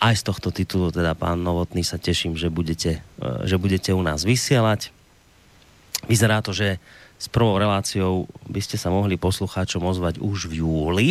aj 0.00 0.14
z 0.16 0.22
tohto 0.24 0.48
titulu 0.48 0.88
teda 0.88 1.12
pán 1.12 1.44
Novotný 1.44 1.84
sa 1.84 2.00
teším, 2.00 2.34
že 2.34 2.48
budete, 2.48 3.04
e, 3.20 3.28
že 3.44 3.60
budete 3.60 3.92
u 3.92 4.00
nás 4.00 4.24
vysielať. 4.24 4.88
Vyzerá 6.08 6.40
to, 6.40 6.56
že 6.56 6.80
s 7.20 7.28
prvou 7.28 7.60
reláciou 7.60 8.24
by 8.48 8.64
ste 8.64 8.80
sa 8.80 8.88
mohli 8.88 9.20
poslucháčom 9.20 9.84
ozvať 9.84 10.24
už 10.24 10.48
v 10.48 10.64
júli, 10.64 11.10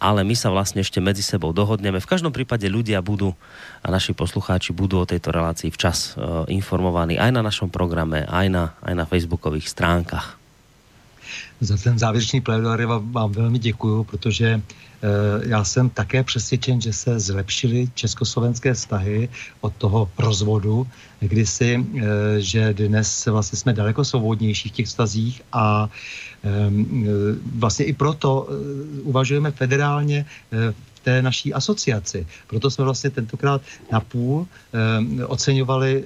ale 0.00 0.24
my 0.24 0.32
sa 0.32 0.48
vlastne 0.48 0.80
ešte 0.80 0.96
medzi 1.00 1.20
sebou 1.20 1.52
dohodneme. 1.52 2.00
V 2.00 2.08
každom 2.08 2.32
prípade 2.32 2.64
ľudia 2.68 3.04
budú 3.04 3.36
a 3.84 3.92
naši 3.92 4.16
poslucháči 4.16 4.72
budú 4.72 5.04
o 5.04 5.08
tejto 5.08 5.32
relácii 5.32 5.68
včas 5.68 6.16
uh, 6.16 6.48
informovaní 6.48 7.20
aj 7.20 7.30
na 7.36 7.44
našom 7.44 7.68
programe, 7.68 8.24
aj 8.28 8.46
na, 8.48 8.64
aj 8.84 8.94
na 8.96 9.04
facebookových 9.04 9.68
stránkach. 9.68 10.40
Za 11.64 11.76
ten 11.76 11.98
závěrečný 11.98 12.40
plédoary 12.40 12.86
vám 12.86 13.32
velmi 13.32 13.58
děkuju, 13.58 14.04
protože 14.04 14.62
Eh, 15.04 15.48
já 15.48 15.64
jsem 15.64 15.90
také 15.90 16.24
přesvědčen, 16.24 16.80
že 16.80 16.92
se 16.92 17.20
zlepšily 17.20 17.88
československé 17.94 18.74
vztahy 18.74 19.28
od 19.60 19.72
toho 19.76 20.10
rozvodu 20.18 20.86
kdysi, 21.20 21.76
eh, 21.76 22.00
že 22.40 22.72
dnes 22.72 23.26
vlastně 23.26 23.58
jsme 23.58 23.72
daleko 23.72 24.04
svobodnější 24.04 24.68
v 24.68 24.72
těch 24.72 24.86
vztazích 24.86 25.42
a 25.52 25.88
ehm, 26.42 27.04
eh, 27.04 27.36
vlastně 27.60 27.84
i 27.84 27.92
proto 27.92 28.48
uvažujeme 29.02 29.50
federálně 29.50 30.24
v 30.94 31.00
té 31.04 31.22
naší 31.22 31.52
asociaci. 31.52 32.26
Proto 32.48 32.70
jsme 32.70 32.84
vlastně 32.84 33.10
tentokrát 33.10 33.60
napůl 33.92 34.46
ehm, 34.72 35.20
oceňovali 35.26 36.04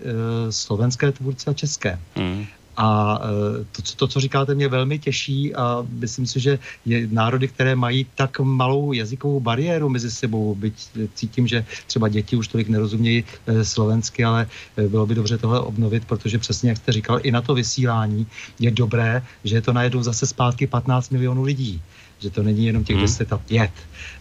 slovenské 0.50 1.12
tvůrce 1.12 1.50
a 1.50 1.54
české. 1.54 1.98
Mm. 2.18 2.46
A 2.78 3.18
e, 3.18 3.64
to, 3.64 3.82
to, 3.96 4.06
co 4.06 4.20
říkáte, 4.20 4.54
mě 4.54 4.68
velmi 4.68 4.98
těší 4.98 5.54
a 5.54 5.86
myslím 5.90 6.26
si, 6.26 6.40
že 6.40 6.58
je 6.86 7.08
národy, 7.10 7.48
které 7.48 7.76
mají 7.76 8.06
tak 8.14 8.40
malou 8.40 8.92
jazykovou 8.92 9.40
bariéru 9.40 9.88
mezi 9.88 10.10
sebou, 10.10 10.54
byť 10.54 10.74
cítím, 11.14 11.46
že 11.46 11.64
třeba 11.86 12.08
děti 12.08 12.36
už 12.36 12.48
tolik 12.48 12.68
nerozumějí 12.68 13.24
e, 13.46 13.64
slovensky, 13.64 14.24
ale 14.24 14.46
e, 14.76 14.88
bylo 14.88 15.06
by 15.06 15.14
dobře 15.14 15.38
tohle 15.38 15.60
obnovit, 15.60 16.04
protože 16.04 16.38
přesně, 16.38 16.68
jak 16.68 16.78
jste 16.78 16.92
říkal, 16.92 17.20
i 17.22 17.30
na 17.30 17.40
to 17.42 17.54
vysílání 17.54 18.26
je 18.58 18.70
dobré, 18.70 19.22
že 19.44 19.56
je 19.56 19.62
to 19.62 19.72
najednou 19.72 20.02
zase 20.02 20.26
zpátky 20.26 20.66
15 20.66 21.10
milionů 21.10 21.42
lidí 21.42 21.82
že 22.18 22.30
to 22.30 22.42
není 22.42 22.66
jenom 22.66 22.84
těch 22.84 22.96
hmm. 22.96 23.04
10 23.04 23.32
a 23.32 23.38
5. 23.38 23.70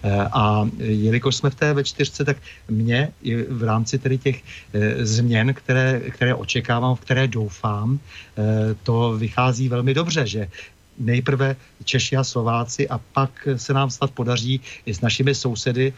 Eh, 0.03 0.27
a 0.31 0.69
jelikož 0.77 1.35
jsme 1.35 1.49
v 1.49 1.55
té 1.55 1.73
ve 1.73 1.83
čtyřce, 1.83 2.25
tak 2.25 2.37
mě 2.69 3.09
v 3.49 3.63
rámci 3.63 3.99
tedy 3.99 4.17
těch 4.17 4.43
eh, 4.73 5.05
změn, 5.05 5.53
které, 5.53 6.01
které 6.09 6.35
očekávám, 6.35 6.95
v 6.95 6.99
které 6.99 7.27
doufám, 7.27 7.99
eh, 7.99 8.75
to 8.83 9.17
vychází 9.17 9.69
velmi 9.69 9.93
dobře, 9.93 10.27
že 10.27 10.49
nejprve 10.97 11.55
Češi 11.83 12.17
a 12.17 12.23
Slováci 12.23 12.89
a 12.89 12.97
pak 12.97 13.47
se 13.55 13.73
nám 13.73 13.89
snad 13.89 14.11
podaří 14.11 14.61
i 14.85 14.93
s 14.93 15.01
našimi 15.01 15.35
sousedy 15.35 15.93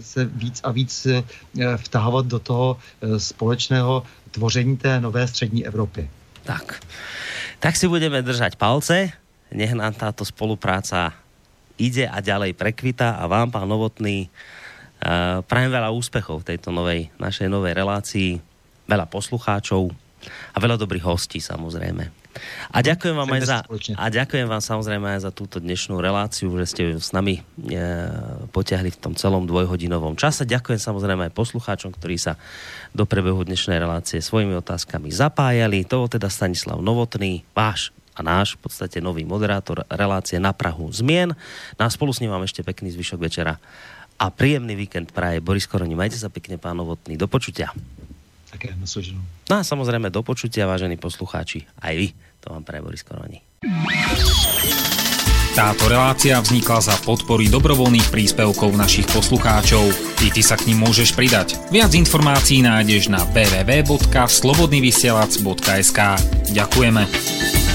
se 0.00 0.24
víc 0.24 0.60
a 0.62 0.70
víc 0.70 1.06
vtahovat 1.76 2.26
do 2.26 2.38
toho 2.38 2.78
společného 3.18 4.02
tvoření 4.30 4.76
té 4.76 5.00
nové 5.00 5.26
střední 5.26 5.66
Evropy. 5.66 6.10
Tak, 6.46 6.78
tak 7.58 7.76
si 7.76 7.88
budeme 7.88 8.22
držať 8.22 8.56
palce, 8.56 9.10
nech 9.50 9.72
nám 9.74 9.94
táto 9.98 10.24
spolupráca 10.24 11.25
ide 11.76 12.08
a 12.08 12.18
ďalej 12.20 12.56
prekvita 12.56 13.20
a 13.20 13.24
vám, 13.28 13.52
pán 13.52 13.68
Novotný, 13.68 14.28
uh, 14.28 15.40
prajem 15.44 15.70
veľa 15.72 15.92
úspechov 15.92 16.42
v 16.42 16.48
tejto 16.54 16.72
novej, 16.72 17.08
našej 17.20 17.48
novej 17.48 17.72
relácii, 17.76 18.30
veľa 18.88 19.06
poslucháčov 19.08 19.92
a 20.52 20.56
veľa 20.58 20.76
dobrých 20.80 21.06
hostí 21.06 21.38
samozrejme. 21.38 22.26
A 22.72 22.84
ďakujem 22.84 23.16
vám 23.16 23.30
aj 23.32 23.42
za, 23.48 23.58
a 23.96 24.04
ďakujem 24.12 24.44
vám 24.44 24.60
samozrejme 24.60 25.16
aj 25.16 25.20
za 25.28 25.32
túto 25.32 25.56
dnešnú 25.56 25.96
reláciu, 25.98 26.52
že 26.60 26.66
ste 26.68 26.82
s 27.00 27.10
nami 27.16 27.40
e, 27.40 27.42
potiahli 28.52 28.92
v 28.92 29.00
tom 29.00 29.16
celom 29.16 29.48
dvojhodinovom 29.48 30.20
čase. 30.20 30.44
Ďakujem 30.44 30.76
samozrejme 30.76 31.30
aj 31.30 31.32
poslucháčom, 31.32 31.96
ktorí 31.96 32.20
sa 32.20 32.36
do 32.92 33.08
prebehu 33.08 33.40
dnešnej 33.40 33.80
relácie 33.80 34.20
svojimi 34.20 34.52
otázkami 34.60 35.08
zapájali. 35.08 35.88
To 35.88 36.04
teda 36.06 36.28
Stanislav 36.28 36.80
Novotný, 36.84 37.40
váš 37.56 37.92
a 38.16 38.24
náš 38.24 38.56
v 38.56 38.66
podstate 38.66 39.04
nový 39.04 39.28
moderátor 39.28 39.84
relácie 39.92 40.40
na 40.40 40.56
Prahu 40.56 40.88
zmien. 40.88 41.36
No 41.76 41.82
a 41.84 41.92
spolu 41.92 42.16
s 42.16 42.24
ním 42.24 42.32
vám 42.32 42.48
ešte 42.48 42.64
pekný 42.64 42.88
zvyšok 42.96 43.20
večera 43.20 43.60
a 44.16 44.32
príjemný 44.32 44.72
víkend 44.72 45.12
praje 45.12 45.44
Boris 45.44 45.68
Koroni. 45.68 45.92
Majte 45.92 46.16
sa 46.16 46.32
pekne, 46.32 46.56
pán 46.56 46.80
Novotný. 46.80 47.20
Do 47.20 47.28
počutia. 47.28 47.76
Také. 48.48 48.72
No 49.52 49.52
a 49.52 49.60
samozrejme 49.60 50.08
do 50.08 50.24
počutia, 50.24 50.64
vážení 50.64 50.96
poslucháči. 50.96 51.68
Aj 51.76 51.92
vy. 51.92 52.16
To 52.40 52.56
vám 52.56 52.64
praje 52.64 52.80
Boris 52.80 53.04
Koroni. 53.04 53.44
Táto 55.56 55.88
relácia 55.88 56.36
vznikla 56.36 56.84
za 56.84 56.92
podpory 57.00 57.48
dobrovoľných 57.48 58.12
príspevkov 58.12 58.76
našich 58.76 59.08
poslucháčov. 59.08 59.88
I 60.20 60.28
ty 60.28 60.44
sa 60.44 60.60
k 60.60 60.68
ním 60.68 60.84
môžeš 60.84 61.16
pridať. 61.16 61.56
Viac 61.72 61.96
informácií 61.96 62.60
nájdeš 62.60 63.08
na 63.08 63.24
www.slobodnyvysielac.sk 63.32 66.00
Ďakujeme. 66.52 67.65